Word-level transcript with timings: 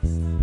Tengo 0.00 0.35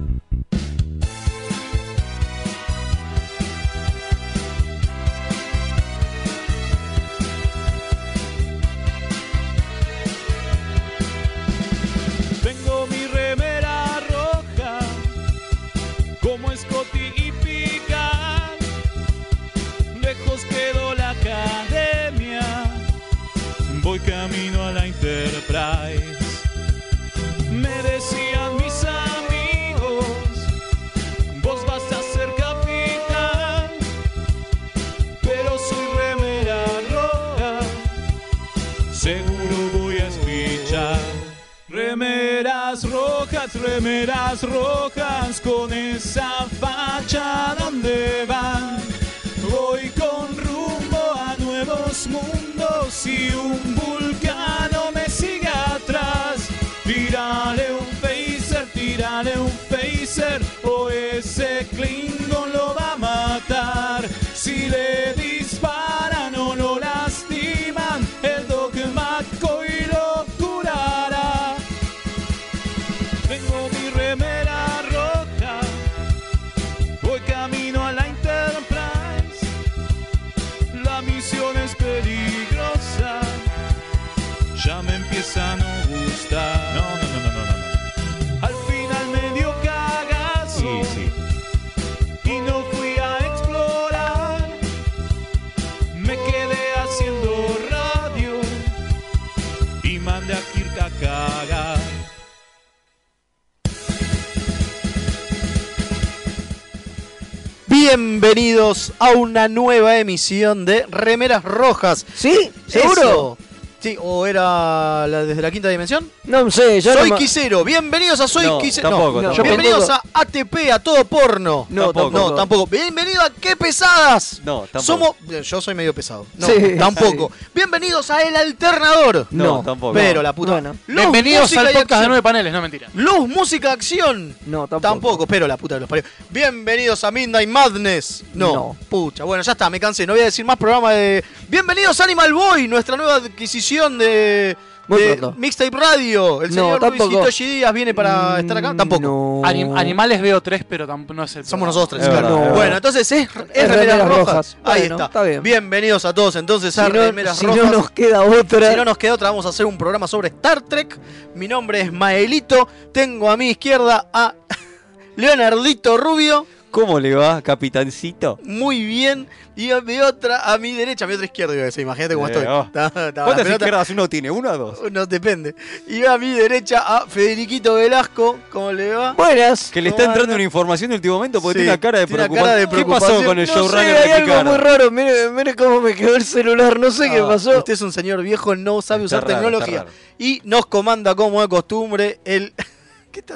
Bienvenidos 108.84 108.92
a 109.00 109.12
una 109.12 109.48
nueva 109.48 109.98
emisión 109.98 110.66
de 110.66 110.86
Remeras 110.90 111.44
Rojas. 111.44 112.06
¿Sí? 112.16 112.52
¿Seguro? 112.68 113.02
Eso. 113.02 113.38
Sí, 113.80 113.98
o 114.02 114.26
era 114.26 115.06
la 115.08 115.24
desde 115.26 115.42
la 115.42 115.52
quinta 115.52 115.68
dimensión. 115.70 116.10
No 116.26 116.50
sé, 116.52 116.80
yo 116.82 116.94
Soy 116.94 117.10
no 117.10 117.16
ma- 117.16 117.18
Quisero, 117.20 117.64
bienvenidos 117.64 118.20
a 118.22 118.28
Soy 118.28 118.46
No, 118.48 118.58
Quisero. 118.60 118.90
tampoco, 118.90 119.22
tampoco. 119.22 119.44
bienvenidos 119.44 119.88
Tampoco. 119.88 120.03
a 120.03 120.03
ATP, 120.24 120.72
a 120.72 120.80
todo 120.80 121.04
porno. 121.06 121.68
No, 121.70 121.92
Tampoco. 121.94 122.18
No, 122.18 122.34
tampoco. 122.36 122.68
Bienvenido 122.68 123.22
a 123.22 123.30
Qué 123.30 123.56
Pesadas. 123.56 124.42
No, 124.44 124.62
tampoco. 124.72 124.82
Somos. 124.84 125.16
Yo 125.48 125.62
soy 125.62 125.76
medio 125.76 125.94
pesado. 125.94 126.26
No, 126.38 126.48
Sí, 126.48 126.54
tampoco. 126.80 127.32
Bienvenidos 127.54 128.10
a 128.10 128.22
El 128.24 128.36
Alternador. 128.36 129.28
No, 129.32 129.44
No, 129.58 129.64
tampoco. 129.64 129.94
Pero 129.94 130.22
la 130.22 130.34
puta. 130.34 130.54
Bueno. 130.54 130.72
Luz, 130.88 130.96
Bienvenidos 131.02 131.42
música 131.44 131.62
al 131.62 131.74
podcast 131.74 132.02
de 132.02 132.08
nueve 132.08 132.24
paneles, 132.24 132.54
no 132.54 132.62
mentira. 132.62 132.88
Luz, 132.94 133.28
música, 133.28 133.72
acción. 133.74 134.36
No, 134.46 134.68
tampoco. 134.68 134.82
Tampoco, 134.82 135.28
pero 135.28 135.48
la 135.48 135.58
puta 135.58 135.76
de 135.76 135.82
los 135.82 135.90
parió. 135.90 136.04
Bienvenidos 136.30 137.04
a 137.04 137.12
Midnight 137.12 137.50
Madness. 137.50 138.24
No, 138.34 138.54
No. 138.54 138.78
pucha. 138.90 139.24
Bueno, 139.26 139.44
ya 139.44 139.52
está, 139.52 139.70
me 139.70 139.80
cansé. 139.80 140.08
No 140.08 140.14
voy 140.14 140.22
a 140.22 140.26
decir 140.26 140.46
más 140.46 140.58
programa 140.58 140.92
de. 140.94 141.24
Bienvenidos 141.50 142.00
a 142.00 142.06
Animal 142.06 142.34
Boy, 142.34 142.68
nuestra 142.68 142.96
nueva 142.98 143.16
adquisición 143.16 143.98
de. 143.98 144.56
Muy 144.88 145.02
de 145.02 145.16
pronto. 145.16 145.40
Mixtape 145.40 145.72
Radio. 145.78 146.42
El 146.42 146.50
No, 146.50 146.56
señor 146.56 146.82
Luis 146.82 146.92
tampoco. 147.00 147.22
Hitoshi 147.22 147.46
Díaz 147.46 147.74
viene 147.74 147.94
para 147.94 148.40
estar 148.40 148.58
acá. 148.58 148.74
Mm, 148.74 148.78
Tampoco. 148.78 149.02
no. 149.02 149.42
Anim- 149.44 149.78
animales 149.78 150.22
veo 150.22 150.42
tres, 150.42 150.66
pero 150.68 150.86
tampoco 150.86 151.14
no 151.14 151.24
es 151.24 151.36
el 151.38 151.46
Somos 151.46 151.68
nosotros 151.68 152.02
tres, 152.02 152.14
Es 152.14 152.20
claro. 152.20 152.38
bueno, 152.54 152.76
entonces 152.76 153.10
es, 153.12 153.22
es, 153.22 153.30
Es 153.54 153.70
Remeras 153.70 153.78
Remeras 153.78 154.08
Rojas. 154.10 154.26
Rojas. 154.26 154.58
Ahí 154.64 154.82
Bueno, 154.82 154.96
está. 154.96 155.06
está 155.06 155.24
bien. 155.24 155.42
Bienvenidos 155.44 156.04
a 156.06 156.14
todos 156.14 156.36
entonces 156.36 156.74
Si 156.74 156.82
a 156.82 156.90
no, 156.90 156.96
Remeras 156.96 157.38
si 157.38 157.46
Rojas. 157.46 157.64
no 157.66 157.72
nos 157.72 157.92
queda 157.92 158.24
otra. 158.24 158.72
Si 158.72 158.76
no 158.76 158.84
nos 158.86 158.98
queda 158.98 159.14
otra, 159.14 159.30
vamos 159.30 159.46
a 159.46 159.50
hacer 159.50 159.66
un 159.66 159.78
programa 159.78 160.06
sobre 160.08 160.28
Star 160.28 160.62
Trek. 160.62 161.00
Mi 161.36 161.48
nombre 161.48 161.80
es 161.82 161.92
Maelito. 161.94 162.68
Tengo 162.92 163.32
a 163.32 163.38
mi 163.38 163.52
izquierda 163.52 164.10
a 164.12 164.34
Leonardito 165.16 165.98
Rubio. 165.98 166.46
¿Cómo 166.74 167.00
le 167.00 167.14
va, 167.14 167.40
capitancito? 167.44 168.40
Muy 168.46 168.84
bien. 168.84 169.28
Y 169.56 169.70
mi 169.86 170.00
otra, 170.00 170.52
a 170.52 170.58
mi 170.58 170.72
derecha, 170.74 171.06
a 171.06 171.08
mi 171.08 171.14
otra 171.14 171.26
izquierda, 171.28 171.54
iba 171.54 171.62
a 171.62 171.66
decir. 171.66 171.84
Imagínate 171.84 172.16
cómo 172.16 172.28
Eh, 172.28 172.32
estoy. 172.32 172.48
oh. 172.48 172.68
¿Cuántas 173.14 173.48
izquierdas 173.48 173.90
uno 173.92 174.10
tiene? 174.10 174.32
¿Una 174.32 174.54
o 174.54 174.58
dos? 174.58 174.92
No 174.92 175.06
depende. 175.06 175.54
Y 175.88 176.04
a 176.04 176.18
mi 176.18 176.32
derecha 176.32 176.80
a 176.80 177.06
Federiquito 177.06 177.76
Velasco. 177.76 178.40
¿Cómo 178.52 178.72
le 178.72 178.92
va? 178.96 179.14
Buenas. 179.14 179.70
Que 179.70 179.84
le 179.84 179.90
está 179.90 180.06
entrando 180.06 180.34
una 180.34 180.44
información 180.44 180.90
de 180.90 180.96
último 180.96 181.14
momento 181.18 181.40
porque 181.44 181.60
Sí, 181.60 181.64
tiene 181.66 181.72
una 181.74 181.80
cara 181.80 182.00
de 182.00 182.08
tiene 182.08 182.24
una 182.24 182.28
preocupación. 182.30 182.58
cara 182.60 182.72
de 182.72 182.84
¿Qué 182.84 182.90
pasó 182.90 183.24
con 183.24 183.38
el 183.40 183.46
No 183.48 183.54
sé, 183.54 183.60
showrunner 183.60 183.96
hay 183.98 184.08
de 184.08 184.14
algo 184.34 184.50
muy 184.50 184.58
raro. 184.58 184.90
Mire, 184.90 185.30
mire 185.30 185.54
cómo 185.56 185.80
me 185.80 185.94
quedó 185.94 186.16
el 186.16 186.24
celular. 186.26 186.80
No 186.80 186.90
sé 186.90 187.08
qué 187.12 187.20
Ah, 187.20 187.28
pasó. 187.28 187.56
Usted 187.60 187.74
es 187.74 187.82
un 187.82 187.94
señor 187.94 188.24
viejo, 188.24 188.56
no 188.56 188.82
sabe 188.82 189.04
Está 189.06 189.18
usar 189.18 189.30
raro, 189.30 189.42
tecnología. 189.44 189.86
Y 190.18 190.42
nos 190.44 190.66
comanda 190.66 191.14
como 191.14 191.40
de 191.40 191.48
costumbre 191.50 192.20
el... 192.26 192.52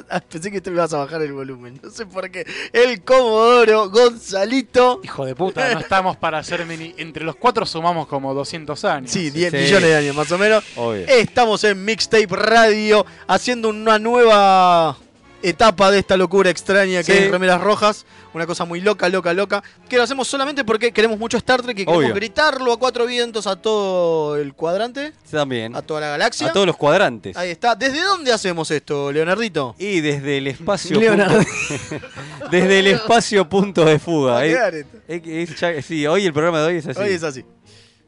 Ah, 0.09 0.21
pensé 0.21 0.49
que 0.51 0.61
te 0.61 0.69
me 0.71 0.77
ibas 0.77 0.93
a 0.93 0.97
bajar 0.97 1.21
el 1.21 1.33
volumen. 1.33 1.79
No 1.83 1.89
sé 1.89 2.05
por 2.05 2.29
qué. 2.31 2.45
El 2.73 3.01
Comodoro 3.03 3.89
Gonzalito. 3.89 5.01
Hijo 5.03 5.25
de 5.25 5.35
puta, 5.35 5.73
no 5.73 5.79
estamos 5.79 6.17
para 6.17 6.39
hacer 6.39 6.65
mini. 6.65 6.93
Entre 6.97 7.23
los 7.23 7.35
cuatro 7.35 7.65
sumamos 7.65 8.07
como 8.07 8.33
200 8.33 8.85
años. 8.85 9.11
Sí, 9.11 9.29
10 9.29 9.51
Sí. 9.51 9.57
millones 9.57 9.89
de 9.89 9.95
años 9.95 10.15
más 10.15 10.31
o 10.31 10.37
menos. 10.37 10.63
Obvio. 10.75 11.05
Estamos 11.07 11.63
en 11.63 11.83
Mixtape 11.85 12.27
Radio 12.29 13.05
haciendo 13.27 13.69
una 13.69 13.99
nueva 13.99 14.97
etapa 15.43 15.91
de 15.91 15.99
esta 15.99 16.17
locura 16.17 16.49
extraña 16.49 17.03
que 17.03 17.11
Sí. 17.13 17.17
es 17.25 17.31
Remeras 17.31 17.61
Rojas. 17.61 18.05
Una 18.33 18.45
cosa 18.45 18.65
muy 18.65 18.81
loca, 18.81 19.09
loca, 19.09 19.33
loca. 19.33 19.63
Que 19.89 19.97
lo 19.97 20.03
hacemos 20.03 20.27
solamente 20.27 20.63
porque 20.63 20.91
queremos 20.91 21.17
mucho 21.17 21.37
Star 21.37 21.61
Trek 21.61 21.79
y 21.79 21.85
queremos 21.85 22.03
Obvio. 22.05 22.13
gritarlo 22.15 22.71
a 22.73 22.77
cuatro 22.77 23.05
vientos 23.05 23.47
a 23.47 23.55
todo 23.55 24.35
el 24.37 24.53
cuadrante, 24.53 25.13
También. 25.31 25.75
a 25.75 25.81
toda 25.81 26.01
la 26.01 26.07
galaxia. 26.09 26.47
A 26.47 26.53
todos 26.53 26.67
los 26.67 26.77
cuadrantes. 26.77 27.35
Ahí 27.37 27.49
está. 27.51 27.75
¿Desde 27.75 28.01
dónde 28.01 28.31
hacemos 28.33 28.69
esto, 28.71 29.11
Leonardito? 29.11 29.75
Y 29.79 30.01
desde 30.01 30.37
el 30.37 30.47
espacio. 30.47 30.99
Leonardo. 30.99 31.39
desde 32.51 32.79
el 32.79 32.87
espacio 32.87 33.47
punto 33.49 33.85
de 33.85 33.99
fuga. 33.99 34.45
Es- 34.45 34.83
es 35.07 35.85
sí, 35.85 36.05
hoy 36.05 36.25
el 36.25 36.33
programa 36.33 36.59
de 36.61 36.67
hoy 36.67 36.75
es 36.77 36.87
así. 36.87 36.99
Hoy 36.99 37.09
es 37.13 37.23
así. 37.23 37.45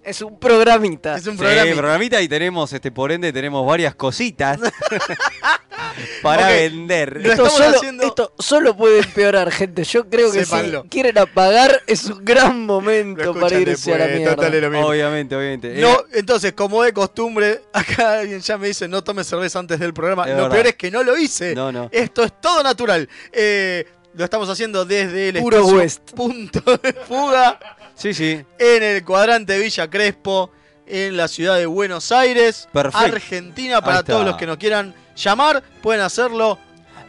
Es 0.09 0.21
un 0.23 0.39
programita. 0.39 1.17
Es 1.17 1.27
un 1.27 1.37
Sí, 1.37 1.43
programita 1.75 2.19
y 2.19 2.27
tenemos, 2.27 2.73
este, 2.73 2.91
por 2.91 3.11
ende, 3.11 3.31
tenemos 3.31 3.63
varias 3.65 3.93
cositas 3.93 4.59
para 6.23 6.47
vender. 6.49 7.13
Lo 7.21 7.29
Esto 7.31 7.45
estamos 7.45 7.53
solo, 7.53 7.77
haciendo- 7.77 8.03
esto 8.07 8.33
solo 8.39 8.75
puede 8.75 8.99
empeorar, 8.99 9.51
gente. 9.51 9.83
Yo 9.83 10.09
creo 10.09 10.31
que 10.31 10.45
Sépanlo. 10.45 10.81
si 10.83 10.89
quieren 10.89 11.17
apagar, 11.17 11.83
es 11.85 12.05
un 12.05 12.25
gran 12.25 12.65
momento 12.65 13.33
para 13.35 13.59
irse 13.59 13.93
a 13.93 13.97
la 13.99 14.07
mierda. 14.07 14.49
lo 14.49 14.69
mismo. 14.71 14.87
Obviamente, 14.87 15.35
obviamente. 15.35 15.73
No, 15.79 15.91
Eh, 15.91 16.03
entonces, 16.13 16.53
como 16.53 16.81
de 16.81 16.91
costumbre, 16.91 17.61
acá 17.71 18.19
alguien 18.21 18.39
ya 18.41 18.57
me 18.57 18.67
dice 18.67 18.87
no 18.87 19.03
tome 19.03 19.23
cerveza 19.23 19.59
antes 19.59 19.79
del 19.79 19.93
programa. 19.93 20.23
Es 20.23 20.31
lo 20.31 20.43
verdad. 20.43 20.51
peor 20.51 20.67
es 20.67 20.75
que 20.75 20.89
no 20.89 21.03
lo 21.03 21.17
hice. 21.17 21.53
No, 21.53 21.71
no. 21.71 21.87
Esto 21.91 22.23
es 22.23 22.33
todo 22.41 22.63
natural. 22.63 23.07
Eh, 23.31 23.85
lo 24.15 24.23
estamos 24.23 24.49
haciendo 24.49 24.85
desde 24.85 25.29
el 25.29 25.37
Puro 25.39 25.65
West. 25.67 26.11
punto 26.13 26.61
de 26.77 26.93
fuga 26.93 27.59
sí, 27.99 28.13
sí. 28.13 28.43
en 28.57 28.83
el 28.83 29.03
cuadrante 29.03 29.59
Villa 29.59 29.89
Crespo, 29.89 30.51
en 30.87 31.17
la 31.17 31.27
ciudad 31.27 31.57
de 31.57 31.65
Buenos 31.65 32.11
Aires, 32.11 32.67
Perfecto. 32.71 32.97
Argentina. 33.15 33.81
Para 33.81 34.03
todos 34.03 34.25
los 34.25 34.37
que 34.37 34.47
nos 34.47 34.57
quieran 34.57 34.95
llamar, 35.15 35.61
pueden 35.81 36.01
hacerlo. 36.01 36.57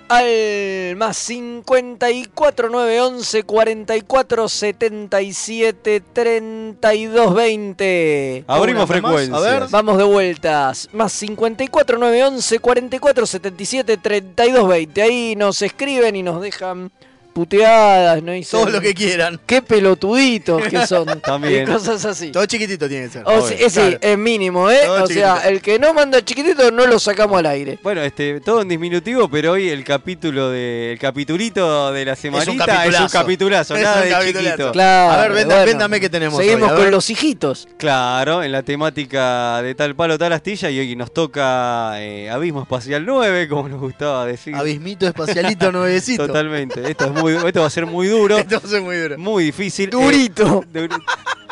Al 0.08 0.96
más 0.96 1.16
54 1.18 2.68
911 2.68 3.44
44 3.44 4.48
77 4.48 6.02
32 6.12 7.34
20. 7.34 8.44
Abrimos 8.48 8.88
frecuencias. 8.88 9.38
a 9.38 9.40
ver. 9.40 9.68
Vamos 9.70 9.98
de 9.98 10.02
vueltas. 10.02 10.88
Más 10.92 11.12
54 11.12 11.96
911 11.96 12.58
44 12.58 13.26
77 13.26 13.96
32 13.98 14.68
20. 14.68 15.00
Ahí 15.00 15.36
nos 15.36 15.62
escriben 15.62 16.16
y 16.16 16.24
nos 16.24 16.42
dejan 16.42 16.90
puteadas, 17.32 18.22
no 18.22 18.32
dicen 18.32 18.60
Todo 18.60 18.70
lo 18.70 18.80
que 18.80 18.94
quieran. 18.94 19.40
qué 19.46 19.62
pelotuditos 19.62 20.62
que 20.68 20.86
son. 20.86 21.20
También. 21.22 21.64
Y 21.68 21.72
cosas 21.72 22.04
así. 22.04 22.30
Todo 22.30 22.46
chiquitito 22.46 22.88
tiene 22.88 23.06
que 23.06 23.12
ser. 23.12 23.22
O 23.26 23.46
si- 23.46 23.56
sí, 23.56 23.70
Claro. 23.80 23.98
es 24.00 24.18
mínimo, 24.18 24.70
¿eh? 24.70 24.80
Todo 24.84 25.04
o 25.04 25.06
sea, 25.06 25.36
el 25.48 25.60
que 25.60 25.78
no 25.78 25.92
manda 25.94 26.24
chiquitito 26.24 26.70
no 26.70 26.86
lo 26.86 26.98
sacamos 26.98 27.38
al 27.38 27.46
aire. 27.46 27.78
Bueno, 27.82 28.02
este, 28.02 28.40
todo 28.40 28.62
en 28.62 28.68
disminutivo, 28.68 29.28
pero 29.28 29.52
hoy 29.52 29.68
el 29.68 29.84
capítulo 29.84 30.50
de, 30.50 30.92
el 30.92 30.98
capitulito 30.98 31.92
de 31.92 32.04
la 32.04 32.16
semanita 32.16 32.50
es 32.50 32.58
un 32.58 32.58
capitulazo. 32.66 33.18
capitulazo, 33.18 33.76
Es 33.76 33.82
nada 33.82 34.02
un 34.02 34.08
de 34.26 34.32
chiquito. 34.32 34.72
Claro. 34.72 35.12
A 35.12 35.22
ver, 35.22 35.32
venda- 35.32 35.54
bueno. 35.56 35.66
véndame 35.66 36.00
qué 36.00 36.08
tenemos 36.10 36.38
Seguimos 36.38 36.70
hoy, 36.72 36.76
con 36.78 36.90
los 36.90 37.08
hijitos. 37.10 37.68
Claro, 37.78 38.42
en 38.42 38.52
la 38.52 38.62
temática 38.62 39.62
de 39.62 39.74
tal 39.74 39.94
palo, 39.94 40.18
tal 40.18 40.32
astilla, 40.32 40.70
y 40.70 40.78
hoy 40.78 40.96
nos 40.96 41.12
toca 41.12 41.92
eh, 42.00 42.28
Abismo 42.30 42.62
Espacial 42.62 43.04
9, 43.06 43.48
como 43.48 43.68
nos 43.68 43.80
gustaba 43.80 44.26
decir. 44.26 44.54
Abismito 44.54 45.06
espacialito 45.06 45.70
nuevecito. 45.72 46.26
Totalmente. 46.26 46.90
Esto, 46.90 47.06
es 47.06 47.10
muy, 47.20 47.34
esto 47.34 47.60
va 47.60 47.66
a 47.66 47.70
ser 47.70 47.86
muy 47.86 48.08
duro, 48.08 48.36
Esto 48.38 48.60
va 48.60 48.66
a 48.66 48.70
ser 48.70 48.82
muy 48.82 48.96
duro. 48.96 49.18
muy 49.18 49.44
difícil. 49.44 49.88
eh, 49.88 49.90
Durito. 49.92 50.62
Duri- 50.72 51.02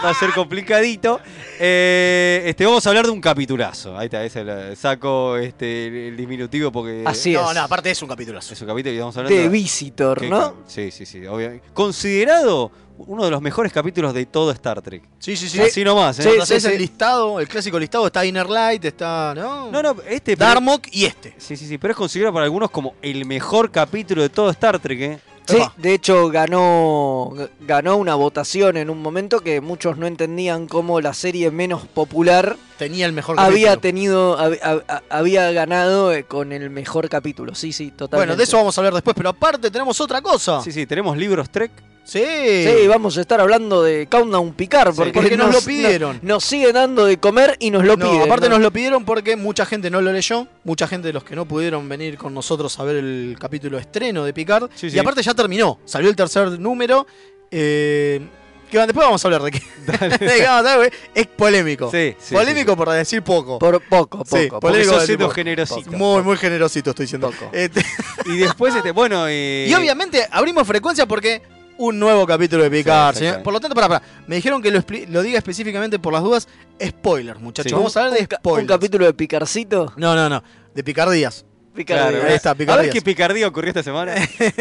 Va 0.04 0.10
a 0.10 0.14
ser 0.14 0.30
complicadito. 0.32 1.18
Eh, 1.58 2.42
este, 2.46 2.64
vamos 2.64 2.86
a 2.86 2.90
hablar 2.90 3.04
de 3.06 3.10
un 3.10 3.20
capitulazo. 3.20 3.98
Ahí 3.98 4.04
está, 4.04 4.24
ese 4.24 4.76
saco 4.76 5.36
este, 5.36 5.88
el, 5.88 5.94
el 5.94 6.16
diminutivo 6.16 6.70
porque 6.70 7.02
Así 7.04 7.32
no, 7.32 7.48
es. 7.50 7.56
no, 7.56 7.62
aparte 7.62 7.90
es 7.90 8.00
un 8.00 8.08
capitulazo. 8.08 8.54
es 8.54 8.60
un 8.60 8.68
capítulo 8.68 8.94
y 8.94 8.98
vamos 9.00 9.16
a 9.16 9.20
hablar 9.20 9.32
De 9.32 9.48
Visitor, 9.48 10.20
que- 10.20 10.28
¿no? 10.28 10.54
Sí, 10.68 10.92
sí, 10.92 11.04
sí. 11.04 11.26
obvio. 11.26 11.60
Considerado 11.74 12.70
uno 12.98 13.24
de 13.24 13.30
los 13.32 13.42
mejores 13.42 13.72
capítulos 13.72 14.14
de 14.14 14.24
todo 14.26 14.52
Star 14.52 14.80
Trek. 14.82 15.02
Sí, 15.18 15.36
sí, 15.36 15.48
sí. 15.48 15.60
Así 15.60 15.82
nomás, 15.82 16.16
¿eh? 16.20 16.22
Sí, 16.22 16.40
haces 16.40 16.62
sí. 16.62 16.68
el 16.70 16.78
listado, 16.78 17.40
el 17.40 17.48
clásico 17.48 17.76
listado, 17.78 18.06
está 18.06 18.24
Inner 18.24 18.48
Light, 18.48 18.84
está. 18.84 19.34
¿No? 19.36 19.70
No, 19.72 19.82
no, 19.82 19.96
este. 20.08 20.36
pero- 20.36 20.48
Darmok 20.50 20.86
y 20.92 21.06
este. 21.06 21.34
Sí, 21.38 21.56
sí, 21.56 21.66
sí, 21.66 21.76
pero 21.76 21.90
es 21.92 21.96
considerado 21.98 22.34
para 22.34 22.44
algunos 22.44 22.70
como 22.70 22.94
el 23.02 23.24
mejor 23.24 23.72
capítulo 23.72 24.22
de 24.22 24.28
todo 24.28 24.48
Star 24.50 24.78
Trek, 24.78 25.00
¿eh? 25.00 25.18
Sí, 25.48 25.62
de 25.78 25.94
hecho 25.94 26.28
ganó, 26.28 27.32
ganó 27.60 27.96
una 27.96 28.14
votación 28.14 28.76
en 28.76 28.90
un 28.90 29.00
momento 29.00 29.40
que 29.40 29.62
muchos 29.62 29.96
no 29.96 30.06
entendían 30.06 30.66
cómo 30.66 31.00
la 31.00 31.14
serie 31.14 31.50
menos 31.50 31.86
popular 31.86 32.56
Tenía 32.78 33.06
el 33.06 33.12
mejor 33.12 33.38
había 33.38 33.70
capítulo. 33.74 33.80
tenido, 33.80 34.38
hab- 34.38 34.60
hab- 34.60 34.84
hab- 34.86 35.02
había 35.10 35.50
ganado 35.52 36.12
eh, 36.12 36.24
con 36.24 36.52
el 36.52 36.70
mejor 36.70 37.08
capítulo. 37.08 37.54
Sí, 37.54 37.72
sí, 37.72 37.90
totalmente. 37.90 38.16
Bueno, 38.28 38.36
de 38.36 38.44
eso 38.44 38.56
vamos 38.56 38.78
a 38.78 38.80
hablar 38.80 38.94
después, 38.94 39.14
pero 39.16 39.28
aparte 39.30 39.70
tenemos 39.70 40.00
otra 40.00 40.22
cosa. 40.22 40.62
Sí, 40.62 40.72
sí, 40.72 40.86
tenemos 40.86 41.16
libros 41.16 41.50
Trek. 41.50 41.72
Sí. 42.04 42.22
Sí, 42.24 42.86
vamos 42.88 43.18
a 43.18 43.20
estar 43.20 43.38
hablando 43.38 43.82
de 43.82 44.06
Countdown 44.06 44.54
Picard, 44.54 44.94
porque, 44.94 45.12
porque 45.12 45.36
nos 45.36 45.52
lo 45.52 45.60
pidieron. 45.60 46.14
Nos, 46.16 46.22
nos 46.24 46.44
siguen 46.44 46.72
dando 46.72 47.04
de 47.04 47.18
comer 47.18 47.56
y 47.58 47.70
nos 47.70 47.84
lo 47.84 47.98
No, 47.98 48.10
piden. 48.10 48.22
aparte 48.22 48.48
¿no? 48.48 48.54
nos 48.54 48.62
lo 48.62 48.70
pidieron 48.72 49.04
porque 49.04 49.36
mucha 49.36 49.66
gente 49.66 49.90
no 49.90 50.00
lo 50.00 50.10
leyó, 50.10 50.46
mucha 50.64 50.86
gente 50.88 51.08
de 51.08 51.12
los 51.12 51.22
que 51.22 51.36
no 51.36 51.44
pudieron 51.46 51.86
venir 51.86 52.16
con 52.16 52.32
nosotros 52.32 52.78
a 52.80 52.84
ver 52.84 52.96
el 52.96 53.36
capítulo 53.38 53.76
estreno 53.76 54.24
de 54.24 54.32
Picard. 54.32 54.70
Sí, 54.74 54.86
y 54.86 54.90
sí. 54.92 54.98
aparte 54.98 55.20
ya 55.22 55.34
terminó, 55.34 55.80
salió 55.84 56.08
el 56.08 56.16
tercer 56.16 56.58
número. 56.58 57.06
eh, 57.50 58.20
que 58.68 58.78
después 58.78 59.06
vamos 59.06 59.24
a 59.24 59.28
hablar 59.28 59.42
de 59.42 59.50
qué. 59.50 59.58
de 60.08 60.18
qué 60.18 60.42
vamos 60.44 60.66
a 60.66 60.74
hablar, 60.74 60.92
es 61.14 61.26
polémico. 61.26 61.90
Sí, 61.90 62.14
sí, 62.18 62.34
polémico 62.34 62.76
por 62.76 62.90
decir 62.90 63.22
poco. 63.22 63.58
Por 63.58 63.80
poco, 63.82 64.18
poco. 64.18 64.36
Sí, 64.36 64.48
Polémico 64.60 65.00
siendo 65.00 65.30
generosito. 65.30 65.90
muy, 65.92 66.22
muy 66.22 66.36
generosito 66.36 66.90
estoy 66.90 67.04
diciendo. 67.04 67.30
Poco. 67.30 67.50
Este, 67.52 67.84
Y 68.26 68.36
después, 68.36 68.74
este, 68.74 68.92
bueno. 68.92 69.26
eh, 69.28 69.66
y 69.68 69.74
obviamente 69.74 70.26
abrimos 70.30 70.66
frecuencia 70.66 71.06
porque 71.06 71.42
un 71.78 71.98
nuevo 71.98 72.26
capítulo 72.26 72.64
de 72.64 72.70
Picard. 72.70 73.16
Sí. 73.16 73.26
Por 73.42 73.52
lo 73.52 73.60
tanto, 73.60 73.74
para, 73.74 73.88
para. 73.88 74.02
Me 74.26 74.36
dijeron 74.36 74.60
que 74.60 74.70
lo, 74.70 75.22
diga 75.22 75.38
específicamente 75.38 75.98
por 75.98 76.12
las 76.12 76.22
dudas. 76.22 76.48
Spoiler, 76.84 77.38
muchachos. 77.38 77.70
Sí. 77.70 77.74
Vamos 77.74 77.96
a 77.96 78.00
hablar 78.04 78.18
de 78.18 78.24
spoilers. 78.24 78.62
un 78.62 78.68
capítulo 78.68 79.06
de 79.06 79.14
Picarcito. 79.14 79.92
No, 79.96 80.14
no, 80.14 80.28
no. 80.28 80.42
De 80.74 80.84
picardías. 80.84 81.44
Picardía. 81.74 82.10
Claro, 82.10 82.28
Ahí 82.28 82.34
está, 82.34 82.50
A 82.50 82.54
ver 82.54 82.66
picardías. 82.66 82.94
qué 82.94 83.02
picardía 83.02 83.46
ocurrió 83.46 83.68
esta 83.70 83.82
semana. 83.84 84.14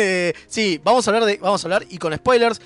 sí, 0.48 0.80
vamos 0.84 1.08
a 1.08 1.12
hablar 1.12 1.26
de. 1.26 1.38
Vamos 1.38 1.64
a 1.64 1.68
hablar 1.68 1.86
y 1.90 1.98
con 1.98 2.16
spoilers. 2.16 2.62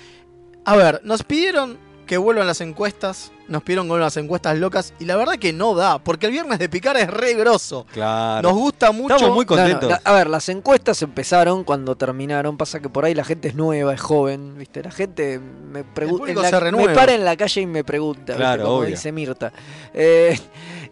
A 0.64 0.76
ver, 0.76 1.00
nos 1.04 1.22
pidieron 1.22 1.78
que 2.06 2.16
vuelvan 2.18 2.46
las 2.46 2.60
encuestas. 2.60 3.32
Nos 3.48 3.62
pidieron 3.62 3.86
que 3.86 3.90
vuelvan 3.90 4.06
las 4.06 4.16
encuestas 4.16 4.58
locas. 4.58 4.92
Y 4.98 5.04
la 5.06 5.16
verdad 5.16 5.34
que 5.34 5.52
no 5.52 5.74
da. 5.74 5.98
Porque 5.98 6.26
el 6.26 6.32
viernes 6.32 6.58
de 6.58 6.68
picar 6.68 6.96
es 6.96 7.08
re 7.08 7.34
grosso. 7.34 7.86
Claro. 7.92 8.48
Nos 8.48 8.58
gusta 8.58 8.92
mucho. 8.92 9.14
Estamos 9.16 9.34
muy 9.34 9.44
No, 9.44 9.56
no, 9.56 9.62
contentos. 9.62 9.98
a 10.04 10.12
ver, 10.12 10.28
las 10.28 10.48
encuestas 10.48 11.00
empezaron 11.02 11.64
cuando 11.64 11.96
terminaron. 11.96 12.56
Pasa 12.56 12.80
que 12.80 12.88
por 12.88 13.04
ahí 13.04 13.14
la 13.14 13.24
gente 13.24 13.48
es 13.48 13.54
nueva, 13.54 13.94
es 13.94 14.00
joven, 14.00 14.56
¿viste? 14.58 14.82
La 14.82 14.90
gente 14.90 15.38
me 15.40 15.84
pregunta. 15.84 16.18
público 16.20 16.42
se 16.44 16.60
renueva. 16.60 16.88
Me 16.90 16.94
para 16.94 17.14
en 17.14 17.24
la 17.24 17.36
calle 17.36 17.60
y 17.62 17.66
me 17.66 17.82
pregunta, 17.84 18.20
¿viste? 18.32 18.36
Claro, 18.36 18.64
Como 18.64 18.76
obvio. 18.76 18.90
dice 18.90 19.10
Mirta. 19.12 19.52
Eh, 19.94 20.38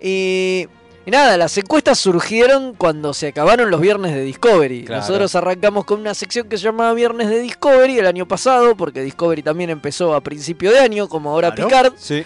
y, 0.01 0.67
y 1.11 1.13
nada, 1.13 1.37
las 1.37 1.59
encuestas 1.59 1.99
surgieron 1.99 2.73
cuando 2.75 3.13
se 3.15 3.27
acabaron 3.27 3.69
los 3.69 3.81
viernes 3.81 4.15
de 4.15 4.23
Discovery. 4.23 4.85
Claro. 4.85 5.01
Nosotros 5.01 5.35
arrancamos 5.35 5.85
con 5.85 5.99
una 5.99 6.15
sección 6.15 6.49
que 6.49 6.57
se 6.57 6.63
llamaba 6.63 6.95
Viernes 6.95 7.29
de 7.29 7.41
Discovery 7.41 7.99
el 7.99 8.07
año 8.07 8.29
pasado, 8.29 8.77
porque 8.77 9.03
Discovery 9.03 9.43
también 9.43 9.71
empezó 9.71 10.15
a 10.15 10.21
principio 10.21 10.71
de 10.71 10.79
año, 10.79 11.09
como 11.09 11.31
ahora 11.31 11.53
Claro. 11.53 11.69
Picard. 11.69 11.93
Sí. 11.97 12.23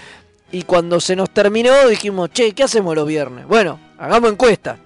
Y 0.53 0.65
cuando 0.65 1.01
se 1.01 1.17
nos 1.17 1.31
terminó 1.31 1.89
dijimos, 1.89 2.29
che, 2.31 2.53
¿qué 2.53 2.63
hacemos 2.63 2.95
los 2.95 3.07
viernes? 3.07 3.47
Bueno, 3.47 3.81
hagamos 3.97 4.31
encuesta. 4.31 4.77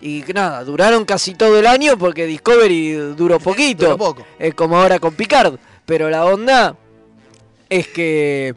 Y 0.00 0.24
nada, 0.32 0.64
duraron 0.64 1.04
casi 1.04 1.34
todo 1.34 1.58
el 1.58 1.66
año 1.66 1.98
porque 1.98 2.24
Discovery 2.24 3.14
duró 3.14 3.38
poquito. 3.38 3.84
Duró 3.84 3.98
poco. 3.98 4.26
Es 4.38 4.54
como 4.54 4.78
ahora 4.78 4.98
con 4.98 5.12
Picard. 5.12 5.56
Pero 5.84 6.08
la 6.08 6.24
onda 6.24 6.74
es 7.68 7.86
que... 7.88 8.54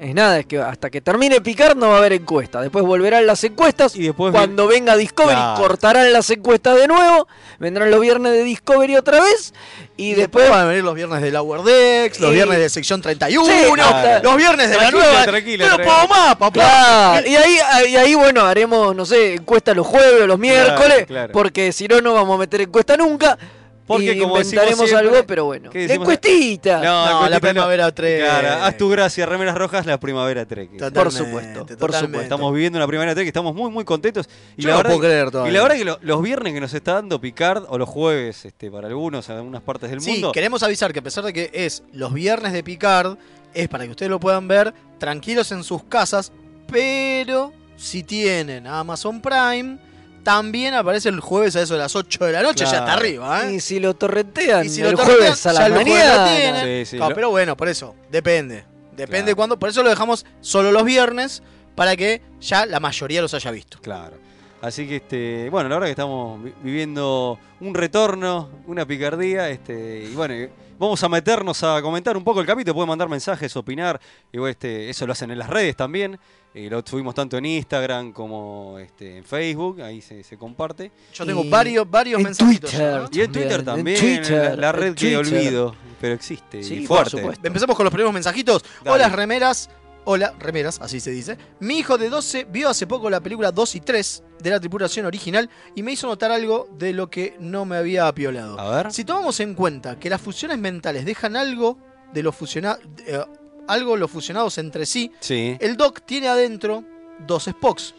Es 0.00 0.14
nada, 0.14 0.38
es 0.38 0.46
que 0.46 0.58
hasta 0.60 0.90
que 0.90 1.00
termine 1.00 1.40
Picard 1.40 1.76
no 1.76 1.88
va 1.88 1.96
a 1.96 1.98
haber 1.98 2.12
encuesta. 2.12 2.60
Después 2.60 2.84
volverán 2.84 3.26
las 3.26 3.42
encuestas. 3.42 3.96
Y 3.96 4.02
después. 4.02 4.30
Cuando 4.32 4.68
venga 4.68 4.96
Discovery 4.96 5.34
Claro. 5.34 5.60
cortarán 5.60 6.12
las 6.12 6.30
encuestas 6.30 6.76
de 6.76 6.86
nuevo. 6.86 7.26
Vendrán 7.58 7.90
los 7.90 8.00
viernes 8.00 8.30
de 8.32 8.44
Discovery 8.44 8.96
otra 8.96 9.20
vez. 9.20 9.52
Y, 9.96 10.10
Y, 10.10 10.14
después... 10.14 10.44
después 10.44 10.50
van 10.50 10.60
a 10.60 10.68
venir 10.68 10.84
los 10.84 10.94
viernes 10.94 11.20
de 11.20 11.32
Lower 11.32 11.62
Decks, 11.62 12.20
los 12.20 12.30
Y- 12.30 12.34
vienes 12.34 12.58
de 12.58 12.68
sección 12.68 13.02
31, 13.02 13.44
Sí, 13.44 13.72
claro. 13.74 14.22
los 14.22 14.36
viernes 14.36 14.70
de 14.70 14.76
la 14.76 14.90
nueva. 14.92 15.24
tranquila, 15.24 15.66
no 15.66 15.74
tranquila. 15.74 15.92
puedo 15.96 16.08
más, 16.08 16.36
papá. 16.36 16.52
Claro, 16.52 17.26
y 17.28 17.34
ahí, 17.34 17.56
y 17.88 17.96
ahí, 17.96 18.14
bueno, 18.14 18.42
haremos, 18.42 18.94
no 18.94 19.04
sé, 19.04 19.34
encuesta 19.34 19.74
los 19.74 19.84
jueves 19.84 20.22
o 20.22 20.26
los 20.28 20.38
miércoles, 20.38 21.06
claro. 21.08 21.32
porque 21.32 21.72
si 21.72 21.88
no, 21.88 22.00
no 22.00 22.14
vamos 22.14 22.36
a 22.36 22.38
meter 22.38 22.60
encuesta 22.60 22.96
nunca. 22.96 23.36
Porque 23.88 24.12
y 24.12 24.18
como 24.20 24.38
inventaremos 24.38 24.88
siempre, 24.88 25.08
algo, 25.08 25.26
pero 25.26 25.44
bueno. 25.46 25.70
¿qué 25.70 25.78
La 25.78 25.82
decimos? 25.88 26.04
encuestita. 26.04 26.76
No, 26.78 26.84
No, 26.84 27.04
encuestita 27.06 27.30
la 27.30 27.40
primavera 27.40 27.92
Trek. 27.94 28.20
Claro, 28.20 28.64
haz 28.64 28.76
tu 28.76 28.88
gracia, 28.88 29.26
remeras 29.26 29.56
rojas, 29.56 29.86
la 29.86 29.98
primavera 29.98 30.46
Trek. 30.46 30.70
Totalmente, 30.72 31.00
Por 31.02 31.12
supuesto, 31.12 31.58
por 31.66 31.66
totalmente. 31.76 31.98
supuesto. 32.06 32.20
Estamos 32.22 32.52
viviendo 32.54 32.78
una 32.78 32.86
primavera 32.86 33.14
Trek, 33.14 33.26
estamos 33.26 33.54
muy, 33.54 33.70
muy 33.70 33.84
contentos. 33.84 34.28
Y 34.56 34.62
Yo 34.62 34.68
la 34.68 34.74
no 34.74 34.78
verdad 34.78 34.90
puedo 34.90 35.00
que- 35.00 35.06
creer 35.08 35.26
Y 35.26 35.30
todavía. 35.30 35.52
la 35.54 35.62
verdad 35.62 35.76
que 35.76 35.84
lo- 35.84 35.98
los 36.02 36.22
viernes 36.22 36.52
que 36.52 36.60
nos 36.60 36.74
está 36.74 36.92
dando 36.94 37.20
Picard, 37.20 37.64
o 37.68 37.78
los 37.78 37.88
jueves 37.88 38.44
este, 38.44 38.70
para 38.70 38.86
algunos, 38.88 39.28
en 39.28 39.36
algunas 39.36 39.62
partes 39.62 39.90
del 39.90 40.00
Sí, 40.00 40.12
mundo. 40.12 40.32
queremos 40.32 40.62
avisar 40.62 40.92
que 40.92 40.98
a 41.00 41.02
pesar 41.02 41.24
de 41.24 41.32
que 41.32 41.50
es 41.52 41.82
los 41.92 42.12
viernes 42.12 42.52
de 42.52 42.62
Picard, 42.62 43.16
es 43.54 43.68
para 43.68 43.84
que 43.84 43.90
ustedes 43.90 44.10
lo 44.10 44.20
puedan 44.20 44.46
ver 44.46 44.74
tranquilos 44.98 45.50
en 45.52 45.64
sus 45.64 45.82
casas, 45.84 46.30
pero 46.70 47.52
si 47.76 48.02
tienen 48.02 48.66
Amazon 48.66 49.20
Prime, 49.22 49.78
también 50.28 50.74
aparece 50.74 51.08
el 51.08 51.20
jueves 51.20 51.56
a 51.56 51.62
eso 51.62 51.72
de 51.72 51.80
las 51.80 51.96
8 51.96 52.26
de 52.26 52.32
la 52.32 52.42
noche, 52.42 52.66
ya 52.66 52.78
está 52.80 52.92
arriba, 52.92 53.46
¿eh? 53.46 53.54
Y 53.54 53.60
si 53.60 53.80
lo 53.80 53.94
torrentean 53.94 54.66
Y 54.66 54.68
si 54.68 54.82
el 54.82 54.90
lo 54.90 54.96
torrentean, 54.98 55.20
jueves 55.34 55.46
a 55.46 55.52
la 55.54 55.68
mañana. 55.70 56.62
Sí, 56.64 56.84
sí, 56.84 56.98
No, 56.98 57.08
lo- 57.08 57.14
pero 57.14 57.30
bueno, 57.30 57.56
por 57.56 57.66
eso, 57.68 57.94
depende. 58.10 58.64
Depende 58.94 59.22
Claro. 59.24 59.36
cuándo, 59.36 59.58
por 59.58 59.70
eso 59.70 59.82
lo 59.82 59.88
dejamos 59.88 60.26
solo 60.42 60.70
los 60.70 60.84
viernes, 60.84 61.42
para 61.74 61.96
que 61.96 62.20
ya 62.42 62.66
la 62.66 62.78
mayoría 62.78 63.22
los 63.22 63.32
haya 63.32 63.50
visto. 63.50 63.78
Claro. 63.80 64.18
Así 64.60 64.86
que, 64.86 64.96
este, 64.96 65.48
bueno, 65.50 65.70
la 65.70 65.76
verdad 65.76 65.86
que 65.86 65.92
estamos 65.92 66.44
vi- 66.44 66.52
viviendo 66.62 67.38
un 67.60 67.74
retorno, 67.74 68.50
una 68.66 68.84
picardía, 68.86 69.48
este, 69.48 70.08
y 70.10 70.14
bueno, 70.14 70.34
vamos 70.78 71.02
a 71.02 71.08
meternos 71.08 71.62
a 71.62 71.80
comentar 71.80 72.16
un 72.18 72.24
poco 72.24 72.40
el 72.40 72.46
capítulo, 72.46 72.74
pueden 72.74 72.88
mandar 72.88 73.08
mensajes, 73.08 73.56
opinar, 73.56 73.98
y 74.30 74.36
bueno, 74.38 74.50
este, 74.50 74.90
eso 74.90 75.06
lo 75.06 75.12
hacen 75.12 75.30
en 75.30 75.38
las 75.38 75.48
redes 75.48 75.74
también, 75.74 76.18
eh, 76.54 76.68
lo 76.70 76.82
subimos 76.84 77.14
tanto 77.14 77.36
en 77.36 77.44
Instagram 77.46 78.12
como 78.12 78.78
este, 78.78 79.18
en 79.18 79.24
Facebook, 79.24 79.80
ahí 79.82 80.00
se, 80.00 80.22
se 80.24 80.36
comparte. 80.38 80.90
Yo 81.14 81.24
tengo 81.26 81.44
Y 81.44 81.48
varios, 81.48 81.88
varios 81.90 82.18
en 82.18 82.24
mensajitos. 82.24 82.70
Twitter. 82.70 83.00
¿no? 83.02 83.08
Y 83.12 83.20
en 83.20 83.32
Twitter 83.32 83.64
También, 83.64 83.96
en 84.04 84.16
Twitter, 84.22 84.50
la, 84.50 84.56
la 84.56 84.72
red 84.72 84.94
que 84.94 85.16
olvido, 85.16 85.74
pero 86.00 86.14
existe, 86.14 86.62
Sí, 86.62 86.74
y 86.82 86.86
por 86.86 86.98
fuerte. 86.98 87.18
supuesto. 87.18 87.46
Empezamos 87.46 87.76
con 87.76 87.84
los 87.84 87.92
primeros 87.92 88.12
mensajitos. 88.14 88.62
Dale. 88.84 88.90
Hola, 89.04 89.08
remeras. 89.14 89.70
Hola, 90.10 90.32
remeras, 90.38 90.80
así 90.80 91.00
se 91.00 91.10
dice. 91.10 91.36
Mi 91.60 91.78
hijo 91.80 91.98
de 91.98 92.08
12 92.08 92.46
vio 92.50 92.70
hace 92.70 92.86
poco 92.86 93.10
la 93.10 93.20
película 93.20 93.52
2 93.52 93.74
y 93.74 93.80
3 93.82 94.22
de 94.42 94.50
la 94.50 94.58
tripulación 94.58 95.04
original 95.04 95.50
y 95.74 95.82
me 95.82 95.92
hizo 95.92 96.06
notar 96.06 96.30
algo 96.32 96.66
de 96.78 96.94
lo 96.94 97.10
que 97.10 97.36
no 97.40 97.66
me 97.66 97.76
había 97.76 98.08
apiolado. 98.08 98.58
A 98.58 98.74
ver. 98.84 98.90
Si 98.92 99.04
tomamos 99.04 99.38
en 99.40 99.52
cuenta 99.54 99.98
que 99.98 100.08
las 100.08 100.18
fusiones 100.22 100.56
mentales 100.58 101.04
dejan 101.04 101.36
algo 101.36 101.76
de 102.14 102.22
los 102.22 102.34
fusiona- 102.34 102.78
eh, 103.06 103.22
algo 103.68 103.96
los 103.96 104.10
fusionados 104.10 104.58
entre 104.58 104.84
sí, 104.86 105.12
Sí. 105.20 105.56
el 105.60 105.76
Doc 105.76 106.00
tiene 106.04 106.28
adentro 106.28 106.82
dos 107.26 107.44
Spocks. 107.44 107.94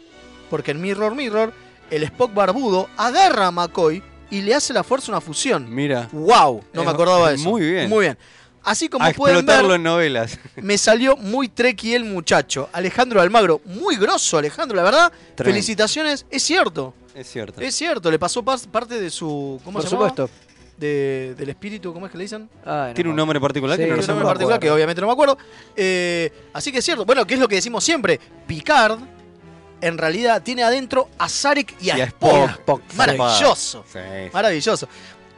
Porque 0.50 0.72
en 0.72 0.80
Mirror 0.80 1.14
Mirror, 1.14 1.52
el 1.90 2.02
Spock 2.04 2.34
barbudo 2.34 2.88
agarra 2.96 3.46
a 3.46 3.50
McCoy 3.50 4.02
y 4.30 4.42
le 4.42 4.54
hace 4.54 4.72
la 4.72 4.82
fuerza 4.84 5.10
una 5.12 5.20
fusión. 5.20 5.72
Mira. 5.74 6.08
¡Wow! 6.12 6.62
No 6.72 6.80
Es- 6.82 6.86
me 6.86 6.92
acordaba 6.92 7.28
de 7.30 7.36
eso. 7.36 7.48
muy 7.48 7.62
bien. 7.62 7.88
Muy 7.88 8.04
bien. 8.06 8.18
Así 8.62 8.88
como 8.90 9.04
A 9.06 9.12
pueden 9.12 9.36
ver, 9.36 9.44
explotarlo 9.44 9.74
en 9.74 9.82
novelas. 9.82 10.38
me 10.56 10.76
salió 10.76 11.16
muy 11.16 11.48
trequi 11.48 11.94
el 11.94 12.04
muchacho. 12.04 12.68
Alejandro 12.72 13.20
Almagro, 13.22 13.62
muy 13.64 13.96
grosso 13.96 14.36
Alejandro, 14.38 14.76
la 14.76 14.82
verdad. 14.82 15.10
Tremendo. 15.34 15.54
Felicitaciones, 15.54 16.26
es 16.30 16.42
cierto. 16.42 16.92
Es 17.14 17.28
cierto. 17.30 17.60
Es 17.60 17.74
cierto, 17.74 18.10
le 18.10 18.18
pasó 18.18 18.42
pas- 18.44 18.66
parte 18.66 19.00
de 19.00 19.08
su. 19.10 19.60
¿Cómo 19.64 19.78
Por 19.80 19.88
se 19.88 19.94
llamaba? 19.96 20.14
De- 20.80 21.34
del 21.36 21.48
espíritu, 21.50 21.92
¿cómo 21.92 22.06
es 22.06 22.12
que 22.12 22.18
le 22.18 22.24
dicen? 22.24 22.48
No 22.64 22.92
Tiene 22.94 23.10
un 23.10 23.16
nombre 23.16 23.38
particular 23.40 23.76
Sí, 23.76 23.82
que 23.84 23.88
no 23.90 23.94
Tiene 23.96 24.02
un 24.02 24.08
nombre 24.08 24.26
particular 24.26 24.56
acuerdo. 24.56 24.60
que 24.60 24.70
obviamente 24.72 25.00
no 25.00 25.06
me 25.06 25.12
acuerdo. 25.12 25.38
Eh, 25.76 26.32
así 26.52 26.72
que 26.72 26.78
es 26.78 26.84
cierto. 26.84 27.04
Bueno, 27.04 27.24
que 27.26 27.34
es 27.34 27.40
lo 27.40 27.46
que 27.46 27.56
decimos 27.56 27.84
siempre. 27.84 28.18
Picard, 28.46 28.98
en 29.80 29.96
realidad, 29.98 30.42
tiene 30.42 30.62
adentro 30.62 31.08
a 31.18 31.28
Sarek 31.28 31.74
y 31.80 31.90
a, 31.90 31.98
Y 31.98 32.00
a 32.00 32.04
Spock. 32.04 32.32
Spock. 32.32 32.50
Spock, 32.58 32.82
sí. 32.90 32.96
Maravilloso. 32.96 33.84
Sí. 33.92 33.98
Maravilloso. 34.32 34.88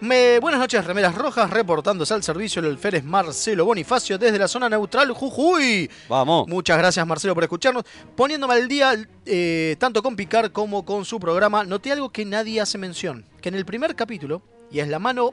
Me- 0.00 0.40
buenas 0.40 0.58
noches, 0.58 0.84
remeras 0.84 1.14
rojas, 1.14 1.48
reportándose 1.48 2.12
al 2.12 2.24
servicio 2.24 2.58
el 2.58 2.66
alférez 2.66 3.04
Marcelo 3.04 3.64
Bonifacio 3.64 4.18
desde 4.18 4.36
la 4.36 4.48
zona 4.48 4.68
neutral 4.68 5.12
Jujuy. 5.12 5.88
Vamos. 6.08 6.48
Muchas 6.48 6.76
gracias 6.76 7.06
Marcelo 7.06 7.34
por 7.34 7.44
escucharnos. 7.44 7.84
Poniéndome 8.16 8.54
al 8.54 8.66
día 8.66 8.96
eh, 9.24 9.76
tanto 9.78 10.02
con 10.02 10.16
Picard 10.16 10.50
como 10.50 10.84
con 10.84 11.04
su 11.04 11.20
programa, 11.20 11.62
noté 11.62 11.92
algo 11.92 12.10
que 12.10 12.24
nadie 12.24 12.60
hace 12.60 12.78
mención. 12.78 13.24
Que 13.40 13.48
en 13.50 13.54
el 13.54 13.64
primer 13.64 13.94
capítulo, 13.94 14.42
y 14.72 14.80
es 14.80 14.88
la 14.88 14.98
mano 14.98 15.32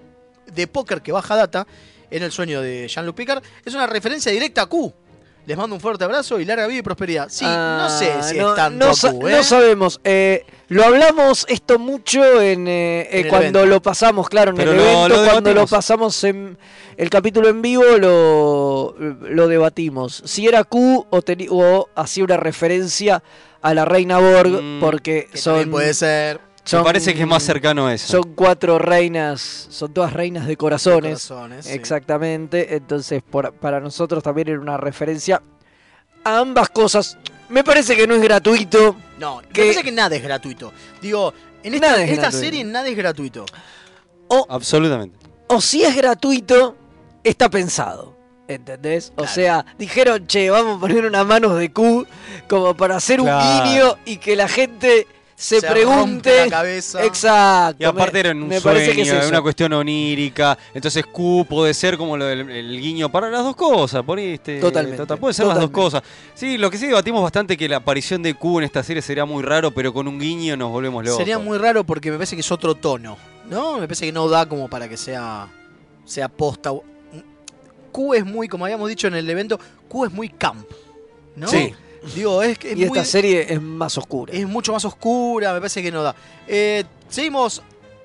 de 0.53 0.67
póker 0.67 1.01
que 1.01 1.11
baja 1.11 1.35
data 1.35 1.65
en 2.11 2.23
el 2.23 2.31
sueño 2.31 2.61
de 2.61 2.87
Jean-Luc 2.87 3.15
Picard, 3.15 3.43
es 3.65 3.73
una 3.73 3.87
referencia 3.87 4.31
directa 4.31 4.63
a 4.63 4.65
Q. 4.65 4.91
Les 5.45 5.57
mando 5.57 5.75
un 5.75 5.81
fuerte 5.81 6.03
abrazo 6.03 6.39
y 6.39 6.45
larga 6.45 6.67
vida 6.67 6.79
y 6.79 6.81
prosperidad. 6.83 7.27
Sí, 7.29 7.43
no 7.45 7.89
sé 7.89 8.11
Ah, 8.11 8.21
si 8.21 8.37
no, 8.37 8.49
es 8.49 8.55
tanto 8.55 8.85
no 8.85 8.91
a 8.91 8.93
sa- 8.95 9.11
Q, 9.11 9.27
¿eh? 9.27 9.31
no 9.31 9.43
sabemos. 9.43 9.99
eh, 10.03 10.45
lo 10.67 10.83
hablamos 10.83 11.45
esto 11.49 11.79
mucho 11.79 12.39
en, 12.41 12.67
eh, 12.67 13.01
eh, 13.01 13.21
En 13.21 13.27
cuando 13.29 13.59
evento. 13.59 13.65
lo 13.65 13.81
pasamos, 13.81 14.29
claro, 14.29 14.51
en 14.51 14.57
Pero 14.57 14.71
el 14.71 14.77
lo- 14.77 14.83
evento, 14.83 15.07
lo 15.09 15.25
cuando 15.31 15.53
lo 15.53 15.65
pasamos 15.67 16.23
en 16.23 16.57
el 16.97 17.09
capítulo 17.09 17.47
en 17.47 17.61
vivo, 17.63 17.83
lo, 17.97 18.95
lo 18.99 19.47
debatimos. 19.47 20.21
Si 20.25 20.47
era 20.47 20.63
Q 20.63 21.07
o, 21.09 21.19
o 21.51 21.89
hacía 21.95 22.23
una 22.23 22.37
referencia 22.37 23.23
a 23.61 23.73
la 23.73 23.85
reina 23.85 24.19
Borg, 24.19 24.61
Mm, 24.61 24.79
porque 24.79 25.27
Que 25.31 25.37
son, 25.37 25.71
puede 25.71 25.93
ser. 25.93 26.41
Son- 26.69 26.79
Me 26.81 26.85
parece 26.85 27.13
que 27.13 27.21
es 27.21 27.27
más 27.27 27.43
cercano 27.43 27.87
a 27.87 27.93
eso. 27.93 28.07
Son 28.07 28.33
cuatro 28.35 28.77
reinas, 28.79 29.67
son 29.69 29.93
todas 29.93 30.13
reinas 30.13 30.45
de 30.47 30.55
corazones. 30.57 31.27
corazones, 31.27 31.65
sí. 31.65 31.71
Exactamente, 31.73 32.75
entonces 32.75 33.23
por- 33.23 33.53
para 33.53 33.79
nosotros 33.79 34.21
también 34.23 34.49
era 34.49 34.59
una 34.59 34.77
referencia 34.77 35.41
a 36.23 36.37
ambas 36.39 36.69
cosas. 36.69 37.17
Me 37.49 37.63
parece 37.63 37.95
que 37.95 38.05
no 38.05 38.13
es 38.15 38.21
gratuito. 38.21 38.95
No, 39.17 39.37
me 39.41 39.47
que- 39.49 39.61
parece 39.61 39.83
que 39.83 39.91
nada 39.91 40.15
es 40.15 40.21
gratuito. 40.23 40.71
Digo, 41.01 41.33
en 41.63 41.73
esta, 41.73 41.87
Nada 41.87 42.03
es 42.03 42.09
esta 42.11 42.21
gratuito. 42.23 42.45
serie 42.45 42.63
nada 42.63 42.87
es 42.87 42.95
gratuito. 42.95 43.45
O, 44.27 44.45
Absolutamente. 44.49 45.17
o 45.47 45.59
si 45.61 45.83
es 45.83 45.95
gratuito, 45.95 46.75
está 47.23 47.49
pensado. 47.49 48.15
¿Entendés? 48.47 49.13
O 49.15 49.27
sea, 49.27 49.63
dijeron, 49.77 50.25
che, 50.25 50.49
vamos 50.49 50.77
a 50.77 50.79
poner 50.79 51.05
una 51.05 51.23
manos 51.23 51.55
de 51.57 51.71
Q 51.71 52.07
como 52.47 52.73
para 52.75 52.95
hacer 52.95 53.21
un 53.21 53.27
guiño 53.27 53.95
y 54.05 54.17
que 54.17 54.35
la 54.35 54.47
gente 54.47 55.05
se, 55.41 55.61
pregunte. 55.61 56.45
la 56.45 56.49
cabeza. 56.49 57.03
Exacto. 57.05 57.81
Y 57.81 57.85
aparte 57.85 58.13
me- 58.13 58.19
era 58.19 58.29
en 58.31 58.43
un 58.43 58.49
me 58.49 58.59
sueño, 58.59 58.75
parece 58.77 58.95
que 58.95 59.01
es 59.03 59.07
eso. 59.11 59.29
una 59.29 59.41
cuestión 59.41 59.71
onírica. 59.73 60.57
Entonces 60.73 61.05
Q 61.05 61.45
puede 61.49 61.73
ser 61.73 61.97
como 61.97 62.17
lo 62.17 62.25
del- 62.25 62.49
el 62.49 62.79
guiño 62.81 63.09
para 63.09 63.29
las 63.29 63.43
dos 63.43 63.55
cosas. 63.55 64.03
Por 64.03 64.17
ahí, 64.19 64.33
este, 64.33 64.59
Totalmente, 64.59 64.97
total, 64.97 65.17
puede 65.17 65.33
ser 65.33 65.45
las 65.47 65.59
dos 65.59 65.69
cosas. 65.69 66.03
Sí, 66.33 66.57
lo 66.57 66.69
que 66.69 66.77
sí 66.77 66.87
debatimos 66.87 67.23
bastante 67.23 67.55
que 67.55 67.69
la 67.69 67.77
aparición 67.77 68.21
de 68.21 68.33
Q 68.33 68.59
en 68.59 68.65
esta 68.65 68.83
serie 68.83 69.01
sería 69.01 69.23
muy 69.25 69.41
raro, 69.43 69.71
pero 69.71 69.93
con 69.93 70.07
un 70.07 70.19
guiño 70.19 70.57
nos 70.57 70.69
volvemos 70.71 71.03
locos. 71.05 71.17
Sería 71.17 71.39
muy 71.39 71.57
raro 71.57 71.83
porque 71.85 72.11
me 72.11 72.17
parece 72.17 72.35
que 72.35 72.41
es 72.41 72.51
otro 72.51 72.75
tono. 72.75 73.17
¿No? 73.49 73.75
Me 73.79 73.87
parece 73.87 74.05
que 74.07 74.11
no 74.11 74.27
da 74.27 74.45
como 74.45 74.67
para 74.67 74.87
que 74.89 74.97
sea. 74.97 75.47
sea 76.05 76.27
posta. 76.27 76.71
Q 77.91 78.13
es 78.13 78.25
muy, 78.25 78.47
como 78.47 78.65
habíamos 78.65 78.87
dicho 78.89 79.07
en 79.07 79.15
el 79.15 79.29
evento, 79.29 79.59
Q 79.87 80.05
es 80.05 80.11
muy 80.11 80.29
camp. 80.29 80.67
¿No? 81.35 81.47
Sí. 81.47 81.73
Digo, 82.15 82.41
es 82.43 82.57
que 82.57 82.71
es 82.71 82.77
Y 82.77 82.85
muy- 82.85 82.97
esta 82.97 83.05
serie 83.05 83.45
es 83.53 83.61
más 83.61 83.97
oscura. 83.97 84.33
es 84.33 84.47
mucho 84.47 84.71
más 84.73 84.85
oscura, 84.85 85.53
me 85.53 85.59
parece 85.59 85.81
que 85.83 85.91
no 85.91 86.01
da. 86.03 86.15
Eh, 86.47 86.83
seguimos 87.09 87.61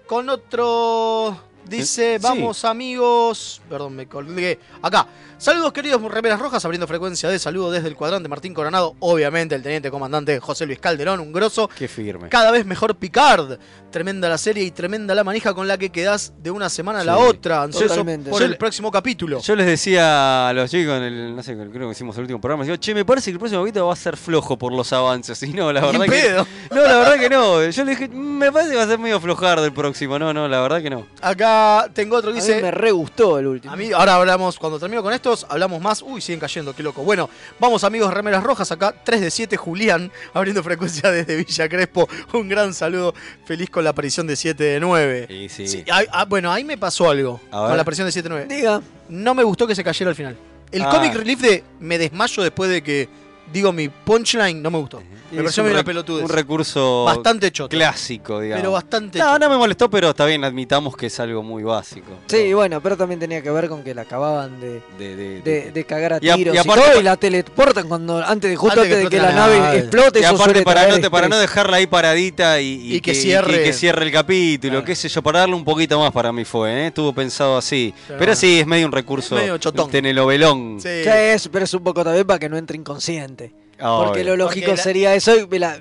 con 0.06 0.28
otro. 0.28 1.38
Dice, 1.66 2.16
Eh, 2.16 2.18
sí. 2.18 2.22
vamos 2.22 2.64
amigos. 2.66 3.62
Perdón, 3.68 3.96
me 3.96 4.06
colgué. 4.06 4.58
Acá. 4.82 5.06
Saludos 5.36 5.72
queridos 5.72 6.00
remeras 6.02 6.38
rojas, 6.40 6.64
abriendo 6.64 6.86
frecuencia 6.86 7.28
de 7.28 7.38
saludo 7.38 7.70
desde 7.70 7.88
el 7.88 7.96
cuadrante 7.96 8.28
Martín 8.28 8.54
Coronado. 8.54 8.94
Obviamente 9.00 9.54
el 9.54 9.62
teniente 9.62 9.90
comandante 9.90 10.38
José 10.40 10.64
Luis 10.64 10.78
Calderón, 10.78 11.20
un 11.20 11.32
grosso. 11.32 11.68
Qué 11.76 11.86
firme. 11.88 12.28
Cada 12.30 12.50
vez 12.50 12.64
mejor 12.64 12.96
Picard. 12.96 13.58
Tremenda 13.90 14.28
la 14.28 14.38
serie 14.38 14.64
y 14.64 14.70
tremenda 14.70 15.14
la 15.14 15.22
manija 15.22 15.52
con 15.54 15.68
la 15.68 15.76
que 15.78 15.90
quedás 15.90 16.32
de 16.38 16.50
una 16.50 16.68
semana 16.68 17.00
a 17.00 17.04
la 17.04 17.16
Sí. 17.16 17.22
otra. 17.26 17.62
Ansioso 17.62 18.04
por 18.04 18.38
Yo 18.38 18.44
el 18.44 18.50
le- 18.52 18.56
próximo 18.56 18.90
capítulo. 18.90 19.40
Yo 19.40 19.54
les 19.54 19.66
decía 19.66 20.48
a 20.48 20.52
los 20.52 20.70
chicos 20.70 20.96
en 20.96 21.02
el, 21.02 21.36
no 21.36 21.42
sé, 21.42 21.54
creo 21.56 21.88
que 21.88 21.92
hicimos 21.92 22.16
el 22.16 22.22
último 22.22 22.40
programa, 22.40 22.64
digo, 22.64 22.76
che, 22.76 22.94
me 22.94 23.04
parece 23.04 23.30
que 23.30 23.34
el 23.34 23.38
próximo 23.38 23.62
capítulo 23.62 23.86
va 23.88 23.92
a 23.92 23.96
ser 23.96 24.16
flojo 24.16 24.56
por 24.56 24.72
los 24.72 24.92
avances. 24.92 25.42
Y 25.42 25.52
no, 25.52 25.72
la 25.72 25.80
verdad 25.84 26.04
que. 26.06 26.10
pedo. 26.10 26.46
No, 26.70 26.80
la 26.82 26.96
verdad 26.96 27.18
que 27.18 27.28
no. 27.28 27.62
Yo 27.68 27.84
le 27.84 27.90
dije, 27.92 28.08
"Mm, 28.08 28.38
me 28.38 28.50
parece 28.52 28.70
que 28.72 28.76
va 28.78 28.82
a 28.84 28.86
ser 28.86 28.98
medio 28.98 29.20
flojardo 29.20 29.64
el 29.64 29.72
próximo. 29.72 30.18
No, 30.18 30.32
no, 30.32 30.48
la 30.48 30.60
verdad 30.60 30.80
que 30.82 30.90
no. 30.90 31.06
Acá 31.20 31.88
tengo 31.92 32.16
otro 32.16 32.32
que 32.32 32.38
A 32.38 32.42
mí 32.42 32.46
dice. 32.48 32.62
me 32.62 32.70
re 32.70 32.90
gustó 32.92 33.38
el 33.38 33.46
último. 33.46 33.72
A 33.72 33.76
mí, 33.76 33.92
ahora 33.92 34.14
hablamos, 34.16 34.58
cuando 34.58 34.78
termino 34.80 35.02
con 35.02 35.12
hablamos 35.48 35.80
más. 35.82 36.02
Uy, 36.02 36.20
siguen 36.20 36.38
cayendo, 36.40 36.74
qué 36.74 36.82
loco. 36.82 37.02
Bueno, 37.02 37.28
vamos 37.58 37.82
amigos 37.84 38.12
remeras 38.14 38.42
rojas, 38.44 38.70
acá 38.70 38.94
3 39.04 39.20
de 39.20 39.30
7, 39.30 39.56
Julián, 39.56 40.12
abriendo 40.34 40.62
frecuencia 40.62 41.10
desde 41.10 41.36
Villa 41.36 41.68
Crespo. 41.68 42.08
Un 42.32 42.48
gran 42.48 42.72
saludo, 42.74 43.14
feliz 43.44 43.68
con 43.70 43.82
la 43.84 43.90
aparición 43.90 44.26
de 44.26 44.36
7 44.36 44.62
de 44.62 44.80
9. 44.80 45.26
Y 45.28 45.48
sí. 45.48 45.66
Sí, 45.66 45.84
ah, 45.90 46.02
ah, 46.12 46.24
bueno, 46.26 46.52
ahí 46.52 46.62
me 46.64 46.78
pasó 46.78 47.10
algo 47.10 47.40
A 47.50 47.66
con 47.68 47.76
la 47.76 47.82
aparición 47.82 48.06
de 48.06 48.12
7 48.12 48.28
de 48.28 48.34
9. 48.46 48.54
Diga. 48.54 48.80
No 49.08 49.34
me 49.34 49.42
gustó 49.42 49.66
que 49.66 49.74
se 49.74 49.82
cayera 49.82 50.10
al 50.10 50.16
final. 50.16 50.36
El 50.70 50.82
Ah. 50.82 50.90
comic 50.90 51.14
relief 51.14 51.40
de 51.40 51.62
me 51.80 51.98
desmayo 51.98 52.42
después 52.42 52.70
de 52.70 52.82
que 52.82 53.08
digo 53.52 53.72
mi 53.72 53.88
punchline 53.88 54.60
no 54.62 54.70
me 54.70 54.78
gustó. 54.78 55.00
Me 55.30 55.38
Es 55.40 55.42
pareció 55.44 55.64
una 55.64 55.82
pelotudez. 55.82 56.24
Un 56.24 56.28
recurso 56.30 57.04
Bastante 57.04 57.50
choto. 57.50 57.68
clásico, 57.70 58.38
digamos. 58.40 58.60
Pero 58.62 58.72
bastante 58.72 59.18
No, 59.18 59.24
choto. 59.26 59.38
no 59.40 59.50
me 59.50 59.56
molestó, 59.56 59.90
pero 59.90 60.10
está 60.10 60.26
bien, 60.26 60.44
admitamos 60.44 60.96
que 60.96 61.06
es 61.06 61.18
algo 61.18 61.42
muy 61.42 61.64
básico. 61.64 62.06
Sí, 62.26 62.52
bueno, 62.52 62.80
pero 62.80 62.96
también 62.96 63.18
tenía 63.18 63.42
que 63.42 63.50
ver 63.50 63.68
con 63.68 63.82
que 63.82 63.94
la 63.94 64.02
acababan 64.02 64.60
de, 64.60 64.80
De, 64.98 65.16
de- 65.16 65.40
de, 65.42 65.72
de 65.72 65.84
cagar 65.84 66.12
a 66.14 66.18
Y 66.20 66.28
a- 66.28 66.36
tiros 66.36 66.54
y 66.54 66.56
y, 66.56 66.60
aparte 66.60 66.82
todo, 66.84 66.94
pa- 66.94 67.00
y 67.00 67.02
la 67.02 67.16
teleportan 67.16 67.88
cuando 67.88 68.18
antes 68.24 68.48
de 68.50 68.56
justo 68.56 68.80
Antes 68.80 68.94
antes, 68.96 69.08
que 69.10 69.16
de 69.16 69.22
que 69.22 69.22
la 69.28 69.32
nave 69.32 69.58
nave. 69.58 69.78
explote, 69.78 70.20
Y 70.20 70.22
eso 70.22 70.34
aparte, 70.36 70.62
para 70.62 70.82
no, 70.86 71.10
para 71.10 71.28
no 71.28 71.34
estrés. 71.34 71.50
dejarla 71.50 71.76
ahí 71.78 71.86
paradita 71.88 72.60
y, 72.60 72.94
Y 72.94 73.00
que 73.00 73.14
cierre. 73.14 73.62
que 73.64 73.72
cierre 73.72 74.04
el 74.04 74.12
capítulo, 74.12 74.72
Claro. 74.74 74.84
qué 74.86 74.94
sé 74.94 75.08
yo, 75.08 75.20
para 75.22 75.40
darle 75.40 75.56
un 75.56 75.64
poquito 75.64 75.98
más 75.98 76.12
para 76.12 76.32
mí 76.32 76.44
fue, 76.44 76.70
¿eh? 76.72 76.86
estuvo 76.88 77.12
pensado 77.12 77.56
así. 77.56 77.92
Pero 78.06 78.18
Pero, 78.20 78.36
sí, 78.36 78.60
es 78.60 78.66
medio 78.68 78.86
un 78.86 78.92
recurso 78.92 79.34
Medio 79.34 79.58
chotón. 79.58 79.90
telenovelón. 79.90 80.78
Sí. 80.80 80.88
Ya 81.04 81.20
es, 81.32 81.48
pero 81.48 81.64
es 81.64 81.74
un 81.74 81.82
poco 81.82 82.04
también 82.04 82.24
para 82.26 82.38
que 82.38 82.48
no 82.48 82.56
entre 82.56 82.76
inconsciente. 82.76 83.33
Obvio. 83.80 84.04
Porque 84.06 84.22
lo 84.22 84.36
lógico 84.36 84.66
Porque 84.66 84.76
la- 84.76 84.82
sería 84.84 85.14
eso 85.16 85.34
y 85.36 85.58
la, 85.58 85.74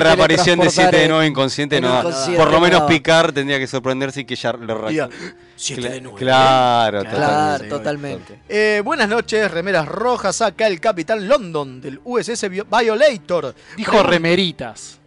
reaparición 0.00 0.58
de 0.58 0.70
7 0.70 0.96
de 0.96 1.06
teletransportar 1.06 1.08
9 1.10 1.26
inconsciente 1.26 1.76
en 1.76 1.82
no. 1.84 1.98
inconsciente, 1.98 2.36
Por 2.42 2.50
lo 2.50 2.60
menos 2.60 2.80
no. 2.80 2.86
Picard 2.86 3.34
tendría 3.34 3.58
que 3.58 3.66
sorprenderse 3.66 4.20
y 4.20 4.24
que 4.24 4.34
ya 4.34 4.52
lo 4.54 4.88
Diga. 4.88 5.08
7 5.56 5.80
de 5.88 6.00
9. 6.00 6.18
Claro, 6.18 7.00
Claro, 7.00 7.10
en- 7.10 7.16
Claro, 7.16 7.64
totalmente. 7.68 7.68
totalmente. 7.68 8.38
Eh, 8.48 8.80
buenas 8.82 9.08
noches, 9.10 9.50
remeras 9.50 9.86
rojas. 9.86 10.40
Acá 10.40 10.66
el 10.68 10.80
capitán 10.80 11.28
London 11.28 11.82
del 11.82 12.00
USS 12.02 12.48
Vio- 12.48 12.64
Violator. 12.64 13.54
Dijo 13.76 14.02
remeritas. 14.02 14.99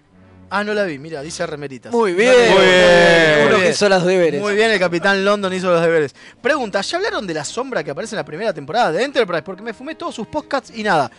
Ah, 0.55 0.63
no 0.63 0.73
la 0.75 0.83
vi, 0.83 0.99
mira, 0.99 1.21
dice 1.23 1.45
remeritas. 1.47 1.91
Muy 1.91 2.13
bien, 2.13 2.31
Muy 2.51 2.61
bien. 2.65 3.47
uno 3.47 3.57
que 3.57 3.69
hizo 3.71 3.89
los 3.89 4.05
deberes. 4.05 4.39
Muy 4.39 4.53
bien, 4.53 4.69
el 4.69 4.79
capitán 4.79 5.25
London 5.25 5.51
hizo 5.51 5.71
los 5.71 5.81
deberes. 5.81 6.13
Pregunta, 6.41 6.79
¿ya 6.81 6.97
hablaron 6.97 7.25
de 7.25 7.33
la 7.33 7.43
sombra 7.43 7.83
que 7.83 7.89
aparece 7.89 8.13
en 8.15 8.17
la 8.17 8.25
primera 8.25 8.53
temporada 8.53 8.91
de 8.91 9.03
Enterprise? 9.03 9.41
Porque 9.41 9.63
me 9.63 9.73
fumé 9.73 9.95
todos 9.95 10.13
sus 10.13 10.27
podcasts 10.27 10.71
y 10.75 10.83
nada. 10.83 11.09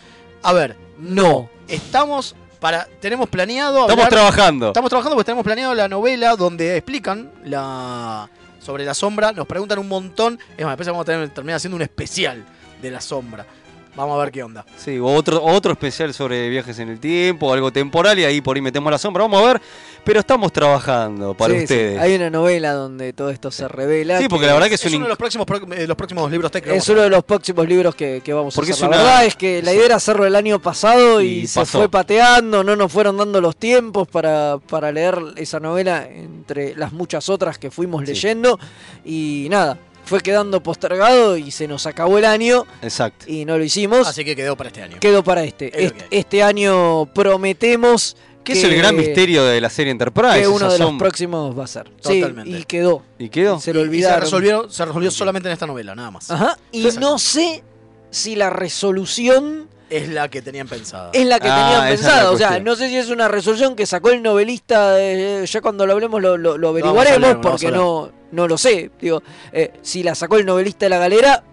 A 0.41 0.53
ver, 0.53 0.77
No. 0.99 1.49
estamos 1.67 2.33
para 2.61 2.87
tenemos 3.01 3.27
planeado 3.27 3.81
Estamos 3.81 4.07
trabajando. 4.07 4.67
Estamos 4.67 4.89
trabajando 4.89 5.15
porque 5.17 5.25
tenemos 5.25 5.43
planeado 5.43 5.73
la 5.75 5.89
novela 5.89 6.35
donde 6.37 6.77
explican 6.77 7.29
la 7.43 8.29
sobre 8.59 8.85
la 8.85 8.93
sombra, 8.93 9.31
nos 9.33 9.45
preguntan 9.47 9.79
un 9.79 9.87
montón. 9.89 10.39
Es 10.57 10.63
más, 10.65 10.71
después 10.71 10.87
vamos 10.87 11.01
a 11.03 11.05
tener- 11.05 11.29
terminar 11.29 11.57
haciendo 11.57 11.75
un 11.75 11.81
especial 11.81 12.43
de 12.81 12.89
la 12.89 13.01
sombra. 13.01 13.45
Vamos 13.95 14.19
a 14.19 14.23
ver 14.23 14.31
qué 14.31 14.43
onda. 14.43 14.65
Sí, 14.75 14.99
o 14.99 15.05
otro, 15.05 15.41
otro 15.43 15.71
especial 15.71 16.13
sobre 16.13 16.49
viajes 16.49 16.77
en 16.79 16.89
el 16.89 16.99
tiempo, 16.99 17.53
algo 17.53 17.71
temporal, 17.71 18.19
y 18.19 18.25
ahí 18.25 18.41
por 18.41 18.57
ahí 18.57 18.61
metemos 18.61 18.91
la 18.91 18.97
sombra. 18.97 19.23
Vamos 19.23 19.41
a 19.41 19.53
ver, 19.53 19.61
pero 20.03 20.19
estamos 20.19 20.51
trabajando 20.51 21.33
para 21.33 21.53
Sí, 21.53 21.59
sí, 21.59 21.63
ustedes. 21.63 21.99
Hay 22.01 22.15
una 22.15 22.29
novela 22.29 22.73
donde 22.73 23.13
todo 23.13 23.29
esto 23.29 23.51
se 23.51 23.67
revela. 23.69 24.19
Sí, 24.19 24.27
porque 24.27 24.47
la 24.47 24.53
verdad 24.53 24.67
que 24.67 24.75
Es, 24.75 24.85
es, 24.85 24.91
un 24.91 24.97
uno 24.97 25.05
de 25.05 25.09
los 25.09 25.17
próximos, 25.17 25.47
eh, 25.77 25.87
los 25.87 25.95
próximos 25.95 26.29
libros 26.29 26.51
vamos 26.51 26.77
Es 26.83 26.89
uno 26.89 27.01
de 27.03 27.09
los 27.09 27.23
próximos 27.23 27.67
libros 27.67 27.95
que, 27.95 28.21
que 28.23 28.33
vamos 28.33 28.53
Porque 28.53 28.71
a 28.71 28.73
hacer. 28.73 28.85
es 28.85 28.91
La 28.91 28.97
una- 28.97 29.05
verdad 29.05 29.25
es 29.25 29.35
que 29.37 29.61
la 29.61 29.73
idea 29.73 29.85
era 29.85 29.95
hacerlo 29.95 30.25
el 30.25 30.35
año 30.35 30.59
pasado 30.59 31.21
y, 31.21 31.27
Y 31.27 31.47
se 31.47 31.61
pasó. 31.61 31.77
fue 31.79 31.89
pateando, 31.89 32.63
no 32.65 32.75
nos 32.75 32.91
fueron 32.91 33.15
dando 33.15 33.39
los 33.39 33.55
tiempos 33.55 34.09
para, 34.09 34.57
para 34.69 34.91
leer 34.91 35.17
esa 35.37 35.61
novela 35.61 36.05
entre 36.05 36.75
las 36.75 36.91
muchas 36.91 37.29
otras 37.29 37.57
que 37.57 37.71
fuimos 37.71 38.01
Sí. 38.01 38.07
leyendo 38.07 38.59
y 39.05 39.47
nada, 39.49 39.77
fue 40.05 40.21
quedando 40.21 40.61
postergado 40.61 41.35
y 41.37 41.51
se 41.51 41.67
nos 41.67 41.85
acabó 41.85 42.17
el 42.17 42.25
año 42.25 42.65
Exacto. 42.81 43.25
y 43.27 43.43
no 43.45 43.57
lo 43.57 43.63
hicimos. 43.63 44.07
Así 44.07 44.23
que 44.23 44.35
quedó 44.35 44.55
para 44.55 44.69
este 44.69 44.81
año. 44.83 44.97
Quedó 44.99 45.23
para 45.23 45.43
este. 45.43 45.67
Es 45.77 45.91
Este, 45.91 46.05
que 46.09 46.17
este 46.19 46.43
año 46.43 47.05
prometemos 47.13 48.15
Que 48.43 48.53
es 48.53 48.63
el 48.63 48.75
gran 48.75 48.95
misterio 48.95 49.43
de 49.43 49.59
la 49.59 49.69
serie 49.69 49.91
Enterprise. 49.91 50.41
que 50.41 50.47
uno 50.47 50.71
de 50.71 50.77
los 50.79 50.93
próximos 50.93 51.57
va 51.57 51.63
a 51.63 51.67
ser. 51.67 51.89
Sí, 52.03 52.21
Totalmente. 52.21 52.59
y 52.59 52.63
quedó. 52.63 53.01
¿Y 53.17 53.29
quedó? 53.29 53.59
Se 53.59 53.73
lo 53.73 53.79
Y 53.79 53.83
se 53.83 53.87
olvidaron. 53.89 54.21
resolvieron, 54.21 54.71
se 54.71 54.85
resolvió 54.85 55.09
solamente 55.11 55.49
en 55.49 55.53
esta 55.53 55.65
novela, 55.65 55.95
nada 55.95 56.11
más. 56.11 56.29
Ajá. 56.29 56.57
Y 56.71 56.85
Exacto. 56.85 56.99
no 56.99 57.17
sé 57.17 57.63
si 58.11 58.35
la 58.35 58.49
resolución 58.51 59.67
Es 59.89 60.09
la 60.09 60.29
que 60.29 60.41
tenían 60.41 60.67
pensada. 60.67 61.11
es 61.13 61.25
la 61.25 61.39
que 61.39 61.47
Ah, 61.49 61.69
tenían 61.69 61.89
pensado. 61.95 62.33
O 62.33 62.37
sea, 62.37 62.59
no 62.59 62.75
sé 62.75 62.89
si 62.89 62.97
es 62.97 63.09
una 63.09 63.27
resolución 63.27 63.75
que 63.75 63.85
sacó 63.85 64.09
el 64.09 64.23
novelista. 64.23 64.99
eh, 64.99 65.45
ya 65.45 65.61
cuando 65.61 65.85
lo 65.85 65.93
hablemos 65.93 66.21
lo, 66.21 66.29
averiguaremos 66.69 67.11
hablar, 67.11 67.41
porque 67.41 67.71
no, 67.71 68.11
no 68.31 68.47
lo 68.47 68.57
sé. 68.57 68.91
Digo, 68.99 69.21
eh, 69.51 69.73
si 69.81 70.01
la 70.03 70.15
sacó 70.15 70.37
el 70.37 70.45
novelista 70.45 70.85
de 70.85 70.89
la 70.89 70.97
galera 70.97 71.43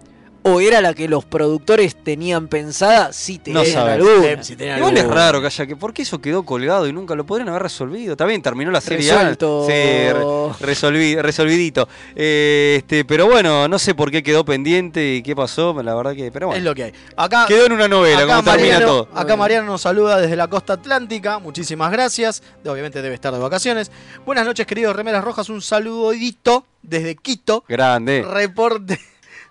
o 0.43 0.59
era 0.59 0.81
la 0.81 0.93
que 0.93 1.07
los 1.07 1.25
productores 1.25 1.95
tenían 1.95 2.47
pensada, 2.47 3.13
sí 3.13 3.37
No 3.37 3.61
tenían 3.61 3.65
sabes. 3.67 3.93
alguna. 3.95 4.43
Sí, 4.43 4.55
Igual 4.59 4.97
es 4.97 5.07
raro 5.07 5.39
que 5.41 5.47
haya 5.47 5.65
que. 5.65 5.75
¿Por 5.75 5.93
qué 5.93 6.01
eso 6.01 6.19
quedó 6.19 6.43
colgado 6.43 6.87
y 6.87 6.93
nunca 6.93 7.15
lo 7.15 7.25
podrían 7.25 7.49
haber 7.49 7.63
resolvido? 7.63 8.15
También 8.17 8.41
terminó 8.41 8.69
la 8.71 8.81
serie. 8.81 9.09
Resuelto. 9.11 9.65
Sí, 9.65 9.71
re- 9.71 10.13
resolvi- 10.73 11.21
resolvidito. 11.21 11.87
Eh, 12.15 12.75
este, 12.79 13.05
pero 13.05 13.25
bueno, 13.27 13.67
no 13.67 13.79
sé 13.79 13.95
por 13.95 14.11
qué 14.11 14.21
quedó 14.21 14.43
pendiente 14.45 15.15
y 15.15 15.23
qué 15.23 15.35
pasó. 15.35 15.81
La 15.81 15.95
verdad 15.95 16.13
que. 16.15 16.31
Pero 16.31 16.47
Es 16.47 16.51
bueno. 16.55 16.65
lo 16.65 16.75
que 16.75 16.83
hay. 16.85 16.93
Acá, 17.15 17.45
Quedó 17.47 17.65
en 17.65 17.71
una 17.73 17.87
novela, 17.87 18.23
acá 18.23 18.35
como 18.37 18.43
termina 18.51 18.73
Mariano, 18.73 18.85
todo. 19.05 19.07
acá 19.17 19.35
Mariano 19.37 19.67
nos 19.67 19.81
saluda 19.81 20.19
desde 20.19 20.35
la 20.35 20.47
costa 20.47 20.73
atlántica. 20.73 21.39
Muchísimas 21.39 21.91
gracias. 21.91 22.43
Obviamente 22.65 23.01
debe 23.01 23.15
estar 23.15 23.33
de 23.33 23.39
vacaciones. 23.39 23.91
Buenas 24.25 24.45
noches, 24.45 24.65
queridos 24.67 24.95
Remeras 24.95 25.23
Rojas. 25.23 25.49
Un 25.49 25.61
saludito 25.61 26.65
desde 26.81 27.15
Quito. 27.15 27.63
Grande. 27.67 28.23
Reporte 28.29 28.99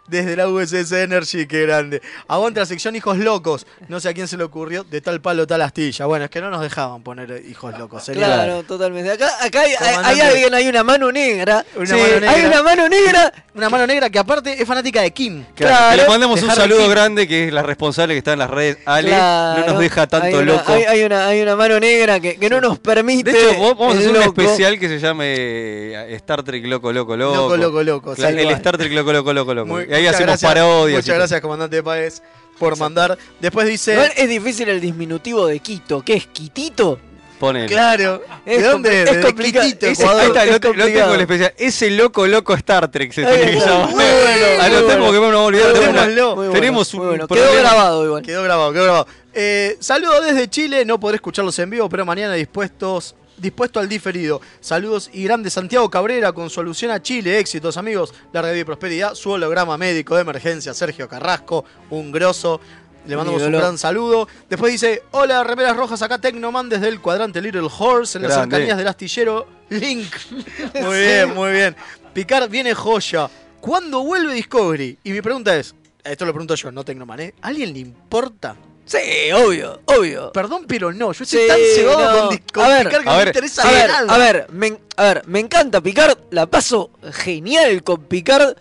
desde 0.09 0.37
la 0.37 0.49
USS 0.49 0.93
Energy, 0.93 1.47
qué 1.47 1.63
grande. 1.63 2.03
Aguanta 2.29 2.61
la 2.61 2.67
sección 2.67 2.95
Hijos 2.97 3.19
Locos. 3.19 3.67
No 3.89 4.01
sé 4.01 4.09
a 4.11 4.15
quién 4.15 4.29
se 4.29 4.37
le 4.37 4.45
ocurrió 4.45 4.85
de 4.85 5.01
tal 5.01 5.21
palo, 5.21 5.47
tal 5.47 5.63
astilla. 5.63 6.07
Bueno, 6.07 6.25
es 6.27 6.31
que 6.31 6.41
no 6.41 6.51
nos 6.51 6.61
dejaban 6.61 7.03
poner 7.03 7.31
eh, 7.31 7.43
Hijos 7.49 7.79
Locos. 7.79 8.05
sería- 8.05 8.27
Claro, 8.27 8.63
totalmente. 8.65 9.11
Acá, 9.13 9.29
acá 9.41 9.61
hay, 9.63 9.71
hay- 9.71 9.77
hay 9.81 9.95
Comandante. 9.95 10.23
alguien, 10.23 10.55
hay 10.55 10.69
una 10.69 10.83
mano 10.85 11.13
negra. 11.13 11.65
Una 11.77 11.87
Sí, 11.87 11.93
mano 11.93 12.07
negra. 12.15 12.31
Hay 12.33 12.45
una 12.45 12.63
mano 12.63 12.89
negra. 12.89 13.33
Una 13.55 13.69
mano 13.69 13.87
negra 13.87 14.11
que 14.11 14.19
aparte 14.19 14.61
es 14.61 14.67
fanática 14.67 15.03
de 15.03 15.11
Kim. 15.13 15.45
Claro, 15.55 15.91
que 15.91 15.97
le 15.97 15.97
Claro. 16.05 16.11
mandamos 16.11 16.43
un 16.43 16.51
saludo 16.51 16.89
grande 16.89 17.29
que 17.29 17.49
es 17.49 17.53
la 17.53 17.63
responsable 17.63 18.15
que 18.15 18.19
está 18.19 18.33
en 18.33 18.39
las 18.39 18.51
redes. 18.51 18.79
Ale, 18.87 19.09
Claro. 19.09 19.61
no 19.61 19.67
nos 19.73 19.79
deja 19.81 20.07
tanto 20.07 20.27
hay 20.27 20.35
una, 20.35 20.43
loco. 20.43 20.73
Hay, 20.73 20.83
hay 20.85 21.03
una, 21.05 21.27
hay 21.29 21.43
una 21.43 21.57
mano 21.57 21.79
negra 21.81 22.19
que, 22.21 22.37
que 22.39 22.51
no 22.51 22.61
nos 22.61 22.79
permite. 22.79 23.31
De 23.33 23.51
hecho, 23.51 23.59
vos- 23.59 23.79
vamos 23.79 23.97
a 23.97 23.99
hacer 23.99 24.11
un 24.11 24.23
especial 24.23 24.79
que 24.79 24.89
se 24.89 24.99
llame 24.99 25.35
eh, 25.37 26.15
Star 26.17 26.43
Trek 26.43 26.65
Loco 26.67 26.93
Loco 26.93 27.17
Loco. 27.17 27.35
Loco, 27.37 27.57
loco, 27.57 27.83
loco. 27.83 28.15
Claro, 28.15 28.39
el. 28.39 28.51
Star 28.53 28.77
Trek 28.79 28.93
Loco 28.93 29.13
Loco 29.13 29.33
Loco 29.33 29.55
Loco. 29.55 29.67
Muy- 29.69 29.87
y 29.93 29.95
ahí 29.97 30.03
muchas 30.03 30.15
hacemos 30.17 30.27
gracias, 30.41 30.51
parodias. 30.53 30.97
Muchas 30.97 31.07
todo. 31.07 31.17
gracias, 31.17 31.41
comandante 31.41 31.83
Paez, 31.83 32.23
por 32.59 32.77
mandar. 32.79 33.19
Después 33.41 33.67
dice. 33.67 33.93
Igual 33.93 34.13
es 34.17 34.29
difícil 34.29 34.69
el 34.69 34.81
disminutivo 34.81 35.47
de 35.47 35.59
Quito. 35.61 36.03
¿Qué 36.03 36.15
es 36.15 36.27
Quitito? 36.27 36.99
Ponele. 37.39 37.67
Claro. 37.67 38.23
Es 38.47 38.63
¿De 38.63 38.69
dónde? 38.69 39.03
es? 39.03 39.11
es 39.11 39.17
De 39.17 39.23
complicado. 39.23 39.67
Quitito, 39.67 39.87
Ese- 39.87 40.03
Ecuador. 40.03 40.21
Ahí 40.23 40.27
está, 40.29 40.45
es 40.45 40.61
te- 40.61 40.75
lo 40.75 40.85
tengo 40.87 41.15
el 41.15 41.21
especial. 41.23 41.55
Ese 41.59 41.91
loco 41.91 42.27
loco 42.29 42.55
Star 42.55 42.89
Trek 42.89 43.11
se 43.13 43.25
tiene 43.25 43.51
que 43.53 43.59
llamar. 43.59 43.89
Muy 43.89 43.97
bueno, 44.05 44.47
Anotemos 44.63 45.13
que 45.13 45.19
vamos 45.19 45.35
a 45.35 45.41
olvidar. 45.41 45.73
tenemos 45.73 46.53
tenemos 46.53 46.95
un 46.95 47.07
bueno. 47.09 47.27
Quedó 47.29 47.53
grabado 47.57 48.05
igual. 48.07 48.23
Quedó 48.23 48.43
grabado, 48.45 48.73
quedó 48.73 48.85
grabado. 48.85 49.07
Eh, 49.35 49.77
saludos 49.81 50.25
desde 50.25 50.49
Chile, 50.49 50.85
no 50.85 51.01
podré 51.01 51.17
escucharlos 51.17 51.59
en 51.59 51.71
vivo, 51.71 51.89
pero 51.89 52.05
mañana 52.07 52.35
dispuestos, 52.35 53.17
dispuesto 53.43 53.81
al 53.81 53.89
diferido. 53.89 54.41
Saludos 54.61 55.11
y 55.13 55.25
grande 55.25 55.51
Santiago 55.51 55.91
Cabrera 55.91 56.33
con 56.33 56.49
solución 56.49 56.93
a 56.93 57.03
Chile. 57.03 57.39
Éxitos, 57.39 57.77
amigos. 57.77 58.15
Larga 58.33 58.53
vida 58.53 58.63
y 58.63 58.65
prosperidad. 58.65 59.15
Su 59.15 59.33
holograma 59.33 59.77
médico 59.77 60.15
de 60.15 60.23
emergencia, 60.23 60.73
Sergio 60.73 61.09
Carrasco, 61.09 61.65
un 61.91 62.13
grosso. 62.13 62.61
Le 63.05 63.17
mandamos 63.17 63.43
un 63.43 63.53
gran 63.53 63.77
saludo. 63.77 64.29
Después 64.49 64.73
dice: 64.73 65.03
Hola, 65.11 65.43
remeras 65.43 65.77
rojas, 65.77 66.01
acá 66.03 66.19
Tecnoman 66.19 66.69
desde 66.69 66.87
el 66.89 67.01
cuadrante 67.01 67.43
Little 67.43 67.69
Horse, 67.77 68.17
en 68.17 68.23
las 68.23 68.35
cercanías 68.35 68.79
del 68.79 68.87
astillero 68.87 69.49
Link. 69.71 70.15
Muy 70.81 70.99
bien, 71.01 71.35
muy 71.35 71.51
bien. 71.51 71.77
Picard 72.15 72.49
viene 72.49 72.75
joya. 72.75 73.29
¿Cuándo 73.61 74.05
vuelve 74.05 74.35
Discovery? 74.35 74.99
Y 75.03 75.11
mi 75.11 75.21
pregunta 75.21 75.57
es: 75.57 75.75
esto 76.05 76.25
lo 76.25 76.33
pregunto 76.33 76.55
yo, 76.55 76.71
no 76.71 76.85
Tecnoman, 76.85 77.21
¿eh? 77.21 77.35
¿A 77.43 77.49
alguien 77.49 77.73
le 77.73 77.81
importa? 77.81 78.55
Sí, 78.85 78.99
obvio, 79.35 79.81
obvio. 79.87 80.33
Perdón, 80.33 80.65
pero 80.67 80.93
no. 80.93 81.13
Yo 81.13 81.23
estoy 81.25 81.41
Sí, 81.43 81.47
tan 81.49 81.59
cebado 81.75 82.23
no. 82.25 82.29
con, 82.29 82.39
con 82.53 82.65
A 82.65 82.69
ver, 82.69 82.87
Picard 82.89 83.03
que 83.05 83.09
a 83.09 83.13
no 83.13 83.17
ver, 83.19 83.27
me 83.27 83.31
interesa 83.31 83.63
A 83.69 83.71
ver, 83.71 83.89
nada. 83.91 84.15
a 84.15 84.19
ver, 84.19 84.47
me, 84.51 84.79
a 84.97 85.03
ver, 85.05 85.23
me 85.27 85.41
encanta 85.41 85.81
Picard, 85.81 86.19
la 86.31 86.47
paso 86.47 86.91
genial 87.13 87.83
con 87.85 88.03
Picard, 88.05 88.55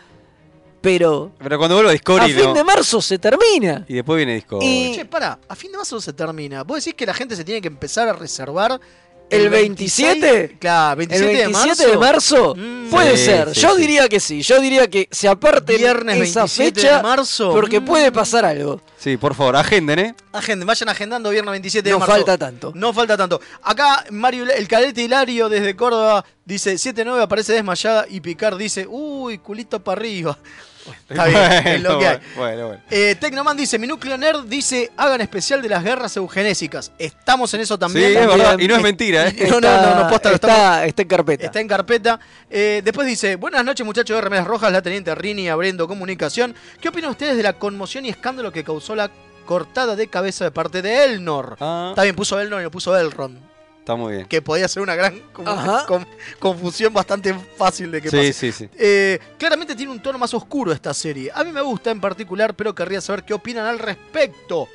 pero 0.82 1.32
Pero 1.40 1.58
cuando 1.58 1.76
vuelva 1.76 1.90
a 1.90 1.92
a 1.92 1.94
Discovery. 1.94 2.34
fin 2.34 2.44
no. 2.46 2.54
de 2.54 2.64
marzo 2.64 3.02
se 3.02 3.20
termina. 3.20 3.86
Y 3.88 3.96
después 3.96 4.18
viene 4.18 4.36
Discovery. 4.36 4.68
Y- 4.92 4.96
Che, 4.96 5.06
para, 5.06 5.38
a 5.48 5.56
fin 5.56 5.72
de 5.72 5.78
marzo 5.78 6.00
se 6.02 6.14
termina. 6.14 6.64
¿Vos 6.64 6.78
decís 6.84 6.96
que 6.96 7.06
la 7.06 7.14
gente 7.14 7.36
se 7.36 7.44
tiene 7.44 7.62
que 7.62 7.68
empezar 7.68 8.08
a 8.08 8.14
reservar 8.14 8.80
¿El 9.32 9.50
26? 9.50 10.22
27? 10.22 10.58
Claro, 10.60 11.02
¿El 11.02 11.08
27, 11.08 11.48
27 11.48 11.88
de 11.92 11.98
marzo? 11.98 12.56
Mm. 12.56 12.90
Puede 12.90 13.18
Sí, 13.18 13.26
ser, 13.26 13.54
sí, 13.56 13.62
yo 13.62 13.76
sí. 13.76 13.82
diría 13.82 14.10
que 14.10 14.20
sí, 14.20 14.42
yo 14.42 14.60
diría 14.60 14.88
que 14.90 15.08
se 15.10 15.28
aparte 15.30 15.78
Viernes 15.78 16.16
esa 16.20 16.42
27 16.42 16.82
fecha 16.82 16.98
de 16.98 17.04
marzo. 17.04 17.52
porque 17.52 17.80
Mm. 17.80 17.86
puede 17.86 18.12
pasar 18.12 18.44
algo. 18.46 18.82
Sí, 18.98 19.16
por 19.18 19.34
favor, 19.34 19.56
agenden, 19.56 20.00
¿eh? 20.00 20.16
Agenden, 20.34 20.68
vayan 20.68 20.90
agendando 20.90 21.30
viernes 21.30 21.52
27 21.52 21.88
de 21.88 21.94
No 21.94 22.00
marzo. 22.00 22.14
falta 22.14 22.38
tanto. 22.38 22.72
No 22.76 22.94
falta 22.94 23.16
tanto. 23.18 23.40
Acá 23.64 24.04
Mario, 24.12 24.44
el 24.52 24.68
cadete 24.68 25.02
Hilario 25.04 25.48
desde 25.50 25.76
Córdoba 25.76 26.26
dice 26.46 26.78
7-9 26.78 27.22
aparece 27.22 27.54
desmayada 27.54 28.06
y 28.10 28.20
Picard 28.20 28.58
dice, 28.58 28.86
uy, 28.90 29.38
culito 29.38 29.82
para 29.82 30.00
arriba. 30.02 30.38
Está 31.10 31.26
bien, 31.26 31.42
es 31.68 31.82
lo 31.82 32.00
que 32.00 32.08
hay. 32.08 32.18
Bueno, 32.36 32.68
bueno. 32.68 32.82
Eh, 32.90 33.16
Tecnoman 33.20 33.58
dice, 33.58 33.78
mi 33.78 33.88
núcleo 33.88 34.18
nerd 34.18 34.46
dice, 34.46 34.92
hagan 34.98 35.22
especial 35.22 35.62
de 35.62 35.70
las 35.70 35.84
guerras 35.84 36.16
eugenésicas. 36.18 36.92
Estamos 36.98 37.54
en 37.54 37.62
eso 37.62 37.78
también. 37.78 38.12
Sí, 38.12 38.18
es 38.18 38.28
verdad. 38.28 38.60
Y 38.60 38.68
no 38.68 38.76
es 38.76 38.82
mentira, 38.82 39.28
¿eh? 39.28 39.36
No, 39.50 39.60
no, 39.60 39.82
no, 39.82 40.04
no, 40.04 40.10
posta, 40.10 40.30
lo 40.30 40.36
está, 40.36 40.86
está 40.86 41.02
en 41.02 41.08
carpeta. 41.08 41.46
Está 41.46 41.60
en 41.60 41.68
carpeta. 41.68 42.20
Eh, 42.50 42.82
después 42.84 43.08
dice, 43.08 43.36
buenas 43.36 43.64
noches 43.66 43.86
muchachos 43.86 44.16
de 44.16 44.22
Remeras 44.22 44.48
Rojas, 44.48 44.72
la 44.72 44.82
teniente 44.82 45.14
Rini 45.14 45.50
abriendo 45.50 45.88
comunicación. 45.88 46.56
¿Qué 46.80 46.90
opinan 46.90 47.12
ustedes 47.12 47.38
de 47.38 47.44
la 47.44 47.54
conmoción 47.54 48.06
y 48.06 48.10
escándalo 48.10 48.52
que 48.52 48.64
causó 48.64 48.96
la 48.96 49.12
cortada 49.46 49.96
de 49.96 50.08
cabeza 50.08 50.46
de 50.46 50.52
parte 50.52 50.82
de 50.82 51.06
Elnor? 51.06 51.58
Ah, 51.60 51.88
Está 51.92 52.04
bien, 52.04 52.16
puso 52.16 52.40
Elnor 52.40 52.62
y 52.62 52.64
no 52.64 52.72
puso 52.72 52.98
Elrond. 52.98 53.51
Está 53.82 53.96
muy 53.96 54.14
bien. 54.14 54.26
Que 54.28 54.42
podía 54.42 54.68
ser 54.68 54.82
una 54.82 54.96
gran 54.96 55.22
confusión 56.40 56.94
bastante 56.94 57.36
fácil 57.58 57.92
de 57.92 58.02
que 58.02 58.10
Sí, 58.10 58.18
pase. 58.18 58.34
sí, 58.34 58.52
sí. 58.52 58.70
Eh, 58.78 59.20
claramente 59.38 59.76
tiene 59.76 59.92
un 59.92 60.02
tono 60.02 60.18
más 60.18 60.34
oscuro 60.34 60.72
esta 60.72 60.94
serie. 60.94 61.32
A 61.34 61.44
mí 61.44 61.52
me 61.52 61.62
gusta 61.62 61.92
en 61.92 62.00
particular, 62.02 62.54
pero 62.56 62.74
querría 62.74 63.02
saber 63.02 63.24
qué 63.24 63.34
opinan 63.34 63.66
al 63.66 63.80
respecto. 63.80 64.68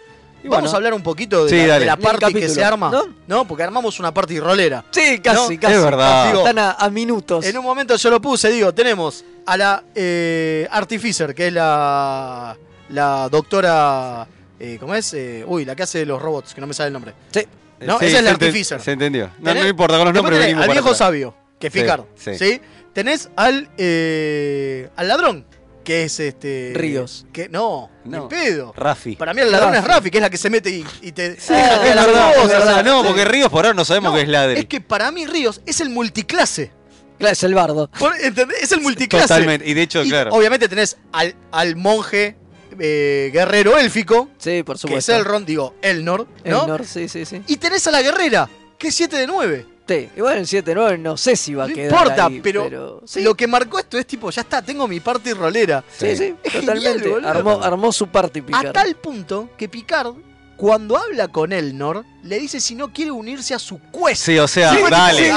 Y 0.44 0.48
Vamos 0.48 0.64
bueno. 0.64 0.70
a 0.70 0.76
hablar 0.76 0.94
un 0.94 1.02
poquito 1.02 1.44
de 1.44 1.50
Sí, 1.50 1.66
la, 1.66 1.78
de 1.78 1.86
la 1.86 1.96
party 1.96 2.18
que 2.18 2.32
capítulo, 2.32 2.54
se 2.54 2.64
arma. 2.64 2.90
¿no? 2.90 3.04
¿no? 3.26 3.48
Porque 3.48 3.62
armamos 3.62 3.98
una 3.98 4.12
party 4.12 4.38
rolera. 4.38 4.84
Sí, 4.90 5.18
casi, 5.20 5.54
No, 5.54 5.60
casi. 5.60 5.74
es 5.74 5.82
verdad. 5.82 6.26
Digo, 6.28 6.40
Están 6.40 6.58
a, 6.58 6.72
a 6.72 6.90
minutos. 6.90 7.44
En 7.46 7.56
un 7.58 7.64
momento 7.64 7.96
yo 7.96 8.10
lo 8.10 8.20
puse, 8.20 8.50
digo, 8.50 8.72
tenemos 8.74 9.24
a 9.46 9.56
la 9.56 9.82
eh, 9.94 10.68
Artificer, 10.70 11.34
que 11.34 11.48
es 11.48 11.52
la, 11.52 12.56
la 12.90 13.28
doctora, 13.30 14.26
eh, 14.60 14.76
¿cómo 14.78 14.94
es? 14.94 15.14
Eh, 15.14 15.42
uy, 15.46 15.64
la 15.64 15.74
que 15.74 15.84
hace 15.84 16.04
los 16.04 16.20
robots, 16.20 16.54
que 16.54 16.60
no 16.60 16.66
me 16.66 16.74
sale 16.74 16.88
el 16.88 16.92
nombre. 16.92 17.14
Sí. 17.32 17.46
No, 17.80 17.98
Sí, 17.98 18.06
ese 18.06 18.14
es 18.14 18.20
el 18.20 18.28
Artificer. 18.28 18.80
Se 18.80 18.92
entendió. 18.92 19.30
No, 19.38 19.54
no 19.54 19.66
importa, 19.66 19.96
con 19.98 20.06
los 20.06 20.14
nombres 20.14 20.38
venimos 20.38 20.62
al 20.62 20.68
para 20.68 20.72
viejo 20.72 20.88
atrás. 20.88 20.98
sabio, 20.98 21.36
que 21.60 21.66
es 21.68 21.72
Sí, 21.72 21.80
Picard. 21.80 22.04
sí. 22.16 22.38
Sí. 22.38 22.60
Tenés 22.92 23.28
al, 23.36 23.68
eh, 23.76 24.88
al 24.96 25.08
ladrón, 25.08 25.46
que 25.84 26.04
es 26.04 26.18
este... 26.18 26.72
Ríos. 26.74 27.26
Que, 27.32 27.48
no, 27.50 27.90
No. 28.04 28.22
ni 28.22 28.28
pedo. 28.28 28.72
Rafi. 28.76 29.16
Para 29.16 29.34
mí 29.34 29.42
el 29.42 29.52
ladrón 29.52 29.74
es 29.74 29.84
Rafi. 29.84 30.10
Que 30.10 30.18
es 30.18 30.22
la 30.22 30.30
que 30.30 30.38
se 30.38 30.48
mete 30.48 30.70
y, 30.70 30.84
y 31.02 31.12
te... 31.12 31.38
Sí, 31.38 31.52
deja 31.52 31.82
que 31.82 31.90
es 31.90 31.94
las 31.94 32.06
verdad, 32.06 32.34
cosas, 32.34 32.42
es 32.44 32.58
verdad. 32.66 32.84
No, 32.84 33.02
Sí. 33.02 33.06
porque 33.08 33.24
Ríos 33.26 33.50
por 33.50 33.66
ahora 33.66 33.74
no 33.76 33.84
sabemos 33.84 34.10
No, 34.12 34.16
que 34.16 34.22
es 34.22 34.28
ladri. 34.28 34.60
Es 34.60 34.64
que 34.66 34.80
para 34.80 35.10
mí 35.12 35.26
Ríos 35.26 35.60
es 35.66 35.80
el 35.82 35.90
multiclase. 35.90 36.72
Claro, 37.18 37.32
es 37.32 37.42
el 37.44 37.54
bardo. 37.54 37.90
Por- 37.98 38.14
¿entendés? 38.20 38.62
Es 38.62 38.72
el 38.72 38.80
multiclase. 38.80 39.24
Totalmente. 39.28 39.68
Y 39.68 39.74
de 39.74 39.82
hecho, 39.82 40.02
Y 40.02 40.08
claro. 40.08 40.32
Obviamente 40.32 40.68
tenés 40.68 40.96
al, 41.12 41.34
al 41.52 41.76
monje 41.76 42.36
eh, 42.78 43.30
guerrero 43.32 43.76
élfico, 43.78 44.28
Sí, 44.38 44.62
por 44.62 44.74
que 44.74 44.78
es 44.78 44.80
supuesto. 44.82 45.14
Elrond, 45.14 45.46
digo, 45.46 45.74
Elnor, 45.82 46.26
¿no? 46.44 46.62
Elnor, 46.62 46.84
sí, 46.86 47.08
sí, 47.08 47.24
sí. 47.24 47.42
Y 47.46 47.56
tenés 47.56 47.86
a 47.86 47.90
la 47.90 48.02
guerrera, 48.02 48.48
que 48.78 48.88
es 48.88 48.94
7 48.94 49.16
de 49.16 49.26
9. 49.26 49.66
Sí, 49.88 50.08
igual 50.16 50.38
el 50.38 50.46
7-9 50.46 50.98
no 50.98 51.16
sé 51.16 51.36
si 51.36 51.54
va 51.54 51.62
a 51.64 51.68
No 51.68 51.74
quedar 51.74 51.92
importa, 51.92 52.26
ahí, 52.26 52.40
pero, 52.42 53.02
sí. 53.06 53.22
lo 53.22 53.36
que 53.36 53.46
marcó 53.46 53.78
esto 53.78 53.96
es 53.96 54.04
tipo, 54.06 54.30
ya 54.30 54.40
está, 54.42 54.60
tengo 54.60 54.88
mi 54.88 54.98
party 54.98 55.32
rolera. 55.32 55.84
Sí, 55.96 56.16
sí, 56.16 56.34
Es 56.42 56.52
totalmente. 56.54 56.90
genial, 57.02 57.08
boludo. 57.08 57.28
armó, 57.28 57.62
armó 57.62 57.92
su 57.92 58.08
party 58.08 58.40
Picard. 58.42 58.66
A 58.66 58.72
tal 58.72 58.96
punto 58.96 59.48
que 59.56 59.68
Picard, 59.68 60.14
cuando 60.56 60.96
habla 60.98 61.28
con 61.28 61.52
Elnor, 61.52 62.04
le 62.24 62.40
dice 62.40 62.58
si 62.58 62.74
no 62.74 62.92
quiere 62.92 63.12
unirse 63.12 63.54
a 63.54 63.60
su 63.60 63.78
quest. 63.92 64.24
Sí, 64.24 64.36
o 64.40 64.48
sea, 64.48 64.74
Sí, 64.74 64.80
dale. 64.90 65.30
sí. 65.30 65.36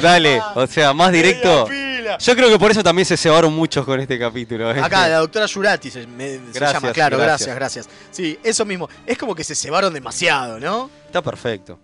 Dale. 0.00 0.40
O 0.54 0.66
sea, 0.68 0.92
más 0.94 1.10
directo. 1.10 1.66
Yo 2.18 2.36
creo 2.36 2.48
que 2.48 2.58
por 2.58 2.70
eso 2.70 2.82
también 2.82 3.04
se 3.06 3.16
cebaron 3.16 3.52
muchos 3.52 3.84
con 3.84 3.98
este 4.00 4.18
capítulo. 4.18 4.70
¿eh? 4.74 4.80
Acá, 4.80 5.08
la 5.08 5.18
doctora 5.18 5.46
Yurati 5.46 5.90
se, 5.90 6.06
me- 6.06 6.38
se 6.38 6.40
Gracias, 6.54 6.82
llama, 6.82 6.92
claro, 6.92 7.18
gracias. 7.18 7.54
gracias, 7.56 7.86
gracias. 7.86 7.88
Sí, 8.10 8.38
eso 8.42 8.64
mismo. 8.64 8.88
Es 9.06 9.18
como 9.18 9.34
que 9.34 9.44
se 9.44 9.54
cebaron 9.54 9.92
demasiado, 9.92 10.58
¿no? 10.58 10.90
Está 11.06 11.20
perfecto. 11.22 11.78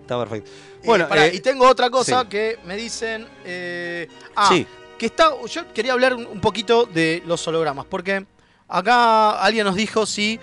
Está 0.00 0.18
perfecto. 0.18 0.50
Bueno, 0.84 1.06
Bueno, 1.08 1.22
eh, 1.22 1.32
y 1.34 1.40
tengo 1.40 1.66
otra 1.66 1.88
cosa 1.90 2.22
sí. 2.22 2.28
que 2.28 2.58
me 2.64 2.76
dicen. 2.76 3.26
eh, 3.44 4.06
ah, 4.36 4.48
sí. 4.52 4.66
que 4.98 5.06
está. 5.06 5.30
Yo 5.50 5.72
quería 5.72 5.92
hablar 5.94 6.14
un 6.14 6.40
poquito 6.40 6.84
de 6.84 7.22
los 7.26 7.46
hologramas, 7.48 7.86
porque 7.88 8.26
acá 8.68 9.30
alguien 9.42 9.64
nos 9.64 9.76
dijo 9.76 10.04
si 10.06 10.38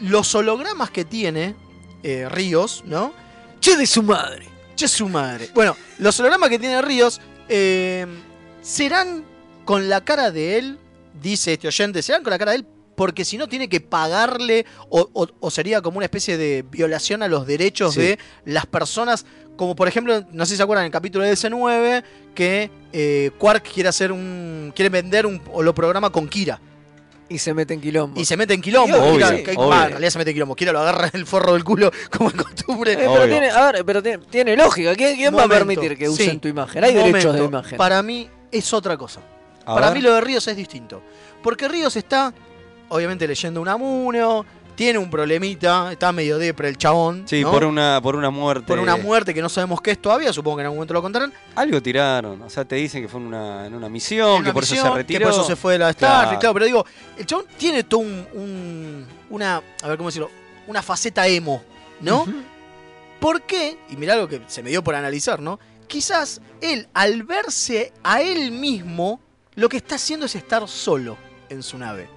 los 0.00 0.34
hologramas 0.34 0.90
que 0.90 1.04
tiene 1.04 1.54
eh, 2.02 2.28
Ríos, 2.28 2.82
¿no? 2.86 3.12
Che 3.60 3.76
de 3.76 3.86
su 3.86 4.02
madre. 4.02 4.46
Che, 4.74 4.88
su 4.88 5.08
madre. 5.08 5.50
Bueno, 5.54 5.76
los 5.98 6.18
hologramas 6.20 6.50
que 6.50 6.58
tiene 6.58 6.82
Ríos 6.82 7.20
eh, 7.48 8.06
serán 8.66 9.24
con 9.64 9.88
la 9.88 10.04
cara 10.04 10.30
de 10.32 10.58
él, 10.58 10.78
dice 11.22 11.52
este 11.54 11.68
oyente, 11.68 12.02
serán 12.02 12.22
con 12.22 12.30
la 12.32 12.38
cara 12.38 12.50
de 12.52 12.58
él 12.58 12.66
porque 12.96 13.24
si 13.24 13.36
no 13.36 13.46
tiene 13.46 13.68
que 13.68 13.80
pagarle 13.80 14.64
o, 14.88 15.08
o- 15.12 15.28
o 15.38 15.50
sería 15.50 15.82
como 15.82 15.98
una 15.98 16.06
especie 16.06 16.36
de 16.38 16.64
violación 16.70 17.22
a 17.22 17.28
los 17.28 17.46
derechos 17.46 17.94
Sí. 17.94 18.00
de 18.00 18.18
las 18.44 18.66
personas 18.66 19.24
Como 19.56 19.74
por 19.74 19.88
ejemplo, 19.88 20.22
no 20.32 20.44
sé 20.44 20.50
si 20.50 20.56
se 20.58 20.62
acuerdan, 20.62 20.82
en 20.84 20.86
el 20.88 20.92
capítulo 20.92 21.24
de 21.24 21.32
S9, 21.32 22.02
que 22.34 22.70
eh, 22.92 23.30
Quark 23.38 23.66
quiere 23.72 23.88
hacer 23.88 24.12
un. 24.12 24.70
quiere 24.76 24.90
vender 24.90 25.24
un 25.24 25.40
holoprograma 25.50 26.10
con 26.10 26.28
Kira. 26.28 26.60
Y 27.30 27.38
se 27.38 27.54
mete 27.54 27.72
en 27.72 27.80
quilombo. 27.80 28.20
Y 28.20 28.26
se 28.26 28.36
mete 28.36 28.52
en 28.52 28.60
quilombo. 28.60 28.96
Obvio, 28.98 29.12
Kira, 29.14 29.28
obvio. 29.30 29.44
que- 29.44 29.56
bah, 29.56 29.84
en 29.84 29.90
realidad 29.92 30.10
se 30.10 30.18
mete 30.18 30.30
en 30.32 30.34
quilombo. 30.34 30.54
Kira 30.56 30.72
lo 30.72 30.80
agarra 30.80 31.06
en 31.12 31.18
el 31.20 31.24
forro 31.26 31.54
del 31.54 31.64
culo 31.64 31.90
como 32.16 32.30
en 32.30 32.36
costumbre. 32.36 32.92
Eh, 32.92 32.96
pero 32.98 33.24
tiene, 33.26 33.48
a 33.50 33.72
ver, 33.72 33.84
pero 33.86 34.02
tiene, 34.02 34.18
tiene 34.30 34.56
lógica. 34.58 34.94
¿Quién, 34.94 35.16
quién 35.16 35.34
va 35.34 35.44
a 35.44 35.48
permitir 35.48 35.96
que 35.96 36.04
Sí. 36.04 36.10
usen 36.12 36.38
tu 36.40 36.48
imagen? 36.48 36.84
Hay 36.84 36.92
Momento. 36.94 37.16
derechos 37.16 37.34
de 37.36 37.44
imagen. 37.46 37.78
Para 37.78 38.02
mí 38.02 38.28
es 38.52 38.72
otra 38.72 38.96
cosa. 38.96 39.20
A 39.64 39.74
Para 39.74 39.88
ver. 39.88 39.96
mí 39.96 40.02
lo 40.02 40.14
de 40.14 40.20
Ríos 40.20 40.46
es 40.48 40.56
distinto. 40.56 41.02
Porque 41.42 41.66
Ríos 41.68 41.96
está, 41.96 42.32
obviamente, 42.88 43.26
leyendo 43.26 43.60
un 43.60 43.68
amuno, 43.68 44.44
tiene 44.76 44.98
un 44.98 45.08
problemita, 45.10 45.90
está 45.90 46.12
medio 46.12 46.38
depre 46.38 46.68
el 46.68 46.76
chabón. 46.76 47.22
Sí, 47.26 47.40
¿no? 47.42 47.50
por 47.50 47.64
una, 47.64 47.98
por 48.02 48.14
una 48.14 48.28
muerte. 48.30 48.66
Por 48.66 48.78
una 48.78 48.96
muerte 48.96 49.32
que 49.32 49.40
no 49.40 49.48
sabemos 49.48 49.80
qué 49.80 49.92
es 49.92 50.02
todavía, 50.02 50.32
supongo 50.32 50.58
que 50.58 50.60
en 50.60 50.66
algún 50.66 50.76
momento 50.78 50.92
lo 50.94 51.02
contarán. 51.02 51.32
Algo 51.54 51.80
tiraron. 51.82 52.42
O 52.42 52.50
sea, 52.50 52.64
te 52.64 52.76
dicen 52.76 53.02
que 53.02 53.08
fue 53.08 53.18
en 53.20 53.26
una, 53.26 53.66
en 53.66 53.74
una 53.74 53.88
misión, 53.88 54.28
En 54.28 54.34
una 54.40 54.44
que 54.50 54.52
por 54.52 54.62
eso 54.64 54.74
se 54.76 54.90
retiró. 54.90 55.18
Que 55.20 55.24
por 55.24 55.32
eso 55.34 55.44
se 55.44 55.56
fue 55.56 55.72
de 55.74 55.78
la 55.80 55.90
Star 55.90 56.24
Claro. 56.24 56.38
claro, 56.38 56.52
pero 56.54 56.66
digo, 56.66 56.86
el 57.18 57.24
chabón 57.26 57.46
tiene 57.56 57.84
todo 57.84 58.00
un, 58.00 58.26
un- 58.34 59.06
una, 59.30 59.62
a 59.82 59.88
ver 59.88 59.96
cómo 59.96 60.10
decirlo, 60.10 60.30
una 60.66 60.82
faceta 60.82 61.26
emo, 61.26 61.62
¿no? 62.00 62.22
Ujú. 62.22 62.32
¿Por 63.20 63.42
qué? 63.42 63.78
Y 63.88 63.96
mirá 63.96 64.14
lo 64.16 64.28
que 64.28 64.42
se 64.46 64.62
me 64.62 64.68
dio 64.70 64.84
por 64.84 64.94
analizar, 64.94 65.40
¿no? 65.40 65.58
Quizás 65.86 66.40
él, 66.60 66.88
al 66.94 67.22
verse 67.22 67.92
a 68.02 68.20
él 68.22 68.50
mismo, 68.50 69.20
lo 69.54 69.68
que 69.68 69.76
está 69.78 69.94
haciendo 69.96 70.26
es 70.26 70.34
estar 70.34 70.66
solo 70.68 71.16
en 71.48 71.62
su 71.62 71.78
nave. 71.78 72.08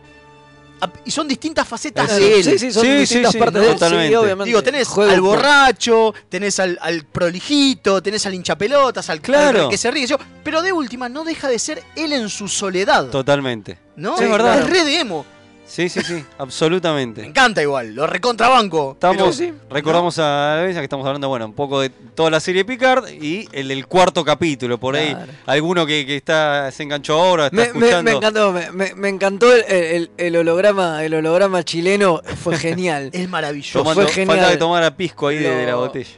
Y 1.04 1.12
son 1.12 1.28
distintas 1.28 1.68
facetas 1.68 2.10
Es- 2.10 2.18
de 2.18 2.36
él. 2.38 2.44
Sí, 2.44 2.58
sí, 2.60 2.72
son 2.72 2.84
Sí, 2.84 2.90
distintas 3.00 3.34
sí, 3.34 3.38
partes 3.38 3.62
de 3.62 3.68
él. 3.68 3.74
Sí, 3.74 3.80
totalmente. 3.80 4.18
obviamente. 4.18 4.48
Digo, 4.48 4.64
tenés 4.64 4.98
al 4.98 5.20
borracho, 5.20 6.14
tenés 6.30 6.58
al, 6.62 6.80
al 6.82 7.04
prolijito, 7.06 8.02
tenés 8.02 8.26
al 8.26 8.34
hinchapelotas, 8.34 9.10
al, 9.10 9.20
Claro. 9.20 9.64
al 9.64 9.70
que 9.70 9.78
se 9.78 9.92
ríe, 9.92 10.08
yo, 10.08 10.18
pero 10.42 10.62
de 10.62 10.72
última 10.72 11.10
no 11.10 11.26
deja 11.26 11.50
de 11.50 11.60
ser 11.60 11.84
él 11.98 12.14
en 12.14 12.30
su 12.30 12.48
soledad, 12.48 13.10
Totalmente. 13.10 13.78
¿no? 13.98 14.18
Sí, 14.18 14.24
es 14.24 14.30
verdad. 14.32 14.60
Es 14.62 14.70
re 14.70 14.86
de 14.86 15.00
emo. 15.02 15.26
Sí, 15.70 15.88
sí, 15.88 16.02
sí, 16.02 16.14
Me 16.14 16.26
absolutamente. 16.40 17.24
encanta 17.24 17.62
igual, 17.62 17.94
lo 17.94 18.08
recontrabanco. 18.08 18.94
Estamos, 18.94 19.36
Sí, 19.36 19.54
recordamos 19.70 20.18
a 20.18 20.56
la 20.58 20.64
vez 20.64 20.76
que 20.76 20.84
estamos 20.84 21.06
hablando, 21.06 21.30
bueno, 21.30 21.46
un 21.46 21.54
poco 21.54 21.80
de 21.80 21.90
toda 21.90 22.32
la 22.32 22.40
serie 22.40 22.66
Picard 22.66 23.08
y 23.10 23.48
el 23.52 23.68
del 23.68 23.86
cuarto 23.86 24.26
capítulo. 24.26 24.80
Por 24.80 24.96
ahí, 24.96 25.16
alguno 25.46 25.86
que, 25.86 26.08
que 26.08 26.16
está 26.18 26.72
se 26.72 26.82
enganchó 26.84 27.22
ahora, 27.22 27.46
está 27.46 27.56
Me, 27.56 27.62
me- 27.62 27.68
escuchando. 27.68 28.04
me 28.12 28.18
encantó, 28.18 28.52
me, 28.52 28.72
me- 28.72 28.96
me 28.96 29.10
encantó 29.10 29.54
el, 29.56 29.64
el- 29.72 30.12
el 30.18 30.36
holograma, 30.38 31.06
el 31.06 31.14
holograma 31.14 31.64
chileno, 31.64 32.22
fue 32.44 32.58
genial. 32.58 33.12
Es 33.14 33.30
maravilloso. 33.30 33.78
tomando, 33.80 34.02
fue 34.02 34.12
genial. 34.12 34.38
falta 34.38 34.52
de 34.52 34.58
tomar 34.58 34.82
a 34.84 34.98
pisco 34.98 35.28
ahí 35.28 35.38
de, 35.38 35.50
de 35.56 35.66
la 35.68 35.76
botella. 35.76 36.10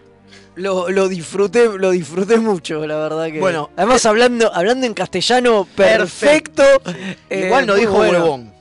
Lo, 0.56 0.90
lo 0.90 1.10
disfruté, 1.10 1.68
lo 1.78 1.92
disfruté 1.92 2.38
mucho, 2.38 2.86
la 2.88 2.96
verdad 2.96 3.26
que. 3.26 3.40
Bueno, 3.42 3.70
además 3.76 4.06
hablando, 4.06 4.50
hablando 4.54 4.86
en 4.88 4.94
castellano 4.94 5.68
perfecto. 5.76 6.64
eh, 7.30 7.46
Igual 7.48 7.68
no 7.68 7.74
muy 7.74 7.82
dijo 7.82 7.94
bueno. 7.94 8.20
huevón. 8.20 8.61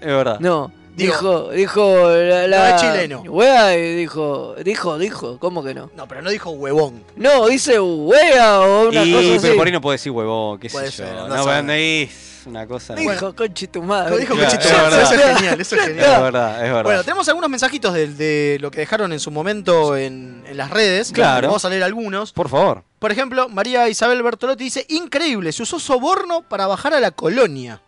Es 0.00 0.06
verdad. 0.06 0.38
No. 0.40 0.72
Dijo, 0.96 1.50
dijo 1.50 2.08
la, 2.08 2.48
la- 2.48 2.58
no 2.70 2.74
es 2.74 2.80
chileno. 2.82 3.20
Wea 3.22 3.76
y 3.78 3.94
dijo, 3.94 4.56
dijo, 4.64 4.98
dijo, 4.98 5.38
¿cómo 5.38 5.62
que 5.62 5.72
no? 5.72 5.90
No, 5.96 6.08
pero 6.08 6.22
no 6.22 6.30
dijo 6.30 6.50
huevón. 6.50 7.04
No, 7.14 7.46
dice 7.46 7.78
wea 7.78 8.60
o 8.62 8.88
una 8.88 9.04
y, 9.04 9.12
cosa 9.12 9.28
así. 9.28 9.38
pero 9.42 9.56
por 9.56 9.66
ahí 9.68 9.72
no 9.72 9.80
puede 9.80 9.94
decir 9.94 10.10
huevón, 10.10 10.58
qué 10.58 10.68
Puede 10.68 10.86
sé 10.90 11.04
ser, 11.04 11.14
yo. 11.14 11.28
No, 11.28 11.62
no 11.62 11.72
es 11.72 12.42
una 12.46 12.66
cosa. 12.66 12.96
Dijo, 12.96 13.12
Bueno. 13.12 13.36
conche 13.36 13.68
tu 13.68 13.80
madre. 13.82 14.10
Lo 14.10 14.16
dijo 14.16 14.34
Claro, 14.34 14.50
Cuchito 14.50 14.68
es 14.74 14.82
verdad. 14.82 15.02
Eso 15.02 15.14
es 15.14 15.36
genial, 15.36 15.60
eso 15.60 15.74
es 15.76 15.80
Es 15.82 15.86
genial. 15.88 16.22
verdad, 16.22 16.56
es 16.56 16.62
verdad. 16.72 16.82
Bueno, 16.82 17.04
tenemos 17.04 17.28
algunos 17.28 17.50
mensajitos 17.50 17.94
de, 17.94 18.06
de 18.08 18.58
lo 18.60 18.72
que 18.72 18.80
dejaron 18.80 19.12
en 19.12 19.20
su 19.20 19.30
momento 19.30 19.96
en, 19.96 20.42
en 20.48 20.56
las 20.56 20.70
redes. 20.70 21.12
Claro. 21.12 21.46
Vamos 21.46 21.64
a 21.64 21.68
leer 21.68 21.84
algunos. 21.84 22.32
Por 22.32 22.48
favor. 22.48 22.82
Por 22.98 23.12
ejemplo, 23.12 23.48
María 23.48 23.88
Isabel 23.88 24.20
Bertolotti 24.24 24.64
dice, 24.64 24.84
increíble, 24.88 25.52
se 25.52 25.62
usó 25.62 25.78
soborno 25.78 26.42
para 26.42 26.66
bajar 26.66 26.92
a 26.94 26.98
la 26.98 27.12
colonia. 27.12 27.82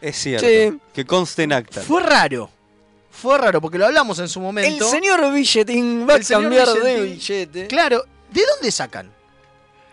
Es 0.00 0.16
cierto. 0.16 0.46
Sí. 0.46 0.78
Que 0.92 1.04
conste 1.04 1.42
en 1.44 1.52
acta. 1.52 1.80
Fue 1.80 2.02
raro. 2.02 2.50
Fue 3.10 3.36
raro, 3.36 3.60
porque 3.60 3.78
lo 3.78 3.86
hablamos 3.86 4.18
en 4.20 4.28
su 4.28 4.38
El 4.38 4.44
momento. 4.44 4.88
señor 4.88 5.32
Billetín 5.32 6.06
va 6.08 6.14
a 6.14 6.16
El 6.18 6.24
señor 6.24 6.42
cambiar 6.42 6.68
de 6.68 7.02
billete. 7.02 7.66
Claro, 7.66 8.04
¿de 8.30 8.42
dónde 8.54 8.70
sacan? 8.70 9.10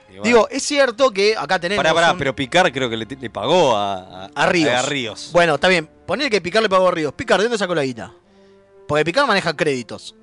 Bueno. 0.10 0.24
Digo, 0.24 0.48
es 0.50 0.64
cierto 0.64 1.12
que 1.12 1.36
acá 1.36 1.60
tenemos... 1.60 1.84
Pará, 1.84 1.94
pará, 1.94 2.12
un- 2.14 2.18
pero 2.20 2.36
Picard 2.36 2.72
creo 2.72 2.90
que 2.90 2.96
le, 2.96 3.06
le 3.06 3.30
pagó 3.30 3.76
a, 3.76 4.28
A 4.28 4.46
Ríos. 4.46 4.72
A 4.72 4.82
Ríos. 4.84 5.30
Bueno, 5.34 5.56
está 5.56 5.68
bien. 5.68 5.90
Poner 6.06 6.30
que 6.30 6.40
Picar 6.40 6.62
le 6.64 6.70
pagó 6.70 6.88
a 6.88 6.92
Ríos. 6.92 7.14
Picar, 7.14 7.40
¿de 7.40 7.46
dónde 7.46 7.58
sacó 7.58 7.74
la 7.76 7.84
guita? 7.84 8.14
Porque 8.88 9.04
Picar 9.04 9.26
maneja 9.28 9.54
créditos. 9.56 10.16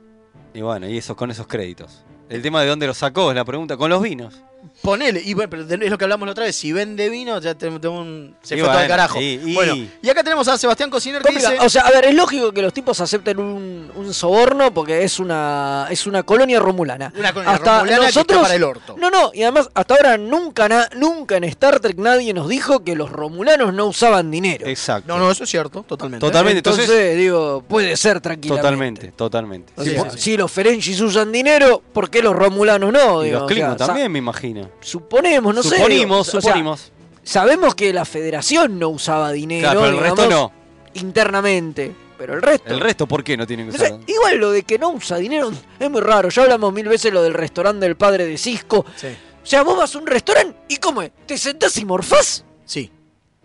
Y 0.54 0.60
bueno, 0.62 0.88
y 0.88 0.96
eso 0.96 1.16
con 1.16 1.30
esos 1.30 1.46
créditos. 1.46 2.04
El 2.30 2.40
tema 2.40 2.62
de 2.62 2.68
dónde 2.68 2.86
lo 2.86 2.94
sacó 2.94 3.30
es 3.30 3.36
la 3.36 3.44
pregunta. 3.44 3.76
Con 3.76 3.90
los 3.90 4.00
vinos. 4.00 4.34
Ponele, 4.82 5.22
y 5.24 5.32
bueno, 5.34 5.48
pero 5.48 5.62
es 5.84 5.90
lo 5.90 5.96
que 5.96 6.04
hablamos 6.04 6.26
la 6.26 6.32
otra 6.32 6.44
vez. 6.44 6.56
Si 6.56 6.72
vende 6.72 7.08
vino, 7.08 7.38
ya 7.40 7.54
tenemos 7.54 7.80
tenemos 7.80 8.00
un. 8.04 8.34
Se 8.42 8.56
Y 8.56 8.58
fue 8.60 8.68
todo 8.68 8.78
al 8.78 8.88
carajo. 8.88 9.20
y- 9.20 9.40
y- 9.44 9.54
Bueno, 9.54 9.76
y 10.02 10.08
acá 10.10 10.24
tenemos 10.24 10.48
a 10.48 10.58
Sebastián 10.58 10.90
Cociner 10.90 11.22
que 11.22 11.32
dice. 11.32 11.56
O 11.60 11.68
sea, 11.68 11.82
a 11.82 11.90
ver, 11.90 12.04
es 12.06 12.14
lógico 12.14 12.50
que 12.52 12.62
los 12.62 12.72
tipos 12.72 13.00
acepten 13.00 13.38
un, 13.38 13.90
un 13.94 14.12
soborno 14.12 14.74
porque 14.74 15.04
es 15.04 15.20
una 15.20 15.86
es 15.88 16.06
una 16.06 16.24
colonia 16.24 16.58
romulana. 16.58 17.12
Una 17.16 17.32
colonia 17.32 17.54
Hasta 17.54 17.78
romulana 17.78 18.00
que 18.02 18.06
está 18.08 18.20
nosotros, 18.20 18.42
para 18.42 18.54
el 18.56 18.62
orto. 18.64 18.96
No, 18.98 19.08
no, 19.10 19.30
y 19.32 19.42
además 19.42 19.70
hasta 19.72 19.94
ahora 19.94 20.18
nunca 20.18 20.68
na- 20.68 20.88
nunca 20.96 21.36
en 21.36 21.44
Star 21.44 21.78
Trek 21.78 21.96
nadie 21.98 22.34
nos 22.34 22.48
dijo 22.48 22.82
que 22.82 22.96
los 22.96 23.08
romulanos 23.10 23.72
no 23.72 23.86
usaban 23.86 24.30
dinero. 24.32 24.66
Exacto. 24.66 25.06
No, 25.06 25.18
no, 25.20 25.30
eso 25.30 25.44
es 25.44 25.50
cierto, 25.50 25.84
totalmente. 25.84 26.26
Totalmente. 26.26 26.58
Entonces, 26.58 26.84
entonces- 26.88 27.16
digo, 27.16 27.62
puede 27.68 27.96
ser 27.96 28.20
tranquilamente. 28.20 28.62
Totalmente, 28.62 29.12
totalmente. 29.12 29.72
O 29.76 29.84
Sí, 29.84 30.18
Si 30.18 30.36
los 30.36 30.50
Ferengis 30.50 31.00
usan 31.00 31.30
dinero, 31.30 31.80
¿por 31.92 32.10
qué 32.10 32.20
los 32.20 32.34
romulanos 32.34 32.92
no? 32.92 33.22
y 33.22 33.26
Digo, 33.26 33.38
los 33.40 33.44
o 33.44 33.46
Klingons 33.46 33.78
sea, 33.78 33.86
también, 33.86 34.10
me 34.10 34.18
imagino. 34.18 34.68
Suponemos, 34.80 35.54
no 35.54 35.62
sé. 35.62 35.76
suponimos, 35.76 36.34
o 36.34 36.40
sea, 36.40 36.76
sabemos 37.22 37.74
que 37.74 37.92
la 37.92 38.04
federación 38.04 38.78
no 38.78 38.88
usaba 38.88 39.30
dinero. 39.32 39.62
Claro, 39.62 39.80
pero 39.82 39.92
el 39.94 40.00
resto 40.02 40.28
no. 40.28 40.52
Internamente. 40.94 41.94
Pero 42.18 42.34
el 42.34 42.42
resto. 42.42 42.72
El 42.72 42.80
resto, 42.80 43.06
¿por 43.06 43.24
qué 43.24 43.36
no 43.36 43.46
tienen 43.46 43.66
que 43.70 43.72
No 43.72 43.84
sé, 43.84 43.92
usar? 43.92 44.00
igual 44.08 44.38
lo 44.38 44.50
de 44.52 44.62
que 44.62 44.78
no 44.78 44.90
usa 44.90 45.16
dinero 45.16 45.50
es 45.78 45.90
muy 45.90 46.00
raro. 46.00 46.28
Ya 46.28 46.42
hablamos 46.42 46.72
mil 46.72 46.86
veces 46.88 47.12
lo 47.12 47.22
del 47.22 47.34
restaurante 47.34 47.84
del 47.86 47.96
padre 47.96 48.26
de 48.26 48.38
Cisco. 48.38 48.84
Sí. 48.96 49.08
O 49.42 49.46
sea, 49.46 49.62
vos 49.62 49.76
vas 49.76 49.94
a 49.94 49.98
un 49.98 50.06
restaurante 50.06 50.56
y 50.68 50.76
¿cómo 50.76 51.02
es? 51.02 51.10
¿Te 51.26 51.36
sentás 51.36 51.76
y 51.78 51.84
morfás? 51.84 52.44
Sí. 52.64 52.90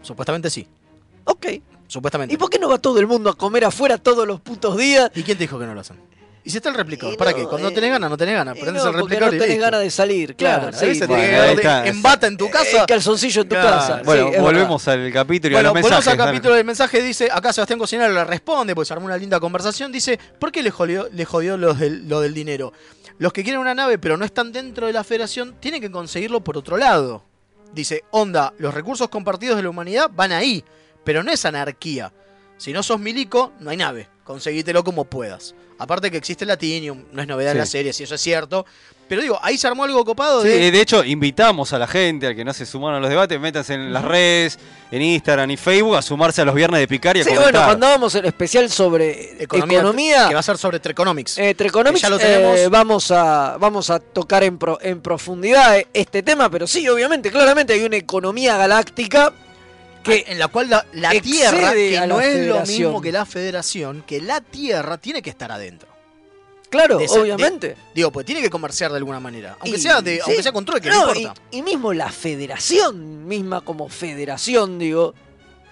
Supuestamente 0.01 0.49
sí. 0.51 0.67
Ok. 1.23 1.47
Supuestamente. 1.87 2.35
¿Y 2.35 2.37
por 2.37 2.49
qué 2.49 2.59
no 2.59 2.69
va 2.69 2.77
todo 2.77 2.99
el 2.99 3.07
mundo 3.07 3.29
a 3.31 3.33
comer 3.35 3.65
afuera 3.65 3.97
todos 3.97 4.27
los 4.27 4.41
putos 4.41 4.77
días? 4.77 5.09
¿Y 5.15 5.23
quién 5.23 5.37
te 5.37 5.45
dijo 5.45 5.57
que 5.57 5.65
no 5.65 5.73
lo 5.73 5.81
hacen? 5.81 5.97
¿Y 6.47 6.49
si 6.49 6.57
está 6.57 6.69
el 6.69 6.75
replicador? 6.75 7.17
¿Para 7.17 7.31
no, 7.31 7.38
qué? 7.38 7.43
Cuando 7.43 7.67
eh, 7.67 7.71
no 7.71 7.75
tenés 7.75 7.91
ganas, 7.91 8.10
no 8.10 8.15
tenés 8.17 8.36
ganas. 8.36 8.55
Eh, 8.55 8.60
Prendés 8.62 8.83
no, 8.83 8.89
el 8.89 8.95
porque 8.99 9.15
replicador 9.15 9.33
no 9.33 9.38
y 9.38 9.47
tenés 9.47 9.60
ganas 9.62 9.81
de 9.81 9.91
salir, 9.91 10.36
claro. 10.36 10.69
Claro, 10.71 10.77
sí, 10.93 10.99
bueno, 11.05 11.43
está. 11.43 11.86
en 11.88 12.01
bata 12.01 12.27
en 12.27 12.38
tu 12.38 12.49
casa. 12.49 12.81
El 12.81 12.86
calzoncillo 12.88 13.41
en 13.41 13.49
tu 13.49 13.55
Claro. 13.55 13.69
casa. 13.77 14.01
Bueno, 14.05 14.29
sí, 14.33 14.39
volvemos 14.39 14.88
al 14.88 15.12
capítulo 15.12 15.51
y 15.51 15.55
a 15.55 15.57
Bueno, 15.57 15.67
los 15.67 15.73
volvemos 15.73 15.91
mensajes. 15.91 16.19
al 16.19 16.25
capítulo 16.25 16.55
del 16.55 16.65
mensaje. 16.65 17.01
Dice, 17.03 17.29
acá 17.31 17.51
Sebastián 17.51 17.77
Cocinero 17.79 18.13
le 18.13 18.23
responde, 18.23 18.73
pues 18.73 18.88
se 18.88 18.93
armó 18.93 19.07
una 19.07 19.17
linda 19.17 19.39
conversación. 19.41 19.91
Dice, 19.91 20.17
¿por 20.39 20.51
qué 20.53 20.63
le 20.63 20.71
jodió, 20.71 21.10
le 21.12 21.25
jodió 21.25 21.57
los 21.57 21.77
del- 21.79 22.07
lo 22.07 22.21
del 22.21 22.33
dinero? 22.33 22.71
Los 23.19 23.33
que 23.33 23.43
quieren 23.43 23.60
una 23.60 23.75
nave 23.75 23.97
pero 23.97 24.15
no 24.15 24.23
están 24.23 24.51
dentro 24.53 24.88
de 24.88 24.93
la 24.93 25.03
federación 25.03 25.55
tienen 25.60 25.81
que 25.81 25.91
conseguirlo 25.91 26.41
por 26.45 26.57
otro 26.57 26.77
lado. 26.77 27.23
Dice, 27.73 28.05
onda, 28.12 28.53
los 28.57 28.73
recursos 28.73 29.10
compartidos 29.10 29.57
de 29.57 29.63
la 29.63 29.69
humanidad 29.69 30.10
van 30.13 30.31
ahí, 30.31 30.63
pero 31.03 31.23
no 31.23 31.31
es 31.31 31.43
anarquía. 31.43 32.13
Si 32.55 32.71
no 32.71 32.81
sos 32.83 32.99
milico, 32.99 33.51
no 33.60 33.69
hay 33.69 33.77
nave. 33.77 34.07
Conseguítelo 34.27 34.83
como 34.83 35.05
puedas. 35.05 35.55
Aparte 35.79 36.11
que 36.11 36.17
existe 36.17 36.43
el 36.43 36.49
Latinium, 36.49 37.05
no 37.13 37.21
es 37.21 37.27
novedad 37.29 37.53
en 37.53 37.59
la 37.59 37.65
serie, 37.65 37.93
si 37.93 38.03
eso 38.03 38.15
es 38.15 38.21
cierto. 38.21 38.65
Pero 39.07 39.21
digo, 39.21 39.39
ahí 39.41 39.57
se 39.57 39.67
armó 39.67 39.85
algo 39.85 40.03
copado 40.03 40.41
Sí, 40.41 40.49
de... 40.49 40.69
de 40.69 40.81
hecho, 40.81 41.01
invitamos 41.01 41.71
a 41.71 41.79
la 41.79 41.87
gente, 41.87 42.27
al 42.27 42.35
que 42.35 42.43
no 42.43 42.51
se 42.53 42.65
sumaron 42.65 42.97
a 42.97 42.99
los 42.99 43.09
debates, 43.09 43.39
métanse 43.39 43.75
en 43.75 43.93
las 43.93 44.03
redes, 44.03 44.59
en 44.91 45.01
Instagram 45.01 45.49
y 45.51 45.55
Facebook, 45.55 45.95
a 45.95 46.01
sumarse 46.01 46.41
a 46.41 46.45
los 46.45 46.53
viernes 46.55 46.81
de 46.81 46.89
Picar 46.89 47.15
y 47.15 47.21
a 47.21 47.23
Sí, 47.23 47.29
comentar. 47.29 47.51
bueno, 47.53 47.65
cuando 47.67 47.87
hagamos 47.87 48.15
el 48.15 48.25
especial 48.25 48.69
sobre 48.69 49.41
Economía, 49.41 49.77
economía, 49.79 50.27
que 50.27 50.33
va 50.33 50.41
a 50.41 50.43
ser 50.43 50.57
sobre 50.57 50.81
Treconomics. 50.81 51.37
eh, 51.37 51.55
Treconomics, 51.55 52.01
ya 52.01 52.09
lo 52.09 52.17
eh, 52.17 52.19
tenemos. 52.19 52.69
vamos, 52.69 53.11
a, 53.11 53.55
vamos 53.57 53.89
a 53.89 53.99
tocar 53.99 54.43
en, 54.43 54.57
pro- 54.57 54.79
en 54.81 54.99
profundidad 54.99 55.77
eh, 55.77 55.87
este 55.93 56.21
tema, 56.21 56.49
pero 56.49 56.67
sí, 56.67 56.85
obviamente, 56.89 57.31
claramente 57.31 57.71
hay 57.71 57.83
una 57.83 57.95
economía 57.95 58.57
galáctica 58.57 59.31
que 60.07 60.31
en 60.31 60.39
la 60.39 60.47
cual 60.47 60.69
la, 60.69 61.11
Tierra, 61.21 61.73
que 61.73 62.01
no 62.07 62.21
es 62.21 62.47
lo 62.47 62.61
mismo 62.65 63.01
que 63.01 63.11
la 63.11 63.25
Federación, 63.25 64.03
que 64.05 64.21
la 64.21 64.41
Tierra 64.41 64.97
tiene 64.97 65.21
que 65.21 65.29
estar 65.29 65.51
adentro. 65.51 65.89
Claro, 66.69 66.97
obviamente. 66.97 67.77
Digo, 67.95 68.11
pues 68.11 68.25
tiene 68.25 68.41
que 68.41 68.49
comerciar 68.49 68.91
de 68.91 68.97
alguna 68.97 69.19
manera. 69.21 69.55
Aunque 69.61 69.77
Y- 69.77 69.81
sea 69.81 70.01
de, 70.01 70.15
sí. 70.15 70.21
aunque 70.25 70.43
sea 70.43 70.51
con 70.51 70.65
trueque, 70.65 70.89
No, 70.89 71.05
no, 71.07 71.13
y, 71.15 71.19
importa. 71.21 71.41
y 71.51 71.61
mismo 71.61 71.93
la 71.93 72.11
federación 72.11 73.25
misma 73.27 73.61
como 73.61 73.87
federación, 73.87 74.77
digo, 74.77 75.13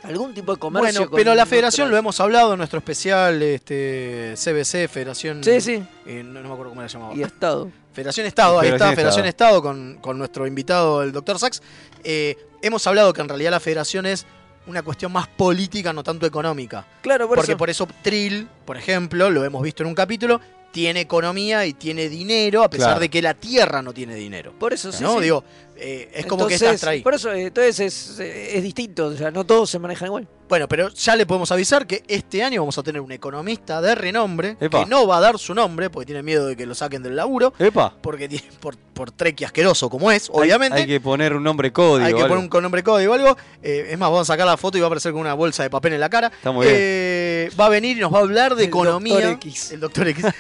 algún 0.07 0.33
tipo 0.33 0.53
de 0.53 0.59
comercio. 0.59 0.91
Bueno, 1.01 1.09
con 1.09 1.17
pero 1.17 1.35
la 1.35 1.45
Federación 1.45 1.89
lo 1.89 1.97
hemos 1.97 2.19
hablado 2.19 2.53
en 2.53 2.57
nuestro 2.57 2.79
especial 2.79 3.41
este 3.41 4.33
CBC, 4.35 4.87
Federación. 4.89 5.43
Sí, 5.43 5.59
sí, 5.61 5.83
eh, 6.05 6.23
no, 6.23 6.41
no 6.41 6.47
me 6.47 6.53
acuerdo 6.53 6.69
cómo 6.71 6.81
la 6.81 6.87
llamaba. 6.87 7.15
y 7.15 7.21
Estado. 7.23 7.69
Federación 7.93 8.25
Estado, 8.27 8.59
ahí 8.59 8.69
está, 8.69 8.91
Federación 8.93 9.25
Estado, 9.25 9.61
con, 9.61 9.97
con 10.01 10.17
nuestro 10.17 10.45
invitado, 10.47 11.01
el 11.01 11.11
doctor 11.13 11.39
Sachs. 11.39 11.61
Eh, 12.03 12.37
hemos 12.61 12.85
hablado 12.87 13.13
que 13.13 13.21
en 13.21 13.29
realidad 13.29 13.51
la 13.51 13.59
Federación 13.61 14.05
es 14.05 14.25
una 14.67 14.81
cuestión 14.83 15.11
más 15.13 15.27
política, 15.27 15.93
no 15.93 16.03
tanto 16.03 16.25
económica. 16.25 16.85
Claro, 17.01 17.27
por 17.27 17.37
Porque 17.37 17.51
eso. 17.53 17.57
por 17.57 17.69
eso 17.69 17.87
Trill, 18.01 18.47
por 18.65 18.75
ejemplo, 18.77 19.29
lo 19.29 19.45
hemos 19.45 19.61
visto 19.63 19.83
en 19.83 19.87
un 19.87 19.95
capítulo, 19.95 20.41
tiene 20.71 20.99
economía 21.01 21.65
y 21.65 21.73
tiene 21.73 22.09
dinero, 22.09 22.63
a 22.63 22.69
pesar 22.69 22.87
Claro. 22.87 22.99
de 22.99 23.09
que 23.09 23.21
la 23.21 23.33
Tierra 23.33 23.81
no 23.81 23.93
tiene 23.93 24.15
dinero. 24.15 24.53
Por 24.59 24.73
eso 24.73 24.91
sí. 24.91 25.01
¿No? 25.03 25.15
sí. 25.15 25.21
Digo, 25.21 25.43
eh, 25.77 26.09
es 26.13 26.25
como 26.25 26.47
que 26.47 26.55
Entonces, 26.55 26.75
está 26.75 26.89
ahí. 26.91 27.01
Por 27.01 27.13
eso, 27.13 27.31
entonces 27.33 27.79
es, 27.79 28.19
es 28.19 28.63
distinto. 28.63 29.07
O 29.07 29.15
sea, 29.15 29.31
no 29.31 29.45
todos 29.45 29.69
se 29.69 29.79
manejan 29.79 30.07
igual. 30.07 30.27
Bueno, 30.47 30.67
pero 30.67 30.89
ya 30.89 31.15
le 31.15 31.25
podemos 31.25 31.51
avisar 31.51 31.88
que 31.88 32.03
este 32.07 32.43
año 32.43 32.61
vamos 32.61 32.77
a 32.77 32.83
tener 32.83 33.01
un 33.01 33.11
economista 33.11 33.81
de 33.81 33.95
renombre 33.95 34.57
Epa. 34.59 34.83
que 34.83 34.89
no 34.89 35.07
va 35.07 35.17
a 35.17 35.19
dar 35.19 35.39
su 35.39 35.55
nombre 35.55 35.89
porque 35.89 36.05
tiene 36.05 36.21
miedo 36.21 36.45
de 36.45 36.55
que 36.55 36.67
lo 36.67 36.75
saquen 36.75 37.01
del 37.01 37.15
laburo, 37.15 37.53
Epa. 37.57 37.95
porque 37.99 38.29
tiene 38.29 38.45
por, 38.59 38.77
por 38.77 39.11
trequi 39.11 39.43
asqueroso 39.43 39.89
como 39.89 40.11
es, 40.11 40.29
obviamente. 40.31 40.81
Hay, 40.81 40.85
que 40.85 41.01
poner 41.01 41.33
un 41.33 41.43
nombre 41.43 41.73
código. 41.73 42.05
Hay 42.05 42.13
que 42.13 42.19
algo. 42.19 42.29
poner 42.29 42.43
un 42.43 42.49
con 42.49 42.61
nombre 42.61 42.83
código 42.83 43.13
o 43.13 43.15
algo. 43.15 43.38
Eh, 43.63 43.88
es 43.89 43.97
más, 43.97 44.09
vamos 44.09 44.29
a 44.29 44.33
sacar 44.33 44.45
la 44.45 44.57
foto 44.57 44.77
y 44.77 44.81
va 44.81 44.85
a 44.85 44.89
aparecer 44.89 45.13
con 45.13 45.21
una 45.21 45.33
bolsa 45.33 45.63
de 45.63 45.71
papel 45.71 45.93
en 45.93 45.99
la 45.99 46.09
cara. 46.09 46.27
Está 46.27 46.51
muy 46.51 46.67
bien. 46.67 46.77
Eh, 46.79 47.49
va 47.59 47.65
a 47.65 47.69
venir 47.69 47.97
y 47.97 48.01
nos 48.01 48.13
va 48.13 48.19
a 48.19 48.21
hablar 48.21 48.55
de 48.55 48.63
El 48.63 48.69
economía. 48.69 49.15
Dr. 49.15 49.31
X. 49.31 49.71
El 49.71 49.79
doctor 49.79 50.07
X. 50.07 50.25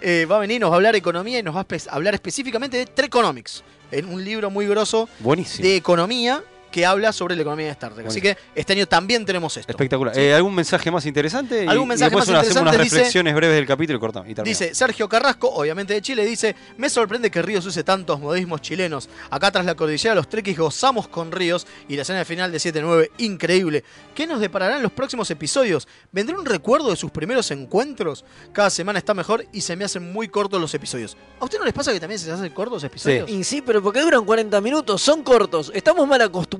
Eh, 0.00 0.26
va 0.26 0.36
a 0.36 0.40
venir, 0.40 0.60
nos 0.60 0.70
va 0.70 0.74
a 0.74 0.76
hablar 0.76 0.92
de 0.92 0.98
economía 0.98 1.38
y 1.38 1.42
nos 1.42 1.54
va 1.56 1.60
a 1.60 1.94
hablar 1.94 2.14
específicamente 2.14 2.76
de 2.76 2.86
Treconomics. 2.86 3.62
En 3.90 4.12
un 4.12 4.24
libro 4.24 4.50
muy 4.50 4.66
grosso 4.66 5.08
Buenísimo. 5.20 5.66
de 5.66 5.76
economía 5.76 6.42
que 6.70 6.84
habla 6.86 7.12
sobre 7.12 7.34
la 7.36 7.42
economía 7.42 7.66
de 7.66 7.72
Star 7.72 7.92
Trek. 7.94 8.06
Así 8.06 8.20
que 8.20 8.36
este 8.54 8.72
año 8.74 8.86
también 8.86 9.24
tenemos 9.24 9.56
esto. 9.56 9.70
Espectacular. 9.72 10.14
Sí. 10.14 10.20
Eh, 10.20 10.34
¿Algún 10.34 10.54
mensaje 10.54 10.90
más 10.90 11.04
interesante? 11.06 11.64
Y- 11.64 11.68
¿Algún 11.68 11.86
y 11.86 11.88
mensaje 11.90 12.10
después 12.10 12.26
más 12.26 12.28
una- 12.28 12.40
hacemos 12.40 12.56
unas 12.62 12.74
interesante? 12.74 12.84
Dice- 12.84 12.96
reflexiones 12.98 13.34
breves 13.34 13.56
del 13.56 13.66
capítulo 13.66 13.96
y 13.96 14.00
cortamos. 14.00 14.28
y. 14.30 14.34
Dice 14.42 14.74
Sergio 14.74 15.08
Carrasco, 15.08 15.48
obviamente 15.50 15.94
de 15.94 16.02
Chile, 16.02 16.24
dice, 16.24 16.54
me 16.76 16.90
sorprende 16.90 17.30
que 17.30 17.40
Ríos 17.42 17.64
use 17.66 17.82
tantos 17.84 18.20
modismos 18.20 18.60
chilenos. 18.60 19.08
Acá 19.30 19.50
tras 19.50 19.64
la 19.64 19.74
cordillera 19.74 20.14
los 20.14 20.28
trequis 20.28 20.58
gozamos 20.58 21.08
con 21.08 21.32
Ríos 21.32 21.66
y 21.88 21.96
la 21.96 22.02
escena 22.02 22.24
final 22.24 22.52
de 22.52 22.58
7-9, 22.58 23.10
increíble. 23.18 23.84
¿Qué 24.14 24.26
nos 24.26 24.40
depararán 24.40 24.82
los 24.82 24.92
próximos 24.92 25.30
episodios? 25.30 25.88
¿Vendrá 26.12 26.38
un 26.38 26.44
recuerdo 26.44 26.90
de 26.90 26.96
sus 26.96 27.10
primeros 27.10 27.50
encuentros? 27.50 28.24
Cada 28.52 28.68
semana 28.70 28.98
está 28.98 29.14
mejor 29.14 29.44
y 29.52 29.60
se 29.62 29.76
me 29.76 29.84
hacen 29.84 30.12
muy 30.12 30.28
cortos 30.28 30.60
los 30.60 30.74
episodios. 30.74 31.16
¿A 31.40 31.44
usted 31.44 31.58
no 31.58 31.64
les 31.64 31.72
pasa 31.74 31.92
que 31.92 32.00
también 32.00 32.18
se 32.18 32.30
hacen 32.30 32.50
cortos 32.52 32.74
los 32.82 32.84
episodios? 32.84 33.30
Y 33.30 33.44
sí, 33.44 33.62
pero 33.62 33.82
porque 33.82 34.00
duran 34.00 34.24
40 34.24 34.60
minutos, 34.60 35.00
son 35.00 35.22
cortos. 35.22 35.70
Estamos 35.74 36.06
mal 36.06 36.20
acostumbrados 36.20 36.57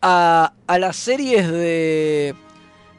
a, 0.00 0.52
a 0.66 0.78
las 0.78 0.96
series 0.96 1.50
de, 1.50 2.34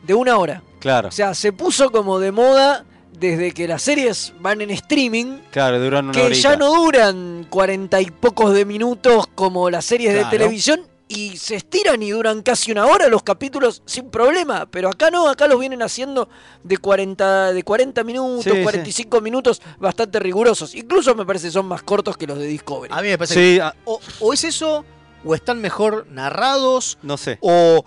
de 0.04 0.14
una 0.14 0.38
hora. 0.38 0.64
Claro, 0.80 1.10
O 1.10 1.12
sea, 1.12 1.34
se 1.34 1.52
puso 1.52 1.92
como 1.92 2.20
de 2.20 2.32
moda 2.32 2.86
desde 3.20 3.52
que 3.52 3.68
las 3.68 3.82
series 3.82 4.34
van 4.40 4.62
en 4.62 4.70
streaming, 4.70 5.40
claro, 5.52 5.78
duran 5.82 6.06
una 6.06 6.14
que 6.14 6.22
horita. 6.22 6.40
ya 6.42 6.56
no 6.56 6.74
duran 6.74 7.46
40 7.50 8.00
y 8.02 8.06
pocos 8.12 8.54
de 8.54 8.64
minutos 8.64 9.26
como 9.36 9.70
las 9.70 9.84
series 9.86 10.14
Claro. 10.14 10.30
de 10.30 10.38
televisión. 10.38 10.82
Y 11.12 11.38
se 11.38 11.56
estiran 11.56 12.04
y 12.04 12.12
duran 12.12 12.44
casi 12.44 12.72
una 12.72 12.86
hora 12.86 13.08
los 13.08 13.24
capítulos 13.24 13.82
sin 13.88 14.12
problema. 14.12 14.68
Pero 14.70 14.90
acá 14.90 15.10
no, 15.10 15.28
acá 15.28 15.48
los 15.48 15.60
vienen 15.60 15.82
haciendo 15.82 16.30
de 16.64 16.78
40, 16.78 17.52
de 17.52 17.64
40 17.64 18.04
minutos, 18.04 18.44
Sí, 18.44 18.52
sí. 18.52 18.62
45 18.62 19.20
minutos, 19.20 19.60
bastante 19.80 20.20
rigurosos. 20.20 20.76
Incluso 20.76 21.16
me 21.16 21.26
parece 21.26 21.48
que 21.48 21.52
son 21.52 21.66
más 21.66 21.82
cortos 21.82 22.16
que 22.16 22.28
los 22.28 22.38
de 22.38 22.46
Discovery. 22.46 22.94
A 22.96 23.02
mí 23.02 23.08
me 23.08 23.18
parece 23.18 23.34
que 23.34 23.56
Sí, 23.56 23.60
o, 23.86 24.00
o 24.20 24.34
es 24.34 24.44
eso, 24.44 24.86
o 25.26 25.36
están 25.36 25.60
mejor 25.62 26.06
narrados, 26.12 26.98
no 27.02 27.18
sé. 27.18 27.38
o 27.42 27.84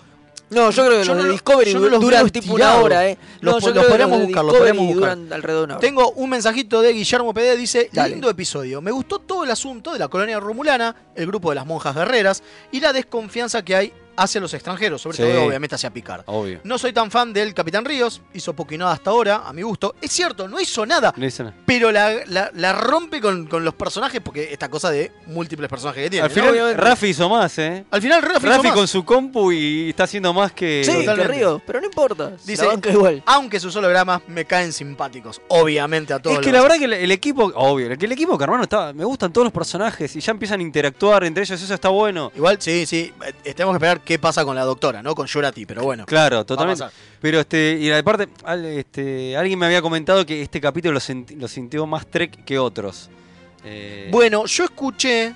No, 0.51 0.71
yo 0.71 0.85
creo 0.85 0.99
que 1.01 1.05
Yo 1.07 1.15
los 1.15 1.17
no 1.17 1.23
de 1.23 1.29
lo- 1.29 1.33
Discovery 1.33 1.73
no 1.75 1.81
los 1.81 2.01
duran 2.03 2.29
tipo 2.29 2.53
una 2.53 2.65
estirados. 2.65 2.85
hora, 2.85 3.09
¿eh? 3.09 3.17
No, 3.41 3.53
Los- 3.53 3.65
podríamos 3.65 4.21
buscar, 4.21 4.45
los 4.45 4.55
podríamos 4.55 4.85
buscar. 4.87 5.17
duran 5.17 5.33
alrededor 5.33 5.61
de 5.61 5.65
una 5.65 5.75
hora. 5.77 5.81
Tengo 5.81 6.11
un 6.11 6.29
mensajito 6.29 6.83
de 6.83 6.93
Guillermo 6.93 7.33
PD, 7.33 7.57
dice, 7.57 7.89
Dale. 7.91 8.11
lindo 8.11 8.29
episodio, 8.29 8.83
me 8.83 8.91
gustó 8.91 9.19
todo 9.19 9.45
el 9.45 9.51
asunto 9.51 9.95
de 9.95 9.99
la 9.99 10.09
colonia 10.09 10.39
romulana, 10.41 10.95
el 11.15 11.27
grupo 11.27 11.49
de 11.49 11.55
las 11.55 11.65
monjas 11.65 11.95
guerreras 11.95 12.43
y 12.71 12.81
la 12.81 12.93
desconfianza 12.93 13.65
que 13.65 13.77
hay 13.77 13.93
hacia 14.17 14.41
los 14.41 14.53
extranjeros, 14.55 15.01
sobre 15.03 15.17
Sí. 15.17 15.23
todo 15.23 15.45
obviamente 15.47 15.75
hacia 15.75 15.91
Picard. 15.91 16.23
Obvio. 16.27 16.61
No 16.65 16.79
soy 16.79 16.93
tan 16.93 17.11
fan 17.11 17.33
del 17.33 17.55
Capitán 17.55 17.85
Ríos, 17.85 18.21
hizo 18.35 18.53
poco 18.55 18.75
y 18.75 18.79
nada 18.79 18.93
hasta 18.93 19.11
ahora, 19.11 19.43
a 19.47 19.53
mi 19.53 19.63
gusto. 19.63 19.95
Es 20.01 20.13
cierto, 20.13 20.49
no 20.49 20.61
hizo 20.61 20.85
nada, 20.87 21.13
No 21.17 21.25
dice 21.25 21.43
nada. 21.45 21.55
pero 21.67 21.91
la, 21.93 22.13
la- 22.27 22.51
la 22.55 22.73
rompe 22.73 23.21
con, 23.21 23.47
con 23.47 23.65
los 23.65 23.75
personajes, 23.75 24.21
porque 24.21 24.53
esta 24.53 24.69
cosa 24.69 24.91
de 24.91 25.13
múltiples 25.27 25.69
personajes 25.69 26.05
que 26.05 26.11
tiene. 26.11 26.25
Al 26.25 26.31
¿no? 26.31 26.35
final, 26.35 26.51
Obviamente. 26.51 26.81
Rafi 26.83 27.07
hizo 27.09 27.29
más, 27.29 27.59
¿eh? 27.59 27.85
Al 27.91 28.03
final 28.03 28.23
Rafi, 28.23 28.47
hizo 28.47 28.57
Rafi 28.57 28.67
más. 28.69 28.77
con 28.77 28.89
su 28.89 29.05
compu 29.05 29.53
y 29.53 29.91
está 29.91 30.05
haciendo 30.05 30.33
más 30.33 30.53
que. 30.53 30.83
Sí, 30.85 30.91
que 30.93 30.99
Totalmente. 31.01 31.33
río, 31.33 31.63
pero 31.67 31.81
no 31.81 31.87
importa. 31.87 32.33
Dice- 32.45 32.67
igual. 32.91 33.23
Aunque 33.27 33.59
sus 33.61 33.75
hologramas 33.77 34.23
me 34.29 34.45
caen 34.45 34.73
simpáticos, 34.73 35.41
obviamente 35.49 36.13
a 36.13 36.19
todos. 36.21 36.37
Es 36.37 36.41
que 36.43 36.47
los- 36.53 36.57
la 36.57 36.63
verdad 36.63 36.77
que 36.79 36.85
el, 36.85 36.93
el 36.93 37.11
equipo, 37.11 37.45
obvio, 37.55 37.97
que 37.97 38.07
el 38.07 38.13
equipo 38.13 38.37
que 38.39 38.45
hermano 38.45 38.65
está, 38.65 38.93
me 38.93 39.05
gustan 39.05 39.33
todos 39.33 39.45
los 39.47 39.53
personajes 39.53 40.15
y 40.17 40.21
ya 40.21 40.33
empiezan 40.33 40.61
a 40.61 40.63
interactuar 40.63 41.25
entre 41.25 41.43
ellos, 41.45 41.61
eso 41.61 41.75
está 41.75 41.89
bueno. 41.89 42.33
Igual, 42.35 42.57
sí, 42.61 42.87
sí. 42.87 43.13
eh, 43.45 43.55
Tenemos 43.55 43.75
que 43.75 43.77
esperar 43.77 44.01
qué 44.05 44.19
pasa 44.19 44.45
con 44.45 44.57
la 44.57 44.65
doctora, 44.65 45.03
¿no? 45.03 45.15
Con 45.15 45.27
Yurati, 45.27 45.65
pero 45.67 45.83
bueno. 45.83 46.07
Claro, 46.07 46.45
totalmente. 46.45 46.85
Pero 47.21 47.41
este, 47.41 47.77
y 47.81 47.91
aparte, 47.91 48.29
al- 48.45 48.65
este, 48.65 49.37
alguien 49.37 49.59
me 49.59 49.67
había 49.67 49.81
comentado 49.83 50.25
que 50.27 50.43
este 50.43 50.61
capítulo 50.61 50.95
lo, 50.95 51.01
senti- 51.01 51.37
lo 51.37 51.49
sintió 51.49 51.87
más 51.87 52.07
Trek 52.07 52.45
que 52.45 52.59
otros. 52.59 53.09
Eh, 53.65 54.09
Bueno, 54.11 54.45
yo 54.47 54.65
escuché 54.65 55.35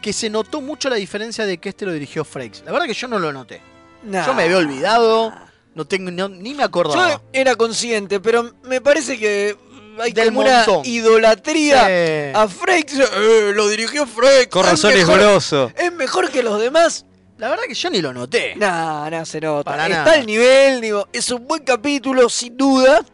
que 0.00 0.12
se 0.12 0.30
notó 0.30 0.60
mucho 0.60 0.88
la 0.88 0.96
diferencia 0.96 1.44
de 1.46 1.58
que 1.58 1.68
este 1.70 1.84
lo 1.84 1.92
dirigió 1.92 2.24
Frakes. 2.24 2.62
La 2.64 2.72
verdad 2.72 2.86
que 2.86 2.94
yo 2.94 3.08
no 3.08 3.18
lo 3.18 3.32
noté. 3.32 3.60
Nah. 4.04 4.24
Yo 4.24 4.34
me 4.34 4.44
había 4.44 4.58
olvidado, 4.58 5.34
no 5.74 5.84
tengo 5.84 6.10
no- 6.10 6.28
ni 6.28 6.54
me 6.54 6.62
acordaba. 6.62 7.12
Yo 7.14 7.22
era 7.32 7.54
consciente, 7.56 8.20
pero 8.20 8.52
me 8.64 8.80
parece 8.80 9.18
que 9.18 9.56
hay 9.98 10.12
Del 10.12 10.28
como 10.28 10.40
una 10.40 10.64
idolatría 10.84 11.86
Sí. 11.86 12.32
a 12.38 12.48
Frakes. 12.48 12.98
Eh, 13.00 13.52
lo 13.54 13.68
dirigió 13.68 14.06
Frakes. 14.06 14.48
con 14.48 14.64
razón 14.64 14.92
es 14.92 14.98
mejor- 14.98 15.18
goloso. 15.18 15.72
Es 15.76 15.92
mejor 15.92 16.30
que 16.30 16.42
los 16.42 16.60
demás. 16.60 17.04
La 17.38 17.48
verdad 17.48 17.64
que 17.68 17.74
yo 17.74 17.90
ni 17.90 18.00
lo 18.00 18.12
noté. 18.12 18.54
Nah, 18.56 19.10
nah, 19.10 19.24
se 19.24 19.40
nota. 19.40 19.70
Para 19.70 19.86
Está 19.86 20.04
nada. 20.04 20.12
al 20.14 20.26
nivel, 20.26 20.80
digo, 20.80 21.06
es 21.12 21.30
un 21.30 21.46
buen 21.46 21.62
capítulo, 21.64 22.28
sin 22.28 22.56
duda. 22.56 23.04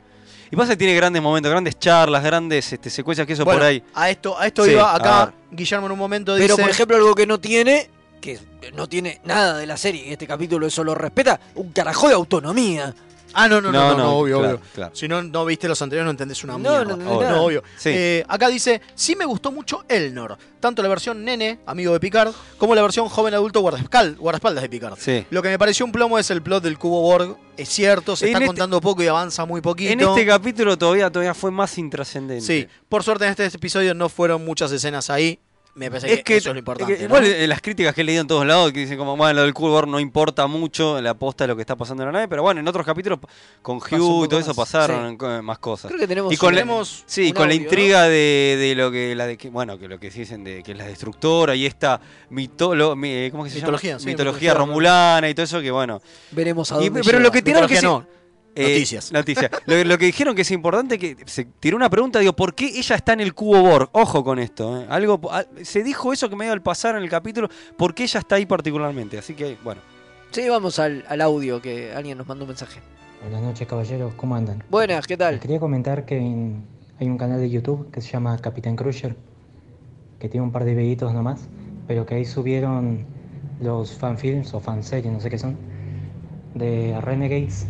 Y 0.50 0.56
pasa 0.56 0.72
que 0.72 0.76
tiene 0.76 0.94
grandes 0.94 1.22
momentos, 1.22 1.50
grandes 1.50 1.78
charlas, 1.78 2.22
grandes 2.22 2.72
este, 2.72 2.90
secuencias 2.90 3.26
que 3.26 3.32
eso 3.32 3.44
Bueno, 3.44 3.60
por 3.60 3.66
ahí. 3.68 3.82
A 3.94 4.10
esto, 4.10 4.38
a 4.38 4.46
esto 4.46 4.64
Sí, 4.64 4.72
iba 4.72 4.94
acá. 4.94 5.32
Guillermo 5.50 5.86
en 5.86 5.92
un 5.92 5.98
momento 5.98 6.34
Pero, 6.36 6.54
dice. 6.54 6.62
por 6.62 6.70
ejemplo, 6.70 6.96
algo 6.96 7.14
que 7.14 7.26
no 7.26 7.40
tiene, 7.40 7.88
que 8.20 8.38
no 8.74 8.88
tiene 8.88 9.20
nada 9.24 9.56
de 9.56 9.66
la 9.66 9.76
serie, 9.76 10.04
y 10.06 10.12
este 10.12 10.26
capítulo 10.26 10.66
eso 10.66 10.84
lo 10.84 10.94
respeta, 10.94 11.40
un 11.54 11.72
carajo 11.72 12.06
de 12.08 12.14
autonomía. 12.14 12.94
Ah, 13.34 13.48
no, 13.48 13.60
no, 13.60 13.72
no, 13.72 13.92
no, 13.92 13.96
no, 13.98 14.12
obvio, 14.16 14.38
claro, 14.40 14.54
obvio. 14.56 14.66
claro. 14.74 14.94
Si 14.96 15.08
no, 15.08 15.22
no 15.22 15.44
viste 15.44 15.68
los 15.68 15.80
anteriores, 15.82 16.04
no 16.06 16.10
entendés 16.10 16.42
una 16.44 16.54
No, 16.54 16.58
mierda. 16.58 16.84
no, 16.84 16.96
no, 16.96 17.10
Obvio. 17.12 17.28
nada. 17.28 17.40
obvio. 17.42 17.62
Sí. 17.76 17.90
Eh, 17.92 18.24
acá 18.28 18.48
dice, 18.48 18.80
sí 18.94 19.16
me 19.16 19.24
gustó 19.24 19.52
mucho 19.52 19.84
Elnor, 19.88 20.36
tanto 20.60 20.82
la 20.82 20.88
versión 20.88 21.24
nene, 21.24 21.60
amigo 21.66 21.92
de 21.92 22.00
Picard, 22.00 22.32
como 22.58 22.74
la 22.74 22.82
versión 22.82 23.08
joven 23.08 23.34
adulto 23.34 23.60
guardaespal- 23.62 24.16
guardaespaldas 24.16 24.62
de 24.62 24.68
Picard. 24.68 24.96
Sí. 24.98 25.26
Lo 25.30 25.42
que 25.42 25.48
me 25.48 25.58
pareció 25.58 25.84
un 25.86 25.92
plomo 25.92 26.18
es 26.18 26.30
el 26.30 26.42
plot 26.42 26.62
del 26.62 26.78
cubo 26.78 27.00
Borg. 27.02 27.36
Es 27.56 27.68
cierto, 27.68 28.16
se 28.16 28.24
En 28.26 28.28
está 28.30 28.38
este- 28.38 28.46
contando 28.46 28.80
poco 28.80 29.02
y 29.02 29.06
avanza 29.06 29.44
muy 29.44 29.60
poquito. 29.60 29.92
En 29.92 30.00
este 30.00 30.24
capítulo 30.26 30.78
todavía, 30.78 31.10
todavía 31.10 31.34
fue 31.34 31.50
más 31.50 31.76
intrascendente. 31.78 32.44
Sí, 32.46 32.66
por 32.88 33.02
suerte 33.02 33.24
en 33.26 33.30
este 33.32 33.44
episodio 33.46 33.94
no 33.94 34.08
fueron 34.08 34.44
muchas 34.44 34.72
escenas 34.72 35.10
ahí. 35.10 35.38
Me 35.74 35.88
parece 35.90 36.08
Es 36.12 36.16
que, 36.18 36.24
que, 36.24 36.36
eso 36.36 36.50
es 36.50 36.54
lo 36.54 36.58
importante. 36.58 36.92
es 36.92 36.98
que 36.98 37.08
¿no? 37.08 37.16
igual 37.16 37.48
las 37.48 37.62
críticas 37.62 37.94
que 37.94 38.02
he 38.02 38.04
leído 38.04 38.20
en 38.20 38.26
todos 38.26 38.44
lados 38.44 38.70
que 38.72 38.80
dicen 38.80 38.98
como, 38.98 39.16
bueno, 39.16 39.32
lo 39.32 39.42
del 39.44 39.54
Cool 39.54 39.70
War 39.70 39.88
no 39.88 39.98
importa 40.00 40.46
mucho 40.46 41.00
la 41.00 41.10
aposta 41.10 41.44
de 41.44 41.48
lo 41.48 41.56
que 41.56 41.62
está 41.62 41.76
pasando 41.76 42.02
en 42.02 42.08
la 42.08 42.12
nave, 42.12 42.28
pero 42.28 42.42
bueno, 42.42 42.60
en 42.60 42.68
otros 42.68 42.84
capítulos 42.84 43.20
con 43.62 43.78
Hugh 43.78 44.26
y 44.26 44.28
todo 44.28 44.38
eso 44.38 44.48
más. 44.48 44.56
pasaron 44.56 45.16
más 45.42 45.58
cosas. 45.60 45.88
Creo 45.90 45.98
que 46.00 46.06
tenemos 46.06 46.30
Y 46.30 46.36
con 46.36 46.54
la- 46.54 46.66
Sí, 47.06 47.32
con 47.32 47.48
la 47.48 47.54
intriga 47.54 48.02
de, 48.04 48.56
de 48.60 48.74
lo 48.74 48.90
que 48.90 49.14
la 49.14 49.26
de 49.26 49.38
que, 49.38 49.48
bueno, 49.48 49.78
que 49.78 49.88
lo 49.88 49.98
que 49.98 50.10
dicen 50.10 50.44
de 50.44 50.62
que 50.62 50.72
es 50.72 50.78
la 50.78 50.84
destructora 50.84 51.54
y 51.54 51.64
esta 51.64 51.98
mitolo, 52.28 52.94
mi- 52.94 53.08
eh, 53.10 53.28
¿cómo 53.30 53.44
que 53.44 53.48
se 53.50 53.56
Mitología, 53.56 53.90
llama? 53.92 54.00
sí, 54.00 54.06
mitología 54.06 54.52
romulana 54.52 55.28
y 55.30 55.34
todo 55.34 55.44
eso 55.44 55.62
que 55.62 55.70
bueno. 55.70 56.02
veremos 56.32 56.70
a 56.70 56.82
Y- 56.82 56.84
dónde 56.86 57.00
pero 57.00 57.12
llega. 57.18 57.20
lo 57.20 57.30
que 57.32 57.40
tiraron 57.40 57.68
que 57.68 57.80
no, 57.80 58.06
eh, 58.54 58.62
Noticias. 58.74 59.12
noticias. 59.12 59.50
lo, 59.66 59.82
lo 59.84 59.98
que 59.98 60.06
dijeron 60.06 60.34
que 60.34 60.42
es 60.42 60.50
importante 60.50 60.98
que 60.98 61.16
se 61.26 61.44
tiró 61.44 61.76
una 61.76 61.88
pregunta, 61.90 62.18
digo, 62.18 62.34
¿por 62.34 62.54
qué 62.54 62.66
ella 62.66 62.96
está 62.96 63.12
en 63.14 63.20
el 63.20 63.34
cubo 63.34 63.62
Borg? 63.62 63.88
Ojo 63.92 64.22
con 64.24 64.38
esto, 64.38 64.82
eh. 64.82 64.86
algo 64.90 65.20
a- 65.32 65.44
se 65.62 65.82
dijo 65.82 66.12
eso 66.12 66.28
que 66.28 66.36
me 66.36 66.44
dio 66.44 66.52
al 66.52 66.62
pasar 66.62 66.96
en 66.96 67.02
el 67.02 67.08
capítulo, 67.08 67.48
¿por 67.76 67.94
qué 67.94 68.02
ella 68.04 68.20
está 68.20 68.34
ahí 68.36 68.46
particularmente? 68.46 69.18
Así 69.18 69.34
que 69.34 69.56
bueno. 69.64 69.80
Sí, 70.30 70.48
vamos 70.48 70.78
al, 70.78 71.04
al 71.08 71.20
audio 71.20 71.60
que 71.60 71.92
alguien 71.92 72.16
nos 72.18 72.26
mandó 72.26 72.44
un 72.44 72.48
mensaje. 72.48 72.80
Buenas 73.22 73.42
noches 73.42 73.68
caballeros, 73.68 74.14
¿cómo 74.14 74.34
andan? 74.34 74.64
Buenas, 74.70 75.06
¿qué 75.06 75.14
Les 75.14 75.18
tal? 75.18 75.40
quería 75.40 75.60
comentar 75.60 76.04
que 76.04 76.16
en- 76.18 76.64
hay 77.00 77.06
un 77.08 77.18
canal 77.18 77.40
de 77.40 77.50
YouTube 77.50 77.90
que 77.90 78.00
se 78.00 78.10
llama 78.10 78.36
Capitán 78.38 78.76
Crusher, 78.76 79.16
que 80.18 80.28
tiene 80.28 80.44
un 80.46 80.52
par 80.52 80.64
de 80.64 80.74
videitos 80.74 81.12
nomás, 81.14 81.40
pero 81.88 82.06
que 82.06 82.14
ahí 82.16 82.24
subieron 82.24 83.04
los 83.60 83.92
fanfilms 83.96 84.52
o 84.54 84.60
fanseries, 84.60 85.12
no 85.12 85.20
sé 85.20 85.30
qué 85.30 85.38
son, 85.38 85.56
de 86.54 86.98
Renegades 87.00 87.66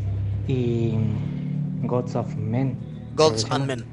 y 0.48 0.94
Gods 1.82 2.16
of 2.16 2.36
Men. 2.36 2.76
Gods 3.16 3.46
and 3.50 3.66
Men. 3.66 3.84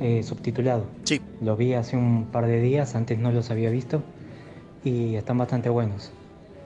eh, 0.00 0.22
subtitulado. 0.22 0.84
Sí. 1.04 1.20
Lo 1.40 1.56
vi 1.56 1.74
hace 1.74 1.96
un 1.96 2.26
par 2.26 2.46
de 2.46 2.60
días, 2.60 2.94
antes 2.94 3.18
no 3.18 3.30
los 3.32 3.50
había 3.50 3.70
visto, 3.70 4.02
y 4.84 5.14
están 5.16 5.38
bastante 5.38 5.68
buenos. 5.68 6.12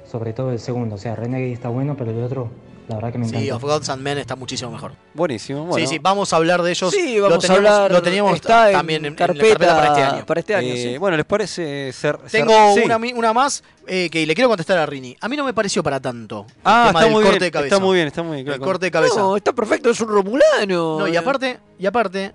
Sobre 0.06 0.32
todo 0.32 0.52
el 0.52 0.58
segundo, 0.58 0.94
o 0.94 0.98
sea, 0.98 1.16
Renegade 1.16 1.52
está 1.52 1.68
bueno, 1.68 1.96
pero 1.96 2.10
el 2.10 2.22
otro, 2.22 2.48
la 2.88 2.94
verdad 2.96 3.12
que 3.12 3.18
me 3.18 3.28
Sí, 3.28 3.34
encantó. 3.36 3.56
Of 3.56 3.62
Gods 3.62 3.88
and 3.90 4.02
Men 4.02 4.18
está 4.18 4.34
muchísimo 4.34 4.70
mejor. 4.70 4.92
Buenísimo. 5.14 5.64
Bueno, 5.66 5.86
Sí, 5.86 5.92
sí, 5.94 5.98
vamos 6.00 6.32
a 6.32 6.36
hablar 6.36 6.62
de 6.62 6.70
ellos. 6.70 6.90
Sí, 6.90 7.16
Lo 7.16 7.24
vamos 7.24 7.38
teníamos- 7.44 7.70
a 7.70 7.74
hablar. 7.76 7.92
Lo 7.92 8.02
teníamos 8.02 8.34
está 8.34 8.72
también 8.72 9.04
en, 9.04 9.06
en 9.06 9.12
en 9.12 9.18
la 9.20 9.26
carpeta, 9.26 9.48
carpeta 9.58 9.74
para 9.76 9.86
este 9.88 10.02
año. 10.02 10.26
para 10.26 10.40
este 10.40 10.54
año, 10.54 10.68
eh, 10.74 10.82
sí. 10.92 10.98
bueno, 10.98 11.16
¿les 11.16 11.26
parece 11.26 11.92
ser... 11.92 12.18
Tengo 12.30 12.52
sí. 12.74 12.82
una, 13.14 13.32
más 13.32 13.62
eh, 13.86 14.08
que 14.10 14.26
le 14.26 14.34
quiero 14.34 14.48
contestar 14.48 14.78
a 14.78 14.86
Rini. 14.86 15.16
A 15.20 15.28
mí 15.28 15.36
no 15.36 15.44
me 15.44 15.52
pareció 15.52 15.82
para 15.82 16.00
tanto. 16.00 16.46
el 16.48 16.54
Ah, 16.64 16.86
tema 16.88 17.00
está 17.00 17.04
del 17.04 17.12
muy, 17.12 17.22
corte 17.22 17.38
bien, 17.38 17.40
de 17.46 17.50
cabeza. 17.50 17.74
está 17.74 17.84
muy 17.86 17.94
bien, 17.96 18.06
está 18.08 18.22
muy 18.22 18.36
bien. 18.36 18.46
El 18.48 18.54
claro. 18.54 18.64
corte 18.64 18.86
de 18.86 18.90
cabeza. 18.90 19.16
No, 19.20 19.36
está 19.36 19.52
perfecto, 19.52 19.90
es 19.90 20.00
un 20.00 20.08
romulano. 20.08 20.98
No, 21.00 21.06
y 21.08 21.16
aparte, 21.16 21.58
y 21.78 21.84
aparte, 21.86 22.32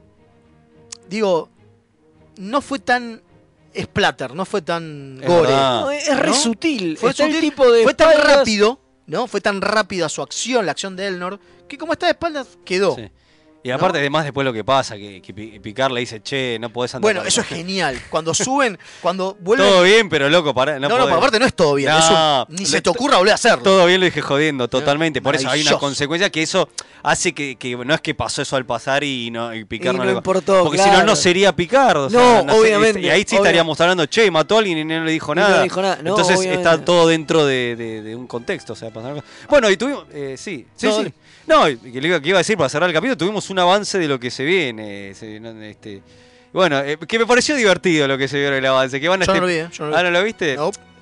digo, 1.09 1.49
no 2.37 2.61
fue 2.61 2.79
tan 2.79 3.21
splatter, 3.79 4.35
no 4.35 4.45
fue 4.45 4.61
tan 4.61 5.19
gore. 5.25 5.49
No, 5.51 5.89
es 5.91 6.15
re 6.19 6.27
¿no? 6.29 6.33
sutil. 6.35 6.97
Fue, 6.97 7.09
el 7.09 7.15
sutil, 7.15 7.39
tipo 7.39 7.71
de 7.71 7.83
fue 7.83 7.93
tan 7.95 8.13
rápido, 8.21 8.79
¿no? 9.07 9.27
Fue 9.27 9.41
tan 9.41 9.61
rápida 9.61 10.09
su 10.09 10.21
acción, 10.21 10.65
la 10.65 10.71
acción 10.71 10.95
de 10.95 11.07
Elnor, 11.07 11.39
que 11.67 11.77
como 11.77 11.93
está 11.93 12.05
de 12.07 12.13
espaldas, 12.13 12.57
quedó. 12.65 12.95
Y 13.65 13.71
aparte, 13.71 13.99
además, 13.99 14.25
después 14.25 14.43
lo 14.43 14.51
que 14.51 14.65
pasa, 14.65 14.97
que, 14.97 15.21
que 15.21 15.33
Pi- 15.33 15.57
Picard 15.61 15.93
le 15.93 16.01
dice, 16.01 16.21
che, 16.21 16.57
no 16.59 16.69
podés 16.69 16.95
andar. 16.95 17.03
Bueno, 17.03 17.23
eso 17.23 17.39
es 17.39 17.47
genial. 17.47 17.97
Cuando 18.09 18.33
suben, 18.33 18.77
cuando 19.01 19.37
vuelven. 19.39 19.65
Todo 19.67 19.83
bien, 19.83 20.09
pero 20.09 20.29
loco, 20.29 20.53
para. 20.53 20.79
no, 20.79 20.89
No, 20.89 20.97
no, 21.07 21.15
aparte 21.15 21.39
no 21.39 21.45
es 21.45 21.53
todo 21.53 21.75
bien. 21.75 21.89
No, 21.89 21.97
eso 21.97 22.45
ni 22.49 22.65
se 22.65 22.81
te 22.81 22.89
ocurra 22.89 23.17
volver 23.19 23.31
a 23.31 23.35
hacerlo. 23.35 23.63
Todo 23.63 23.85
bien 23.85 24.01
lo 24.01 24.05
dije 24.05 24.21
jodiendo, 24.21 24.67
totalmente. 24.67 25.21
Por 25.21 25.35
eso 25.35 25.49
hay 25.49 25.61
una 25.61 25.77
consecuencia 25.77 26.29
que 26.29 26.41
eso 26.43 26.67
hace 27.03 27.33
que, 27.33 27.55
que 27.55 27.75
no 27.77 27.93
es 27.93 28.01
que 28.01 28.13
pasó 28.15 28.41
eso 28.41 28.55
al 28.57 28.65
pasar 28.65 29.03
y, 29.03 29.29
no, 29.31 29.53
y 29.53 29.63
Picard 29.65 29.95
Y 29.95 29.97
no, 29.97 30.03
no 30.03 30.09
le- 30.11 30.17
importó, 30.17 30.63
Porque 30.63 30.77
si 30.79 30.89
no, 30.89 31.03
no 31.03 31.15
sería 31.15 31.55
Picard. 31.55 31.97
o 31.97 32.09
No, 32.09 32.41
sé, 32.41 32.51
obviamente, 32.59 32.99
y 32.99 33.09
ahí 33.09 33.21
sí 33.21 33.35
obvio. 33.35 33.45
estaríamos 33.45 33.79
hablando, 33.79 34.05
che, 34.07 34.29
mató 34.29 34.55
a 34.55 34.59
alguien 34.59 34.77
y 34.79 34.83
no 34.85 35.03
le 35.05 35.11
dijo 35.13 35.33
no 35.33 35.41
nada. 35.41 35.57
le 35.57 35.63
dijo 35.63 35.81
nada, 35.81 35.99
no, 36.03 36.09
Entonces 36.09 36.37
obviamente. 36.37 36.69
está 36.69 36.83
todo 36.83 37.07
dentro 37.07 37.45
de, 37.45 37.75
de- 37.77 38.01
de 38.01 38.15
un 38.15 38.27
contexto. 38.27 38.73
O 38.73 38.75
sea, 38.75 38.91
cosas. 38.91 39.23
Bueno, 39.49 39.69
y 39.69 39.77
tuvimos. 39.77 40.05
eh, 40.11 40.35
sí, 40.37 40.67
sí, 40.75 40.85
No, 40.87 41.01
sí. 41.03 41.13
No, 41.47 41.65
que 41.65 41.77
que 41.91 42.29
iba 42.29 42.37
a 42.37 42.41
decir 42.41 42.57
para 42.57 42.69
cerrar 42.69 42.89
el 42.89 42.93
capítulo, 42.93 43.17
tuvimos 43.17 43.49
un 43.49 43.59
avance 43.59 43.99
de 43.99 44.07
lo 44.07 44.19
que 44.19 44.31
se 44.31 44.43
viene. 44.45 45.09
este, 45.11 46.01
bueno, 46.53 46.79
eh, 46.81 46.97
que 47.07 47.19
me 47.19 47.25
pareció 47.25 47.55
divertido 47.55 48.07
lo 48.07 48.17
que 48.17 48.27
se 48.27 48.37
vio 48.39 48.47
en 48.49 48.53
el 48.55 48.65
avance. 48.65 48.99
Que 49.01 49.09
van 49.09 49.21
a 49.21 49.25
Yo 49.25 49.33
no 49.33 49.35
este- 49.35 49.41
lo 49.41 49.47
vi, 49.47 49.53
eh, 49.53 49.69
yo 49.77 49.83
no 49.85 49.89
lo 49.89 49.95
vi. 49.95 49.99
Ah, 49.99 50.03
¿no 50.03 50.11
lo 50.11 50.23
viste? 50.23 50.57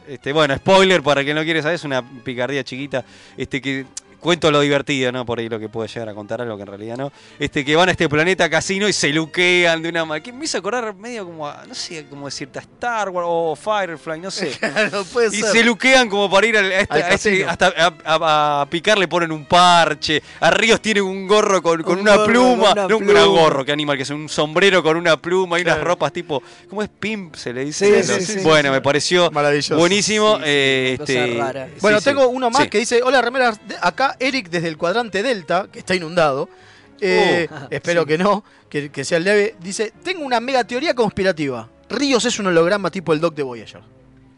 Este, 0.08 0.34
bueno, 0.34 0.56
spoiler 0.58 1.04
para 1.04 1.24
quien 1.24 1.36
no 1.36 1.44
quiere 1.44 1.62
saber, 1.62 1.76
es 1.76 1.84
una 1.84 2.02
picardía 2.24 2.64
chiquita. 2.64 3.06
Este 3.38 3.62
que 3.62 3.86
cuento 4.22 4.52
lo 4.52 4.62
divertido, 4.62 5.12
¿no? 5.12 5.26
Por 5.26 5.40
ahí 5.40 5.50
lo 5.50 5.60
que 5.60 5.68
puede 5.68 5.88
llegar 5.90 6.08
a 6.10 6.14
contar 6.14 6.42
algo 6.42 6.56
que 6.56 6.62
en 6.62 6.68
realidad 6.68 6.96
no. 6.98 7.12
Este, 7.40 7.66
que 7.66 7.76
van 7.76 7.90
a 7.90 7.92
este 7.92 8.08
planeta 8.08 8.50
casino 8.50 8.88
y 8.88 8.94
se 8.94 9.10
luquean 9.10 9.82
de 9.82 9.90
una 9.90 10.06
manera. 10.06 10.24
Que 10.24 10.32
me 10.32 10.46
hizo 10.46 10.58
acordar 10.60 10.94
medio 10.96 11.26
como 11.26 11.48
a, 11.48 11.64
no 11.68 11.74
sé, 11.76 12.06
como 12.08 12.28
decirte 12.28 12.60
a 12.60 12.62
Star 12.62 13.10
Wars 13.10 13.26
o 13.30 13.56
Firefly, 13.56 14.20
no 14.22 14.32
sé. 14.32 14.52
no 14.92 15.04
puede 15.06 15.36
Y 15.36 15.42
ser. 15.42 15.52
se 15.52 15.64
luquean 15.64 16.08
como 16.10 16.30
para 16.30 16.48
ir 16.48 16.58
al- 16.58 16.72
a, 16.72 16.80
este- 16.82 16.94
Al 16.94 17.02
a 17.04 17.10
casino. 17.10 17.50
hasta 17.50 17.68
a, 17.68 17.94
a- 18.06 18.62
a 18.62 18.66
Picar 18.70 18.98
le 18.98 19.08
ponen 19.08 19.32
un 19.32 19.46
parche, 19.46 20.22
a 20.40 20.52
Ríos 20.52 20.80
tiene 20.82 21.02
un 21.02 21.28
gorro 21.28 21.62
con, 21.62 21.82
con 21.84 21.96
Un 21.96 22.02
una 22.02 22.16
gorro 22.16 22.26
pluma, 22.32 22.68
con 22.70 22.72
una 22.78 22.88
no 22.88 22.98
un 22.98 23.08
gran 23.08 23.24
pluma. 23.24 23.42
gorro, 23.42 23.66
qué 23.66 23.72
animal, 23.72 23.98
que 23.98 24.04
es 24.04 24.10
un 24.12 24.30
sombrero 24.30 24.84
con 24.84 24.98
una 24.98 25.18
pluma 25.18 25.58
y 25.60 25.64
unas 25.64 25.82
ropas 25.82 26.14
tipo, 26.14 26.42
¿cómo 26.70 26.84
es 26.84 26.90
pimp 26.90 27.36
se 27.36 27.54
le 27.54 27.66
dice? 27.66 28.04
Sí, 28.04 28.14
sí, 28.26 28.34
sí, 28.34 28.40
bueno, 28.44 28.70
sí. 28.70 28.74
me 28.74 28.82
pareció 28.82 29.32
Maravilloso. 29.32 29.78
buenísimo. 29.78 30.36
Sí, 30.38 30.44
sí, 30.44 30.48
eh, 30.48 30.98
este, 31.00 31.42
Bueno, 31.82 32.00
sí. 32.00 32.06
tengo 32.06 32.28
uno 32.28 32.50
más 32.50 32.64
Sí. 32.64 32.70
que 32.70 32.78
dice: 32.78 33.02
Hola, 33.04 33.22
remeras. 33.22 33.60
de- 33.68 33.76
Eric 34.20 34.50
desde 34.50 34.68
el 34.68 34.78
cuadrante 34.78 35.24
Delta, 35.24 35.68
que 35.72 35.80
está 35.80 35.96
inundado. 35.96 36.50
Eh, 37.00 37.48
Oh, 37.52 37.68
espero 37.72 38.02
sí. 38.04 38.08
que 38.10 38.18
no, 38.18 38.44
que, 38.70 38.92
que 38.92 39.04
sea 39.04 39.18
el 39.18 39.24
leve. 39.24 39.56
Dice: 39.60 39.92
Tengo 40.04 40.24
una 40.26 40.40
mega 40.40 40.64
teoría 40.64 40.94
conspirativa. 40.94 41.68
Ríos 41.90 42.24
es 42.26 42.40
un 42.40 42.48
holograma 42.48 42.90
tipo 42.92 43.12
el 43.14 43.20
Doc 43.20 43.34
de 43.36 43.44
Voyager. 43.44 43.82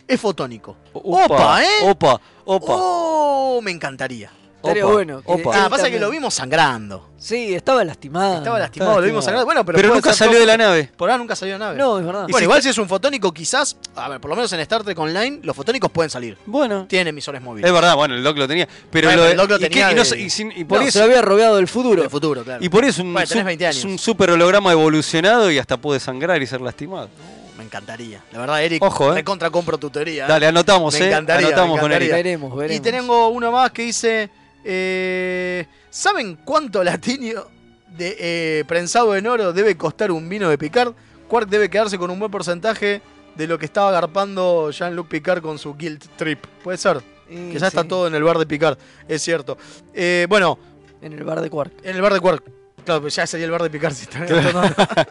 Es 0.07 0.19
fotónico. 0.19 0.75
Opa, 0.93 1.63
¿eh? 1.63 1.67
Opa, 1.83 2.19
opa. 2.45 2.73
Oh, 2.75 3.61
me 3.61 3.71
encantaría. 3.71 4.31
Estaría 4.63 4.85
Opa, 4.85 4.93
bueno. 4.93 5.21
que 5.21 5.31
opa. 5.31 5.51
Ah, 5.53 5.63
él 5.65 5.69
pasa 5.69 5.89
que 5.91 5.99
lo 5.99 6.09
vimos 6.09 6.33
sangrando. 6.33 7.09
Sí, 7.17 7.53
estaba 7.53 7.83
lastimado. 7.83 8.37
Estaba 8.37 8.59
lastimado, 8.59 8.91
estaba 8.91 9.01
lo 9.01 9.07
vimos 9.07 9.25
sangrando. 9.25 9.45
Bueno, 9.45 9.65
pero, 9.65 9.75
Pero 9.75 9.89
puede 9.89 9.97
nunca 9.99 10.09
ser 10.11 10.17
salió 10.19 10.31
todo- 10.33 10.39
de 10.41 10.45
la 10.47 10.57
nave. 10.57 10.89
Por 10.95 11.09
ahora 11.09 11.17
nunca 11.17 11.35
salió 11.35 11.55
de 11.55 11.59
nave. 11.59 11.77
No, 11.77 11.99
es 11.99 12.05
verdad. 12.05 12.21
Bueno, 12.23 12.37
si 12.37 12.43
igual 12.45 12.61
si 12.63 12.69
es 12.69 12.77
un 12.77 12.87
fotónico, 12.87 13.33
quizás. 13.33 13.75
A 13.95 14.07
ver, 14.07 14.21
por 14.21 14.29
lo 14.29 14.35
menos 14.37 14.53
en 14.53 14.61
Star 14.61 14.83
Trek 14.83 14.97
Online, 14.97 15.39
los 15.43 15.53
fotónicos 15.55 15.91
pueden 15.91 16.09
salir. 16.09 16.37
Bueno. 16.45 16.85
Tienen 16.87 17.09
emisores 17.09 17.41
móviles. 17.41 17.67
Es 17.67 17.73
verdad, 17.73 17.95
bueno, 17.97 18.15
el 18.15 18.23
Doc 18.23 18.37
lo 18.37 18.47
tenía. 18.47 18.67
Pero 18.89 19.09
Bueno, 19.09 19.23
lo 19.23 19.29
el 19.29 19.35
Doc 19.37 19.49
lo 19.49 19.55
y 19.57 19.59
tenía 19.59 19.91
y 19.91 19.95
no 19.95 20.01
de- 20.03 20.05
sé- 20.09 20.19
y 20.19 20.29
sin- 20.29 20.53
y 20.55 20.63
por 20.63 20.77
No, 20.79 20.83
eso 20.85 20.93
se 20.93 20.99
lo 20.99 21.05
había 21.05 21.21
rodeado 21.21 21.57
del 21.57 21.67
futuro. 21.67 22.01
Del 22.01 22.09
futuro, 22.09 22.43
claro. 22.45 22.63
Y 22.63 22.69
por 22.69 22.85
eso 22.85 23.01
un, 23.01 23.11
Bueno, 23.11 23.27
tenés 23.27 23.43
sup- 23.43 23.47
20 23.47 23.65
años. 23.67 23.77
es 23.77 23.83
un 23.85 23.99
super 23.99 24.31
holograma 24.31 24.71
evolucionado 24.71 25.51
y 25.51 25.59
hasta 25.59 25.75
puede 25.77 25.99
sangrar 25.99 26.41
y 26.41 26.47
ser 26.47 26.61
lastimado. 26.61 27.09
Me 27.57 27.63
encantaría. 27.65 28.21
La 28.31 28.39
verdad, 28.39 28.63
Eric, 28.63 28.81
Ojo, 28.83 29.11
eh. 29.11 29.15
recontra 29.15 29.49
compro 29.51 29.77
tu 29.77 29.89
teoría. 29.91 30.25
¿eh? 30.25 30.27
Dale, 30.27 30.47
anotamos, 30.47 30.93
Me 30.95 30.99
eh. 31.01 31.07
encantaría, 31.07 31.47
anotamos 31.47 31.75
me 31.75 31.81
con 31.81 31.91
encantaría. 31.91 32.15
Eric. 32.15 32.25
Veremos, 32.25 32.55
veremos. 32.57 32.77
Y 32.77 32.91
tengo 32.91 33.27
uno 33.29 33.51
más 33.51 33.71
que 33.71 33.83
dice: 33.83 34.29
eh, 34.63 35.65
¿Saben 35.89 36.37
cuánto 36.43 36.83
latinio 36.83 37.49
de 37.97 38.15
eh, 38.19 38.63
prensado 38.67 39.15
en 39.15 39.27
oro 39.27 39.53
debe 39.53 39.77
costar 39.77 40.11
un 40.11 40.27
vino 40.27 40.49
de 40.49 40.57
Picard? 40.57 40.93
Quark 41.27 41.49
debe 41.49 41.69
quedarse 41.69 41.97
con 41.97 42.09
un 42.11 42.19
buen 42.19 42.31
porcentaje 42.31 43.01
de 43.35 43.47
lo 43.47 43.57
que 43.57 43.65
estaba 43.65 43.89
agarpando 43.89 44.69
Jean-Luc 44.71 45.07
Picard 45.07 45.41
con 45.41 45.57
su 45.57 45.75
Guild 45.75 46.03
Trip. 46.15 46.45
Puede 46.63 46.77
ser. 46.77 47.01
Y 47.29 47.51
Que 47.53 47.59
ya 47.59 47.67
está 47.67 47.83
todo 47.83 48.07
en 48.07 48.15
el 48.15 48.23
bar 48.23 48.37
de 48.37 48.45
Picard. 48.45 48.77
Es 49.07 49.21
cierto. 49.21 49.57
Eh, 49.93 50.27
bueno, 50.29 50.57
En 51.01 51.13
el 51.13 51.23
bar 51.23 51.41
de 51.41 51.49
Quark. 51.49 51.73
en 51.83 51.95
el 51.95 52.01
bar 52.01 52.13
de 52.13 52.19
Quark. 52.19 52.43
Claro, 52.85 53.01
pues 53.01 53.15
ya 53.15 53.25
sería 53.25 53.45
el 53.45 53.51
bar 53.51 53.63
de 53.63 53.69
Picard 53.69 53.93
si 53.93 54.03
está 54.03 54.25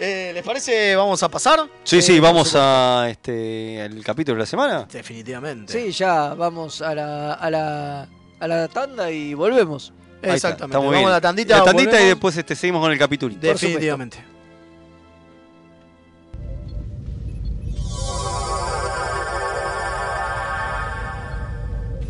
Eh, 0.00 0.30
¿Les 0.34 0.42
parece? 0.42 0.96
¿Vamos 0.96 1.22
a 1.22 1.28
pasar? 1.28 1.60
Sí, 1.84 2.00
Sí, 2.00 2.18
vamos 2.18 2.54
a 2.56 3.06
este 3.10 3.82
al 3.82 4.02
capítulo 4.02 4.36
de 4.36 4.40
la 4.40 4.46
semana. 4.46 4.88
Definitivamente. 4.90 5.72
Sí, 5.72 5.92
ya 5.92 6.34
vamos 6.34 6.80
a 6.80 6.94
la, 6.94 7.34
a 7.34 7.50
la, 7.50 8.08
a 8.42 8.48
la 8.48 8.66
tanda 8.66 9.08
y 9.08 9.34
volvemos. 9.34 9.92
Exactamente. 10.20 10.76
Vamos 10.76 10.92
bien. 10.92 11.06
a 11.06 11.10
la 11.10 11.20
tandita. 11.20 11.58
La 11.58 11.64
tandita 11.64 12.02
y 12.02 12.06
después 12.06 12.36
este, 12.36 12.56
seguimos 12.56 12.82
con 12.82 12.90
el 12.90 12.98
capítulo. 12.98 13.34
Definitivamente. 13.40 14.18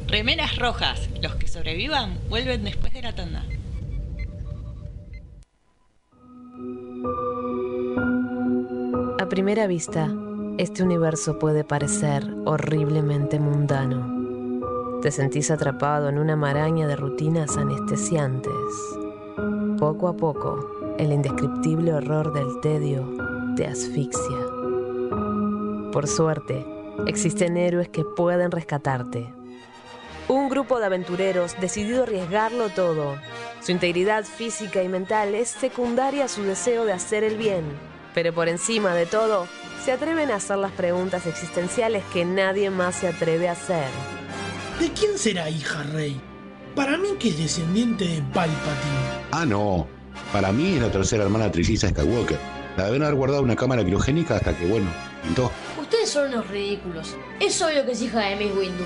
Remeras 0.08 0.56
rojas. 0.56 1.08
Los 1.20 1.34
que 1.36 1.48
sobrevivan 1.48 2.18
vuelven 2.30 2.64
después 2.64 2.94
de 2.94 3.02
la 3.02 3.14
tanda. 3.14 3.44
A 9.18 9.28
primera 9.28 9.66
vista, 9.66 10.10
este 10.56 10.82
universo 10.82 11.38
puede 11.38 11.62
parecer 11.62 12.26
horriblemente 12.46 13.38
mundano. 13.38 14.11
Te 15.02 15.10
sentís 15.10 15.50
atrapado 15.50 16.08
en 16.08 16.16
una 16.16 16.36
maraña 16.36 16.86
de 16.86 16.94
rutinas 16.94 17.56
anestesiantes. 17.56 18.52
Poco 19.76 20.06
a 20.06 20.16
poco, 20.16 20.94
el 20.96 21.12
indescriptible 21.12 21.92
horror 21.92 22.32
del 22.32 22.60
tedio 22.60 23.10
te 23.56 23.66
asfixia. 23.66 24.38
Por 25.90 26.06
suerte, 26.06 26.64
existen 27.08 27.56
héroes 27.56 27.88
que 27.88 28.04
pueden 28.04 28.52
rescatarte. 28.52 29.34
Un 30.28 30.48
grupo 30.48 30.78
de 30.78 30.86
aventureros 30.86 31.56
decidido 31.60 32.04
arriesgarlo 32.04 32.68
todo. 32.68 33.16
Su 33.60 33.72
integridad 33.72 34.22
física 34.22 34.84
y 34.84 34.88
mental 34.88 35.34
es 35.34 35.48
secundaria 35.48 36.26
a 36.26 36.28
su 36.28 36.44
deseo 36.44 36.84
de 36.84 36.92
hacer 36.92 37.24
el 37.24 37.36
bien. 37.36 37.64
Pero 38.14 38.32
por 38.32 38.48
encima 38.48 38.94
de 38.94 39.06
todo, 39.06 39.48
se 39.84 39.90
atreven 39.90 40.30
a 40.30 40.36
hacer 40.36 40.58
las 40.58 40.70
preguntas 40.70 41.26
existenciales 41.26 42.04
que 42.12 42.24
nadie 42.24 42.70
más 42.70 42.94
se 42.94 43.08
atreve 43.08 43.48
a 43.48 43.52
hacer. 43.52 43.88
¿De 44.78 44.90
quién 44.92 45.18
será 45.18 45.48
hija 45.48 45.82
Rey? 45.92 46.20
Para 46.74 46.96
mí 46.96 47.08
que 47.18 47.28
es 47.28 47.38
descendiente 47.38 48.04
de 48.04 48.22
Palpatine. 48.32 49.26
Ah, 49.30 49.44
no. 49.44 49.86
Para 50.32 50.52
mí 50.52 50.74
es 50.76 50.82
la 50.82 50.90
tercera 50.90 51.24
hermana 51.24 51.50
trilliza 51.50 51.88
Skywalker. 51.88 52.38
La 52.76 52.86
deben 52.86 53.02
haber 53.02 53.14
guardado 53.14 53.40
en 53.40 53.46
una 53.46 53.56
cámara 53.56 53.84
criogénica 53.84 54.36
hasta 54.36 54.56
que, 54.56 54.66
bueno, 54.66 54.86
pintó. 55.22 55.52
Ustedes 55.78 56.08
son 56.10 56.28
unos 56.28 56.48
ridículos. 56.48 57.16
Es 57.38 57.60
obvio 57.60 57.84
que 57.84 57.92
es 57.92 58.02
hija 58.02 58.20
de 58.20 58.36
Miss 58.36 58.56
Windu. 58.56 58.84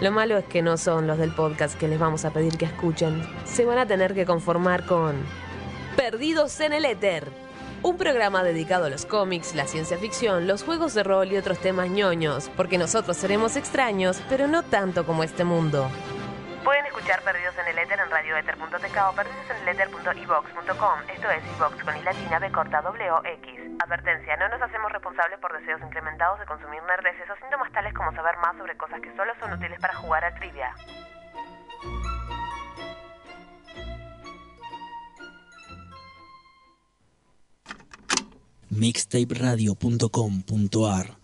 Lo 0.00 0.12
malo 0.12 0.36
es 0.38 0.44
que 0.44 0.62
no 0.62 0.76
son 0.76 1.06
los 1.06 1.18
del 1.18 1.32
podcast 1.32 1.78
que 1.78 1.88
les 1.88 1.98
vamos 1.98 2.24
a 2.24 2.32
pedir 2.32 2.56
que 2.56 2.64
escuchen. 2.64 3.22
Se 3.44 3.64
van 3.64 3.78
a 3.78 3.86
tener 3.86 4.14
que 4.14 4.26
conformar 4.26 4.86
con 4.86 5.16
Perdidos 5.96 6.60
en 6.60 6.72
el 6.72 6.84
Éter. 6.84 7.28
Un 7.82 7.96
programa 7.96 8.42
dedicado 8.42 8.86
a 8.86 8.90
los 8.90 9.06
cómics, 9.06 9.54
la 9.54 9.66
ciencia 9.66 9.98
ficción, 9.98 10.48
los 10.48 10.64
juegos 10.64 10.94
de 10.94 11.04
rol 11.04 11.30
y 11.30 11.36
otros 11.36 11.58
temas 11.58 11.88
ñoños, 11.88 12.50
porque 12.56 12.76
nosotros 12.76 13.16
seremos 13.16 13.56
extraños, 13.56 14.20
pero 14.28 14.48
no 14.48 14.64
tanto 14.64 15.06
como 15.06 15.22
este 15.22 15.44
mundo. 15.44 15.88
Pueden 16.64 16.84
escuchar 16.86 17.22
Perdidos 17.22 17.56
en 17.56 17.68
el 17.68 17.78
Éter 17.78 18.00
en 18.00 18.10
radioether.tk 18.10 18.96
o 19.08 19.14
perdidoseneleter.evox.com. 19.14 20.98
Esto 21.08 21.30
es 21.30 21.42
iVox 21.56 21.84
con 21.84 21.96
i 21.96 22.02
latina 22.02 22.38
b 22.40 22.50
corta 22.50 22.82
w 22.82 23.10
o 23.12 23.24
x. 23.24 23.60
Advertencia, 23.78 24.36
no 24.36 24.48
nos 24.48 24.60
hacemos 24.60 24.90
responsables 24.90 25.38
por 25.38 25.52
deseos 25.58 25.80
incrementados 25.80 26.40
de 26.40 26.46
consumir 26.46 26.82
nerdeces 26.82 27.30
o 27.30 27.36
síntomas 27.36 27.70
tales 27.72 27.94
como 27.94 28.12
saber 28.12 28.36
más 28.38 28.56
sobre 28.56 28.76
cosas 28.76 29.00
que 29.00 29.14
solo 29.14 29.32
son 29.38 29.52
útiles 29.52 29.78
para 29.80 29.94
jugar 29.94 30.24
a 30.24 30.34
trivia. 30.34 30.74
mixtaperadio.com.ar 38.78 41.18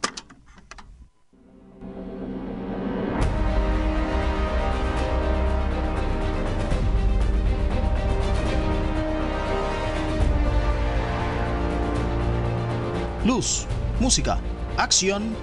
Luz, 13.24 13.66
música, 14.00 14.40
acción. 14.76 15.36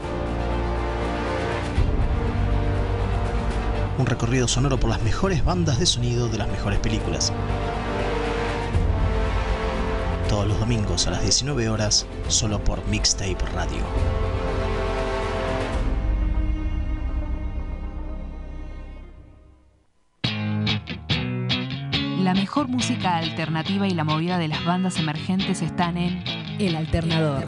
Un 3.98 4.06
recorrido 4.06 4.50
sonoro 4.50 4.78
por 4.78 4.90
las 4.90 5.02
mejores 5.02 5.46
bandas 5.46 5.80
de 5.80 5.86
sonido 5.86 6.28
de 6.28 6.38
las 6.38 6.50
mejores 6.50 6.80
películas. 6.80 7.32
Todos 10.32 10.48
los 10.48 10.62
domingos 10.62 11.08
a 11.08 11.12
las 11.12 11.24
19 11.24 11.68
horas, 11.68 12.08
solo 12.30 12.64
por 12.64 12.88
Mixtape 12.88 13.36
Radio. 13.54 13.84
La 22.24 22.34
mejor 22.34 22.70
música 22.70 23.18
alternativa 23.18 23.90
y 23.90 23.92
la 23.94 24.06
movida 24.06 24.38
de 24.38 24.48
las 24.48 24.64
bandas 24.64 25.00
emergentes 25.00 25.62
están 25.62 25.98
en 25.98 26.24
El 26.60 26.78
Alternador. 26.78 27.46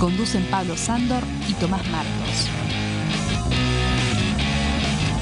Conducen 0.00 0.44
Pablo 0.50 0.76
Sándor 0.76 1.22
y 1.48 1.52
Tomás 1.52 1.88
Marcos. 1.90 2.48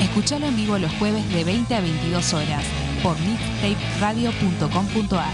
Escuchalo 0.00 0.46
en 0.46 0.57
vivo 0.57 0.78
los 0.78 0.92
jueves 0.92 1.30
de 1.30 1.44
20 1.44 1.74
a 1.74 1.80
22 1.82 2.32
horas 2.32 2.82
por 3.03 3.18
mixtaperadio.com.ar. 3.18 5.32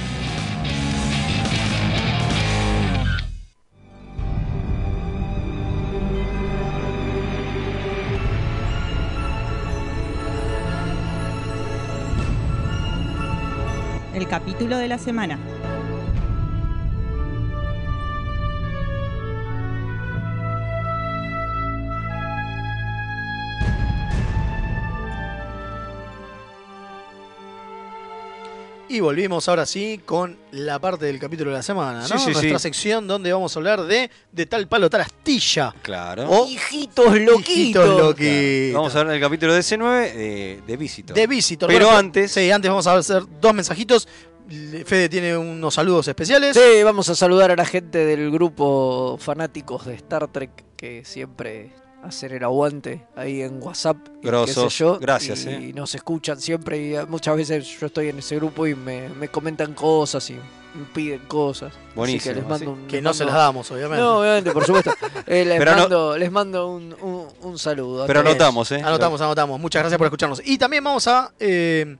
El 14.14 14.26
capítulo 14.26 14.78
de 14.78 14.88
la 14.88 14.98
semana. 14.98 15.38
Y 28.90 29.00
volvimos 29.00 29.46
ahora 29.48 29.66
sí 29.66 30.00
con 30.06 30.38
la 30.52 30.78
parte 30.78 31.04
del 31.06 31.18
capítulo 31.18 31.50
de 31.50 31.58
la 31.58 31.62
semana, 31.62 32.00
¿no? 32.00 32.06
Sí, 32.08 32.18
sí, 32.18 32.30
Nuestra 32.30 32.58
sí. 32.58 32.62
sección 32.62 33.06
donde 33.06 33.30
vamos 33.32 33.54
a 33.54 33.58
hablar 33.58 33.82
de 33.84 34.10
de 34.32 34.46
tal 34.46 34.66
palo 34.66 34.88
tal 34.88 35.02
astilla. 35.02 35.74
Claro. 35.82 36.28
O 36.30 36.48
Hijitos 36.48 37.06
loquitos. 37.20 37.48
hijitos 37.50 38.00
loquitos. 38.00 38.74
Vamos 38.74 38.94
a 38.94 39.00
hablar 39.00 39.12
del 39.12 39.20
capítulo 39.22 39.52
de 39.52 39.60
C9 39.60 40.12
de, 40.14 40.60
de 40.66 40.76
Visitor. 40.78 41.14
De 41.16 41.26
Visitor. 41.26 41.68
Pero 41.68 41.84
Bueno, 41.86 41.98
antes. 41.98 42.32
Sí, 42.32 42.50
antes 42.50 42.70
vamos 42.70 42.86
a 42.86 42.94
hacer 42.96 43.24
dos 43.40 43.52
mensajitos. 43.54 44.08
Fede 44.86 45.10
tiene 45.10 45.36
unos 45.36 45.74
saludos 45.74 46.08
especiales. 46.08 46.56
Sí, 46.56 46.82
vamos 46.82 47.06
a 47.10 47.14
saludar 47.14 47.50
a 47.50 47.56
la 47.56 47.66
gente 47.66 48.06
del 48.06 48.30
grupo 48.30 49.18
fanáticos 49.20 49.84
de 49.84 49.94
Star 49.96 50.26
Trek 50.28 50.50
que 50.76 51.04
siempre 51.04 51.72
hacen 52.02 52.32
el 52.32 52.44
aguante 52.44 53.06
ahí 53.16 53.42
en 53.42 53.62
WhatsApp. 53.62 53.96
y 54.18 54.20
qué 54.22 54.26
Grosos. 54.28 54.72
sé 54.72 54.78
yo, 54.84 54.98
Gracias, 55.00 55.44
y, 55.44 55.48
eh. 55.48 55.72
nos 55.74 55.94
escuchan 55.94 56.40
siempre 56.40 56.78
y 56.78 56.94
eh, 56.94 57.04
muchas 57.06 57.36
veces 57.36 57.66
yo 57.78 57.86
estoy 57.86 58.08
en 58.08 58.18
ese 58.18 58.36
grupo 58.36 58.66
y 58.66 58.74
me, 58.74 59.08
me 59.10 59.28
comentan 59.28 59.74
cosas 59.74 60.28
y 60.30 60.34
me 60.34 60.84
piden 60.94 61.20
cosas. 61.26 61.72
Así 61.72 61.78
Buenísimo, 61.96 62.34
que 62.34 62.40
les 62.40 62.48
mando 62.48 62.64
sí. 62.64 62.66
un- 62.80 62.86
Que 62.86 62.96
les 62.96 63.02
no 63.02 63.14
se 63.14 63.24
las 63.24 63.34
damos, 63.34 63.70
obviamente. 63.70 64.02
No, 64.02 64.20
obviamente, 64.20 64.50
por 64.52 64.64
supuesto. 64.64 64.92
Eh, 65.26 65.44
les, 65.44 65.58
Pero 65.58 65.72
no- 65.72 65.78
mando, 65.80 66.16
les 66.16 66.30
mando 66.32 66.68
un, 66.68 66.94
un- 67.02 67.26
un 67.42 67.58
saludo. 67.58 68.06
Pero 68.06 68.20
anotamos, 68.20 68.70
¿eh? 68.72 68.80
Anotamos, 68.82 69.20
anotamos. 69.20 69.60
Muchas 69.60 69.82
gracias 69.82 69.98
por 69.98 70.06
escucharnos. 70.06 70.40
Y 70.44 70.56
también 70.56 70.82
vamos 70.84 71.06
a 71.08 71.32
eh, 71.38 71.96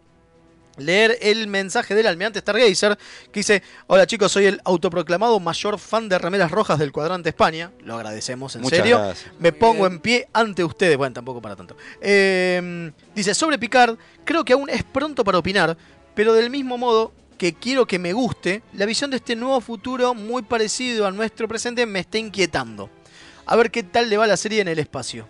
leer 0.79 1.19
el 1.21 1.47
mensaje 1.47 1.95
del 1.95 2.07
almirante 2.07 2.41
Stargazer 2.41 2.97
que 3.31 3.41
dice: 3.41 3.63
Hola 3.87 4.07
chicos, 4.07 4.33
soy 4.33 4.47
el 4.47 4.61
autoproclamado 4.65 5.39
mayor 5.41 5.79
fan 5.79 6.09
de 6.09 6.19
remeras 6.19 6.51
rojas 6.51 6.79
del 6.79 6.93
cuadrante 6.93 7.29
España. 7.29 7.71
Lo 7.85 7.97
agradecemos, 7.97 8.57
en 8.57 8.63
Muchas 8.63 8.79
serio. 8.79 8.99
gracias. 8.99 9.33
Me 9.39 9.53
pongo 9.53 9.87
en 9.87 9.99
pie 10.01 10.29
ante 10.33 10.65
ustedes. 10.65 10.97
Bueno, 10.97 11.13
tampoco 11.13 11.43
para 11.43 11.57
tanto. 11.57 11.77
Eh, 12.01 12.91
dice: 13.15 13.35
Sobre 13.35 13.59
Picard, 13.59 13.97
creo 14.25 14.45
que 14.45 14.53
aún 14.55 14.71
es 14.71 14.83
pronto 14.85 15.25
para 15.25 15.39
opinar, 15.39 15.77
pero 16.15 16.33
del 16.33 16.51
mismo 16.51 16.79
modo 16.79 17.13
que 17.37 17.55
quiero 17.55 17.87
que 17.87 17.99
me 17.99 18.13
guste, 18.13 18.63
la 18.73 18.85
visión 18.85 19.11
de 19.11 19.19
este 19.19 19.37
nuevo 19.37 19.61
futuro 19.61 20.13
muy 20.13 20.43
parecido 20.43 21.07
a 21.07 21.13
nuestro 21.13 21.47
presente 21.47 21.87
me 21.87 22.01
está 22.01 22.19
inquietando. 22.19 22.91
A 23.47 23.57
ver 23.57 23.71
qué 23.71 23.83
tal 23.83 24.11
le 24.11 24.17
va 24.17 24.27
la 24.27 24.37
serie 24.37 24.61
en 24.61 24.69
el 24.69 24.79
espacio. 24.79 25.27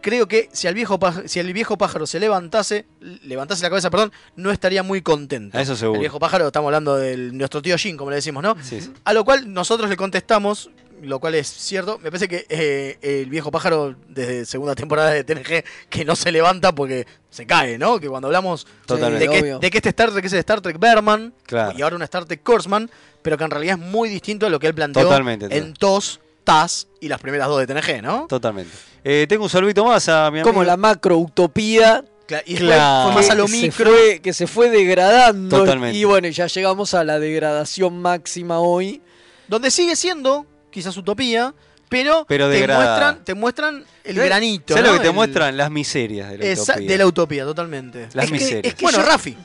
Creo 0.00 0.26
que 0.28 0.48
si, 0.52 0.66
al 0.66 0.74
viejo 0.74 0.98
si 1.26 1.38
el 1.40 1.52
viejo 1.52 1.76
pájaro 1.76 2.06
se 2.06 2.18
levantase, 2.20 2.86
levantase 3.24 3.62
la 3.62 3.68
cabeza, 3.68 3.90
perdón, 3.90 4.12
no 4.36 4.50
estaría 4.50 4.82
muy 4.82 5.02
contento. 5.02 5.58
Eso 5.58 5.76
seguro. 5.76 5.96
El 5.96 6.00
viejo 6.00 6.18
pájaro, 6.18 6.46
estamos 6.46 6.68
hablando 6.68 6.96
de 6.96 7.16
nuestro 7.16 7.60
tío 7.62 7.76
Jin, 7.76 7.96
como 7.96 8.10
le 8.10 8.16
decimos, 8.16 8.42
¿no? 8.42 8.56
Sí, 8.62 8.80
sí. 8.80 8.92
A 9.04 9.12
lo 9.12 9.24
cual 9.24 9.52
nosotros 9.52 9.90
le 9.90 9.96
contestamos, 9.96 10.70
lo 11.02 11.18
cual 11.18 11.34
es 11.34 11.48
cierto. 11.48 11.98
Me 11.98 12.10
parece 12.10 12.28
que 12.28 12.46
eh, 12.48 12.98
el 13.02 13.28
viejo 13.30 13.50
pájaro, 13.50 13.94
desde 14.08 14.44
segunda 14.46 14.74
temporada 14.74 15.10
de 15.10 15.24
TNG, 15.24 15.64
que 15.88 16.04
no 16.04 16.16
se 16.16 16.32
levanta 16.32 16.74
porque 16.74 17.06
se 17.30 17.46
cae, 17.46 17.78
¿no? 17.78 18.00
Que 18.00 18.08
cuando 18.08 18.28
hablamos 18.28 18.66
Totalmente. 18.86 19.28
de 19.28 19.42
que, 19.42 19.58
de 19.58 19.70
que 19.70 19.78
este 19.78 19.90
Star 19.90 20.10
Trek 20.10 20.24
es 20.24 20.32
el 20.32 20.38
Star 20.40 20.60
Trek 20.60 20.78
Berman 20.78 21.32
Claro. 21.46 21.76
y 21.78 21.82
ahora 21.82 21.96
un 21.96 22.02
Star 22.02 22.24
Trek 22.24 22.42
Korsman, 22.42 22.90
pero 23.22 23.36
que 23.38 23.44
en 23.44 23.50
realidad 23.50 23.78
es 23.78 23.84
muy 23.86 24.08
distinto 24.08 24.46
a 24.46 24.48
lo 24.50 24.58
que 24.58 24.66
él 24.66 24.74
planteó 24.74 25.02
Totalmente, 25.04 25.46
en 25.56 25.74
TOS, 25.74 26.20
TAS 26.50 26.88
y 27.00 27.08
las 27.08 27.20
primeras 27.20 27.48
dos 27.48 27.58
de 27.60 27.66
TNG, 27.66 28.02
¿no? 28.02 28.26
Totalmente. 28.28 28.72
Eh, 29.04 29.26
tengo 29.28 29.44
un 29.44 29.50
saludito 29.50 29.84
más 29.84 30.08
a 30.08 30.30
mi 30.30 30.38
amigo. 30.40 30.44
Como 30.52 30.64
la 30.64 30.76
macro 30.76 31.16
utopía 31.18 32.04
y 32.46 32.56
Claro. 32.56 33.12
fue 33.12 33.22
más 33.22 33.30
a 33.30 33.34
lo 33.34 33.46
que 33.46 33.50
se 33.52 33.56
micro. 33.62 33.90
fue- 33.90 34.20
que 34.20 34.32
se 34.32 34.46
fue 34.46 34.70
degradando. 34.70 35.58
Totalmente. 35.58 35.96
Y 35.96 36.04
bueno, 36.04 36.28
ya 36.28 36.46
llegamos 36.46 36.94
a 36.94 37.02
la 37.04 37.18
degradación 37.18 38.00
máxima 38.02 38.58
hoy. 38.60 39.00
donde 39.48 39.70
sigue 39.72 39.96
siendo 39.96 40.46
quizás 40.70 40.96
utopía, 40.96 41.52
pero, 41.88 42.24
Pero 42.28 42.48
te, 42.48 42.66
muestran, 42.68 43.24
te 43.24 43.34
muestran 43.34 43.84
el 44.04 44.14
¿Sabes- 44.14 44.28
granito. 44.28 44.74
¿Sabes 44.74 44.84
¿no? 44.84 44.92
lo 44.92 44.98
que 44.98 45.02
te 45.02 45.08
El- 45.08 45.14
muestran? 45.14 45.56
Las 45.56 45.70
miserias 45.72 46.30
de 46.30 46.38
la 46.38 46.44
esa- 46.44 46.72
utopía. 46.74 46.88
de 46.88 46.98
la 46.98 47.06
utopía, 47.06 47.44
totalmente. 47.44 48.08
Las 48.12 48.26
Es 48.26 48.30
que- 48.30 48.38
miserias. 48.38 48.64
es 48.64 48.74
que 48.76 48.84
bueno, 48.84 48.98
yo- 48.98 49.04
Rafi. 49.06 49.36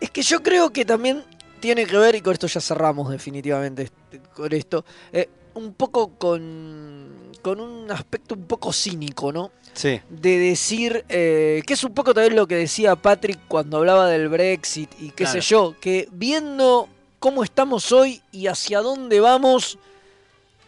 Es 0.00 0.10
que 0.10 0.22
yo 0.22 0.42
creo 0.42 0.70
que 0.72 0.86
también 0.86 1.22
tiene 1.64 1.86
que 1.86 1.96
ver, 1.96 2.14
y 2.14 2.20
con 2.20 2.34
esto 2.34 2.46
ya 2.46 2.60
cerramos 2.60 3.10
definitivamente 3.10 3.84
este- 3.84 4.20
con 4.34 4.52
esto, 4.52 4.84
eh, 5.10 5.30
un 5.54 5.72
poco 5.72 6.10
con, 6.18 7.30
con 7.40 7.58
un 7.58 7.90
aspecto 7.90 8.34
un 8.34 8.44
poco 8.44 8.70
cínico, 8.70 9.32
¿no? 9.32 9.50
Sí. 9.72 9.98
De 10.10 10.38
decir, 10.38 11.06
eh, 11.08 11.62
que 11.66 11.72
es 11.72 11.82
un 11.82 11.94
poco 11.94 12.12
también 12.12 12.36
lo 12.36 12.46
que 12.46 12.56
decía 12.56 12.96
Patrick 12.96 13.38
cuando 13.48 13.78
hablaba 13.78 14.08
del 14.08 14.28
Brexit 14.28 14.90
y 15.00 15.06
qué 15.12 15.24
Claro. 15.24 15.32
sé 15.32 15.40
yo, 15.40 15.74
que 15.80 16.06
viendo 16.12 16.86
cómo 17.18 17.42
estamos 17.42 17.90
hoy 17.92 18.20
y 18.30 18.46
hacia 18.48 18.82
dónde 18.82 19.20
vamos, 19.20 19.78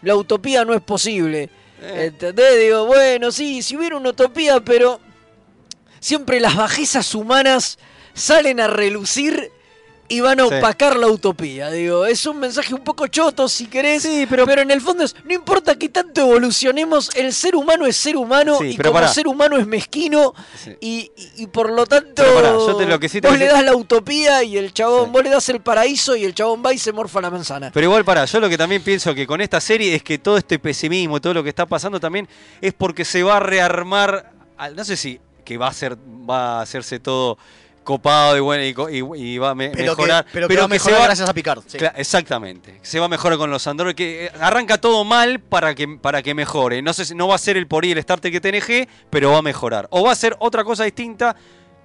la 0.00 0.16
utopía 0.16 0.64
no 0.64 0.72
es 0.72 0.80
posible. 0.80 1.50
Eh, 1.82 2.06
¿Entendés? 2.06 2.58
Digo, 2.58 2.86
bueno, 2.86 3.30
sí, 3.32 3.60
si 3.60 3.76
hubiera 3.76 3.98
una 3.98 4.08
utopía, 4.10 4.60
pero 4.60 4.98
siempre 6.00 6.40
las 6.40 6.56
bajezas 6.56 7.14
humanas 7.14 7.78
salen 8.14 8.60
a 8.60 8.66
relucir 8.66 9.52
y 10.08 10.20
van 10.20 10.40
a 10.40 10.48
Sí. 10.48 10.54
opacar 10.54 10.96
la 10.96 11.08
utopía. 11.08 11.70
Digo, 11.70 12.06
es 12.06 12.24
un 12.26 12.38
mensaje 12.38 12.74
un 12.74 12.82
poco 12.84 13.06
choto 13.06 13.48
si 13.48 13.66
querés, 13.66 14.06
pero, 14.28 14.50
en 14.60 14.70
el 14.70 14.80
fondo 14.80 15.04
es, 15.04 15.14
no 15.24 15.32
importa 15.34 15.76
que 15.76 15.88
tanto 15.88 16.20
evolucionemos, 16.22 17.14
el 17.16 17.32
ser 17.32 17.56
humano 17.56 17.86
es 17.86 17.96
ser 17.96 18.16
humano 18.16 18.58
Sí, 18.60 18.70
y 18.70 18.76
pero 18.76 18.92
como 18.92 19.06
ser 19.08 19.26
humano 19.28 19.56
es 19.56 19.66
mezquino 19.66 20.34
Sí. 20.62 20.76
y, 20.80 21.10
y- 21.16 21.42
y 21.42 21.46
por 21.48 21.70
lo 21.70 21.86
tanto 21.86 22.22
Pero 22.22 22.34
pará, 22.34 22.50
yo 22.52 22.76
te- 22.76 22.86
lo 22.86 22.98
que 23.00 23.08
sí 23.08 23.20
te 23.20 23.28
vos 23.28 23.38
le 23.38 23.46
das 23.46 23.64
la 23.64 23.74
utopía 23.74 24.42
y 24.42 24.56
el 24.56 24.72
chabón, 24.72 25.06
Sí. 25.06 25.10
vos 25.12 25.22
le 25.22 25.30
das 25.30 25.48
el 25.48 25.60
paraíso 25.60 26.14
y 26.16 26.24
el 26.24 26.34
chabón 26.34 26.62
va 26.64 26.72
y 26.72 26.78
se 26.78 26.92
morfa 26.92 27.20
la 27.20 27.30
manzana. 27.30 27.70
Pero 27.72 27.84
igual 27.86 28.04
para, 28.04 28.24
yo 28.24 28.40
lo 28.40 28.48
que 28.48 28.58
también 28.58 28.82
pienso 28.82 29.14
que 29.14 29.26
con 29.26 29.40
esta 29.40 29.60
serie 29.60 29.94
es 29.94 30.02
que 30.02 30.18
todo 30.18 30.36
este 30.38 30.58
pesimismo, 30.58 31.20
todo 31.20 31.34
lo 31.34 31.42
que 31.42 31.48
está 31.50 31.66
pasando 31.66 31.98
también 32.00 32.28
es 32.60 32.72
porque 32.72 33.04
se 33.04 33.22
va 33.22 33.36
a 33.38 33.40
rearmar, 33.40 34.32
al- 34.56 34.74
no 34.76 34.84
sé 34.84 34.96
si 34.96 35.20
que 35.44 35.58
va 35.58 35.68
a 35.68 35.72
ser, 35.72 35.96
va 35.96 36.58
a 36.58 36.62
hacerse 36.62 36.98
todo 36.98 37.38
copado 37.86 38.36
y 38.36 38.40
bueno 38.40 38.62
y, 38.62 38.98
y- 38.98 39.22
y 39.34 39.38
va 39.38 39.50
a 39.50 39.54
me- 39.54 39.70
Pero 39.70 39.92
mejorar, 39.92 40.24
que, 40.26 40.30
pero 40.34 40.48
que 40.48 40.56
va 40.56 40.60
a 40.60 40.64
se 40.64 40.68
mejorar 40.68 41.02
gracias 41.04 41.28
a 41.30 41.32
Picard. 41.32 41.62
sí. 41.66 41.78
Exactamente, 41.96 42.78
se 42.82 42.98
va 43.00 43.06
a 43.06 43.08
mejorar 43.08 43.38
con 43.38 43.50
los 43.50 43.66
androides, 43.66 43.96
que 43.96 44.26
eh, 44.26 44.30
arranca 44.40 44.78
todo 44.78 45.04
mal 45.04 45.40
para 45.40 45.74
que, 45.74 45.88
para 45.88 46.22
que 46.22 46.34
mejore. 46.34 46.82
No 46.82 46.92
sé 46.92 47.04
si 47.06 47.14
no 47.14 47.28
va 47.28 47.36
a 47.36 47.38
ser 47.38 47.56
el 47.56 47.66
por 47.66 47.84
ahí 47.84 47.92
el 47.92 48.02
starter 48.02 48.30
que 48.30 48.40
TNG, 48.40 48.88
pero 49.08 49.30
va 49.32 49.38
a 49.38 49.42
mejorar. 49.42 49.86
O 49.90 50.02
va 50.04 50.12
a 50.12 50.16
ser 50.16 50.36
otra 50.40 50.64
cosa 50.64 50.84
distinta, 50.84 51.36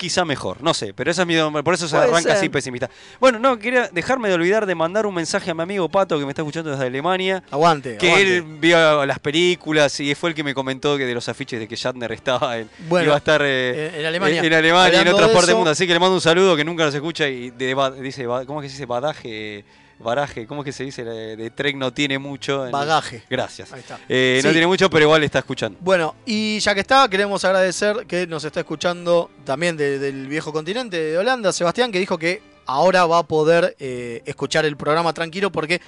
quizá 0.01 0.25
mejor, 0.25 0.63
no 0.63 0.73
sé, 0.73 0.95
pero 0.95 1.11
esa 1.11 1.21
es 1.21 1.27
mi, 1.27 1.35
por 1.61 1.75
eso 1.75 1.87
se 1.87 1.95
Puede 1.95 2.09
arranca 2.09 2.29
ser. 2.29 2.37
así 2.37 2.49
pesimista. 2.49 2.89
Bueno, 3.19 3.37
no, 3.37 3.59
quería 3.59 3.87
dejarme 3.91 4.29
de 4.29 4.33
olvidar 4.33 4.65
de 4.65 4.73
mandar 4.73 5.05
un 5.05 5.13
mensaje 5.13 5.51
a 5.51 5.53
mi 5.53 5.61
amigo 5.61 5.87
Pato 5.89 6.17
que 6.17 6.25
me 6.25 6.31
está 6.31 6.41
escuchando 6.41 6.71
desde 6.71 6.87
Alemania. 6.87 7.43
Aguante, 7.51 7.97
Que 7.97 8.07
aguante. 8.09 8.37
él 8.37 8.43
vio 8.59 9.05
las 9.05 9.19
películas 9.19 9.99
y 9.99 10.15
fue 10.15 10.31
el 10.31 10.35
que 10.35 10.43
me 10.43 10.55
comentó 10.55 10.97
que 10.97 11.05
de 11.05 11.13
los 11.13 11.29
afiches 11.29 11.59
de 11.59 11.67
que 11.67 11.75
Shatner 11.75 12.11
estaba 12.13 12.57
en, 12.57 12.67
Bueno, 12.89 13.05
iba 13.05 13.13
a 13.13 13.17
estar 13.19 13.41
eh, 13.43 13.99
en- 13.99 14.05
Alemania. 14.07 14.41
en, 14.43 14.53
Alemania 14.53 15.01
en 15.01 15.07
otras 15.09 15.27
de 15.27 15.33
partes 15.33 15.47
del 15.47 15.55
mundo. 15.57 15.69
Así 15.69 15.85
que 15.85 15.93
le 15.93 15.99
mando 15.99 16.15
un 16.15 16.21
saludo 16.21 16.55
que 16.55 16.65
nunca 16.65 16.83
nos 16.85 16.95
escucha 16.95 17.27
y 17.27 17.51
de, 17.51 17.73
ba- 17.75 17.91
dice, 17.91 18.25
¿cómo 18.25 18.61
es 18.61 18.65
que 18.65 18.69
se 18.69 18.73
dice? 18.77 18.85
Badaje, 18.87 19.63
baraje, 20.03 20.45
¿cómo 20.47 20.61
es 20.61 20.65
que 20.65 20.71
se 20.71 20.83
dice? 20.83 21.03
De, 21.03 21.35
de 21.35 21.49
Trek 21.51 21.75
no 21.75 21.93
tiene 21.93 22.19
mucho. 22.19 22.65
en- 22.65 22.71
Bagaje. 22.71 23.23
Gracias. 23.29 23.71
Ahí 23.73 23.79
está. 23.81 23.99
Eh, 24.09 24.39
No 24.43 24.49
Sí. 24.49 24.53
tiene 24.53 24.67
mucho, 24.67 24.89
pero 24.89 25.03
igual 25.05 25.23
está 25.23 25.39
escuchando. 25.39 25.77
Bueno, 25.81 26.15
y 26.25 26.59
ya 26.59 26.73
que 26.73 26.81
está, 26.81 27.07
queremos 27.09 27.43
agradecer 27.45 28.05
que 28.07 28.27
nos 28.27 28.43
está 28.43 28.59
escuchando 28.61 29.29
también 29.45 29.77
de- 29.77 29.99
del 29.99 30.27
viejo 30.27 30.51
continente 30.53 30.97
de 31.01 31.17
Holanda, 31.17 31.51
Sebastián, 31.53 31.91
que 31.91 31.99
dijo 31.99 32.17
que 32.17 32.41
ahora 32.65 33.05
va 33.05 33.19
a 33.19 33.23
poder 33.23 33.75
eh, 33.79 34.21
escuchar 34.25 34.65
el 34.65 34.77
programa 34.77 35.13
tranquilo 35.13 35.51
porque 35.51 35.81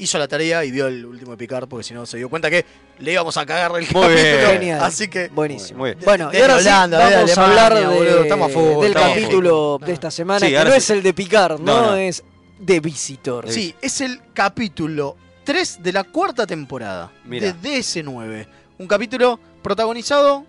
hizo 0.00 0.16
la 0.16 0.28
tarea 0.28 0.64
y 0.64 0.70
vio 0.70 0.86
el 0.86 1.04
último 1.04 1.32
de 1.32 1.36
Picard, 1.36 1.66
porque 1.68 1.82
si 1.82 1.92
no 1.92 2.06
se 2.06 2.18
dio 2.18 2.28
cuenta 2.28 2.48
que 2.48 2.64
le 3.00 3.12
íbamos 3.12 3.36
a 3.36 3.44
cagar 3.44 3.72
el 3.72 3.78
Muy 3.78 3.84
capítulo. 3.84 4.08
bien. 4.10 4.46
Genial. 4.46 4.80
Así 4.84 5.08
que 5.08 5.26
Buenísimo. 5.28 5.80
Muy 5.80 5.90
bien. 5.94 6.04
Bueno, 6.04 6.28
y 6.32 6.36
de 6.36 6.42
ahora 6.42 6.54
sí, 6.60 6.68
Holanda, 6.68 7.08
de 7.08 7.14
vamos 7.16 7.38
a 7.38 7.44
hablar 7.44 7.74
de- 7.74 7.86
boludo, 7.86 8.22
estamos 8.22 8.50
a 8.50 8.54
full, 8.54 8.62
del 8.82 8.84
estamos 8.92 9.08
a 9.08 9.12
full. 9.14 9.22
capítulo 9.22 9.78
de 9.84 9.92
esta 9.92 10.10
semana, 10.12 10.38
Sí, 10.40 10.52
que 10.52 10.58
ahora 10.58 10.70
no 10.70 10.74
sí. 10.76 10.78
es 10.78 10.90
el 10.90 11.02
de 11.02 11.12
Picard, 11.14 11.58
¿no? 11.60 11.80
No, 11.82 11.86
no. 11.88 11.96
Es 11.96 12.22
The 12.64 12.80
Visitor. 12.80 13.50
Sí, 13.50 13.74
es 13.80 14.00
el 14.00 14.20
capítulo 14.34 15.16
3 15.44 15.82
de 15.82 15.92
la 15.92 16.04
cuarta 16.04 16.46
temporada 16.46 17.12
Mira. 17.24 17.52
de 17.52 17.78
DS9. 17.78 18.46
Un 18.78 18.86
capítulo 18.86 19.38
protagonizado 19.62 20.44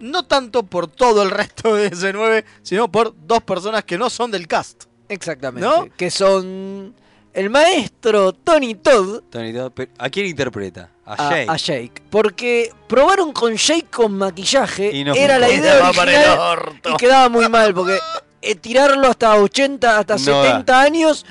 no 0.00 0.24
tanto 0.24 0.62
por 0.62 0.88
todo 0.88 1.22
el 1.22 1.30
resto 1.30 1.74
de 1.74 1.90
DS9, 1.90 2.44
sino 2.62 2.90
por 2.90 3.14
dos 3.26 3.42
personas 3.42 3.84
que 3.84 3.98
no 3.98 4.08
son 4.10 4.30
del 4.30 4.46
cast. 4.48 4.84
Exactamente. 5.08 5.68
¿No? 5.68 5.88
Que 5.96 6.10
son 6.10 6.94
el 7.32 7.50
maestro 7.50 8.32
Tony 8.32 8.74
Todd 8.74 9.22
Tony 9.30 9.52
Todd, 9.52 9.70
pero 9.74 9.92
¿A 9.98 10.08
quién 10.08 10.26
interpreta? 10.26 10.90
A 11.04 11.12
a, 11.14 11.30
Jake. 11.30 11.50
a 11.50 11.56
Jake. 11.56 12.02
Porque 12.08 12.72
probaron 12.88 13.32
con 13.32 13.54
Jake 13.56 13.86
con 13.90 14.16
maquillaje. 14.16 14.90
Y 14.96 15.04
no 15.04 15.14
era 15.14 15.38
la 15.38 15.50
idea 15.50 15.74
Estaba 15.74 15.92
para 15.92 16.10
el 16.12 16.16
original 16.18 16.38
orto. 16.58 16.90
y 16.90 16.96
quedaba 16.96 17.28
muy 17.28 17.48
mal. 17.48 17.74
Porque 17.74 17.98
eh, 18.42 18.54
tirarlo 18.54 19.06
hasta 19.08 19.34
80, 19.36 19.98
hasta 19.98 20.14
No 20.14 20.18
70 20.20 20.80
años 20.80 21.26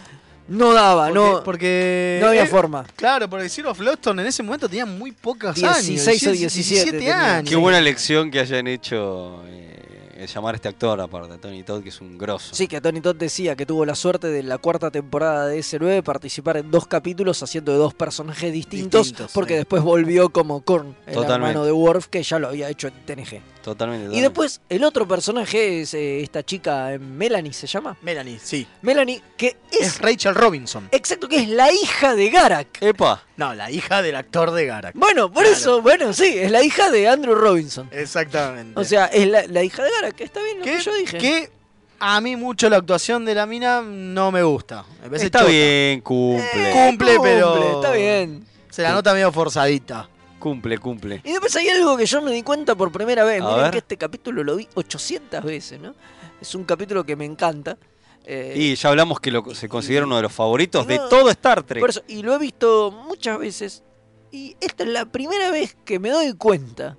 no 0.48 0.74
daba. 0.74 1.06
Porque, 1.08 1.20
no, 1.20 1.44
porque- 1.44 2.18
no 2.22 2.28
había 2.30 2.44
eh, 2.44 2.48
forma. 2.48 2.86
Claro, 2.96 3.30
porque 3.30 3.50
Zero 3.50 3.72
of 3.72 3.80
Loston 3.80 4.20
en 4.20 4.28
ese 4.28 4.42
momento 4.44 4.68
tenía 4.68 4.86
muy 4.86 5.12
pocos 5.12 5.56
16 5.56 6.08
años. 6.08 6.28
o 6.28 6.32
17 6.32 6.92
tenía. 6.92 7.36
años. 7.38 7.50
Qué 7.50 7.56
buena 7.56 7.80
lección 7.82 8.32
que 8.32 8.40
hayan 8.40 8.66
hecho 8.68 9.44
eh, 9.48 10.26
llamar 10.34 10.54
a 10.54 10.58
este 10.58 10.68
actor, 10.68 11.00
aparte, 11.00 11.38
Tony 11.38 11.64
Todd, 11.64 11.82
que 11.82 11.90
es 11.90 12.02
un 12.02 12.18
grosso. 12.18 12.54
Sí, 12.54 12.68
que 12.68 12.82
Tony 12.82 13.00
Todd 13.00 13.16
decía 13.16 13.56
que 13.56 13.66
tuvo 13.66 13.86
la 13.86 13.96
suerte 13.96 14.28
de 14.28 14.44
la 14.44 14.58
cuarta 14.58 14.92
temporada 14.92 15.48
de 15.48 15.60
S9 15.60 16.02
participar 16.04 16.58
en 16.58 16.70
dos 16.72 16.88
capítulos 16.88 17.42
haciendo 17.42 17.72
de 17.72 17.78
dos 17.78 17.94
personajes 17.94 18.52
distintos, 18.52 19.08
Distintos, 19.08 19.32
porque 19.34 19.54
sí. 19.54 19.58
después 19.60 19.82
volvió 19.84 20.30
como 20.30 20.62
Korn, 20.62 20.96
el 21.06 21.14
Totalmente. 21.14 21.34
hermano 21.52 21.64
de 21.66 21.72
Worf, 21.72 22.08
que 22.08 22.22
ya 22.24 22.38
lo 22.40 22.50
había 22.50 22.70
hecho 22.70 22.88
en 22.90 22.94
TNG. 23.06 23.42
Totalmente. 23.62 24.06
totalmente. 24.06 24.18
Y 24.18 24.22
después 24.22 24.62
el 24.70 24.84
otro 24.84 25.08
personaje 25.08 25.82
es 25.82 25.94
eh, 25.94 26.22
esta 26.22 26.44
chica, 26.44 26.94
eh, 26.94 27.00
Melanie 27.00 27.54
se 27.54 27.68
llama. 27.68 27.96
Melanie, 28.02 28.40
sí. 28.42 28.66
Melanie, 28.82 29.22
que 29.38 29.58
es, 29.72 29.80
Es 29.88 30.02
Rachel 30.02 30.34
Robinson. 30.36 30.88
exacto, 30.92 31.28
que 31.28 31.38
es 31.42 31.50
la 31.50 31.72
hija 31.72 32.16
de 32.16 32.30
Garak. 32.30 32.82
Epa, 32.82 33.24
No, 33.38 33.54
la 33.54 33.70
hija 33.72 34.02
del 34.02 34.16
actor 34.16 34.52
de 34.52 34.66
Garak. 34.66 34.96
Bueno, 34.96 35.32
por 35.32 35.44
Claro. 35.44 35.58
eso, 35.58 35.82
bueno, 35.82 36.14
sí, 36.14 36.26
es 36.38 36.52
la 36.52 36.64
hija 36.64 36.90
de 36.90 37.08
Andrew 37.08 37.36
Robinson. 37.36 37.90
Exactamente. 37.92 38.80
O 38.80 38.84
sea, 38.84 39.06
es 39.08 39.28
la, 39.28 39.46
la 39.48 39.64
hija 39.64 39.84
de 39.84 39.90
Garak, 39.92 40.22
está 40.22 40.42
bien 40.42 40.60
lo 40.60 40.64
que, 40.66 40.80
yo 40.80 40.94
dije. 40.96 41.18
que 41.18 41.52
a 42.00 42.22
mí 42.22 42.36
mucho 42.38 42.70
la 42.70 42.78
actuación 42.78 43.26
de 43.26 43.36
la 43.36 43.46
mina 43.46 43.82
no 43.82 44.32
me 44.32 44.42
gusta. 44.44 44.86
Me 45.10 45.18
está 45.18 45.40
chota. 45.40 45.52
bien, 45.52 46.00
cumple. 46.02 46.46
Eh, 46.54 46.72
Cumple, 46.74 47.18
pero- 47.22 47.52
cumple, 47.54 47.72
Está 47.74 47.92
bien. 47.92 48.46
Se 48.70 48.84
la 48.84 48.94
nota 48.94 49.14
medio 49.14 49.32
forzadita. 49.34 50.08
Cumple, 50.40 50.78
cumple. 50.78 51.22
Y 51.24 51.32
después 51.32 51.56
hay 51.56 51.70
algo 51.70 51.98
que 51.98 52.06
yo 52.06 52.22
me 52.22 52.32
di 52.32 52.44
cuenta 52.44 52.76
por 52.76 52.92
primera 52.92 53.24
vez. 53.24 53.42
A 53.42 53.46
Miren 53.46 53.62
ver. 53.64 53.72
que 53.72 53.78
este 53.80 53.98
capítulo 53.98 54.44
lo 54.44 54.56
vi 54.56 54.68
800 54.76 55.44
veces, 55.44 55.80
¿no? 55.80 55.94
Es 56.42 56.56
un 56.56 56.64
capítulo 56.64 57.04
que 57.06 57.16
me 57.16 57.26
encanta. 57.26 57.78
Eh, 58.26 58.54
Y 58.56 58.76
ya 58.76 58.90
hablamos 58.90 59.20
que 59.20 59.32
lo, 59.32 59.54
se 59.56 59.68
considera 59.68 60.06
uno 60.06 60.16
de 60.16 60.22
los 60.24 60.32
favoritos 60.32 60.86
de 60.88 61.00
todo 61.10 61.30
Star 61.32 61.64
Trek. 61.64 61.82
por 61.82 61.90
eso, 61.90 62.04
y 62.08 62.22
lo 62.24 62.34
he 62.36 62.40
visto 62.40 62.92
muchas 62.92 63.38
veces. 63.40 63.84
Y 64.32 64.56
esta 64.62 64.84
es 64.84 64.90
la 64.90 65.06
primera 65.06 65.50
vez 65.52 65.76
que 65.84 65.98
me 66.00 66.10
doy 66.12 66.34
cuenta 66.34 66.96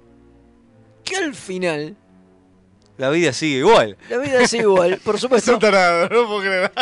que 1.04 1.16
al 1.16 1.34
final 1.34 1.96
La 2.98 3.08
vida 3.10 3.32
sigue 3.32 3.58
igual. 3.58 3.96
la 4.10 4.18
vida 4.18 4.40
es 4.42 4.52
igual, 4.54 4.98
por 5.04 5.18
supuesto. 5.20 5.58
tarado, 5.58 6.08
no 6.08 6.26
puedo 6.26 6.40
creer. 6.40 6.72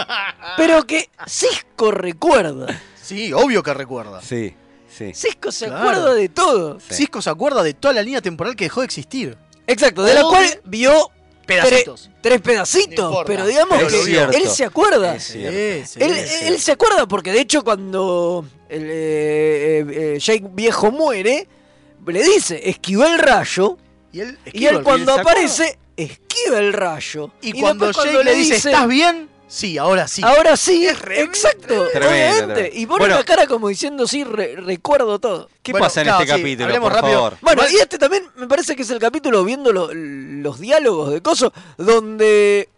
pero 0.56 0.84
que 0.86 1.10
Cisco 1.26 1.90
recuerda. 1.90 2.80
Sí, 3.00 3.32
obvio 3.32 3.62
que 3.62 3.74
recuerda. 3.74 4.20
Sí, 4.22 4.54
sí. 4.88 5.12
Cisco 5.14 5.52
se 5.52 5.66
Claro. 5.66 5.80
acuerda 5.88 6.14
de 6.14 6.28
todo. 6.28 6.80
Sí. 6.80 6.94
Cisco 6.94 7.22
se 7.22 7.30
acuerda 7.30 7.62
de 7.62 7.74
toda 7.74 7.94
la 7.94 8.02
línea 8.02 8.20
temporal 8.22 8.56
que 8.56 8.64
dejó 8.64 8.80
de 8.80 8.86
existir. 8.86 9.36
Exacto, 9.66 10.02
de 10.02 10.14
la 10.14 10.22
cual 10.22 10.60
vio 10.64 11.10
Pedacitos. 11.46 12.10
tres 12.20 12.40
pedacitos. 12.40 13.18
Pero 13.26 13.46
digamos 13.46 13.78
pero 13.78 13.88
que 14.30 14.36
él 14.38 14.48
se 14.48 14.64
acuerda. 14.64 15.14
Es 15.16 15.34
Él, 15.96 16.58
se 16.58 16.72
acuerda 16.72 17.06
porque 17.06 17.32
de 17.32 17.40
hecho 17.40 17.62
cuando 17.64 18.44
el, 18.68 18.82
eh, 18.84 18.88
eh, 18.90 19.86
eh, 20.16 20.18
Jake 20.18 20.46
viejo 20.52 20.90
muere, 20.90 21.46
le 22.06 22.22
dice, 22.22 22.60
esquiva 22.68 23.12
el 23.12 23.18
rayo, 23.18 23.76
Y 24.12 24.20
él, 24.20 24.38
y 24.46 24.64
él 24.66 24.76
esquiva- 24.76 24.82
cuando 24.82 25.12
aparece, 25.14 25.78
esquiva 25.96 26.58
el 26.58 26.72
rayo. 26.72 27.30
Y, 27.42 27.60
cuando 27.60 27.90
Jake 27.90 28.24
le 28.24 28.34
dice, 28.34 28.56
¿estás 28.56 28.86
bien? 28.88 29.28
Sí, 29.48 29.78
ahora 29.78 30.06
sí. 30.06 30.20
Ahora 30.24 30.56
sí, 30.58 30.86
re- 30.92 31.22
exacto, 31.22 31.86
Tremendo, 31.90 32.08
obviamente. 32.10 32.54
tremendo. 32.54 32.78
Y 32.78 32.86
pone 32.86 32.98
Bueno. 33.00 33.14
la 33.16 33.24
cara 33.24 33.46
como 33.46 33.68
diciendo, 33.68 34.06
sí, 34.06 34.22
re- 34.22 34.56
recuerdo 34.56 35.18
todo. 35.18 35.48
¿Qué 35.62 35.72
Bueno, 35.72 35.86
pasa 35.86 36.02
en 36.02 36.06
claro, 36.08 36.22
este 36.22 36.34
sí, 36.34 36.38
capítulo, 36.40 36.64
hablemos 36.66 36.90
por 36.90 36.96
rápido. 37.00 37.14
favor? 37.18 37.36
Bueno, 37.40 37.62
y 37.70 37.76
este 37.76 37.98
también 37.98 38.24
me 38.36 38.46
parece 38.46 38.76
que 38.76 38.82
es 38.82 38.90
el 38.90 38.98
capítulo 38.98 39.42
viendo 39.44 39.72
lo- 39.72 39.90
los 39.92 40.60
diálogos 40.60 41.12
de 41.12 41.22
Coso, 41.22 41.52
donde 41.78 42.68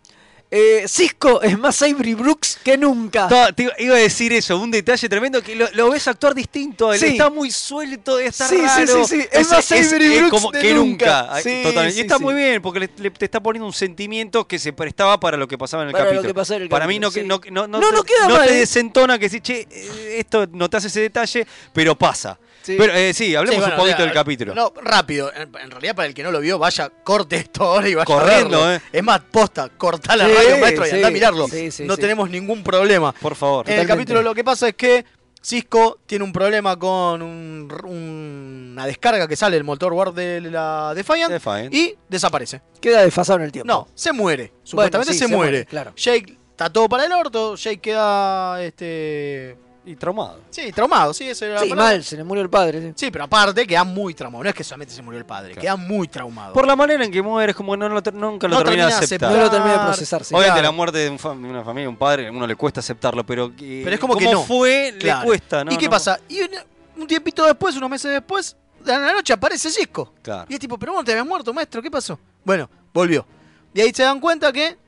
eh, 0.53 0.84
Cisco 0.88 1.40
es 1.42 1.57
más 1.59 1.80
Avery 1.82 2.14
Brooks 2.14 2.59
que 2.64 2.76
nunca. 2.76 3.28
Te 3.55 3.70
iba- 3.78 3.94
a 3.94 3.98
decir 3.98 4.32
eso, 4.32 4.59
un 4.59 4.70
detalle 4.70 5.09
tremendo 5.09 5.40
que 5.42 5.55
lo, 5.55 5.68
lo 5.72 5.90
ves 5.90 6.09
actuar 6.09 6.34
distinto, 6.34 6.92
él 6.92 6.98
Sí. 6.98 7.07
está 7.07 7.30
muy 7.30 7.51
suelto, 7.51 8.18
está 8.18 8.48
Sí, 8.48 8.57
sí, 8.57 8.62
raro. 8.84 9.05
sí, 9.07 9.20
sí, 9.22 9.28
es 9.30 9.48
más 9.48 9.70
Avery 9.72 10.18
Brooks 10.18 10.30
como 10.30 10.51
de 10.51 10.61
que 10.61 10.74
nunca. 10.74 11.40
Sí, 11.42 11.61
totalmente. 11.62 11.92
sí, 11.92 11.98
y 11.98 12.01
está 12.03 12.16
sí. 12.18 12.22
muy 12.24 12.34
bien 12.34 12.61
porque 12.62 12.80
le- 12.80 12.90
le- 12.98 13.11
te 13.11 13.24
está 13.24 13.40
poniendo 13.40 13.66
un 13.66 13.72
sentimiento 13.72 14.46
que 14.48 14.59
se 14.59 14.72
prestaba 14.72 15.20
para 15.20 15.36
lo 15.36 15.46
que 15.46 15.57
pasaba 15.57 15.84
en 15.84 15.90
el 15.90 15.92
Para 15.92 16.05
lo 16.07 16.11
capítulo. 16.11 16.28
que 16.30 16.34
pasaba 16.34 16.57
en 16.57 16.62
el 16.64 16.68
para 16.68 16.86
mí 16.86 16.98
no, 16.98 17.11
capítulo, 17.11 17.40
sí. 17.44 17.51
no, 17.53 17.66
no, 17.68 17.80
No, 17.80 17.92
no 17.92 18.03
te, 18.03 18.09
queda 18.12 18.26
no 18.28 18.34
mal, 18.38 18.48
te 18.48 18.55
¿eh? 18.55 18.59
desentona 18.59 19.18
que 19.18 19.28
sí, 19.28 19.40
che, 19.40 19.68
eh, 19.70 20.16
esto 20.18 20.46
no 20.53 20.68
te 20.68 20.76
hace 20.78 20.88
ese 20.88 21.01
detalle, 21.01 21.46
pero 21.72 21.94
pasa. 21.96 22.38
Sí. 22.73 22.77
Pero 22.79 22.93
eh, 22.95 23.12
sí, 23.14 23.35
hablemos 23.35 23.57
Sí, 23.57 23.61
bueno, 23.61 23.75
un 23.75 23.79
poquito 23.81 23.95
o 23.95 23.99
sea, 23.99 24.05
del 24.07 24.14
capítulo. 24.14 24.55
No, 24.55 24.73
rápido. 24.83 25.33
En, 25.35 25.51
en 25.57 25.71
realidad, 25.71 25.95
para 25.95 26.09
el 26.09 26.14
que 26.14 26.23
no 26.23 26.31
lo 26.31 26.41
vio, 26.41 26.59
vaya, 26.59 26.91
corte 27.05 27.37
esto 27.37 27.64
ahora 27.64 27.89
y 27.89 27.95
vaya 27.95 28.05
Corriendo, 28.07 28.62
a 28.64 28.68
verlo. 28.68 28.85
eh. 28.87 28.91
Es 28.93 29.03
más, 29.03 29.21
posta, 29.31 29.68
cortá 29.71 30.16
la 30.16 30.27
Sí, 30.27 30.33
radio, 30.35 30.59
maestro, 30.59 30.87
y 30.87 30.91
andá 30.91 31.09
a 31.09 31.11
mirarlo. 31.11 31.49
sí, 31.49 31.71
sí, 31.71 31.85
no 31.85 31.95
sí. 31.97 32.01
tenemos 32.01 32.29
ningún 32.31 32.62
problema. 32.62 33.12
Por 33.12 33.35
favor. 33.35 33.68
En 33.71 33.79
el 33.81 33.87
capítulo 33.87 34.23
lo 34.23 34.35
que 34.35 34.45
pasa 34.45 34.68
es 34.68 34.75
que 34.75 35.05
Cisco 35.43 35.99
tiene 36.05 36.23
un 36.25 36.33
problema 36.33 36.79
con 36.79 37.23
un- 37.23 37.73
un- 37.85 38.68
una 38.73 38.87
descarga 38.87 39.27
que 39.27 39.37
sale 39.37 39.57
del 39.57 39.64
motor 39.64 39.93
Ward 39.93 40.12
de 40.14 40.41
la 40.43 40.93
Defiant 40.95 41.33
Defiant. 41.33 41.73
y 41.75 41.95
desaparece. 42.09 42.61
Queda 42.81 43.03
desfasado 43.03 43.39
en 43.39 43.47
el 43.47 43.53
tiempo. 43.53 43.66
No, 43.73 43.89
se 43.95 44.12
muere. 44.12 44.53
Supuestamente 44.62 45.12
sí, 45.14 45.18
se, 45.18 45.27
se 45.29 45.35
muere. 45.35 45.51
muere, 45.53 45.66
claro. 45.66 45.93
Jake 45.97 46.37
está 46.51 46.71
todo 46.71 46.89
para 46.91 47.07
el 47.07 47.12
orto. 47.12 47.57
Jake 47.57 47.79
queda 47.81 48.62
este 48.62 49.57
Y 49.91 49.97
traumado. 49.97 50.41
sí, 50.51 50.70
traumado, 50.72 51.12
sí, 51.12 51.28
esa 51.28 51.47
era 51.47 51.61
Sí, 51.61 51.68
palabra. 51.68 51.93
mal, 51.93 52.05
se 52.05 52.16
le 52.16 52.24
murió 52.24 52.43
el 52.43 52.51
padre. 52.51 52.80
sí. 52.80 52.93
Sí, 52.95 53.11
pero 53.11 53.24
aparte 53.24 53.66
queda 53.66 53.82
muy 53.84 54.14
traumado. 54.14 54.45
No 54.45 54.49
es 54.51 54.55
que 54.55 54.62
solamente 54.64 54.95
se 54.95 55.03
murió 55.03 55.18
el 55.18 55.24
padre, 55.26 55.53
Claro. 55.53 55.61
queda 55.62 55.76
muy 55.76 56.07
traumado. 56.09 56.53
Por 56.53 56.66
la 56.66 56.76
manera 56.76 57.05
en 57.05 57.11
que 57.11 57.20
muere, 57.22 57.51
es 57.51 57.57
como 57.57 57.72
que 57.72 57.78
no 57.78 57.88
lo 57.88 58.03
ter- 58.03 58.14
nunca 58.14 58.47
lo 58.47 58.57
No 58.59 58.62
termina 58.64 58.84
de 58.86 58.91
termina 58.93 58.99
de 59.01 59.05
aceptar. 59.05 59.32
No 59.32 59.38
lo 59.41 59.51
terminé 59.51 59.72
de 59.72 59.78
procesar. 59.80 60.24
sí. 60.24 60.34
Obviamente 60.34 60.61
claro. 60.61 60.68
la 60.68 60.76
muerte 60.76 60.99
de, 60.99 61.11
un 61.11 61.18
fam- 61.18 61.45
una 61.49 61.64
familia, 61.64 61.88
un 61.88 61.97
padre, 61.97 62.28
a 62.28 62.30
uno 62.30 62.47
le 62.47 62.55
cuesta 62.57 62.80
aceptarlo, 62.80 63.24
pero, 63.26 63.55
que- 63.57 63.80
Pero 63.84 63.95
es 63.95 64.01
como 64.01 64.16
que 64.16 64.24
¿cómo 64.26 64.38
no. 64.38 64.43
fue? 64.45 64.95
Claro. 64.99 65.20
Le 65.20 65.26
cuesta, 65.26 65.64
¿no? 65.64 65.72
¿Y 65.72 65.76
qué 65.76 65.86
No. 65.86 65.91
pasa? 65.91 66.20
Y 66.28 66.41
un, 66.43 66.51
un 66.99 67.07
tiempito 67.07 67.45
después, 67.45 67.76
unos 67.76 67.91
meses 67.91 68.12
después, 68.12 68.57
de 68.84 68.93
la 68.93 69.12
noche 69.12 69.32
aparece 69.32 69.70
Cisco. 69.70 70.14
Claro. 70.22 70.47
Y 70.49 70.55
es 70.55 70.61
tipo, 70.61 70.78
pero 70.78 70.93
vos 70.93 71.01
no 71.01 71.05
te 71.05 71.12
habías 71.12 71.26
muerto, 71.26 71.53
maestro, 71.53 71.82
¿qué 71.82 71.91
pasó? 71.91 72.18
Bueno, 72.45 72.70
volvió. 72.95 73.26
Y 73.74 73.80
ahí 73.80 73.93
se 73.93 74.03
dan 74.05 74.20
cuenta 74.20 74.53
que 74.53 74.78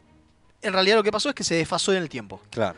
en 0.62 0.72
realidad 0.72 0.96
lo 0.96 1.02
que 1.02 1.10
pasó 1.12 1.28
es 1.28 1.34
que 1.34 1.44
se 1.44 1.56
desfasó 1.56 1.92
en 1.92 2.02
el 2.02 2.08
tiempo. 2.08 2.40
Claro. 2.50 2.76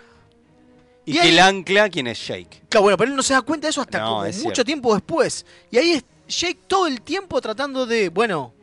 Y, 1.05 1.19
Y 1.19 1.21
que 1.21 1.29
el 1.29 1.39
ancla, 1.39 1.89
¿quién 1.91 2.07
es 2.07 2.27
Jake? 2.27 2.63
Claro, 2.69 2.83
bueno, 2.83 2.97
pero 2.97 3.11
él 3.11 3.17
no 3.17 3.23
se 3.23 3.35
da 3.35 3.43
cuenta 3.43 3.67
de 3.67 3.71
eso 3.71 3.81
hasta 3.81 4.01
No, 4.01 4.07
como 4.07 4.25
es 4.25 4.43
mucho 4.43 4.65
tiempo 4.65 4.95
después. 4.95 5.45
Y 5.71 5.79
ahí 5.79 5.93
es 5.93 6.05
Jake 6.29 6.61
todo 6.67 6.87
el 6.87 7.03
tiempo 7.03 7.41
tratando 7.41 7.87
de, 7.87 8.09
bueno, 8.09 8.55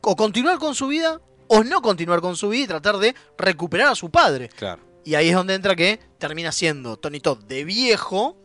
o 0.00 0.16
continuar 0.16 0.58
con 0.58 0.74
su 0.74 0.88
vida 0.88 1.20
o 1.48 1.62
no 1.64 1.82
continuar 1.82 2.20
con 2.20 2.36
su 2.36 2.48
vida 2.48 2.64
y 2.64 2.66
tratar 2.68 2.98
de 2.98 3.14
recuperar 3.36 3.88
a 3.88 3.94
su 3.94 4.10
padre. 4.10 4.48
Claro. 4.48 4.82
Y 5.04 5.14
ahí 5.14 5.28
es 5.28 5.34
donde 5.34 5.54
entra 5.54 5.76
que 5.76 5.98
termina 6.18 6.52
siendo 6.52 6.96
Tony 6.96 7.20
Todd 7.20 7.44
de 7.44 7.64
viejo, 7.64 8.36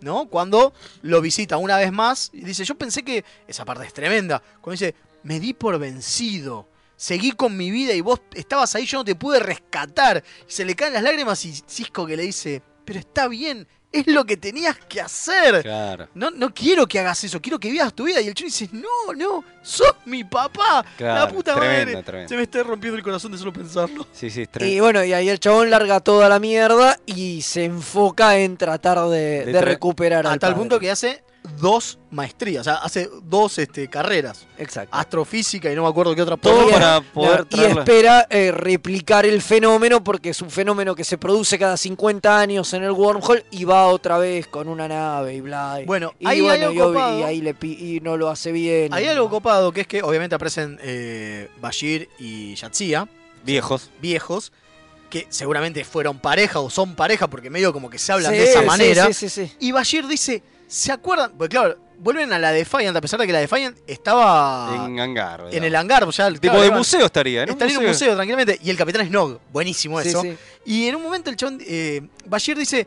¿no? 0.00 0.28
Cuando 0.28 0.74
lo 1.02 1.20
visita 1.20 1.56
una 1.56 1.76
vez 1.78 1.92
más 1.92 2.30
y 2.32 2.44
dice, 2.44 2.64
yo 2.64 2.74
pensé 2.74 3.02
que 3.02 3.24
esa 3.46 3.64
parte 3.64 3.86
es 3.86 3.92
tremenda. 3.92 4.42
Cuando 4.60 4.72
dice, 4.72 4.94
me 5.22 5.40
di 5.40 5.54
por 5.54 5.78
vencido. 5.78 6.68
Seguí 6.96 7.32
con 7.32 7.56
mi 7.56 7.70
vida 7.70 7.94
y 7.94 8.00
vos 8.00 8.20
estabas 8.34 8.74
ahí, 8.74 8.86
yo 8.86 8.98
no 8.98 9.04
te 9.04 9.14
pude 9.14 9.40
rescatar. 9.40 10.22
Y 10.48 10.52
se 10.52 10.64
le 10.64 10.74
caen 10.74 10.92
las 10.92 11.02
lágrimas 11.02 11.44
y 11.44 11.52
Cisco 11.66 12.06
que 12.06 12.16
le 12.16 12.24
dice, 12.24 12.62
pero 12.84 12.98
está 12.98 13.28
bien, 13.28 13.66
es 13.90 14.06
lo 14.06 14.24
que 14.24 14.36
tenías 14.38 14.78
que 14.88 15.00
hacer. 15.02 15.62
Claro. 15.62 16.08
No, 16.14 16.30
no 16.30 16.52
quiero 16.54 16.86
que 16.86 16.98
hagas 16.98 17.22
eso, 17.24 17.40
quiero 17.42 17.60
que 17.60 17.70
vivas 17.70 17.92
tu 17.92 18.04
vida. 18.04 18.20
Y 18.22 18.28
el 18.28 18.34
chico 18.34 18.46
dice, 18.46 18.68
no, 18.72 19.12
no, 19.14 19.44
sos 19.62 19.94
mi 20.06 20.24
papá. 20.24 20.84
Claro, 20.96 21.26
la 21.26 21.28
puta 21.28 21.54
tremendo, 21.54 21.92
madre. 21.92 22.02
tremendo. 22.02 22.28
Se 22.30 22.36
me 22.36 22.42
está 22.42 22.62
rompiendo 22.62 22.96
el 22.96 23.02
corazón 23.04 23.32
de 23.32 23.38
solo 23.38 23.52
pensarlo. 23.52 24.06
Sí, 24.12 24.30
sí, 24.30 24.42
es 24.42 24.48
Y 24.48 24.50
tremendo. 24.50 24.82
bueno, 24.84 25.04
y 25.04 25.12
ahí 25.12 25.28
el 25.28 25.38
chabón 25.38 25.68
larga 25.68 26.00
toda 26.00 26.28
la 26.30 26.38
mierda 26.38 26.98
y 27.04 27.42
se 27.42 27.64
enfoca 27.64 28.38
en 28.38 28.56
tratar 28.56 28.98
de, 29.08 29.44
De 29.44 29.52
de 29.52 29.58
tra- 29.60 29.64
recuperar 29.64 30.26
A 30.26 30.32
al 30.32 30.38
tal 30.38 30.52
padre. 30.52 30.60
punto 30.60 30.80
que 30.80 30.90
hace 30.90 31.22
dos 31.58 31.98
maestrías, 32.10 32.62
o 32.62 32.64
sea, 32.64 32.74
hace 32.76 33.08
dos 33.24 33.58
este, 33.58 33.88
carreras. 33.88 34.46
Exacto. 34.58 34.96
Astrofísica 34.96 35.70
y 35.72 35.74
no 35.76 35.82
me 35.84 35.88
acuerdo 35.88 36.14
qué 36.14 36.22
otra 36.22 36.36
Todo 36.36 36.68
para 36.70 37.00
poder 37.00 37.46
y 37.50 37.54
traerla- 37.56 37.78
espera 37.80 38.26
eh, 38.30 38.50
replicar 38.52 39.24
el 39.26 39.40
fenómeno 39.40 40.02
porque 40.02 40.30
es 40.30 40.42
un 40.42 40.50
fenómeno 40.50 40.94
que 40.94 41.04
se 41.04 41.18
produce 41.18 41.58
cada 41.58 41.76
50 41.76 42.38
años 42.38 42.72
en 42.74 42.82
el 42.82 42.90
wormhole 42.90 43.44
y 43.50 43.64
va 43.64 43.86
otra 43.86 44.18
vez 44.18 44.46
con 44.48 44.68
una 44.68 44.88
nave 44.88 45.34
y 45.34 45.40
bla. 45.40 45.78
y- 45.82 45.84
Bueno, 45.86 46.14
y, 46.18 46.26
ahí 46.26 46.36
hay 46.36 46.42
bueno, 46.42 46.66
algo 46.68 46.74
y 46.74 46.78
ob- 46.78 46.92
copado. 46.94 47.18
y 47.20 47.22
ahí 47.22 47.40
le 47.40 47.54
y 47.62 48.00
no 48.02 48.16
lo 48.16 48.28
hace 48.28 48.50
bien. 48.52 48.92
Hay 48.92 49.06
algo 49.06 49.30
copado 49.30 49.72
que 49.72 49.82
es 49.82 49.86
que 49.86 50.02
obviamente 50.02 50.34
aparecen 50.34 50.78
eh, 50.82 51.48
Bashir 51.60 52.08
y 52.18 52.54
Yatsia, 52.56 53.08
Viejos. 53.44 53.90
viejos, 54.00 54.52
que 55.10 55.26
seguramente 55.28 55.84
fueron 55.84 56.18
pareja 56.18 56.60
o 56.60 56.70
son 56.70 56.94
pareja, 56.94 57.28
porque 57.28 57.50
medio 57.50 57.72
como 57.72 57.90
que 57.90 57.98
se 57.98 58.12
hablan 58.12 58.32
Sí, 58.32 58.38
de 58.38 58.44
esa 58.44 58.60
sí, 58.60 58.66
manera. 58.66 59.06
sí, 59.06 59.12
sí, 59.12 59.28
sí. 59.28 59.52
Y 59.60 59.70
Bashir 59.72 60.06
dice, 60.06 60.42
¿se 60.72 60.90
acuerdan? 60.92 61.32
Porque 61.36 61.56
claro, 61.56 61.78
vuelven 61.98 62.32
a 62.32 62.38
la 62.38 62.50
Defiant, 62.50 62.96
a 62.96 63.00
pesar 63.00 63.20
de 63.20 63.26
que 63.26 63.32
la 63.32 63.40
Defiant 63.40 63.76
estaba 63.86 64.70
En 64.74 64.98
hangar. 65.00 65.40
en 65.40 65.46
digamos. 65.50 65.66
el 65.66 65.76
hangar, 65.76 66.10
ya 66.10 66.28
Tipo 66.30 66.40
claro, 66.40 66.60
de 66.60 66.66
iban- 66.68 66.78
museo 66.78 67.06
estaría, 67.06 67.44
¿no? 67.46 67.52
Estaría 67.52 67.74
en 67.76 67.80
un 67.82 67.86
museo 67.88 68.14
tranquilamente. 68.14 68.58
Y 68.62 68.70
el 68.70 68.76
capitán 68.76 69.06
Snog, 69.06 69.40
buenísimo 69.52 70.00
Sí, 70.00 70.08
eso. 70.08 70.22
sí. 70.22 70.36
Y 70.64 70.86
en 70.88 70.96
un 70.96 71.02
momento 71.02 71.30
el 71.30 71.36
chabón, 71.36 71.58
eh, 71.66 72.02
Bashir 72.26 72.56
dice, 72.58 72.86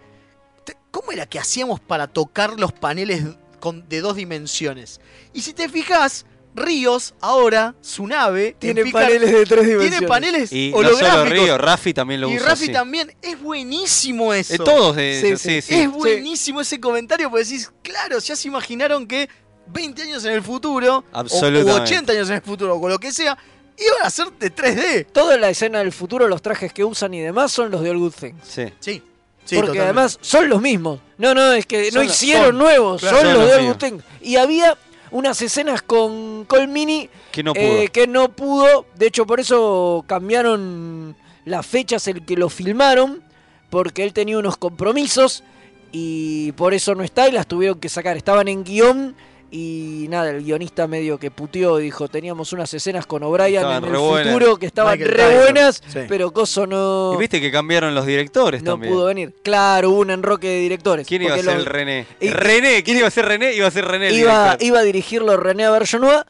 "Te- 0.63 0.75
¿cómo 0.91 1.11
era 1.11 1.25
que 1.27 1.39
hacíamos 1.39 1.79
para 1.79 2.07
tocar 2.07 2.59
los 2.59 2.73
paneles 2.73 3.23
con- 3.59 3.87
de 3.87 4.01
dos 4.01 4.15
dimensiones? 4.15 4.99
Y 5.33 5.41
si 5.41 5.53
te 5.53 5.69
fijas, 5.69 6.25
Ríos, 6.55 7.13
ahora, 7.19 7.75
su 7.81 8.07
nave, 8.07 8.47
en 8.49 8.55
Tiene 8.59 8.83
Picard, 8.83 9.03
paneles 9.03 9.31
de 9.31 9.45
tres 9.45 9.65
dimensiones. 9.65 9.91
Tiene 9.91 10.07
paneles 10.07 10.51
Y 10.53 10.71
no 10.71 10.77
solo 10.77 10.89
holográficos. 10.89 11.29
Río, 11.29 11.57
Rafi 11.57 11.93
también 11.93 12.21
lo 12.21 12.29
y 12.29 12.37
usa. 12.37 12.47
Rafi 12.49 12.65
sí. 12.67 12.71
también. 12.71 13.13
Es 13.21 13.41
buenísimo 13.41 14.33
eso. 14.33 14.53
Eh, 14.53 14.57
todos, 14.59 14.95
eh, 14.97 15.35
Sí, 15.37 15.61
sí. 15.61 15.75
Es 15.75 15.91
buenísimo 15.91 16.61
ese 16.61 16.79
comentario 16.79 17.29
porque 17.29 17.43
decís, 17.45 17.71
claro, 17.83 18.19
ya 18.19 18.35
se 18.35 18.47
imaginaron 18.47 19.05
que 19.05 19.27
20 19.67 20.01
años 20.03 20.23
en 20.25 20.31
el 20.33 20.41
futuro, 20.43 20.97
o, 20.97 20.99
u 20.99 21.03
Absolutamente. 21.19 21.71
80 21.71 22.13
años 22.13 22.29
en 22.29 22.35
el 22.35 22.41
futuro, 22.41 22.75
o 22.75 22.79
con 22.81 22.89
lo 22.89 22.99
que 22.99 23.11
sea, 23.11 23.37
iban 23.77 24.03
a 24.05 24.09
ser 24.09 24.31
de 24.39 24.49
3D. 24.53 25.07
Toda 25.11 25.37
la 25.37 25.49
escena 25.49 25.79
del 25.79 25.91
futuro, 25.91 26.27
los 26.27 26.41
trajes 26.41 26.71
que 26.71 26.83
usan 26.85 27.13
y 27.13 27.19
demás 27.21 27.51
son 27.51 27.69
los 27.71 27.81
de 27.81 27.89
All 27.89 27.97
Good 27.97 28.13
Things. 28.13 28.37
Sí. 28.47 28.63
Sí. 28.79 29.03
sí, 29.43 29.55
Porque 29.55 29.67
totalmente. 29.71 29.81
además 29.81 30.17
son 30.21 30.47
los 30.47 30.61
mismos. 30.61 30.99
No, 31.17 31.33
no, 31.33 31.51
es 31.53 31.65
que 31.65 31.91
Son 31.91 31.95
no 32.01 32.03
los- 32.03 32.13
hicieron 32.13 32.45
son. 32.47 32.57
nuevos, 32.59 33.01
Claro, 33.01 33.17
son 33.17 33.25
son 33.25 33.33
los 33.33 33.43
los 33.43 33.51
de 33.51 33.57
All. 33.57 33.67
Good 33.73 33.77
Things. 33.77 34.03
Y 34.21 34.35
había 34.37 34.77
unas 35.15 35.41
escenas 35.41 35.81
con 35.81 36.43
Colmini 36.45 37.09
Que 37.31 37.41
no 37.41 37.53
pudo. 37.53 37.63
eh, 37.63 37.87
que 37.87 38.05
no 38.05 38.29
pudo. 38.29 38.85
De 38.95 39.07
hecho, 39.07 39.25
por 39.25 39.39
eso 39.39 40.03
cambiaron 40.07 41.15
las 41.45 41.65
fechas 41.65 42.07
el 42.07 42.25
que 42.25 42.35
lo 42.35 42.49
filmaron. 42.49 43.23
Porque 43.69 44.03
él 44.03 44.13
tenía 44.13 44.37
unos 44.37 44.57
compromisos. 44.57 45.43
Y 45.91 46.51
por 46.53 46.73
eso 46.73 46.93
no 46.95 47.03
está 47.03 47.27
y 47.29 47.31
las 47.31 47.47
tuvieron 47.47 47.79
que 47.79 47.87
sacar. 47.89 48.17
Estaban 48.17 48.47
en 48.49 48.63
guion. 48.63 49.15
Y 49.51 50.07
nada, 50.09 50.31
el 50.31 50.43
guionista 50.43 50.87
medio 50.87 51.17
que 51.17 51.31
puteó. 51.31 51.77
Dijo: 51.77 52.07
Teníamos 52.09 52.51
unas 52.51 52.73
escenas 52.73 53.05
con 53.05 53.23
O'Brien 53.23 53.63
en 53.65 53.83
el 53.85 53.97
buenas. 53.97 54.33
futuro 54.33 54.57
que 54.57 54.65
estaban 54.65 54.93
Michael 54.97 55.11
re 55.15 55.23
Tyler, 55.23 55.41
buenas. 55.43 55.83
sí. 55.87 55.99
Pero 56.09 56.33
Coso 56.33 56.65
no. 56.67 57.13
Y 57.13 57.17
viste 57.17 57.39
que 57.39 57.51
cambiaron 57.51 57.93
los 57.95 58.05
directores 58.05 58.63
No 58.63 58.71
también. 58.73 58.91
pudo 58.93 59.05
venir. 59.05 59.33
Claro, 59.43 59.91
hubo 59.91 59.99
un 59.99 60.09
enroque 60.09 60.47
de 60.47 60.59
directores. 60.59 61.07
¿Quién 61.07 61.21
iba 61.21 61.33
a 61.35 61.37
ser 61.37 61.45
lo- 61.45 61.51
el 61.53 61.65
René? 61.65 62.05
y- 62.19 62.29
René, 62.29 62.83
¿quién 62.83 62.97
iba 62.97 63.07
a 63.07 63.11
ser 63.11 63.25
René? 63.25 63.53
Iba 63.53 63.67
a 63.67 63.71
ser 63.71 63.85
René 63.85 64.07
el 64.09 64.15
Iba, 64.15 64.57
iba 64.59 64.79
a 64.79 64.83
dirigirlo 64.83 65.37
René 65.37 65.63
Avergenua, 65.65 66.25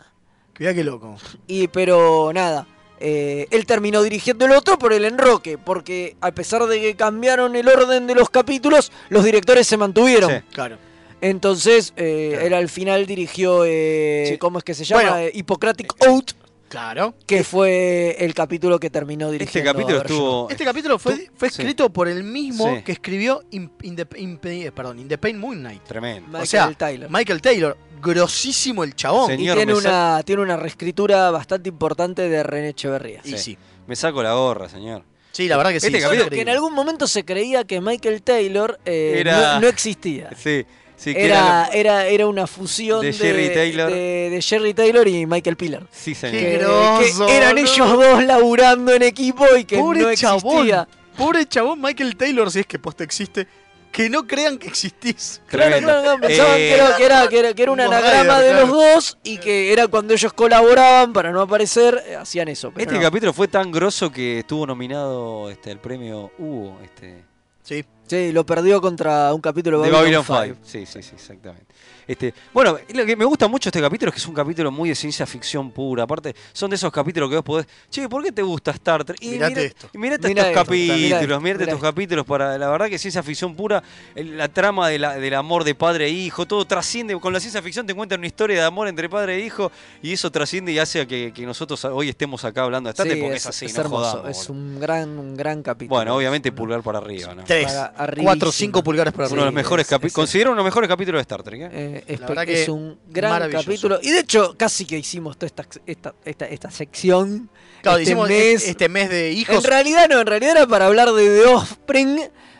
Mirá 0.59 0.74
qué 0.74 0.84
loco. 0.84 1.16
y 1.47 1.68
pero 1.70 2.32
nada. 2.34 2.68
eh, 2.99 3.47
él 3.51 3.66
terminó 3.66 4.01
dirigiendo 4.03 4.45
el 4.45 4.51
otro 4.53 4.78
por 4.80 4.93
el 4.93 5.03
enroque, 5.03 5.57
porque 5.57 6.16
a 6.22 6.32
pesar 6.32 6.66
de 6.66 6.80
que 6.80 6.95
cambiaron 6.95 7.55
el 7.55 7.68
orden 7.68 8.07
de 8.07 8.16
los 8.16 8.30
capítulos, 8.30 8.91
los 9.09 9.24
directores 9.24 9.68
se 9.68 9.76
mantuvieron. 9.78 10.32
Sí. 10.32 10.38
Claro. 10.53 10.78
Entonces, 11.22 11.93
eh, 11.97 12.30
Claro. 12.32 12.45
él 12.47 12.53
al 12.53 12.70
final 12.70 13.05
dirigió, 13.05 13.63
eh, 13.66 14.26
Sí. 14.32 14.38
¿cómo 14.38 14.57
es 14.59 14.63
que 14.63 14.74
se 14.74 14.84
llama? 14.84 15.01
Bueno. 15.01 15.18
Eh, 15.18 15.32
Hippocratic 15.34 15.93
Oath, 16.07 16.32
Claro. 16.70 17.13
que 17.26 17.43
fue 17.43 18.16
el 18.20 18.34
capítulo 18.34 18.80
que 18.80 18.89
terminó 18.89 19.28
Este 19.28 19.39
dirigiendo. 19.39 19.72
capítulo 19.72 19.95
Avergenua. 19.99 20.24
estuvo. 20.26 20.49
Este 20.49 20.66
capítulo 20.66 20.99
fue, 20.99 21.30
fue 21.36 21.49
Sí. 21.49 21.61
escrito 21.61 21.89
por 21.89 22.07
el 22.07 22.24
mismo 22.24 22.76
Sí. 22.76 22.84
que 22.84 22.91
escribió 22.91 23.41
In, 23.51 23.72
In 23.84 23.95
the, 23.95 24.07
In- 24.18 24.39
eh, 24.43 24.72
perdón, 24.74 24.99
In 24.99 25.07
the 25.07 25.18
Pain 25.18 25.39
Moon 25.39 25.59
Knight. 25.59 25.84
Tremendo. 25.84 26.28
Michael 26.28 26.43
o 26.43 26.45
sea, 26.45 26.74
Taylor. 26.74 27.09
Michael 27.09 27.41
Taylor, 27.41 27.78
grosísimo 28.01 28.84
el 28.84 28.95
chabón. 28.95 29.28
Señor. 29.28 29.55
Y 29.55 29.59
tiene 29.59 29.74
una, 29.74 30.22
tiene 30.26 30.41
una 30.41 30.57
reescritura 30.57 31.32
bastante 31.32 31.70
importante 31.70 32.28
de 32.30 32.43
René 32.43 32.70
Echeverría. 32.70 33.22
Y 33.24 33.38
sí. 33.38 33.57
Me 33.88 33.95
saco 33.95 34.22
la 34.22 34.34
gorra, 34.34 34.68
señor. 34.68 35.03
Sí, 35.32 35.47
la 35.47 35.57
verdad 35.57 35.72
que 35.72 35.80
sí. 35.82 35.88
Este 35.88 35.97
es 35.99 36.03
capítulo- 36.05 36.30
que 36.30 36.41
en 36.41 36.49
algún 36.49 36.74
momento 36.74 37.07
se 37.07 37.26
creía 37.26 37.66
que 37.66 37.82
Michael 37.82 38.22
Taylor 38.22 38.80
eh, 38.86 39.16
Era- 39.18 39.55
no, 39.55 39.61
no 39.61 39.68
existía. 39.68 40.30
Sí, 40.38 40.66
sí, 40.95 41.13
que 41.13 41.25
Era, 41.25 41.67
era. 41.67 42.01
era, 42.01 42.05
era 42.07 42.27
una 42.27 42.47
fusión 42.47 43.01
de 43.01 43.07
de, 43.07 43.13
Jerry 43.13 43.53
Taylor. 43.53 43.91
de- 43.91 44.29
de 44.31 44.41
Jerry 44.41 44.73
Taylor 44.73 45.07
y 45.07 45.25
Michael 45.25 45.55
Pillar. 45.57 45.83
Sí, 45.91 46.11
Qué 46.13 46.15
señor. 46.15 46.39
Que, 46.41 46.57
groso, 46.57 47.25
que 47.27 47.35
eran 47.37 47.57
ellos 47.57 47.91
dos 47.91 48.23
laburando 48.23 48.93
en 48.93 49.03
equipo 49.03 49.45
y 49.57 49.65
que 49.65 49.77
Pobre 49.77 50.01
no 50.01 50.13
chabón. 50.15 50.53
existía. 50.57 50.87
Pobre 51.17 51.45
chabón 51.45 51.79
Michael 51.81 52.15
Taylor, 52.17 52.51
si 52.51 52.59
es 52.59 52.65
que 52.67 52.79
posta 52.79 53.03
existe. 53.03 53.47
Que 53.91 54.09
no 54.09 54.27
crean 54.27 54.57
que 54.57 54.67
existís. 54.67 55.41
Claro, 55.47 55.71
Tremendo. 55.71 55.87
claro, 55.87 56.01
claro, 56.03 56.19
pensaban 56.21 56.53
Eh, 56.55 56.57
que, 56.57 56.73
era, 56.73 56.95
que, 56.97 57.05
era, 57.05 57.27
que, 57.29 57.39
era, 57.39 57.53
que 57.53 57.63
era 57.63 57.71
un 57.71 57.77
Ghost 57.77 57.93
anagrama 57.93 58.39
Rider, 58.39 58.53
de 58.55 58.61
los 58.61 58.69
dos 58.69 59.17
y 59.23 59.37
que 59.37 59.71
era 59.71 59.87
cuando 59.87 60.13
ellos 60.13 60.33
colaboraban 60.33 61.13
para 61.13 61.31
no 61.31 61.39
aparecer, 61.39 62.03
eh, 62.05 62.17
hacían 62.17 62.49
eso. 62.49 62.71
pero 62.71 62.81
Este 62.83 62.95
no. 62.95 63.01
capítulo 63.01 63.31
fue 63.31 63.47
tan 63.47 63.71
grosso 63.71 64.11
que 64.11 64.39
estuvo 64.39 64.67
nominado 64.67 65.49
este, 65.49 65.71
al 65.71 65.79
premio 65.79 66.29
Hugo 66.37 66.77
este, 66.83 67.23
Sí. 67.63 67.85
Sí, 68.08 68.32
lo 68.32 68.45
perdió 68.45 68.82
contra 68.82 69.34
un 69.34 69.41
capítulo 69.41 69.82
de 69.82 69.89
Babylon 69.89 70.24
Babylon 70.28 70.56
5. 70.56 70.60
Sí, 70.64 70.86
sí, 70.86 71.01
sí, 71.01 71.16
exactamente. 71.16 71.74
Este, 72.08 72.34
bueno, 72.53 72.78
lo 72.93 73.06
que 73.06 73.16
me 73.16 73.26
gusta 73.26 73.47
mucho 73.47 73.70
de 73.72 73.78
este 73.78 73.82
capítulo 73.82 74.10
es 74.10 74.14
que 74.16 74.20
es 74.20 74.28
un 74.28 74.34
capítulo 74.36 74.72
muy 74.72 74.89
de 74.89 74.95
ciencia 74.95 75.26
ficción 75.26 75.72
pura. 75.72 76.03
Aparte, 76.03 76.36
son 76.53 76.70
de 76.70 76.76
esos 76.76 76.91
capítulos 76.91 77.30
que 77.30 77.36
vos 77.38 77.45
podés. 77.45 77.68
Che, 77.89 78.08
¿por 78.08 78.24
qué 78.24 78.32
te 78.32 78.41
gusta 78.41 78.72
Star 78.72 79.03
Trek? 79.03 79.18
Y 79.22 79.30
Mirate 79.32 79.49
mira- 79.56 79.62
esto. 79.64 79.89
y 79.93 79.97
mirate 79.97 80.28
Mirá 80.28 80.41
estos 80.41 80.51
esto, 80.62 80.66
capítulos, 80.66 81.41
mirate 81.41 81.41
mirá 81.41 81.64
estos 81.74 81.82
capítulos 81.82 82.26
para. 82.26 82.58
La 82.58 82.70
verdad 82.70 82.88
que 82.89 82.97
ciencia 82.99 83.24
ficción 83.24 83.56
pura, 83.56 83.82
el- 84.14 84.38
la 84.38 84.47
trama 84.49 84.88
de 84.89 84.99
la- 84.99 85.16
del 85.16 85.34
amor 85.34 85.64
de 85.64 85.74
padre 85.76 86.06
e 86.06 86.10
hijo, 86.12 86.45
todo 86.45 86.66
trasciende. 86.66 87.20
Con 87.20 87.34
la 87.34 87.39
ciencia 87.39 87.62
ficción 87.62 87.86
te 87.88 87.93
cuentan 87.95 88.20
una 88.20 88.28
historia 88.28 88.58
de 88.60 88.64
amor 88.66 88.88
entre 88.88 89.10
padre 89.10 89.36
e 89.38 89.39
hijo 89.45 89.72
y 90.01 90.14
eso 90.14 90.32
trasciende 90.32 90.72
y 90.72 90.80
hace 90.80 91.01
a 91.01 91.06
que, 91.08 91.32
que 91.34 91.45
nosotros 91.45 91.84
hoy 91.86 92.10
estemos 92.10 92.43
acá 92.45 92.64
hablando 92.64 92.88
de 92.89 92.91
Star 92.91 93.06
Trek 93.08 93.18
Sí, 93.18 93.22
porque 93.22 93.38
es, 93.38 93.41
es, 93.43 93.47
así, 93.47 93.66
es 93.66 93.74
no 93.76 93.82
hermoso, 93.82 94.12
jodamos, 94.12 94.30
es 94.41 94.49
un 94.49 94.80
gran, 94.80 95.10
un 95.18 95.36
gran 95.36 95.64
capítulo. 95.64 95.95
Bueno, 95.97 96.16
obviamente 96.16 96.51
pulgar 96.51 96.82
para 96.84 96.99
arriba, 96.99 97.34
¿no? 97.34 97.43
Tres, 97.45 97.74
cuatro, 98.22 98.51
cinco 98.51 98.84
pulgares 98.84 99.14
para 99.14 99.28
Uno 99.28 99.36
de 99.36 99.36
los 99.38 99.47
arriba. 99.47 99.60
mejores 99.62 99.86
es- 99.86 99.89
capítulos. 99.89 100.14
Considero 100.14 100.51
uno 100.51 100.58
de 100.58 100.64
los 100.64 100.66
mejores 100.72 100.88
capítulos 100.88 101.18
de 101.20 101.22
Star 101.22 101.41
Trek, 101.43 101.62
¿eh? 101.62 101.70
Eh, 101.72 101.94
La 102.07 102.15
espe- 102.15 102.27
verdad 102.27 102.45
que 102.45 102.63
es 102.63 102.69
un 102.69 102.97
gran 103.09 103.49
capítulo. 103.51 103.99
Y 104.01 104.11
de 104.11 104.19
hecho, 104.19 104.55
casi 104.57 104.85
que 104.85 104.97
hicimos 104.97 105.37
toda 105.37 105.47
esta, 105.47 105.65
esta, 105.85 106.13
esta, 106.25 106.45
esta 106.45 106.71
sección. 106.71 107.49
Claro, 107.81 107.97
este 107.99 108.11
hicimos 108.11 108.27
mes. 108.27 108.67
este, 108.67 108.89
mes 108.89 109.09
de 109.09 109.31
hijos. 109.31 109.55
En 109.55 109.63
realidad 109.63 110.07
no, 110.09 110.19
en 110.21 110.27
realidad 110.27 110.51
era 110.57 110.67
para 110.67 110.87
hablar 110.87 111.11
de 111.13 111.23
The 111.41 111.45
Offspring. 111.47 112.15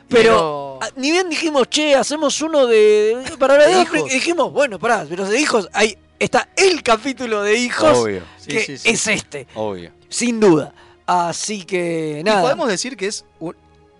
Pero 0.08 0.78
Pero- 0.80 0.80
ni 0.98 1.10
bien 1.12 1.30
dijimos, 1.30 1.68
che, 1.70 1.96
hacemos 1.96 2.40
uno 2.42 2.68
de. 2.68 3.24
para 3.40 3.56
hablar 3.56 3.70
de, 3.70 3.76
De 3.76 3.82
Offspring. 3.82 4.00
hijos. 4.02 4.12
Y 4.12 4.16
dijimos, 4.16 4.52
bueno, 4.54 4.78
pará, 4.80 5.06
pero 5.10 5.28
de 5.28 5.40
hijos, 5.40 5.68
ahí 5.74 5.98
está 6.20 6.48
el 6.56 6.84
capítulo 6.84 7.42
de 7.42 7.58
hijos 7.58 7.98
Obvio, 7.98 8.22
Sí, 8.38 8.48
que 8.50 8.60
sí, 8.62 8.78
sí. 8.78 8.90
es 8.90 9.08
este, 9.08 9.48
obvio. 9.56 9.92
sin 10.10 10.40
duda. 10.40 10.74
Así 11.08 11.64
que 11.66 12.18
Y 12.20 12.24
nada. 12.24 12.42
podemos 12.42 12.68
decir 12.68 12.96
que 12.96 13.08
es 13.08 13.26
un- 13.40 13.56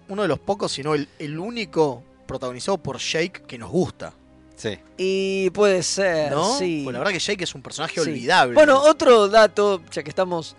uno 0.08 0.22
de 0.22 0.28
los 0.28 0.38
pocos, 0.40 0.72
si 0.72 0.84
no 0.84 0.94
el, 0.94 1.08
el 1.20 1.40
único 1.40 2.04
protagonizado 2.28 2.78
por 2.78 3.00
Jake 3.00 3.42
que 3.48 3.58
nos 3.58 3.72
gusta. 3.72 4.14
Sí. 4.56 4.78
Y 4.98 5.50
puede 5.52 5.84
ser, 5.84 6.32
¿No? 6.32 6.58
sí. 6.58 6.82
Pues 6.84 6.94
la 6.94 7.00
verdad 7.00 7.14
que 7.14 7.20
Jake 7.20 7.44
es 7.44 7.54
un 7.56 7.62
personaje 7.62 7.96
Sí. 7.96 8.00
olvidable. 8.10 8.54
Bueno, 8.56 8.80
otro 8.82 9.28
dato, 9.28 9.82
ya 9.92 10.02
que 10.04 10.10
estamos 10.10 10.56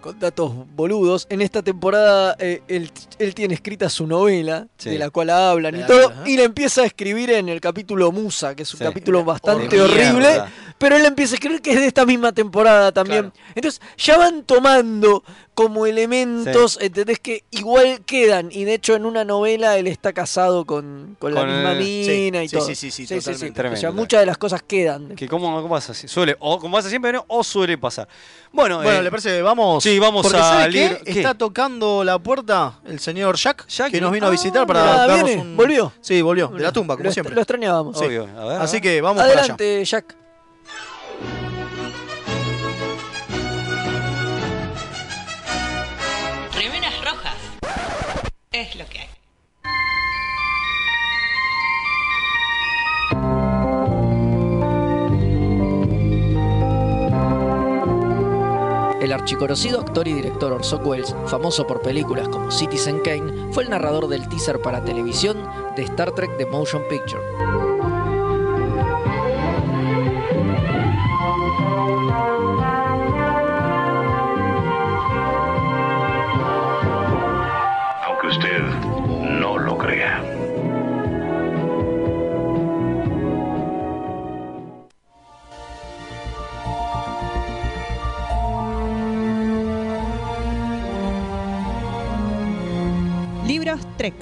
con 0.00 0.18
datos 0.18 0.52
boludos, 0.74 1.26
en 1.30 1.40
esta 1.42 1.62
temporada 1.62 2.36
eh, 2.38 2.62
él, 2.68 2.90
él 3.18 3.34
tiene 3.34 3.54
escrita 3.54 3.88
su 3.88 4.06
novela, 4.06 4.66
Sí. 4.76 4.90
de 4.90 4.98
la 4.98 5.10
cual 5.10 5.30
hablan 5.30 5.80
y 5.80 5.84
todo, 5.84 6.10
ajá. 6.10 6.22
y 6.28 6.36
la 6.36 6.44
empieza 6.44 6.82
a 6.82 6.86
escribir 6.86 7.30
en 7.30 7.48
el 7.48 7.60
capítulo 7.60 8.12
Musa, 8.12 8.54
que 8.54 8.62
es 8.64 8.74
un 8.74 8.80
capítulo 8.80 9.24
bastante 9.24 9.80
Horrible. 9.80 10.42
Pero 10.78 10.96
él 10.96 11.04
empieza 11.06 11.34
a 11.34 11.36
escribir 11.36 11.62
que 11.62 11.72
es 11.72 11.80
de 11.80 11.86
esta 11.86 12.04
misma 12.06 12.32
temporada 12.32 12.92
también. 12.92 13.32
Entonces, 13.54 13.80
ya 13.96 14.18
van 14.18 14.42
tomando 14.44 15.22
como 15.54 15.86
elementos, 15.86 16.78
¿entendés? 16.82 17.18
Que 17.18 17.44
igual 17.50 18.02
quedan, 18.04 18.50
y 18.52 18.64
de 18.64 18.74
hecho 18.74 18.94
en 18.94 19.06
una 19.06 19.24
novela 19.24 19.78
él 19.78 19.86
está 19.86 20.12
casado 20.12 20.66
con, 20.66 21.16
con 21.18 21.32
la 21.34 21.44
misma 21.44 21.72
el- 21.72 21.78
mina 21.78 22.40
sí, 22.40 22.44
y 22.44 22.48
sí, 22.48 22.56
todo. 22.56 22.66
sí, 22.66 22.74
sí, 22.74 22.90
sí, 22.90 23.06
totalmente. 23.06 23.50
O 23.50 23.54
Tremendo, 23.54 23.80
sea, 23.80 23.90
muchas 23.90 24.20
de 24.20 24.26
las 24.26 24.36
cosas 24.36 24.62
quedan. 24.62 25.16
Que 25.16 25.26
como, 25.28 25.46
como 25.62 25.70
pasa, 25.74 25.92
así, 25.92 26.08
suele, 26.08 26.36
o 26.40 26.58
como 26.58 26.76
pasa 26.76 26.90
siempre, 26.90 27.12
¿no? 27.12 27.24
o 27.28 27.42
suele 27.42 27.78
pasar. 27.78 28.06
Bueno, 28.52 28.82
Bueno, 28.82 29.00
eh, 29.00 29.02
¿le 29.02 29.10
parece 29.10 29.30
que 29.30 29.42
vamos? 29.42 29.82
Sí, 29.82 29.98
vamos 29.98 30.22
Porque 30.26 30.38
a. 30.38 30.68
¿qué? 30.70 31.00
Está 31.06 31.32
tocando 31.34 32.04
la 32.04 32.18
puerta 32.18 32.80
el 32.86 33.00
señor 33.00 33.36
Jack, 33.36 33.66
Jack, 33.66 33.90
que 33.92 34.00
nos 34.00 34.12
vino 34.12 34.26
ah, 34.26 34.28
a 34.28 34.32
visitar 34.32 34.66
para 34.66 35.04
Ah, 35.04 35.06
darnos 35.06 35.24
viene, 35.24 35.40
un... 35.42 35.56
volvió. 35.56 35.92
Sí, 36.02 36.20
volvió, 36.20 36.48
de 36.48 36.62
la 36.62 36.72
tumba, 36.72 36.96
como 36.96 37.04
lo, 37.06 37.12
siempre. 37.12 37.34
Lo 37.34 37.40
extrañábamos. 37.40 37.98
sí. 37.98 38.04
obvio. 38.04 38.28
A 38.38 38.44
ver, 38.44 38.56
a 38.58 38.62
Así 38.62 38.76
ver. 38.76 38.82
que 38.82 39.00
vamos 39.00 39.22
para 39.22 39.32
allá. 39.32 39.40
Adelante, 39.40 39.84
Jack. 39.86 40.16
Es 48.56 48.74
lo 48.74 48.86
que 48.86 49.00
hay. 49.00 49.08
El 59.02 59.12
archiconocido 59.12 59.80
actor 59.80 60.08
y 60.08 60.14
director 60.14 60.52
Orson 60.52 60.86
Welles, 60.86 61.14
famoso 61.26 61.66
por 61.66 61.82
películas 61.82 62.30
como 62.30 62.50
Citizen 62.50 63.00
Kane, 63.00 63.52
fue 63.52 63.64
el 63.64 63.68
narrador 63.68 64.08
del 64.08 64.26
teaser 64.26 64.62
para 64.62 64.82
televisión 64.82 65.36
de 65.76 65.82
Star 65.82 66.12
Trek 66.12 66.38
The 66.38 66.46
Motion 66.46 66.82
Picture. 66.88 67.20
Trek. 93.96 94.14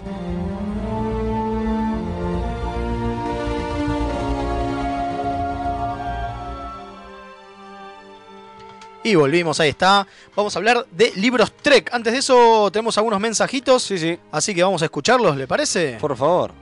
Y 9.07 9.16
volvimos, 9.16 9.61
ahí 9.61 9.68
está. 9.68 10.07
Vamos 10.35 10.57
a 10.57 10.59
hablar 10.59 10.87
de 10.91 11.12
libros 11.16 11.53
Trek. 11.53 11.91
Antes 11.93 12.14
de 12.14 12.20
eso, 12.20 12.70
tenemos 12.72 12.97
algunos 12.97 13.20
mensajitos. 13.20 13.83
Sí, 13.83 13.99
sí. 13.99 14.18
Así 14.33 14.55
que 14.55 14.62
vamos 14.62 14.81
a 14.81 14.87
escucharlos, 14.87 15.37
¿le 15.37 15.47
parece? 15.47 15.99
Por 16.01 16.16
favor. 16.16 16.53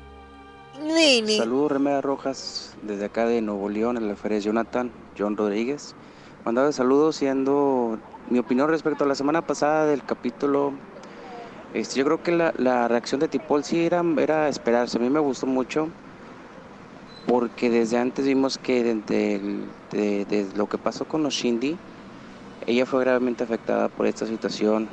Saludos, 1.39 1.71
Remeras 1.71 2.05
Rojas, 2.05 2.75
desde 2.83 3.05
acá 3.05 3.27
de 3.27 3.41
Nuevo 3.41 3.69
León, 3.69 3.97
en 3.97 4.09
la 4.09 4.17
feria 4.17 4.39
de 4.39 4.43
Jonathan, 4.43 4.91
John 5.17 5.37
Rodríguez. 5.37 5.95
Mandaba 6.45 6.73
saludos 6.73 7.15
siendo 7.15 7.99
mi 8.29 8.41
opinión 8.41 8.69
respecto 8.69 9.05
a 9.05 9.07
la 9.07 9.15
semana 9.15 9.47
pasada 9.47 9.87
del 9.87 10.05
capítulo. 10.05 10.73
Este, 11.75 11.99
yo 11.99 12.05
creo 12.05 12.23
que 12.23 12.33
la, 12.33 12.53
la 12.59 12.87
reacción 12.89 13.21
de 13.21 13.29
Tipol 13.29 13.65
sí 13.65 13.85
era, 13.87 14.03
era 14.19 14.49
esperarse. 14.49 14.99
A 14.99 15.01
mí 15.01 15.09
me 15.11 15.21
gustó 15.21 15.47
mucho 15.47 15.89
porque 17.27 17.71
desde 17.71 17.99
antes 17.99 18.27
vimos 18.27 18.59
que 18.59 18.83
desde 18.83 19.37
el- 19.37 19.65
de, 19.93 20.25
de 20.27 20.47
lo 20.57 20.67
que 20.69 20.77
pasó 20.79 21.05
con 21.05 21.23
los 21.23 21.35
Shindy, 21.35 21.77
ella 22.67 22.85
fue 22.87 23.01
gravemente 23.01 23.45
afectada 23.45 23.89
por 23.89 24.07
esta 24.07 24.27
situación 24.27 24.89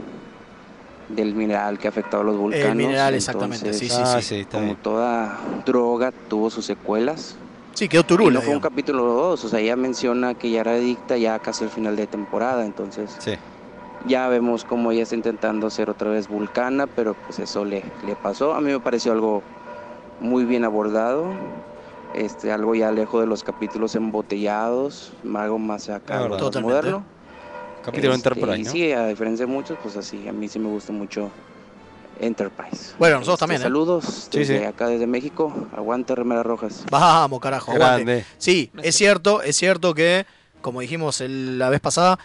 del 1.09 1.33
mineral 1.33 1.79
que 1.79 1.87
ha 1.87 1.89
afectado 1.89 2.21
a 2.21 2.25
los 2.25 2.37
volcanes. 2.37 2.75
mineral, 2.75 3.15
exactamente, 3.15 3.73
sí, 3.73 3.87
sí, 3.89 3.95
Ah, 4.03 4.19
sí. 4.21 4.45
Como 4.51 4.75
toda 4.75 5.37
droga 5.65 6.11
tuvo 6.29 6.49
sus 6.49 6.65
secuelas. 6.65 7.35
Sí, 7.73 7.87
quedó 7.89 8.01
Y 8.01 8.05
turula. 8.05 8.39
no 8.39 8.41
fue 8.41 8.53
un 8.53 8.59
capítulo 8.59 9.03
2, 9.05 9.43
o 9.43 9.49
sea, 9.49 9.59
ella 9.59 9.75
menciona 9.75 10.33
que 10.33 10.51
ya 10.51 10.61
era 10.61 10.73
adicta 10.73 11.17
ya 11.17 11.39
casi 11.39 11.63
al 11.63 11.69
final 11.69 11.95
de 11.95 12.07
temporada, 12.07 12.65
entonces 12.65 13.15
Sí. 13.19 13.31
Ya 14.05 14.27
vemos 14.27 14.63
cómo 14.63 14.91
ella 14.91 15.03
está 15.03 15.15
intentando 15.15 15.69
ser 15.69 15.89
otra 15.89 16.09
vez 16.09 16.27
vulcana, 16.27 16.87
pero 16.87 17.15
pues 17.15 17.39
eso 17.39 17.65
le, 17.65 17.83
le 18.01 18.15
pasó. 18.15 18.53
A 18.53 18.61
mí 18.61 18.71
me 18.71 18.79
pareció 18.79 19.11
algo 19.11 19.43
muy 20.19 20.45
bien 20.45 20.63
abordado, 20.63 21.35
este, 22.13 22.51
algo 22.51 22.75
ya 22.75 22.91
lejos 22.91 23.21
de 23.21 23.27
los 23.27 23.43
capítulos 23.43 23.95
embotellados, 23.95 25.11
algo 25.35 25.59
más 25.59 25.89
acá, 25.89 26.27
más 26.27 26.39
Totalmente. 26.39 26.61
moderno. 26.61 27.05
Capítulo 27.81 28.13
Este, 28.13 28.29
Enterprise, 28.29 28.63
¿no? 28.65 28.71
Sí, 28.71 28.91
a 28.91 29.07
diferencia 29.07 29.45
de 29.45 29.51
muchos, 29.51 29.77
pues 29.81 29.95
así, 29.95 30.27
a 30.27 30.33
mí 30.33 30.47
sí 30.49 30.59
me 30.59 30.67
gusta 30.67 30.91
mucho 30.91 31.31
Enterprise. 32.19 32.93
Bueno, 32.97 33.15
nosotros 33.19 33.35
Este, 33.35 33.39
también, 33.43 33.61
¿eh? 33.61 33.63
Saludos 33.63 34.27
Sí, 34.31 34.39
desde 34.39 34.59
sí. 34.59 34.63
acá 34.65 34.87
desde 34.87 35.07
México, 35.07 35.53
aguante 35.75 36.13
Remeras 36.15 36.45
Rojas. 36.45 36.83
Vamos, 36.91 37.39
carajo, 37.39 37.71
aguante. 37.71 38.03
Grande. 38.03 38.25
Sí, 38.37 38.71
es 38.83 38.95
cierto, 38.95 39.41
es 39.41 39.55
cierto 39.55 39.93
que, 39.93 40.25
como 40.61 40.81
dijimos 40.81 41.21
el- 41.21 41.57
la 41.57 41.69
vez 41.69 41.79
pasada, 41.79 42.19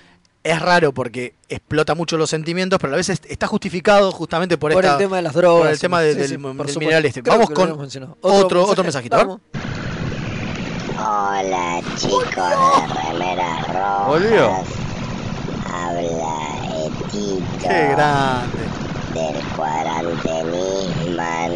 es 0.44 0.60
raro 0.62 0.92
porque 0.92 1.34
explota 1.48 1.94
mucho 1.96 2.16
los 2.16 2.30
sentimientos, 2.30 2.78
pero 2.78 2.92
a 2.92 2.96
est- 3.08 3.24
está 3.28 3.46
justificado 3.48 4.12
justamente 4.12 4.56
por, 4.58 4.72
Por 4.72 4.84
esta- 4.84 4.92
el 4.96 4.98
tema 5.02 5.16
de 5.16 5.22
las 5.22 5.32
drogas. 5.34 5.62
por 5.62 5.70
el 5.72 5.80
tema 5.80 6.00
de- 6.02 6.12
Sí, 6.12 6.18
del, 6.20 6.28
sí, 6.28 6.36
por 6.38 6.78
mineral 6.78 7.04
este. 7.06 7.22
Creo 7.22 7.34
Vamos 7.34 7.50
con 7.50 7.70
otro, 8.20 8.66
otro, 8.66 8.84
mensajito. 8.84 9.16
Vamos. 9.16 9.40
Hola 10.96 11.80
chicos 11.96 12.20
de 12.36 13.10
remeras 13.12 13.66
rojas. 13.68 14.06
Volvió. 14.06 14.50
Habla 15.72 16.34
Etito 16.86 17.44
Qué 17.62 17.88
grande. 17.88 18.58
del 19.14 19.36
cuadrante 19.56 20.44
Nisman. 20.44 21.52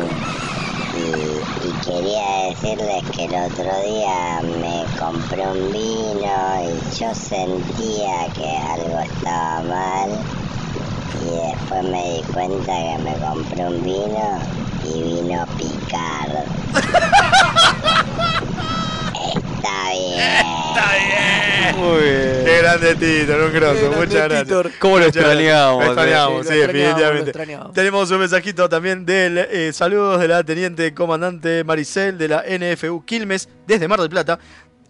Y, 0.97 1.01
y 1.01 1.58
quería 1.89 2.51
decirles 2.51 3.03
que 3.17 3.25
el 3.25 3.35
otro 3.35 3.83
día 3.83 4.43
me 4.43 4.85
compré 4.99 5.49
un 5.49 5.73
vino 5.73 6.63
y 6.63 6.99
yo 6.99 7.15
sentía 7.15 8.29
que 8.35 8.57
algo 8.59 8.99
estaba 9.01 9.63
mal. 9.63 10.11
Y 11.23 11.31
después 11.49 11.83
me 11.85 12.13
di 12.13 12.23
cuenta 12.25 12.73
que 12.73 12.99
me 13.03 13.15
compré 13.27 13.67
un 13.67 13.83
vino 13.83 14.39
y 14.85 15.03
vino 15.03 15.47
Picard. 15.57 16.45
Está 20.19 20.95
bien. 20.97 21.77
Muy 21.77 22.03
bien. 22.03 22.45
Qué 22.45 22.59
grande 22.59 22.95
Tito, 22.97 23.45
un 23.45 23.53
grosso, 23.53 23.93
muchas 23.93 24.13
gracias. 24.13 24.45
Titor. 24.45 24.71
¿Cómo 24.79 24.99
lo 24.99 25.05
extrañamos, 25.07 25.85
Lo 25.85 25.93
extrañamos, 25.93 26.47
sí, 26.47 26.55
definitivamente. 26.55 27.31
extrañamos. 27.31 27.73
Tenemos 27.73 28.11
un 28.11 28.19
mensajito 28.19 28.69
también 28.69 29.05
del 29.07 29.39
eh, 29.39 29.73
saludos 29.73 30.21
de 30.21 30.29
la 30.29 30.43
teniente 30.43 30.93
comandante 30.95 31.65
Maricel 31.65 32.19
de 32.19 32.29
la 32.29 32.45
NFU 32.49 33.05
Quilmes 33.05 33.49
desde 33.67 33.89
Mar 33.89 34.01
del 34.01 34.11
Plata. 34.11 34.39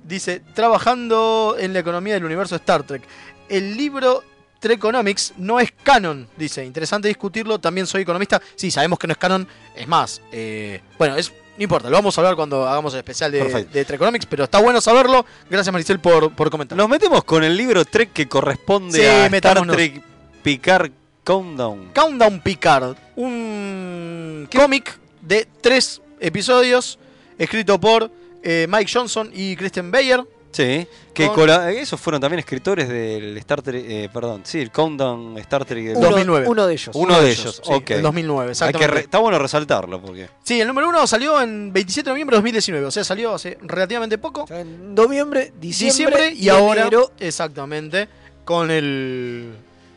Dice, 0.05 0.41
trabajando 0.55 1.57
en 1.59 1.73
la 1.73 1.81
economía 1.81 2.15
del 2.15 2.25
universo 2.25 2.57
Star 2.57 2.83
Trek. 2.85 3.03
El 3.49 3.77
libro 3.77 4.23
Trekonomics 4.59 5.35
no 5.37 5.61
es 5.61 5.73
canon, 5.83 6.29
dice. 6.37 6.65
Interesante 6.65 7.09
discutirlo, 7.09 7.59
también 7.59 7.87
soy 7.87 8.03
economista. 8.03 8.41
Sí, 8.57 8.71
sabemos 8.71 8.99
que 8.99 9.07
no 9.07 9.13
es 9.13 9.19
canon. 9.19 9.47
Es 9.77 9.87
más, 9.87 10.21
eh, 10.33 10.81
bueno, 10.99 11.17
es, 11.17 11.33
no 11.59 11.65
importa, 11.65 11.91
lo 11.91 11.97
vamos 11.97 12.17
a 12.17 12.21
hablar 12.21 12.37
cuando 12.37 12.67
hagamos 12.69 12.95
el 12.95 12.99
especial 12.99 13.33
de, 13.33 13.65
de 13.65 14.19
pero 14.31 14.45
está 14.45 14.61
bueno 14.61 14.81
saberlo. 14.81 15.27
Gracias 15.51 15.73
Maricel 15.73 15.99
por, 15.99 16.33
por 16.33 16.51
comentar. 16.51 16.79
Nos 16.79 16.89
metemos 16.89 17.25
con 17.25 17.43
el 17.43 17.57
libro 17.57 17.85
Trek 17.85 18.13
que 18.13 18.29
corresponde 18.29 18.99
Sí, 19.01 19.05
a 19.05 19.27
Star 19.27 19.31
metámonos. 19.31 19.75
Trek 19.75 20.01
Picard 20.43 20.93
Countdown. 21.25 21.91
Countdown 21.93 22.41
Picard, 22.41 22.97
un 23.17 24.49
cómic 24.55 24.99
de 25.21 25.49
tres 25.61 26.01
episodios 26.21 26.99
escrito 27.37 27.81
por 27.81 28.09
eh, 28.45 28.67
Mike 28.69 28.91
Johnson 28.93 29.29
y 29.35 29.57
Christian 29.57 29.91
Bayer. 29.91 30.25
Sí, 30.51 30.87
que 31.13 31.29
Con- 31.29 31.51
esos 31.51 32.01
fueron 32.01 32.21
también 32.23 32.39
escritores 32.39 32.89
del 32.89 33.37
Star 33.37 33.61
Trek, 33.61 33.85
eh, 33.87 34.09
perdón, 34.13 34.41
sí, 34.45 34.59
el 34.61 34.71
Countdown 34.71 35.37
Star 35.39 35.65
Trek 35.67 35.85
del 35.89 35.97
Uno- 35.99 36.09
2009. 36.11 36.47
Uno 36.49 36.67
de 36.67 36.73
ellos. 36.73 36.91
Uno 36.97 37.21
de 37.21 37.31
ellos, 37.31 37.61
sí, 37.63 37.71
ok. 37.73 37.91
el 37.91 38.03
2009, 38.03 38.41
Hay 38.43 38.47
que 38.47 38.53
exactamente. 38.53 38.95
re- 38.95 39.01
está 39.01 39.19
bueno 39.19 39.39
resaltarlo 39.39 40.01
porque 40.01 40.29
Sí, 40.43 40.59
el 40.61 40.67
número 40.67 40.89
uno 40.89 41.07
salió 41.07 41.41
en 41.43 41.71
27 41.73 42.09
de 42.09 42.15
noviembre 42.15 42.35
de 42.35 42.39
2019, 42.39 42.87
o 42.87 42.91
sea, 42.91 43.05
salió 43.05 43.35
hace 43.35 43.59
relativamente 43.63 44.17
poco. 44.17 44.47
En 44.49 44.95
noviembre, 44.95 45.53
diciembre, 45.61 46.31
Diciembre 46.31 46.33
y 46.33 46.49
ahora, 46.49 46.81
enero. 46.83 47.13
exactamente, 47.19 48.09
con 48.47 48.71
el... 48.71 49.53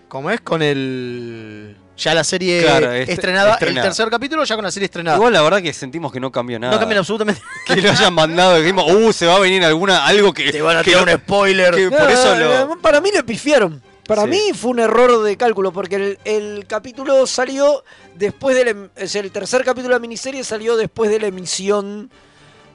¿Cómo 0.10 0.30
es? 0.32 0.41
Con 0.41 0.62
el... 0.62 1.78
Ya 2.02 2.14
la 2.16 2.24
serie 2.24 2.62
Claro, 2.64 2.91
est- 2.91 3.10
estrenada, 3.10 3.52
estrenada. 3.54 3.82
el 3.88 3.89
tercer 3.93 4.10
capítulo 4.10 4.43
ya 4.43 4.56
con 4.56 4.66
la 4.66 4.72
serie 4.72 4.86
estrenada. 4.86 5.18
igual 5.18 5.34
la 5.34 5.41
verdad 5.41 5.62
que 5.62 5.72
sentimos 5.72 6.12
que 6.12 6.20
no 6.20 6.32
cambió 6.32 6.58
nada. 6.60 6.74
no 6.74 6.80
cambian 6.80 6.99
absolutamente. 6.99 7.41
que 7.68 7.76
lo 7.76 7.91
hayan 7.91 8.14
mandado, 8.14 8.56
que 8.56 8.62
dijimos, 8.64 8.91
uh, 8.91 9.14
se 9.14 9.28
va 9.28 9.36
a 9.36 9.39
venir 9.39 9.64
alguna 9.64 10.06
algo 10.06 10.34
que 10.34 10.52
Te 10.52 10.62
van 10.62 10.78
a 10.78 10.84
tirar 10.84 11.06
lo- 11.06 11.14
un 11.14 11.20
spoiler. 11.20 11.76
que 11.76 11.89
por 11.91 12.10
eso 12.10 12.36
no, 12.36 12.66
lo 12.68 12.82
Para 12.82 12.99
mí 13.02 13.12
le 13.14 13.24
pifiaron. 13.24 13.82
Para 14.08 14.24
Sí. 14.24 14.30
mí 14.30 14.41
fue 14.56 14.72
un 14.72 14.80
error 14.80 15.24
de 15.24 15.38
cálculo, 15.38 15.72
porque 15.72 15.95
el, 15.95 16.20
el 16.26 16.66
capítulo 16.68 17.26
salió 17.28 17.84
después 18.16 18.56
del... 18.56 18.68
em- 18.70 18.89
Es 18.95 19.16
el 19.16 19.32
tercer 19.32 19.64
capítulo 19.64 19.89
de 19.93 19.95
la 19.95 19.99
miniserie 19.99 20.43
salió 20.43 20.76
después 20.76 21.10
de 21.12 21.20
la 21.20 21.28
emisión 21.28 22.10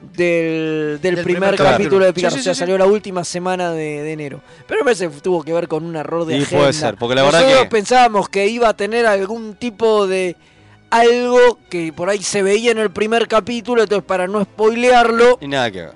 del, 0.01 0.99
del 1.01 1.15
Del 1.15 1.23
primer, 1.23 1.55
primer 1.55 1.71
capítulo 1.71 2.05
de 2.05 2.13
Picard. 2.13 2.31
Sí, 2.33 2.37
sí, 2.37 2.41
o 2.41 2.43
sea, 2.43 2.53
sí, 2.53 2.59
salió 2.59 2.77
la 2.77 2.85
última 2.85 3.23
semana 3.23 3.71
de, 3.71 4.01
de 4.03 4.11
enero. 4.13 4.41
Pero 4.67 4.81
me 4.81 4.85
parece 4.85 5.09
que 5.09 5.19
tuvo 5.21 5.43
que 5.43 5.53
ver 5.53 5.67
con 5.67 5.83
un 5.85 5.95
error 5.95 6.25
de 6.25 6.37
Y 6.37 6.41
agenda. 6.43 6.61
puede 6.61 6.73
ser, 6.73 6.95
porque 6.95 7.15
la 7.15 7.23
verdad 7.23 7.39
Nosotros 7.41 7.63
que- 7.63 7.69
pensábamos 7.69 8.29
que 8.29 8.47
iba 8.47 8.69
a 8.69 8.75
tener 8.75 9.05
algún 9.05 9.55
tipo 9.55 10.07
de... 10.07 10.35
Algo 10.89 11.59
que 11.69 11.91
por 11.91 12.09
ahí 12.09 12.23
se 12.23 12.41
veía 12.43 12.71
en 12.71 12.77
el 12.77 12.91
primer 12.91 13.27
capítulo, 13.27 13.83
entonces 13.83 14.05
para 14.05 14.25
no 14.25 14.41
spoilearlo, 14.43 15.37
y 15.41 15.47
nada 15.49 15.69
que 15.69 15.81
ver. 15.81 15.93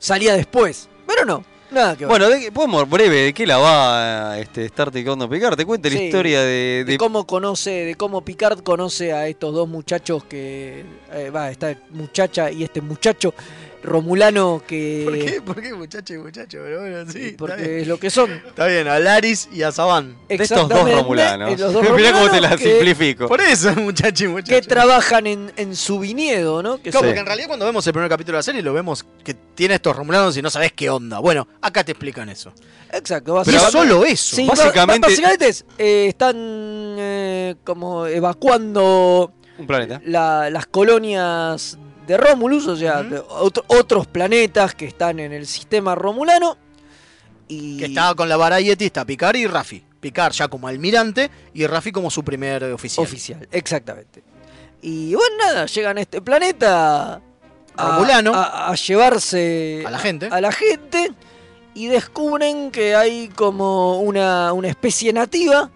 salía 0.00 0.34
después. 0.34 0.88
Pero 1.06 1.24
no, 1.24 1.44
nada 1.70 1.96
que. 1.96 2.06
Bueno, 2.06 2.28
de, 2.28 2.50
podemos 2.52 2.88
breve, 2.88 3.16
¿de 3.24 3.34
qué 3.34 3.46
la 3.46 3.58
va 3.58 4.38
este 4.38 4.64
Star 4.66 4.90
Trek 4.90 5.06
Countdown 5.06 5.30
Picard? 5.30 5.56
Te 5.56 5.64
cuenta 5.64 5.88
la 5.88 5.96
Sí, 5.96 6.04
historia 6.04 6.40
de, 6.40 6.46
de 6.46 6.84
de- 6.84 6.98
cómo 6.98 7.26
conoce, 7.26 7.70
de 7.70 7.94
cómo 7.94 8.22
Picard 8.24 8.60
conoce 8.62 9.12
a 9.12 9.26
estos 9.28 9.54
dos 9.54 9.68
muchachos 9.68 10.24
que 10.24 10.84
eh, 11.12 11.30
va, 11.30 11.50
esta 11.50 11.76
muchacha 11.90 12.50
y 12.50 12.64
este 12.64 12.80
muchacho 12.80 13.34
romulano 13.86 14.62
que 14.66 15.02
¿Por 15.04 15.14
qué? 15.18 15.40
¿Por 15.42 15.62
qué, 15.62 15.72
muchacho 15.74 16.14
y 16.14 16.18
muchacho? 16.18 16.58
Pero 16.62 16.80
bueno, 16.80 16.98
sí. 16.98 17.06
está 17.06 17.18
bien. 17.18 17.36
porque 17.36 17.80
es 17.80 17.86
lo 17.86 17.98
que 17.98 18.10
son. 18.10 18.30
Está 18.30 18.66
bien, 18.66 18.86
a 18.88 18.98
Laris 18.98 19.48
y 19.52 19.62
a 19.62 19.72
Saban. 19.72 20.16
de 20.28 20.34
estos 20.34 20.68
dos 20.68 20.90
romulanos. 20.92 21.52
eh, 21.52 21.56
los 21.58 21.72
dos 21.72 21.86
Mirá 21.96 22.12
cómo 22.12 22.30
te 22.30 22.40
la 22.40 22.56
que- 22.56 22.64
simplifico. 22.70 23.28
Por 23.28 23.40
eso, 23.40 23.72
muchacho 23.76 24.24
y 24.24 24.28
muchacho. 24.28 24.50
que 24.60 24.62
trabajan 24.68 25.26
en, 25.26 25.52
en 25.56 25.74
su 25.76 25.98
viñedo, 25.98 26.62
¿no? 26.62 26.76
Que 26.76 26.90
Claro, 26.90 26.98
son- 26.98 27.06
porque 27.08 27.20
en 27.20 27.26
realidad 27.26 27.46
cuando 27.48 27.64
vemos 27.66 27.86
el 27.86 27.92
primer 27.92 28.10
capítulo 28.10 28.36
de 28.36 28.38
la 28.40 28.42
serie 28.42 28.62
lo 28.62 28.72
vemos 28.74 29.04
que 29.24 29.34
tiene 29.34 29.74
estos 29.76 29.96
romulanos 29.96 30.36
y 30.36 30.42
no 30.42 30.50
sabes 30.50 30.72
qué 30.72 30.90
onda. 30.90 31.18
Bueno, 31.20 31.46
acá 31.62 31.84
te 31.84 31.92
explican 31.92 32.28
eso. 32.28 32.52
Exacto, 32.92 33.32
Pero 33.44 33.56
es 33.56 33.62
básicamente- 33.62 33.88
solo 33.94 34.04
eso. 34.04 34.36
Sí, 34.36 34.46
Básicamente- 34.46 35.08
básicamente 35.08 35.48
es, 35.48 35.64
eh, 35.78 36.06
están 36.08 36.36
eh, 36.38 37.54
como 37.64 38.06
evacuando 38.06 39.32
Un 39.58 39.66
planeta. 39.66 40.00
la- 40.04 40.50
las 40.50 40.66
colonias 40.66 41.78
de 42.06 42.16
Romulus, 42.16 42.66
o 42.66 42.76
sea, 42.76 43.02
de 43.02 43.18
otro- 43.28 43.64
otros 43.68 44.06
planetas 44.06 44.74
que 44.74 44.86
están 44.86 45.18
en 45.20 45.32
el 45.32 45.46
sistema 45.46 45.94
romulano. 45.94 46.56
Y 47.48 47.78
Que 47.78 47.86
estaba 47.86 48.14
con 48.14 48.28
la 48.28 48.36
Variety, 48.36 48.86
está 48.86 49.04
Picard 49.04 49.36
y 49.36 49.46
Raffi. 49.46 49.84
Picard 50.00 50.32
ya 50.32 50.48
como 50.48 50.68
almirante 50.68 51.30
y 51.54 51.66
Raffi 51.66 51.92
como 51.92 52.10
su 52.10 52.24
primer 52.24 52.64
oficial. 52.64 53.04
oficial, 53.06 53.48
exactamente. 53.50 54.22
Y 54.82 55.14
bueno, 55.14 55.36
nada, 55.38 55.66
llegan 55.66 55.98
a 55.98 56.00
este 56.00 56.20
planeta 56.20 57.20
a, 57.76 57.88
Romulano. 57.96 58.32
a- 58.34 58.70
a 58.70 58.74
llevarse 58.74 59.82
A 59.86 59.90
la 59.90 59.98
gente. 59.98 60.28
a 60.30 60.40
la 60.40 60.52
gente 60.52 61.12
y 61.74 61.86
descubren 61.86 62.70
que 62.70 62.94
hay 62.94 63.28
como 63.28 64.00
una, 64.00 64.52
una 64.52 64.68
especie 64.68 65.12
nativa 65.12 65.70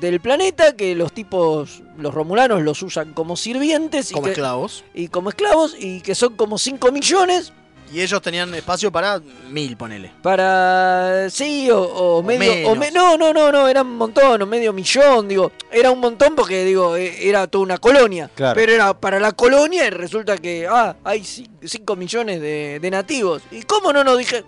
del 0.00 0.20
planeta, 0.20 0.74
que 0.76 0.94
los 0.94 1.12
tipos, 1.12 1.82
los 1.98 2.12
romulanos 2.14 2.62
los 2.62 2.82
usan 2.82 3.12
como 3.12 3.36
sirvientes. 3.36 4.10
y 4.10 4.14
Como 4.14 4.24
que- 4.26 4.30
esclavos. 4.32 4.84
Y 4.94 5.08
como 5.08 5.28
esclavos, 5.30 5.76
y 5.78 6.00
que 6.00 6.14
son 6.14 6.36
como 6.36 6.58
5 6.58 6.90
millones. 6.92 7.52
Y 7.92 8.00
ellos 8.00 8.20
tenían 8.22 8.52
espacio 8.54 8.90
para 8.90 9.20
mil, 9.50 9.76
ponele. 9.76 10.10
Para. 10.22 11.28
Sí, 11.30 11.70
o, 11.70 11.80
o 11.82 12.22
medio. 12.22 12.68
o 12.68 12.74
menos. 12.74 12.78
me- 12.78 12.90
no, 12.90 13.16
no, 13.16 13.32
no, 13.32 13.52
no, 13.52 13.68
era 13.68 13.82
un 13.82 13.96
montón, 13.96 14.40
o 14.42 14.46
medio 14.46 14.72
millón, 14.72 15.28
digo. 15.28 15.52
Era 15.70 15.90
un 15.90 16.00
montón 16.00 16.34
porque, 16.34 16.64
digo, 16.64 16.96
e- 16.96 17.28
era 17.28 17.46
toda 17.46 17.62
una 17.62 17.78
colonia. 17.78 18.30
Claro. 18.34 18.54
Pero 18.58 18.72
era 18.72 18.94
para 18.98 19.20
la 19.20 19.32
colonia 19.32 19.86
y 19.86 19.90
resulta 19.90 20.38
que, 20.38 20.66
ah, 20.68 20.96
hay 21.04 21.22
5 21.24 21.94
millones 21.94 22.40
de, 22.40 22.78
de 22.80 22.90
nativos. 22.90 23.42
¿Y 23.52 23.62
cómo 23.62 23.92
no 23.92 24.02
nos 24.02 24.18
dije? 24.18 24.44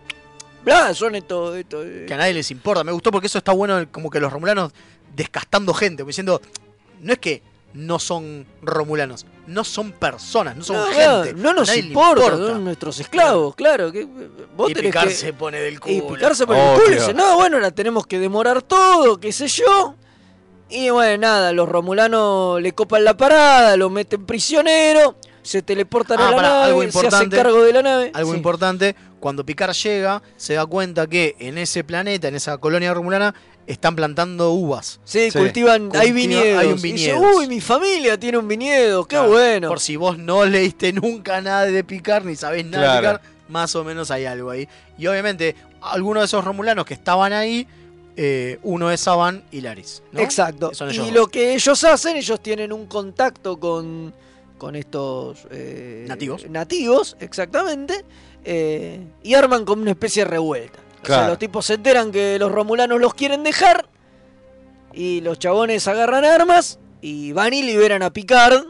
Bla, 0.65 0.93
son 0.95 1.15
estos. 1.15 1.57
estos 1.57 1.85
eh, 1.87 2.05
Que 2.09 2.15
a 2.15 2.17
nadie 2.17 2.35
les 2.35 2.51
importa. 2.51 2.83
Me 2.83 2.91
gustó 2.91 3.13
porque 3.13 3.29
eso 3.29 3.39
está 3.39 3.53
bueno, 3.53 3.87
como 3.93 4.11
que 4.11 4.19
los 4.19 4.33
romulanos 4.33 4.73
descastando 5.15 5.73
gente, 5.75 6.03
como 6.03 6.09
diciendo, 6.09 6.41
no 7.01 7.13
es 7.13 7.19
que 7.19 7.43
no 7.75 7.99
son 7.99 8.47
romulanos, 8.63 9.27
no 9.47 9.63
son 9.63 9.93
personas, 9.93 10.57
no 10.57 10.65
son 10.65 10.77
no, 10.77 10.85
gente. 10.87 10.97
claro, 11.03 11.33
no 11.37 11.51
a 11.51 11.53
nos 11.53 11.69
nadie 11.69 11.83
le 11.83 11.89
importa, 11.89 12.31
son 12.31 12.65
nuestros 12.65 13.01
esclavos, 13.01 13.55
claro. 13.55 13.93
que, 13.93 14.07
vos 14.57 14.71
Y 14.71 14.75
tenés 14.75 14.91
Picard 14.93 15.09
que- 15.09 15.15
se 15.15 15.33
pone 15.35 15.59
del 15.61 15.75
Y 15.75 15.79
culo. 16.01 16.15
picarse 16.15 16.47
por 16.47 16.57
el 16.57 16.75
culo 16.81 16.91
y 16.91 16.95
dice, 16.95 17.13
no, 17.13 17.37
bueno, 17.37 17.57
ahora 17.57 17.71
tenemos 17.71 18.07
que 18.07 18.19
demorar 18.19 18.63
todo, 18.63 19.19
qué 19.21 19.31
sé 19.33 19.49
yo. 19.49 19.95
Y 20.71 20.91
bueno, 20.91 21.19
nada, 21.21 21.53
los 21.53 21.69
romulanos 21.69 22.61
le 22.63 22.73
copan 22.73 23.05
la 23.05 23.17
parada, 23.17 23.77
lo 23.77 23.89
meten 23.91 24.25
prisionero, 24.27 25.15
se 25.43 25.63
teleportan 25.63 26.19
a 26.19 26.29
Ah, 26.29 26.31
la 26.31 26.37
pará, 26.37 26.49
nave, 26.49 26.65
algo 26.65 26.81
se 26.83 26.89
hacen 26.89 27.05
importante. 27.05 27.37
cargo 27.37 27.63
de 27.63 27.73
la 27.73 27.83
nave. 27.83 28.11
Algo 28.15 28.31
Sí. 28.33 28.37
importante, 28.39 28.97
cuando 29.21 29.45
Picard 29.45 29.75
llega, 29.75 30.23
se 30.37 30.55
da 30.55 30.67
cuenta 30.67 31.07
que 31.07 31.37
en 31.39 31.59
ese 31.59 31.85
planeta, 31.85 32.27
en 32.29 32.35
esa 32.35 32.59
colonia 32.59 32.93
romulana, 32.95 33.35
están 33.67 33.97
plantando 33.97 34.53
uvas. 34.53 35.01
Sí, 35.05 35.29
cultivan, 35.33 35.91
hay 35.95 36.13
viñedos. 36.13 36.61
Hay 36.63 36.69
un 36.69 36.79
Y 36.79 36.93
dice, 36.93 37.13
viñedo. 37.15 37.37
uy, 37.37 37.47
mi 37.49 37.61
familia 37.61 38.19
tiene 38.19 38.39
un 38.39 38.47
viñedo, 38.49 39.05
qué 39.05 39.17
Claro, 39.17 39.31
bueno. 39.31 39.69
Por 39.69 39.81
si 39.81 39.97
vos 39.97 40.19
no 40.19 40.45
leíste 40.45 40.93
nunca 40.93 41.41
nada 41.41 41.65
de 41.65 41.83
Picard, 41.85 42.25
ni 42.25 42.37
sabés 42.37 42.65
nada 42.65 43.01
Claro. 43.01 43.09
de 43.13 43.19
Picard, 43.19 43.33
más 43.49 43.75
o 43.77 43.85
menos 43.85 44.11
hay 44.11 44.25
algo 44.25 44.51
ahí. 44.51 44.69
Y 44.99 45.07
obviamente, 45.09 45.55
algunos 45.81 46.23
de 46.23 46.27
esos 46.27 46.45
romulanos 46.45 46.85
que 46.85 46.95
estaban 46.95 47.33
ahí, 47.33 47.67
eh, 48.17 48.59
uno 48.63 48.91
es 48.91 49.01
Saban 49.01 49.45
y 49.51 49.61
Laris. 49.61 50.03
¿no? 50.13 50.21
Exacto. 50.21 50.73
Son 50.75 50.91
Y 50.95 51.11
lo 51.11 51.27
que 51.29 51.55
ellos 51.55 51.85
hacen, 51.85 52.17
ellos 52.17 52.41
tienen 52.43 52.73
un 52.73 52.87
contacto 52.87 53.59
con, 53.61 54.15
con 54.59 54.75
estos 54.77 55.47
eh, 55.51 56.05
Nativos. 56.09 56.49
Nativos, 56.49 57.17
exactamente. 57.21 58.05
eh, 58.45 59.01
y 59.23 59.35
arman 59.35 59.65
como 59.65 59.83
una 59.83 59.91
especie 59.91 60.25
de 60.25 60.31
revuelta. 60.31 60.79
O 61.07 61.09
sea, 61.09 61.17
Claro. 61.19 61.29
los 61.31 61.39
tipos 61.39 61.65
se 61.67 61.75
enteran 61.75 62.11
que 62.13 62.39
los 62.39 62.51
romulanos 62.53 63.01
los 63.01 63.15
quieren 63.15 63.43
dejar. 63.43 63.89
Y 64.93 65.21
los 65.21 65.39
chabones 65.39 65.87
agarran 65.89 66.25
armas 66.25 66.79
y 67.01 67.33
van 67.33 67.53
y 67.53 67.63
liberan 67.63 68.03
a 68.03 68.13
Picard. 68.13 68.67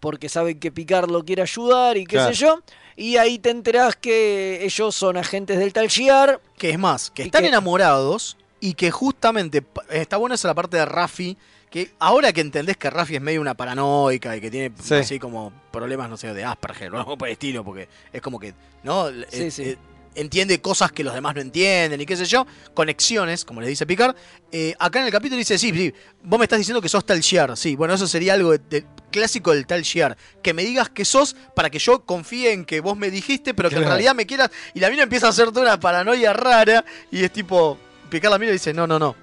Porque 0.00 0.28
saben 0.28 0.60
que 0.60 0.70
Picard 0.70 1.10
lo 1.10 1.24
quiere 1.24 1.42
ayudar 1.42 1.96
y 1.96 2.04
qué 2.04 2.16
Claro. 2.16 2.28
sé 2.32 2.34
yo. 2.40 2.60
Y 2.96 3.16
ahí 3.16 3.38
te 3.38 3.50
enterás 3.50 3.96
que 3.96 4.64
ellos 4.64 4.94
son 4.94 5.16
agentes 5.16 5.58
del 5.58 5.72
Tal 5.72 5.88
Shiar. 5.88 6.40
Que 6.56 6.70
es 6.70 6.78
más, 6.78 7.10
que 7.10 7.22
están 7.24 7.42
que- 7.42 7.48
enamorados 7.48 8.36
y 8.60 8.74
que 8.74 8.90
justamente 8.90 9.64
está 9.90 10.16
buena 10.16 10.34
esa 10.36 10.48
la 10.48 10.54
parte 10.54 10.76
de 10.76 10.84
Rafi. 10.84 11.36
Que 11.70 11.90
ahora 11.98 12.32
que 12.32 12.40
entendés 12.40 12.76
que 12.76 12.88
Rafi 12.90 13.16
es 13.16 13.20
medio 13.20 13.40
una 13.40 13.54
paranoica 13.54 14.36
y 14.36 14.40
que 14.40 14.50
tiene 14.50 14.72
Sí. 14.82 14.94
así 14.94 15.18
como 15.18 15.52
problemas, 15.70 16.08
no 16.08 16.16
sé, 16.16 16.32
de 16.32 16.42
Asperger 16.44 16.92
o 16.94 16.98
algo 16.98 17.18
por 17.18 17.28
el 17.28 17.32
estilo, 17.32 17.62
porque 17.64 17.88
es 18.12 18.22
como 18.22 18.38
que, 18.40 18.54
¿no? 18.84 19.08
Sí, 19.10 19.24
Eh, 19.32 19.50
sí. 19.50 19.62
eh, 19.64 19.78
entiende 20.20 20.60
cosas 20.60 20.92
que 20.92 21.02
los 21.04 21.14
demás 21.14 21.34
no 21.34 21.40
entienden 21.40 22.00
y 22.00 22.06
qué 22.06 22.16
sé 22.16 22.24
yo, 22.26 22.46
conexiones, 22.74 23.44
como 23.44 23.60
le 23.60 23.68
dice 23.68 23.86
Picard. 23.86 24.14
Eh, 24.52 24.74
acá 24.78 25.00
en 25.00 25.06
el 25.06 25.12
capítulo 25.12 25.38
dice, 25.38 25.58
sí, 25.58 25.70
sí, 25.72 25.92
vos 26.22 26.38
me 26.38 26.44
estás 26.44 26.58
diciendo 26.58 26.80
que 26.82 26.88
sos 26.88 27.04
tal 27.04 27.20
Shiar, 27.20 27.56
sí, 27.56 27.76
bueno, 27.76 27.94
eso 27.94 28.06
sería 28.06 28.34
algo 28.34 28.52
de- 28.52 28.58
de- 28.70 28.84
clásico 29.10 29.52
del 29.52 29.66
tal 29.66 29.82
Shiar, 29.82 30.16
que 30.42 30.52
me 30.54 30.62
digas 30.64 30.90
que 30.90 31.04
sos 31.04 31.34
para 31.54 31.70
que 31.70 31.78
yo 31.78 32.04
confíe 32.04 32.52
en 32.52 32.64
que 32.64 32.80
vos 32.80 32.96
me 32.96 33.10
dijiste, 33.10 33.54
pero 33.54 33.68
que 33.70 33.76
en 33.76 33.82
realidad 33.88 34.14
me 34.14 34.26
quieras, 34.26 34.50
y 34.74 34.80
la 34.80 34.90
mina 34.90 35.02
empieza 35.04 35.26
a 35.26 35.30
hacer 35.30 35.46
toda 35.48 35.62
una 35.62 35.80
paranoia 35.80 36.32
rara, 36.32 36.84
y 37.10 37.24
es 37.24 37.32
tipo, 37.32 37.78
Picard 38.10 38.30
la 38.32 38.38
mira 38.38 38.50
y 38.50 38.54
dice, 38.54 38.74
no, 38.74 38.86
no, 38.86 38.98
no, 38.98 39.14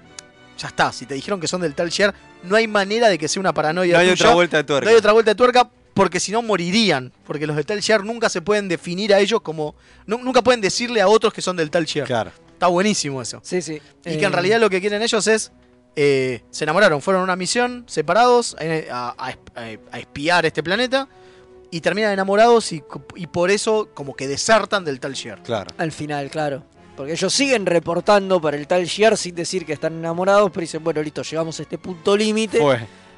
ya 0.58 0.68
está, 0.68 0.92
si 0.92 1.06
te 1.06 1.14
dijeron 1.14 1.40
que 1.40 1.46
son 1.48 1.60
del 1.60 1.74
tal 1.74 1.88
Shiar, 1.90 2.14
no 2.42 2.56
hay 2.56 2.66
manera 2.66 3.08
de 3.08 3.18
que 3.18 3.28
sea 3.28 3.40
una 3.40 3.52
paranoia 3.52 3.94
No 3.94 3.98
hay 4.00 4.10
tuya, 4.10 4.24
otra 4.26 4.34
vuelta 4.34 4.56
de 4.58 4.64
tuerca. 4.64 4.84
No 4.84 4.90
hay 4.90 4.96
otra 4.96 5.12
vuelta 5.12 5.30
de 5.30 5.34
tuerca, 5.34 5.70
porque 5.96 6.20
si 6.20 6.30
no 6.30 6.42
morirían. 6.42 7.10
Porque 7.26 7.46
los 7.48 7.56
de 7.56 7.64
Tal 7.64 7.80
Shiar 7.80 8.04
nunca 8.04 8.28
se 8.28 8.40
pueden 8.42 8.68
definir 8.68 9.12
a 9.12 9.18
ellos 9.18 9.40
como. 9.40 9.74
nu- 10.06 10.18
nunca 10.22 10.42
pueden 10.42 10.60
decirle 10.60 11.00
a 11.00 11.08
otros 11.08 11.32
que 11.32 11.42
son 11.42 11.56
del 11.56 11.70
Tal 11.70 11.86
Shiar. 11.86 12.06
Claro. 12.06 12.30
Está 12.52 12.68
buenísimo 12.68 13.20
eso. 13.20 13.40
Sí, 13.42 13.60
sí. 13.62 13.80
Y 14.04 14.16
que 14.18 14.24
en 14.24 14.24
Eh, 14.24 14.28
realidad 14.28 14.60
lo 14.60 14.70
que 14.70 14.80
quieren 14.80 15.02
ellos 15.02 15.26
es. 15.26 15.50
eh, 15.98 16.42
se 16.50 16.64
enamoraron, 16.64 17.00
fueron 17.00 17.22
a 17.22 17.24
una 17.24 17.36
misión 17.36 17.84
separados 17.88 18.54
eh, 18.60 18.86
a, 18.92 19.14
a- 19.18 19.30
a- 19.60 19.76
a 19.92 19.98
espiar 19.98 20.44
este 20.46 20.62
planeta. 20.62 21.08
Y 21.70 21.80
terminan 21.80 22.12
enamorados 22.12 22.70
y, 22.72 22.82
y 23.16 23.26
por 23.26 23.50
eso 23.50 23.88
como 23.92 24.14
que 24.14 24.28
desertan 24.28 24.84
del 24.84 25.00
Tal 25.00 25.14
Shiar. 25.14 25.42
Claro. 25.42 25.70
Al 25.78 25.90
final, 25.92 26.30
claro. 26.30 26.62
Porque 26.96 27.12
ellos 27.12 27.32
siguen 27.34 27.66
reportando 27.66 28.40
para 28.40 28.56
el 28.56 28.66
tal 28.66 28.84
Shiar 28.86 29.16
sin 29.18 29.34
decir 29.34 29.66
que 29.66 29.72
están 29.74 29.94
enamorados, 29.98 30.50
pero 30.50 30.62
dicen, 30.62 30.82
bueno, 30.84 31.02
listo, 31.02 31.22
llegamos 31.22 31.58
a 31.58 31.62
este 31.62 31.76
punto 31.76 32.16
límite. 32.16 32.58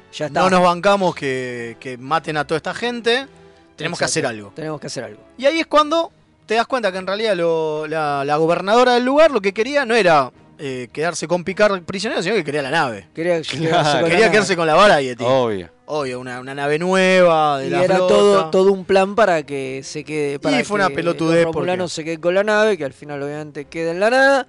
Fue. 0.09 0.17
Ya 0.17 0.25
está. 0.27 0.39
No 0.41 0.49
nos 0.49 0.61
bancamos 0.63 1.15
que, 1.15 1.77
que 1.79 1.97
maten 1.97 2.37
a 2.37 2.45
toda 2.45 2.57
esta 2.57 2.73
gente. 2.73 3.27
Tenemos 3.75 3.97
que 3.99 4.05
hacer 4.05 4.25
algo. 4.25 4.51
Tenemos 4.55 4.79
que 4.81 4.87
hacer 4.87 5.03
algo. 5.05 5.21
Y 5.37 5.45
ahí 5.45 5.59
es 5.59 5.67
cuando 5.67 6.11
te 6.45 6.55
das 6.55 6.67
cuenta 6.67 6.91
que 6.91 6.97
en 6.97 7.07
realidad 7.07 7.35
lo- 7.35 7.87
la, 7.87 8.23
la 8.25 8.35
gobernadora 8.37 8.93
del 8.95 9.05
lugar 9.05 9.31
lo 9.31 9.39
que 9.39 9.53
quería 9.53 9.85
no 9.85 9.95
era 9.95 10.31
eh, 10.57 10.89
quedarse 10.91 11.27
con 11.27 11.43
Picard 11.45 11.81
prisionero, 11.83 12.21
sino 12.21 12.35
que 12.35 12.43
quería 12.43 12.61
la 12.61 12.71
nave. 12.71 13.07
Quería, 13.13 13.39
Claro, 13.41 13.61
quedarse 13.61 13.91
con 13.93 14.01
la 14.01 14.07
quería 14.09 14.19
nave. 14.25 14.31
quedarse 14.31 14.55
con 14.57 14.67
la 14.67 14.75
Variety. 14.75 15.23
Obvio. 15.25 15.69
Obvio, 15.85 16.19
una, 16.19 16.39
una 16.41 16.53
nave 16.53 16.77
nueva 16.77 17.59
de 17.59 17.67
Y 17.67 17.69
la 17.69 17.83
era 17.83 17.95
flota. 17.95 18.13
todo, 18.13 18.49
todo 18.49 18.71
un 18.73 18.83
plan 18.85 19.15
para 19.15 19.43
que 19.43 19.81
se 19.83 20.03
quede. 20.03 20.37
Para 20.39 20.63
fue 20.65 20.75
una 20.75 20.89
que 20.89 20.95
pelotudez 20.95 21.45
Los 21.45 21.53
romulanos 21.53 21.91
porque- 21.91 21.95
se 21.95 22.03
queden 22.03 22.19
con 22.21 22.35
la 22.35 22.43
nave, 22.43 22.77
que 22.77 22.83
al 22.85 22.93
final 22.93 23.23
obviamente 23.23 23.65
queda 23.65 23.91
en 23.91 23.99
la 24.01 24.09
nada. 24.09 24.47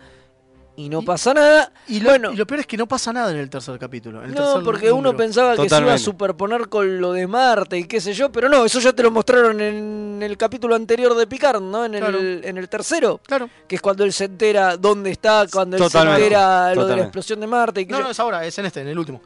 Y 0.80 0.88
no 0.88 1.02
pasa 1.02 1.34
nada. 1.34 1.72
Y 1.88 2.00
lo, 2.00 2.14
y 2.32 2.36
lo 2.36 2.46
peor 2.46 2.60
es 2.60 2.66
que 2.66 2.76
no 2.76 2.86
pasa 2.86 3.12
nada 3.12 3.30
en 3.32 3.36
el 3.38 3.50
tercer 3.50 3.78
capítulo. 3.78 4.22
el 4.22 4.32
No, 4.32 4.44
tercer 4.44 4.62
porque 4.64 4.88
número. 4.88 5.10
uno 5.10 5.16
pensaba 5.16 5.56
que 5.56 5.68
se 5.68 5.80
iba 5.80 5.92
a 5.92 5.98
superponer 5.98 6.68
con 6.68 7.00
lo 7.00 7.12
de 7.12 7.26
Marte 7.26 7.76
y 7.78 7.84
qué 7.84 8.00
sé 8.00 8.12
yo, 8.14 8.30
pero 8.32 8.48
no, 8.48 8.64
eso 8.64 8.80
ya 8.80 8.92
te 8.92 9.02
lo 9.02 9.10
mostraron 9.10 9.60
en 9.60 10.20
el 10.22 10.36
capítulo 10.36 10.74
anterior 10.74 11.14
de 11.14 11.26
Picard, 11.26 11.60
¿no? 11.60 11.84
En 11.84 11.94
el, 11.94 12.00
Claro. 12.00 12.18
en 12.20 12.56
el 12.58 12.68
tercero. 12.68 13.20
Claro. 13.26 13.50
Que 13.68 13.76
es 13.76 13.80
cuando 13.82 14.04
él 14.04 14.12
se 14.12 14.24
entera 14.24 14.76
dónde 14.76 15.10
está, 15.10 15.46
cuando 15.52 15.76
él 15.76 15.82
Totalmente. 15.82 16.18
se 16.20 16.24
entera 16.26 16.74
lo 16.74 16.86
de 16.86 16.96
la 16.96 17.02
explosión 17.02 17.40
de 17.40 17.46
Marte 17.46 17.80
y 17.82 17.86
qué 17.86 17.92
No, 17.92 17.98
sé 17.98 18.02
no, 18.02 18.08
yo. 18.08 18.12
es 18.12 18.20
ahora, 18.20 18.44
es 18.46 18.58
en 18.58 18.66
este, 18.66 18.80
en 18.80 18.88
el 18.88 18.98
último. 18.98 19.20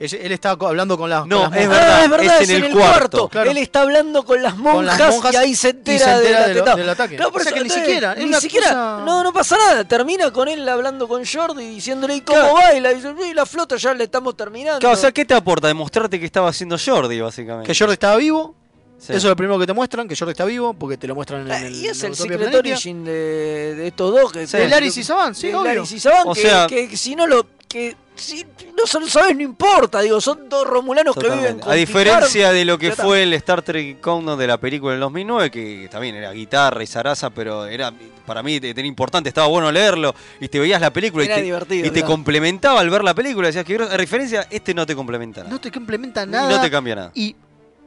Él, 0.00 0.14
él 0.22 0.32
está 0.32 0.50
hablando 0.52 0.96
con 0.96 1.10
las. 1.10 1.26
No, 1.26 1.42
con 1.44 1.50
las 1.50 1.60
es 1.60 1.66
monjas. 1.68 1.84
verdad, 1.84 1.98
Ah, 2.00 2.04
es 2.04 2.10
verdad, 2.10 2.42
es 2.42 2.48
en 2.50 2.56
en 2.56 2.64
el 2.64 2.72
cuarto. 2.72 2.88
cuarto. 2.90 3.28
Claro. 3.28 3.50
Él 3.50 3.58
está 3.58 3.82
hablando 3.82 4.24
con 4.24 4.42
las 4.42 4.56
monjas, 4.56 4.74
Con 4.74 4.86
las 4.86 5.14
monjas 5.14 5.32
y 5.34 5.36
ahí 5.36 5.54
se 5.54 5.68
entera, 5.68 5.98
se 6.04 6.10
entera 6.14 6.22
del 6.22 6.32
de 6.48 6.54
lo- 6.54 6.60
atentado. 6.62 6.76
del 6.78 6.88
ataque. 6.88 7.16
Claro, 7.16 7.32
por 7.32 7.40
O 7.42 7.44
sea 7.44 7.50
eso, 7.50 7.54
que 7.54 7.60
ni 7.60 7.66
entonces, 7.68 7.86
siquiera, 7.86 8.14
ni 8.14 8.34
siquiera, 8.34 8.66
cosa- 8.68 9.02
no, 9.04 9.22
no 9.22 9.32
pasa 9.34 9.56
nada. 9.58 9.84
Termina 9.84 10.30
con 10.32 10.48
él 10.48 10.66
hablando 10.66 11.06
con 11.06 11.22
Jordi 11.26 11.68
diciéndole 11.68 12.16
¿y 12.16 12.20
cómo 12.22 12.38
Claro. 12.40 12.54
baila? 12.54 12.92
Y 12.92 12.94
dice, 12.96 13.08
"Uy, 13.10 13.34
la 13.34 13.44
flota 13.44 13.76
ya 13.76 13.92
le 13.92 14.04
estamos 14.04 14.34
terminando. 14.36 14.80
Claro, 14.80 14.94
o 14.94 14.98
sea, 14.98 15.12
¿qué 15.12 15.24
te 15.26 15.34
aporta? 15.34 15.66
Demostrarte 15.68 16.18
que 16.18 16.24
estaba 16.26 16.48
haciendo 16.48 16.76
Jordi, 16.82 17.20
básicamente. 17.20 17.70
Que 17.70 17.78
Jordi 17.78 17.92
estaba 17.92 18.16
vivo. 18.16 18.54
Sí. 18.98 19.12
Eso 19.12 19.16
es 19.18 19.24
lo 19.24 19.36
primero 19.36 19.58
que 19.58 19.66
te 19.66 19.72
muestran, 19.72 20.06
que 20.08 20.16
Jordi 20.16 20.32
está 20.32 20.44
vivo, 20.44 20.74
porque 20.74 20.96
te 20.98 21.06
lo 21.06 21.14
muestran 21.14 21.42
en 21.42 21.52
Ah, 21.52 21.58
el. 21.66 21.74
y 21.74 21.86
es 21.88 22.02
el 22.04 22.14
secret 22.14 22.54
origin 22.54 23.02
de, 23.04 23.74
de 23.74 23.86
estos 23.88 24.12
dos. 24.12 24.30
Que, 24.32 24.46
De 24.46 24.68
Laris 24.68 24.96
y 24.96 25.04
Saban, 25.04 25.34
sí, 25.34 25.48
de 25.48 25.54
obvio. 25.56 25.74
Laris 25.74 25.92
y 25.92 26.00
Saban, 26.00 26.22
O 26.28 26.34
que, 26.34 26.40
sea- 26.42 26.66
que 26.66 26.96
si 26.96 27.14
no 27.16 27.26
lo... 27.26 27.46
Que, 27.70 27.94
si 28.16 28.44
no 28.76 29.00
lo 29.00 29.08
sabes, 29.08 29.36
no 29.36 29.42
importa. 29.42 30.00
Digo, 30.00 30.20
son 30.20 30.48
dos 30.48 30.66
romulanos 30.66 31.14
que 31.14 31.30
viven 31.30 31.60
con 31.60 31.70
A 31.70 31.74
diferencia 31.76 32.50
de 32.50 32.64
lo 32.64 32.76
que 32.76 32.90
fue 32.90 33.22
el 33.22 33.32
Star 33.34 33.62
Trek 33.62 34.00
Countdown 34.00 34.36
de 34.36 34.46
la 34.48 34.58
película 34.58 34.90
del 34.90 35.00
2009, 35.00 35.50
que 35.52 35.88
también 35.88 36.16
era 36.16 36.32
guitarra 36.32 36.82
y 36.82 36.88
zaraza, 36.88 37.30
pero 37.30 37.66
era 37.66 37.92
para 38.26 38.42
mí 38.42 38.60
era 38.60 38.82
importante, 38.82 39.28
estaba 39.28 39.46
bueno 39.46 39.70
leerlo 39.72 40.14
y 40.40 40.48
te 40.48 40.58
veías 40.58 40.80
la 40.80 40.92
película 40.92 41.24
Era 41.24 41.34
y 41.34 41.38
te, 41.38 41.42
divertido, 41.44 41.86
y 41.86 41.90
te 41.90 42.00
claro. 42.00 42.06
complementaba 42.06 42.80
al 42.80 42.90
ver 42.90 43.04
la 43.04 43.14
película. 43.14 43.46
Decías 43.46 43.64
que 43.64 43.76
a 43.76 43.96
referencia, 43.96 44.46
este 44.50 44.74
no 44.74 44.84
te 44.84 44.96
complementa 44.96 45.40
nada. 45.40 45.52
No 45.52 45.60
te 45.60 45.70
complementa 45.70 46.26
nada. 46.26 46.48
no 46.48 46.60
te 46.60 46.70
cambia 46.70 46.94
nada. 46.96 47.12
Y 47.14 47.36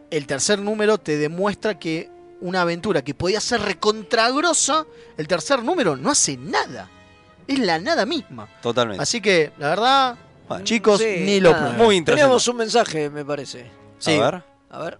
el 0.09 0.25
tercer 0.25 0.59
número 0.59 0.97
te 0.97 1.17
demuestra 1.17 1.77
que 1.77 2.09
una 2.41 2.61
aventura 2.61 3.01
que 3.01 3.13
podía 3.13 3.39
ser 3.39 3.61
recontragrosa, 3.61 4.85
el 5.17 5.27
tercer 5.27 5.63
número 5.63 5.95
no 5.95 6.11
hace 6.11 6.37
nada. 6.37 6.89
Es 7.47 7.59
la 7.59 7.79
nada 7.79 8.05
misma. 8.05 8.47
Totalmente. 8.61 9.01
Así 9.01 9.21
que, 9.21 9.51
la 9.57 9.69
verdad, 9.69 10.15
chicos, 10.63 10.99
Sí, 10.99 11.23
ni 11.25 11.39
lo 11.39 11.51
nada. 11.51 11.73
Muy 11.73 11.95
interesante. 11.95 12.21
Teníamos 12.21 12.47
un 12.47 12.57
mensaje, 12.57 13.09
me 13.09 13.25
parece. 13.25 13.65
Sí. 13.99 14.17
A 14.19 14.31
ver. 14.31 14.43
A 14.69 14.79
ver. 14.79 14.99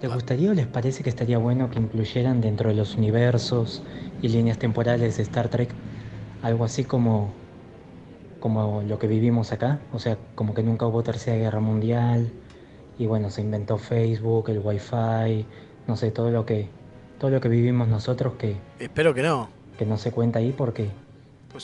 ¿Les 0.00 0.12
gustaría 0.12 0.50
o 0.50 0.54
les 0.54 0.66
parece 0.66 1.02
que 1.02 1.10
estaría 1.10 1.38
bueno 1.38 1.70
que 1.70 1.78
incluyeran 1.78 2.40
dentro 2.40 2.68
de 2.68 2.76
los 2.76 2.94
universos 2.94 3.82
y 4.22 4.28
líneas 4.28 4.58
temporales 4.58 5.16
de 5.16 5.22
Star 5.24 5.48
Trek 5.48 5.70
algo 6.42 6.64
así 6.64 6.84
como, 6.84 7.32
como 8.38 8.82
lo 8.82 8.98
que 9.00 9.08
vivimos 9.08 9.50
acá? 9.50 9.80
O 9.92 9.98
sea, 9.98 10.16
como 10.36 10.54
que 10.54 10.62
nunca 10.62 10.86
hubo 10.86 11.02
tercera 11.02 11.36
guerra 11.36 11.58
mundial 11.58 12.30
y 12.96 13.06
bueno, 13.06 13.30
se 13.30 13.40
inventó 13.40 13.76
Facebook, 13.76 14.50
el 14.50 14.60
Wi-Fi, 14.60 15.46
no 15.88 15.96
sé, 15.96 16.12
todo 16.12 16.30
lo 16.30 16.46
que, 16.46 16.68
todo 17.18 17.30
lo 17.30 17.40
que 17.40 17.48
vivimos 17.48 17.88
nosotros 17.88 18.34
que, 18.38 18.56
Espero 18.78 19.14
que 19.14 19.22
no. 19.22 19.57
Que 19.78 19.86
no 19.86 19.96
se 19.96 20.10
cuenta 20.12 20.38
ahí 20.40 20.52
porque 20.56 20.90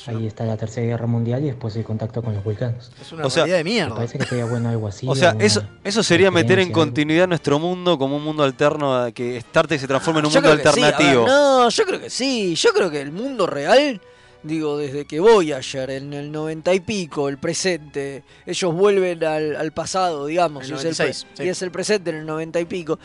Ahí 0.06 0.26
está 0.26 0.44
la 0.44 0.56
Tercera 0.56 0.86
Guerra 0.86 1.06
Mundial 1.06 1.44
y 1.44 1.48
después 1.48 1.76
el 1.76 1.84
contacto 1.84 2.20
con 2.22 2.34
los 2.34 2.42
vulcanos. 2.42 2.90
Es 3.00 3.12
una 3.12 3.26
O 3.26 3.30
sea, 3.30 3.44
realidad 3.44 3.58
de 3.58 3.64
Me 3.64 3.70
mierda. 3.70 3.94
parece 3.94 4.18
que 4.18 4.24
sería 4.24 4.44
bueno 4.46 4.68
algo 4.70 4.88
así. 4.88 5.06
O 5.10 5.14
sea, 5.14 5.36
eso, 5.38 5.62
eso 5.84 6.02
sería 6.02 6.30
meter 6.32 6.58
en 6.58 6.72
continuidad 6.72 7.28
nuestro 7.28 7.60
mundo 7.60 7.96
como 7.96 8.16
un 8.16 8.24
mundo 8.24 8.42
alterno, 8.42 8.96
a 8.96 9.12
que 9.12 9.36
Star 9.36 9.68
Trek 9.68 9.78
se 9.78 9.86
transforme 9.86 10.18
en 10.20 10.26
un 10.26 10.32
Yo 10.32 10.40
mundo 10.40 10.56
que 10.56 10.68
sí, 10.70 10.80
ver, 10.80 10.84
alternativo. 10.86 11.26
no, 11.28 11.68
yo 11.68 11.84
creo 11.84 12.00
que 12.00 12.10
sí. 12.10 12.54
Yo 12.56 12.70
creo 12.72 12.90
que 12.90 13.02
el 13.02 13.12
mundo 13.12 13.46
real, 13.46 14.00
digo, 14.42 14.78
desde 14.78 15.04
que 15.04 15.20
Voyager 15.20 15.90
en 15.90 16.12
el 16.14 16.32
90 16.32 16.74
y 16.74 16.80
pico, 16.80 17.28
el 17.28 17.38
presente, 17.38 18.24
ellos 18.46 18.74
vuelven 18.74 19.22
al, 19.22 19.54
al 19.54 19.70
pasado, 19.72 20.26
digamos, 20.26 20.64
El 20.64 20.70
y, 20.70 20.74
es 20.74 20.80
el 20.80 20.86
96, 20.88 21.26
sí. 21.34 21.42
y 21.44 21.48
es 21.50 21.62
el 21.62 21.70
presente 21.70 22.10
en 22.10 22.16
el 22.16 22.26
90 22.26 22.58
y 22.58 22.64
pico. 22.64 22.98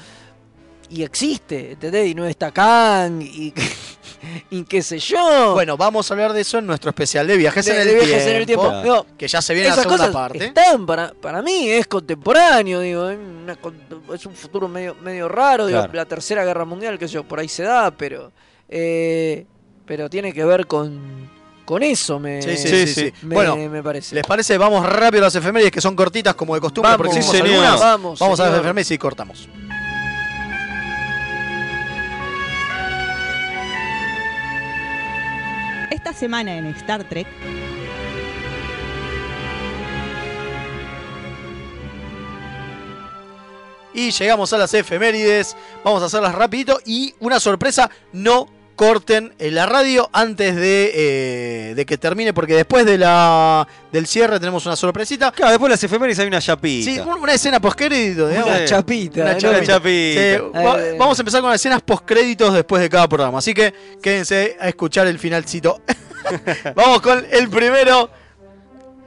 Y 0.92 1.04
existe, 1.04 1.74
¿entendés? 1.74 2.08
Y 2.08 2.16
no 2.16 2.26
está 2.26 2.52
Kang, 2.52 3.22
y, 3.22 3.54
y 4.50 4.64
qué 4.64 4.82
sé 4.82 4.98
yo. 4.98 5.54
Bueno, 5.54 5.78
vamos 5.78 6.10
a 6.10 6.14
hablar 6.16 6.34
de 6.34 6.42
eso 6.42 6.58
en 6.58 6.66
nuestro 6.66 6.90
especial 6.90 7.28
de 7.28 7.38
viajes, 7.38 7.64
De- 7.66 7.74
en, 7.76 7.82
el 7.82 7.88
de 7.88 7.94
viajes 7.94 8.10
tiempo, 8.16 8.30
en 8.30 8.36
el 8.38 8.46
tiempo. 8.46 8.72
No, 8.84 9.06
que 9.18 9.28
ya 9.28 9.40
se 9.42 9.54
viene 9.54 9.70
la 9.70 9.76
segunda 9.76 9.98
cosas 9.98 10.14
parte. 10.14 10.46
están 10.46 10.86
para, 10.88 11.12
para 11.14 11.42
mí, 11.44 11.70
es 11.70 11.86
contemporáneo, 11.86 12.80
digo, 12.80 13.08
es, 13.10 13.20
una 13.20 13.56
con- 13.58 13.78
es 14.14 14.26
un 14.26 14.34
futuro 14.34 14.68
medio, 14.68 14.96
medio 14.96 15.28
raro, 15.30 15.68
digo, 15.68 15.86
la 15.94 16.06
tercera 16.06 16.44
guerra 16.44 16.66
mundial, 16.66 16.98
que 16.98 17.08
sé 17.08 17.14
yo, 17.16 17.24
por 17.24 17.40
ahí 17.40 17.48
se 17.48 17.62
da, 17.64 17.92
pero 17.92 18.32
eh, 18.68 19.46
pero 19.86 20.10
tiene 20.10 20.34
que 20.34 20.44
ver 20.44 20.66
con, 20.66 21.30
con 21.66 21.84
eso, 21.84 22.20
me, 22.20 22.42
Sí, 22.42 22.58
sí, 22.58 22.68
sí, 22.68 22.88
sí, 22.88 22.94
sí. 22.94 23.14
me, 23.28 23.36
Bueno, 23.36 23.56
me 23.58 23.84
parece. 23.84 24.16
¿Les 24.16 24.24
parece? 24.26 24.58
Vamos 24.58 24.84
rápido 24.88 25.24
a 25.24 25.28
las 25.28 25.36
efemérides 25.36 25.72
que 25.72 25.82
son 25.82 25.96
cortitas 25.96 26.34
como 26.34 26.56
de 26.56 26.62
costumbre. 26.62 26.92
Vamos, 26.94 26.98
porque 27.08 27.14
sí, 27.14 27.30
hicimos 27.30 27.48
señor. 27.48 27.66
algunas. 27.66 28.20
Vamos, 28.20 28.40
a 28.42 28.50
las 28.50 28.60
efemérides 28.60 28.92
y 28.92 28.98
cortamos. 28.98 29.48
Esta 35.90 36.14
semana 36.14 36.58
en 36.58 36.68
Star 36.68 37.04
Trek, 37.04 37.28
Y 43.94 44.12
llegamos 44.12 44.54
a 44.54 44.58
las 44.58 44.74
efemérides. 44.74 45.58
Vamos 45.84 46.02
a 46.02 46.06
hacerlas 46.06 46.36
rapidito. 46.36 46.80
Y 46.86 47.14
una 47.20 47.40
sorpresa, 47.40 47.90
no 48.14 48.48
corten 48.80 49.34
en 49.40 49.56
la 49.56 49.66
radio 49.66 50.10
antes 50.14 50.56
de, 50.56 50.92
eh, 50.96 51.74
de 51.76 51.86
que 51.86 51.98
termine, 51.98 52.34
porque 52.34 52.54
después 52.56 52.86
de 52.86 52.98
la 52.98 53.68
del 53.92 54.08
cierre 54.08 54.40
tenemos 54.40 54.66
una 54.66 54.78
sorpresita. 54.78 55.34
Claro, 55.34 55.52
después 55.52 55.68
de 55.70 55.74
las 55.74 55.84
efemérides 55.84 56.18
hay 56.20 56.28
una 56.28 56.40
chapita. 56.40 56.90
Sí, 56.90 56.98
un- 56.98 57.20
una 57.22 57.34
escena 57.34 57.60
postcrédito, 57.60 58.30
digamos. 58.30 58.50
Una 58.56 58.64
chapita, 58.64 59.22
Una 59.22 59.38
chapita. 59.38 59.50
Una 59.60 59.68
chapita. 59.68 60.22
Sí, 60.22 60.60
va- 60.66 60.80
Eh. 60.82 60.96
vamos 60.98 61.20
a 61.20 61.22
empezar 61.22 61.42
con 61.42 61.50
las 61.50 61.60
escenas 61.60 61.82
postcréditos 61.82 62.54
después 62.54 62.82
de 62.82 62.90
cada 62.90 63.10
programa. 63.10 63.40
Así 63.40 63.54
que 63.54 63.74
quédense 64.02 64.56
a 64.62 64.70
escuchar 64.70 65.08
el 65.08 65.20
finalcito. 65.20 65.82
vamos 66.74 67.02
con 67.02 67.26
el 67.30 67.50
primero. 67.50 68.10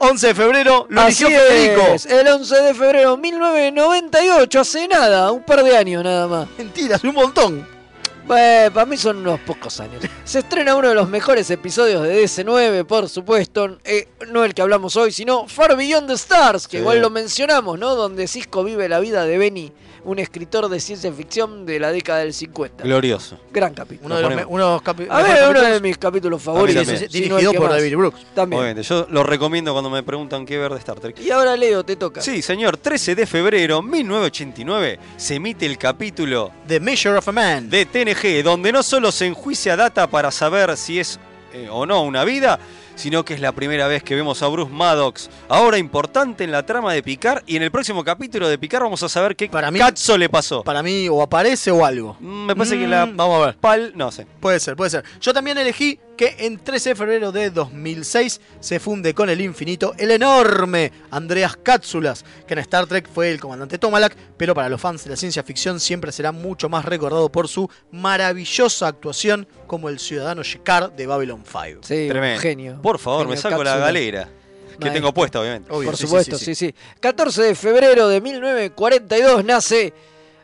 11 0.05 0.27
de 0.27 0.35
febrero, 0.35 0.87
lo 0.91 1.01
Así 1.01 1.25
eligió 1.25 1.41
Federico. 1.47 1.87
es, 1.95 2.07
el 2.07 2.27
11 2.29 2.57
de 2.61 2.75
febrero 2.75 3.13
de 3.17 3.23
1998, 3.23 4.61
hace 4.61 4.89
nada, 4.89 5.31
un 5.33 5.45
par 5.45 5.63
de 5.65 5.77
años 5.77 6.03
nada 6.05 6.27
más. 6.27 6.49
Mentiras, 6.59 7.03
un 7.05 7.15
montón. 7.15 7.82
Bueno, 8.27 8.73
para 8.73 8.87
mí 8.87 8.97
son 8.97 9.19
unos 9.19 9.41
pocos 9.41 9.81
años. 9.81 10.03
Se 10.25 10.39
estrena 10.41 10.77
uno 10.77 10.89
de 10.89 10.95
los 10.95 11.09
mejores 11.09 11.51
episodios 11.51 12.03
de 12.03 12.23
DC9, 12.25 12.85
por 12.87 13.09
supuesto. 13.09 13.79
eh, 13.85 14.09
no 14.29 14.45
el 14.45 14.55
que 14.55 14.63
hablamos 14.63 14.97
hoy, 14.97 15.11
sino 15.13 15.49
Far 15.49 15.77
Beyond 15.77 16.07
the 16.09 16.15
Stars, 16.15 16.69
que 16.69 16.77
Sí. 16.77 16.81
igual 16.83 17.01
lo 17.01 17.11
mencionamos, 17.11 17.79
¿no? 17.79 17.95
Donde 17.95 18.29
Cisco 18.29 18.63
vive 18.65 18.89
la 18.89 19.01
vida 19.01 19.25
de 19.27 19.39
Benny, 19.39 19.73
un 20.05 20.19
escritor 20.19 20.69
de 20.69 20.81
ciencia 20.81 21.13
ficción 21.13 21.65
de 21.65 21.79
la 21.79 21.93
década 21.93 22.19
del 22.21 22.35
50. 22.35 22.85
Glorioso. 22.85 23.39
Gran 23.53 23.73
capítulo. 23.73 24.07
Uno 24.07 24.17
de 24.17 24.23
los, 24.23 24.31
ponemos. 24.31 24.49
me- 24.51 24.55
uno 24.57 24.67
de 24.67 24.73
los 24.73 24.83
capi- 24.83 25.07
A 25.09 25.17
ver, 25.23 25.27
mejores 25.27 25.41
uno 25.43 25.49
de 25.49 25.55
capítulos. 25.55 25.83
mis 25.83 25.99
capítulos 25.99 26.43
favoritos. 26.43 26.87
Dirigido 27.13 27.53
por 27.53 27.63
más. 27.63 27.71
David 27.79 27.97
Brooks. 27.97 28.21
También. 28.35 28.61
Obviamente, 28.61 28.83
yo 28.89 29.07
lo 29.11 29.23
recomiendo 29.23 29.73
cuando 29.73 29.91
me 29.91 30.03
preguntan 30.03 30.45
qué 30.45 30.59
ver 30.59 30.73
de 30.73 30.79
Star 30.79 30.99
Trek. 30.99 31.19
Y 31.21 31.31
ahora 31.31 31.57
Leo, 31.57 31.85
te 31.85 31.97
toca. 31.97 32.21
Sí, 32.21 32.43
señor, 32.43 32.77
13 32.77 33.15
de 33.15 33.27
febrero 33.27 33.81
1989 33.83 34.99
se 35.17 35.35
emite 35.37 35.67
el 35.67 35.79
capítulo 35.79 36.53
The 36.67 36.81
Measure 36.81 37.19
of 37.19 37.29
a 37.29 37.33
Man. 37.33 37.71
de 37.71 37.87
TNG, 37.87 38.43
donde 38.43 38.73
no 38.73 38.83
solo 38.83 39.13
se 39.13 39.27
enjuicia 39.27 39.77
data 39.77 40.07
para 40.09 40.31
saber 40.31 40.77
si 40.77 40.99
es 41.01 41.19
eh, 41.55 41.69
o 41.71 41.85
no 41.87 42.03
una 42.03 42.25
vida, 42.25 42.59
sino 42.95 43.25
que 43.25 43.35
es 43.35 43.41
la 43.41 43.53
primera 43.53 43.87
vez 43.89 44.03
que 44.03 44.15
vemos 44.15 44.43
a 44.43 44.49
Bruce 44.49 44.71
Maddox, 44.73 45.31
ahora 45.49 45.79
importante 45.79 46.45
en 46.45 46.53
la 46.53 46.65
trama 46.65 46.93
de 46.93 47.03
Picard, 47.03 47.43
y 47.47 47.57
en 47.57 47.63
el 47.63 47.71
próximo 47.71 48.05
capítulo 48.05 48.49
de 48.49 48.59
Picard 48.59 48.83
vamos 48.83 49.03
a 49.03 49.09
saber 49.09 49.37
qué 49.37 49.49
Para 49.49 49.71
mí- 49.71 49.79
cazzo 49.79 50.17
le 50.19 50.29
pasó. 50.29 50.63
Para 50.63 50.83
mí, 50.83 51.09
o 51.09 51.23
aparece 51.23 51.71
o 51.71 51.85
algo. 51.85 52.17
Mm, 52.21 52.47
Me 52.47 52.57
parece 52.57 52.79
que 52.79 52.87
Mm, 52.87 52.91
la 52.91 53.07
Vamos 53.07 53.43
a 53.43 53.47
ver. 53.47 53.57
pal... 53.57 53.93
no 53.95 54.11
sé. 54.11 54.27
Puede 54.41 54.61
ser, 54.61 54.77
puede 54.77 54.91
ser. 54.91 55.05
Yo 55.21 55.33
también 55.33 55.59
elegí 55.59 55.99
que 56.17 56.37
en 56.41 56.59
13 56.59 56.91
de 56.91 56.95
febrero 56.95 57.33
de 57.33 57.51
2006 57.51 58.41
se 58.61 58.79
funde 58.81 59.15
con 59.15 59.31
el 59.31 59.41
infinito 59.41 59.95
el 59.99 60.11
enorme 60.11 60.93
Andreas 61.11 61.57
Katsulas, 61.57 62.25
que 62.47 62.55
en 62.55 62.61
Star 62.61 62.87
Trek 62.87 63.09
fue 63.13 63.31
el 63.31 63.41
comandante 63.41 63.79
Tomalak, 63.79 64.15
pero 64.37 64.55
para 64.55 64.69
los 64.69 64.81
fans 64.81 65.05
de 65.05 65.11
la 65.11 65.17
ciencia 65.17 65.43
ficción 65.43 65.81
siempre 65.81 66.13
será 66.13 66.31
mucho 66.33 66.69
más 66.69 66.85
recordado 66.85 67.31
por 67.31 67.49
su 67.49 67.69
maravillosa 67.91 68.89
actuación 68.89 69.47
como 69.67 69.89
el 69.89 69.99
ciudadano 69.99 70.43
Shekar 70.43 70.95
de 70.95 71.07
Babylon 71.07 71.43
5. 71.45 71.81
Sí, 71.83 72.03
un 72.05 72.09
Tremendo. 72.11 72.41
genio. 72.41 72.83
Por 72.83 72.99
favor, 72.99 73.27
me 73.29 73.37
saco 73.37 73.65
la 73.65 73.77
galera. 73.79 74.25
Que 74.25 74.87
Maestro. 74.87 74.93
tengo 74.93 75.15
puesta, 75.15 75.41
obviamente. 75.41 75.71
Obvio, 75.73 75.91
Por 75.91 75.97
sí, 75.97 76.05
supuesto, 76.07 76.37
sí, 76.39 76.45
sí 76.47 76.55
sí. 76.55 76.67
sí, 76.69 76.75
14 77.01 77.43
de 77.43 77.55
febrero 77.55 78.09
de 78.09 78.21
1942 78.21 79.45
nace 79.45 79.93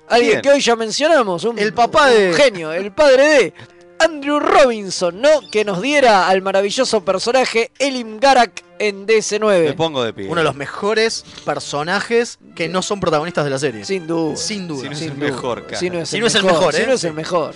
alguien 0.08 0.40
que 0.40 0.50
hoy 0.50 0.60
ya 0.60 0.76
mencionamos, 0.76 1.44
un, 1.44 1.58
El 1.58 1.72
papá 1.74 2.04
un 2.08 2.14
de- 2.14 2.32
genio, 2.34 2.72
el 2.72 2.92
padre 2.92 3.26
de 3.28 3.54
Andrew 4.00 4.38
Robinson, 4.38 5.20
¿no? 5.20 5.28
Que 5.50 5.64
nos 5.64 5.82
diera 5.82 6.28
al 6.28 6.42
maravilloso 6.42 7.04
personaje 7.04 7.70
Elim 7.78 8.18
Garak 8.20 8.64
en 8.78 9.06
Me 9.06 9.14
DC9. 9.14 9.74
pongo 9.74 10.04
de 10.04 10.12
pie. 10.12 10.26
Uno 10.28 10.36
de 10.36 10.44
los 10.44 10.54
mejores 10.54 11.24
personajes 11.44 12.38
que 12.54 12.68
no 12.68 12.80
son 12.82 13.00
protagonistas 13.00 13.44
de 13.44 13.50
la 13.50 13.58
serie. 13.58 13.84
Sin 13.84 14.06
duda. 14.06 14.36
Sin 14.36 14.68
duda. 14.68 14.82
Si 14.82 14.86
no 14.86 14.92
es 14.92 14.98
sin 14.98 15.10
el 15.10 15.16
duda. 15.18 15.30
mejor, 15.30 15.66
cara. 15.66 15.78
Si 15.78 15.90
no 15.90 15.98
es 15.98 16.08
Si 16.08 16.16
el 16.16 16.20
no 16.20 16.26
es 16.28 16.34
el 16.36 16.42
mejor, 16.44 16.58
mejor, 16.58 16.74
si 16.74 16.82
¿eh? 16.82 16.86
no 16.86 16.92
es 16.92 17.04
el 17.04 17.12
mejor. 17.12 17.54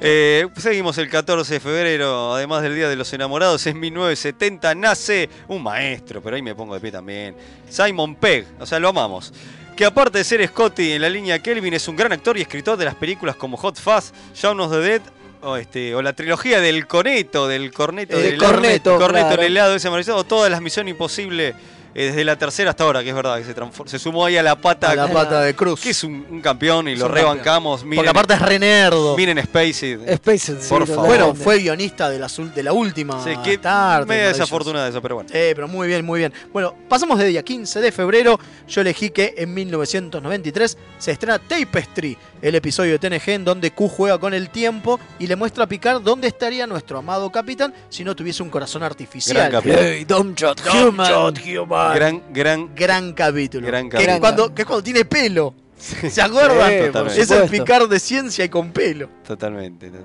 Eh, 0.00 0.48
seguimos 0.56 0.98
el 0.98 1.08
14 1.08 1.54
de 1.54 1.60
febrero, 1.60 2.34
además 2.34 2.62
del 2.62 2.74
Día 2.74 2.88
de 2.88 2.96
los 2.96 3.12
Enamorados, 3.12 3.66
en 3.66 3.78
1970 3.78 4.74
nace 4.74 5.28
un 5.48 5.62
maestro, 5.62 6.20
pero 6.22 6.36
ahí 6.36 6.42
me 6.42 6.54
pongo 6.54 6.74
de 6.74 6.80
pie 6.80 6.90
también, 6.90 7.36
Simon 7.68 8.16
Pegg, 8.16 8.46
o 8.58 8.66
sea, 8.66 8.78
lo 8.80 8.88
amamos. 8.88 9.32
Que 9.76 9.84
aparte 9.84 10.18
de 10.18 10.24
ser 10.24 10.46
Scotty 10.46 10.92
en 10.92 11.02
la 11.02 11.08
línea 11.08 11.40
Kelvin, 11.40 11.74
es 11.74 11.88
un 11.88 11.96
gran 11.96 12.12
actor 12.12 12.36
y 12.38 12.42
escritor 12.42 12.76
de 12.76 12.84
las 12.84 12.94
películas 12.94 13.34
como 13.36 13.56
Hot 13.56 13.76
Fuzz, 13.78 14.12
Shaun 14.34 14.60
of 14.60 14.70
the 14.70 14.78
Dead, 14.78 15.02
o, 15.44 15.56
este, 15.56 15.94
o 15.94 16.02
la 16.02 16.14
trilogía 16.14 16.60
del 16.60 16.86
Coneto, 16.86 17.46
del 17.46 17.72
Corneto, 17.72 18.16
El 18.16 18.22
del 18.22 18.38
Corneto, 18.38 18.98
Corneto 18.98 19.26
claro. 19.26 19.42
el 19.42 19.48
helado, 19.48 19.74
ese 19.74 19.88
o 19.88 20.24
todas 20.24 20.50
las 20.50 20.60
Misión 20.60 20.88
Imposible. 20.88 21.54
Eh, 21.94 22.06
desde 22.06 22.24
la 22.24 22.36
tercera 22.36 22.70
hasta 22.70 22.84
ahora, 22.84 23.02
que 23.02 23.08
es 23.10 23.14
verdad, 23.14 23.38
que 23.38 23.88
se, 23.88 23.98
sumó 23.98 24.24
ahí 24.26 24.36
a 24.36 24.42
la 24.42 24.56
pata, 24.56 24.90
A 24.90 24.94
la 24.94 25.08
pata 25.08 25.40
de 25.42 25.54
Cruz. 25.54 25.80
que 25.80 25.90
es 25.90 26.04
un, 26.04 26.26
un 26.30 26.40
campeón 26.40 26.88
y 26.88 26.92
Es 26.92 26.98
lo 26.98 27.06
campeón. 27.06 27.26
rebancamos. 27.32 27.84
Miren, 27.84 27.96
Porque 27.96 28.10
aparte 28.10 28.34
es 28.34 28.42
re 28.42 28.58
nerdo. 28.58 29.16
miren 29.16 29.42
Spacey. 29.42 29.98
Spaced, 30.16 30.60
sí, 30.60 30.68
Por 30.68 30.86
favor. 30.86 31.06
Bueno, 31.06 31.34
fue 31.34 31.58
guionista 31.58 32.10
de 32.10 32.18
la, 32.18 32.26
sul- 32.28 32.52
de 32.52 32.62
la 32.62 32.72
última 32.72 33.22
Sí, 33.22 33.30
que 33.44 33.58
tarde. 33.58 34.06
media 34.06 34.28
desafortunada 34.28 34.88
eso, 34.88 35.00
pero 35.00 35.16
bueno. 35.16 35.30
Eh, 35.32 35.52
pero 35.54 35.68
muy 35.68 35.86
bien, 35.88 36.04
muy 36.04 36.18
bien. 36.18 36.32
Bueno, 36.52 36.74
pasamos 36.88 37.18
de 37.18 37.26
día 37.26 37.42
15 37.42 37.80
de 37.80 37.92
febrero. 37.92 38.38
Yo 38.68 38.80
elegí 38.80 39.10
que 39.10 39.34
en 39.38 39.54
1993 39.54 40.76
se 40.98 41.12
estrena 41.12 41.38
Tapestry, 41.38 42.16
el 42.42 42.54
episodio 42.54 42.98
de 42.98 42.98
TNG 42.98 43.30
en 43.30 43.44
donde 43.44 43.70
Q 43.70 43.88
juega 43.88 44.18
con 44.18 44.34
el 44.34 44.50
tiempo 44.50 44.98
y 45.18 45.26
le 45.26 45.36
muestra 45.36 45.64
a 45.64 45.66
Picard 45.66 46.02
dónde 46.02 46.28
estaría 46.28 46.66
nuestro 46.66 46.98
amado 46.98 47.30
capitán 47.30 47.72
si 47.88 48.04
no 48.04 48.14
tuviese 48.16 48.42
un 48.42 48.50
corazón 48.50 48.82
artificial. 48.82 49.50
Gran. 49.50 49.62
Hey, 49.64 50.04
Dom 50.04 50.34
Shot 50.34 50.60
Dom 50.62 50.88
Human. 50.88 51.08
Shot 51.10 51.38
Human. 51.46 51.83
Gran, 51.92 52.22
gran. 52.30 52.74
Gran 52.74 53.12
capítulo. 53.12 53.66
Gran 53.66 53.84
Que, 53.88 53.96
capítulo. 53.96 54.14
es 54.14 54.20
cuando, 54.20 54.54
que 54.54 54.62
es 54.62 54.66
cuando 54.66 54.82
tiene 54.84 55.04
pelo. 55.04 55.54
¿Se 55.76 56.22
acuerdan? 56.22 56.72
Es 57.10 57.30
el. 57.30 57.48
Picard 57.50 57.88
de 57.88 57.98
ciencia 58.00 58.44
y 58.44 58.48
con 58.48 58.70
pelo. 58.72 59.08
Totalmente. 59.26 59.88
total. 59.88 60.04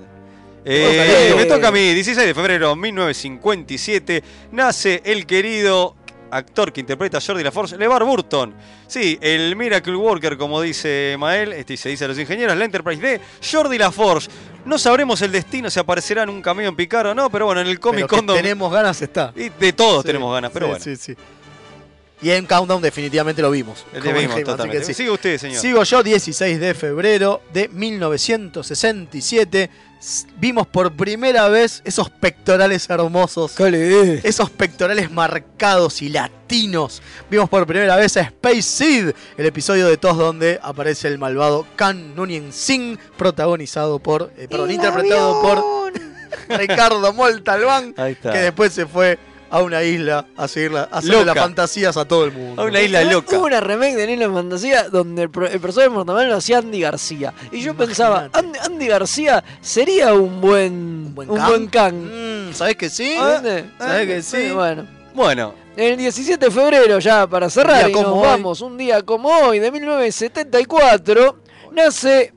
Eh, 0.64 1.32
me 1.36 1.46
toca 1.46 1.68
a 1.68 1.72
mí, 1.72 1.94
16 1.94 2.26
de 2.26 2.34
febrero 2.34 2.70
de 2.70 2.76
1957, 2.76 4.22
nace 4.52 5.00
el 5.04 5.24
querido 5.24 5.96
actor 6.32 6.72
que 6.72 6.80
interpreta 6.80 7.18
a 7.18 7.20
Jordi 7.20 7.42
LaForge, 7.42 7.76
LeVar 7.76 8.04
Burton. 8.04 8.54
Sí, 8.86 9.18
el 9.22 9.56
Miracle 9.56 9.96
Worker, 9.96 10.36
como 10.36 10.60
dice 10.60 11.16
Mael, 11.18 11.52
este 11.54 11.76
se 11.76 11.88
dice 11.88 12.04
a 12.04 12.08
los 12.08 12.18
ingenieros, 12.18 12.56
la 12.56 12.64
Enterprise 12.64 13.00
de 13.00 13.20
Jordi 13.50 13.78
LaForge. 13.78 14.28
No 14.66 14.78
sabremos 14.78 15.22
el 15.22 15.32
destino, 15.32 15.70
si 15.70 15.80
aparecerá 15.80 16.22
en 16.24 16.28
un 16.28 16.42
cameo 16.42 16.68
en 16.68 16.76
Picard 16.76 17.06
o 17.08 17.14
no, 17.14 17.30
pero 17.30 17.46
bueno, 17.46 17.62
en 17.62 17.66
el 17.66 17.80
que 17.80 18.06
Con 18.06 18.26
tenemos 18.26 18.70
ganas 18.72 19.00
está. 19.00 19.32
y 19.34 19.48
de 19.48 19.72
todos 19.72 20.02
Sí, 20.02 20.08
tenemos 20.08 20.32
ganas, 20.34 20.50
pero 20.52 20.66
sí, 20.66 20.70
bueno. 20.70 20.84
sí, 20.84 20.96
sí. 20.96 21.16
Y 22.22 22.30
en 22.30 22.44
Countdown 22.44 22.82
definitivamente 22.82 23.40
lo 23.40 23.50
vimos. 23.50 23.86
El 23.94 24.00
como 24.02 24.12
de 24.14 24.20
vimos, 24.20 24.34
así 24.34 24.44
que 24.44 24.50
totalmente. 24.50 24.84
sí. 24.84 24.94
Sigue 24.94 25.10
usted, 25.10 25.38
señor. 25.38 25.60
Sigo 25.62 25.82
yo, 25.84 26.02
16 26.02 26.60
de 26.60 26.74
febrero 26.74 27.40
de 27.52 27.68
1967. 27.68 29.70
S- 30.00 30.26
Vimos 30.36 30.66
por 30.66 30.92
primera 30.92 31.48
vez 31.48 31.82
esos 31.84 32.10
pectorales 32.10 32.88
hermosos. 32.88 33.52
Cale. 33.52 34.26
Esos 34.26 34.50
pectorales 34.50 35.10
marcados 35.10 36.00
y 36.02 36.08
latinos. 36.08 37.02
Vimos 37.30 37.48
por 37.48 37.66
primera 37.66 37.96
vez 37.96 38.16
a 38.16 38.22
Space 38.22 38.62
Seed, 38.62 39.12
el 39.36 39.46
episodio 39.46 39.86
de 39.88 39.96
TOS 39.96 40.16
donde 40.16 40.58
aparece 40.62 41.08
el 41.08 41.18
malvado 41.18 41.66
Kan 41.76 42.14
Nunien 42.14 42.52
Singh, 42.52 42.98
protagonizado 43.16 43.98
por. 43.98 44.32
eh, 44.36 44.46
perdón, 44.48 44.70
interpretado 44.70 45.42
por 45.42 45.92
Ricardo 46.58 47.12
Moltalbán, 47.12 47.94
Ahí 47.96 48.12
está. 48.12 48.32
que 48.32 48.38
después 48.38 48.72
se 48.72 48.86
fue 48.86 49.18
a 49.50 49.62
una 49.62 49.82
isla 49.82 50.26
a 50.36 50.46
seguirla, 50.48 50.88
a 50.92 50.98
hacerle 50.98 51.24
las 51.24 51.36
fantasías 51.36 51.96
a 51.96 52.04
todo 52.06 52.24
el 52.24 52.32
mundo. 52.32 52.62
A 52.62 52.64
una 52.66 52.80
isla 52.80 53.02
loca. 53.04 53.36
Hubo 53.36 53.46
una 53.46 53.60
remake 53.60 53.96
de 53.96 54.06
Nilo 54.06 54.26
en 54.26 54.34
Fantasía 54.34 54.88
donde 54.88 55.22
el, 55.22 55.30
pro- 55.30 55.46
el 55.48 55.58
personaje 55.60 55.90
de 55.90 55.94
Mortamar 55.96 56.26
lo 56.26 56.36
hacía 56.36 56.58
Andy 56.58 56.80
García. 56.80 57.34
Y 57.50 57.60
yo 57.60 57.74
pensaba, 57.76 58.28
Andy, 58.32 58.58
Andy 58.64 58.86
García 58.86 59.42
sería 59.60 60.14
un 60.14 60.40
buen, 60.40 60.72
un 61.16 61.26
buen 61.26 61.66
Kang? 61.66 61.70
Kang. 61.70 61.94
Mm, 62.50 62.52
¿Sabés 62.54 62.76
que 62.76 62.88
sí? 62.88 63.12
¿Entendés? 63.12 63.64
¿Sabés 63.78 64.06
que 64.06 64.22
sí? 64.22 64.50
Bueno. 64.52 64.86
Bueno, 65.12 65.54
El 65.76 65.96
17 65.96 66.44
de 66.46 66.50
febrero, 66.52 66.98
ya 67.00 67.26
para 67.26 67.50
cerrar, 67.50 67.86
Un 67.86 67.90
y 67.90 67.94
nos 67.94 68.06
hoy. 68.06 68.22
vamos, 68.22 68.60
un 68.60 68.78
día 68.78 69.02
como 69.02 69.28
hoy, 69.28 69.58
de 69.58 69.72
1974, 69.72 71.36
nace 71.72 72.32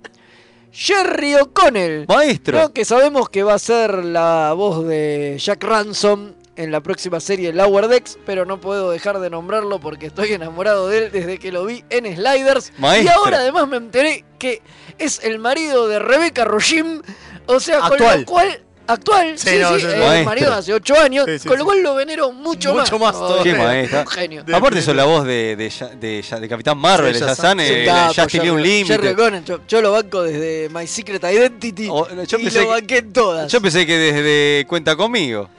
Jerry 0.71 1.35
O'Connell. 1.35 2.05
Maestro. 2.07 2.59
¿no? 2.59 2.73
Que 2.73 2.83
sabemos 2.83 3.29
que 3.29 3.43
va 3.43 3.53
a 3.53 3.59
ser 3.59 4.03
la 4.03 4.53
voz 4.53 4.85
de 4.87 5.37
Jack 5.39 5.63
Ransom 5.63 6.31
en 6.55 6.71
la 6.71 6.81
próxima 6.81 7.19
serie 7.19 7.51
Lower 7.53 7.87
Decks, 7.87 8.17
pero 8.25 8.45
no 8.45 8.59
puedo 8.61 8.91
dejar 8.91 9.19
de 9.19 9.29
nombrarlo 9.29 9.79
porque 9.79 10.05
estoy 10.07 10.33
enamorado 10.33 10.87
de 10.87 10.97
él 11.05 11.11
desde 11.11 11.39
que 11.39 11.51
lo 11.51 11.65
vi 11.65 11.83
en 11.89 12.05
Sliders. 12.15 12.71
Y 12.79 13.07
ahora 13.07 13.37
además 13.39 13.67
me 13.67 13.77
enteré 13.77 14.23
que 14.37 14.61
es 14.99 15.19
el 15.23 15.39
marido 15.39 15.87
de 15.87 15.99
Rebecca 15.99 16.45
Rojim, 16.45 17.01
o 17.47 17.59
sea, 17.59 17.79
con 17.81 17.97
lo 17.99 18.25
cual... 18.25 18.59
Actual, 18.85 19.39
sí, 19.39 19.47
Sí, 19.51 19.55
no, 19.61 19.75
sí, 19.75 19.79
sí, 19.79 19.87
el 19.87 20.25
marido 20.25 20.51
de 20.51 20.57
hace 20.57 20.73
8 20.73 20.99
años, 20.99 21.25
Sí, 21.25 21.39
sí, 21.39 21.47
con 21.47 21.57
lo 21.57 21.63
cual 21.63 21.81
lo 21.81 21.95
venero 21.95 22.33
mucho, 22.33 22.73
Mucho 22.73 22.99
más 22.99 23.15
Oh, 23.15 23.27
todavía. 23.29 23.53
qué 23.53 23.57
maestra. 23.57 24.01
Un 24.01 24.07
genio. 24.07 24.43
De- 24.43 24.53
Aparte 24.53 24.81
son 24.81 24.97
la 24.97 25.05
voz 25.05 25.23
de, 25.23 25.55
de, 25.55 25.71
de, 26.01 26.21
de 26.41 26.49
Capitán 26.49 26.77
Marvel, 26.77 27.13
de 27.13 27.19
Shazam. 27.19 27.61
Eh, 27.61 27.83
Capo, 27.85 28.13
Just 28.13 28.27
Tiene 28.31 28.51
un 28.51 28.61
límite. 28.61 29.15
Yo, 29.45 29.59
yo 29.69 29.81
lo 29.81 29.93
banco 29.93 30.21
desde 30.23 30.67
My 30.67 30.85
Secret 30.85 31.23
Identity 31.23 31.87
O- 31.89 32.09
yo 32.25 32.37
y 32.37 32.43
pensé 32.43 32.59
lo 32.59 32.65
que- 32.65 32.71
banqué 32.71 32.97
en 32.97 33.13
todas. 33.13 33.49
Yo 33.49 33.61
pensé 33.61 33.85
que 33.85 33.97
desde 33.97 34.65
Cuenta 34.67 34.97
Conmigo. 34.97 35.49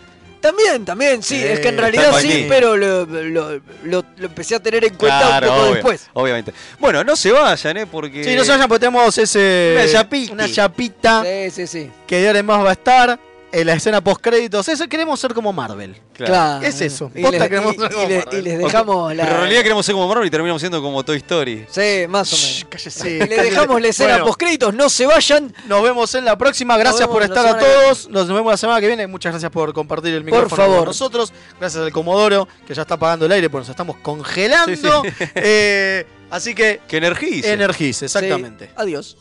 También, 0.45 0.85
también, 0.85 1.23
sí, 1.23 1.37
Eh, 1.43 1.55
es 1.55 1.61
que 1.61 1.69
en 1.69 1.79
realidad 1.79 2.13
sí, 2.21 2.45
pero 2.51 2.77
lo, 2.77 3.07
lo- 3.07 3.61
lo- 3.85 4.05
lo 4.17 4.27
empecé 4.27 4.55
a 4.57 4.61
tener 4.63 4.85
en 4.85 4.95
cuenta 4.95 5.21
Claro, 5.27 5.47
un 5.47 5.53
poco 5.55 5.63
obvio, 5.65 5.75
después. 5.77 6.07
obviamente. 6.13 6.53
Bueno, 6.79 7.03
no 7.03 7.17
se 7.17 7.33
vayan, 7.33 7.79
¿eh? 7.79 7.87
Porque... 7.87 8.23
Sí, 8.23 8.35
no 8.35 8.45
se 8.45 8.51
vayan 8.53 8.69
porque 8.69 8.81
tenemos 8.81 9.17
ese. 9.17 9.73
Una 9.81 9.91
chapiti. 9.91 10.33
Una 10.33 10.53
chapita 10.53 11.23
Sí, 11.25 11.51
sí, 11.51 11.67
sí. 11.67 11.91
que 12.07 12.19
de 12.21 12.27
ahora 12.27 12.41
en 12.41 12.47
más 12.47 12.63
va 12.63 12.69
a 12.69 12.73
estar 12.73 13.19
en 13.61 13.67
la 13.67 13.75
escena 13.75 14.03
post 14.03 14.21
créditos. 14.21 14.69
Eso 14.69 14.87
queremos 14.89 15.19
ser 15.21 15.33
como 15.35 15.53
Marvel. 15.53 15.97
Claro. 16.15 16.65
Es 16.65 16.81
eso. 16.81 17.11
Y, 17.15 17.23
Posta 17.23 17.39
les, 17.39 17.49
queremos 17.49 17.75
y- 17.75 17.79
ser 17.79 17.91
y 17.91 17.95
como 17.95 18.09
le- 18.09 18.17
Marvel. 18.19 18.39
y 18.39 18.43
les 18.43 18.59
dejamos 18.59 19.15
la. 19.15 19.23
Pero 19.25 19.35
en 19.37 19.41
realidad 19.43 19.63
queremos 19.63 19.87
ser 19.87 19.95
como 19.95 20.09
Marvel 20.09 20.27
y 20.27 20.31
terminamos 20.31 20.61
siendo 20.63 20.83
como 20.83 21.05
Toy 21.05 21.17
Story. 21.19 21.67
Sí, 21.71 22.05
más 22.09 22.33
o 22.33 22.37
menos. 22.37 22.67
Cállese. 22.69 23.11
Y 23.11 23.19
le 23.19 23.43
dejamos 23.43 23.81
la 23.81 23.89
escena 23.89 24.11
Bueno, 24.15 24.27
post 24.27 24.39
créditos, 24.41 24.75
no 24.75 24.89
se 24.89 25.07
vayan. 25.07 25.55
Nos 25.67 25.83
vemos 25.83 26.15
en 26.15 26.25
la 26.25 26.37
próxima. 26.39 26.77
Gracias 26.77 27.01
vemos 27.01 27.15
por 27.15 27.23
estar 27.23 27.47
a 27.47 27.59
todos. 27.59 28.09
Nos 28.09 28.29
vemos 28.29 28.51
la 28.53 28.57
semana 28.57 28.81
que 28.81 28.87
viene. 28.87 29.07
Muchas 29.07 29.33
gracias 29.33 29.51
por 29.51 29.73
compartir 29.73 30.15
el 30.15 30.25
micrófono 30.25 30.57
favor. 30.57 30.79
con 30.79 30.87
nosotros. 30.87 31.33
Gracias 31.59 31.83
al 31.85 31.93
Comodoro, 31.93 32.47
que 32.67 32.75
ya 32.75 32.83
está 32.83 32.95
apagando 32.95 33.27
el 33.27 33.33
aire 33.33 33.49
porque 33.51 33.63
nos 33.63 33.69
estamos 33.71 33.97
congelando. 34.03 34.75
Sí, 34.75 34.83
sí. 34.83 35.25
Eh, 35.37 36.07
así 36.31 36.55
que 36.55 36.81
Que 36.89 36.97
energice. 36.99 37.53
energice, 37.53 38.05
exactamente. 38.07 38.67
Sí, 38.67 38.71
Adiós. 38.77 39.17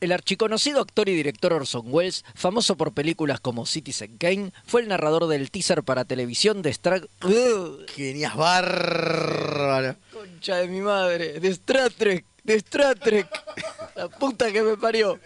El 0.00 0.12
archiconocido 0.12 0.80
actor 0.80 1.08
y 1.08 1.14
director 1.14 1.52
Orson 1.52 1.86
Welles, 1.86 2.24
famoso 2.34 2.76
por 2.76 2.92
películas 2.92 3.40
como 3.40 3.66
Citizen 3.66 4.16
Kane, 4.16 4.52
fue 4.64 4.82
el 4.82 4.88
narrador 4.88 5.26
del 5.26 5.50
teaser 5.50 5.82
para 5.82 6.04
televisión 6.04 6.62
de 6.62 6.70
Star... 6.70 7.08
Genias 7.88 8.36
bárbaro. 8.36 9.96
Concha 10.12 10.56
de 10.56 10.68
mi 10.68 10.80
madre, 10.80 11.40
de 11.40 11.48
Star 11.48 11.90
Trek, 11.90 12.24
de 12.44 12.54
Star 12.54 12.96
Trek. 12.96 13.28
La 13.96 14.08
puta 14.08 14.52
que 14.52 14.62
me 14.62 14.76
parió. 14.76 15.18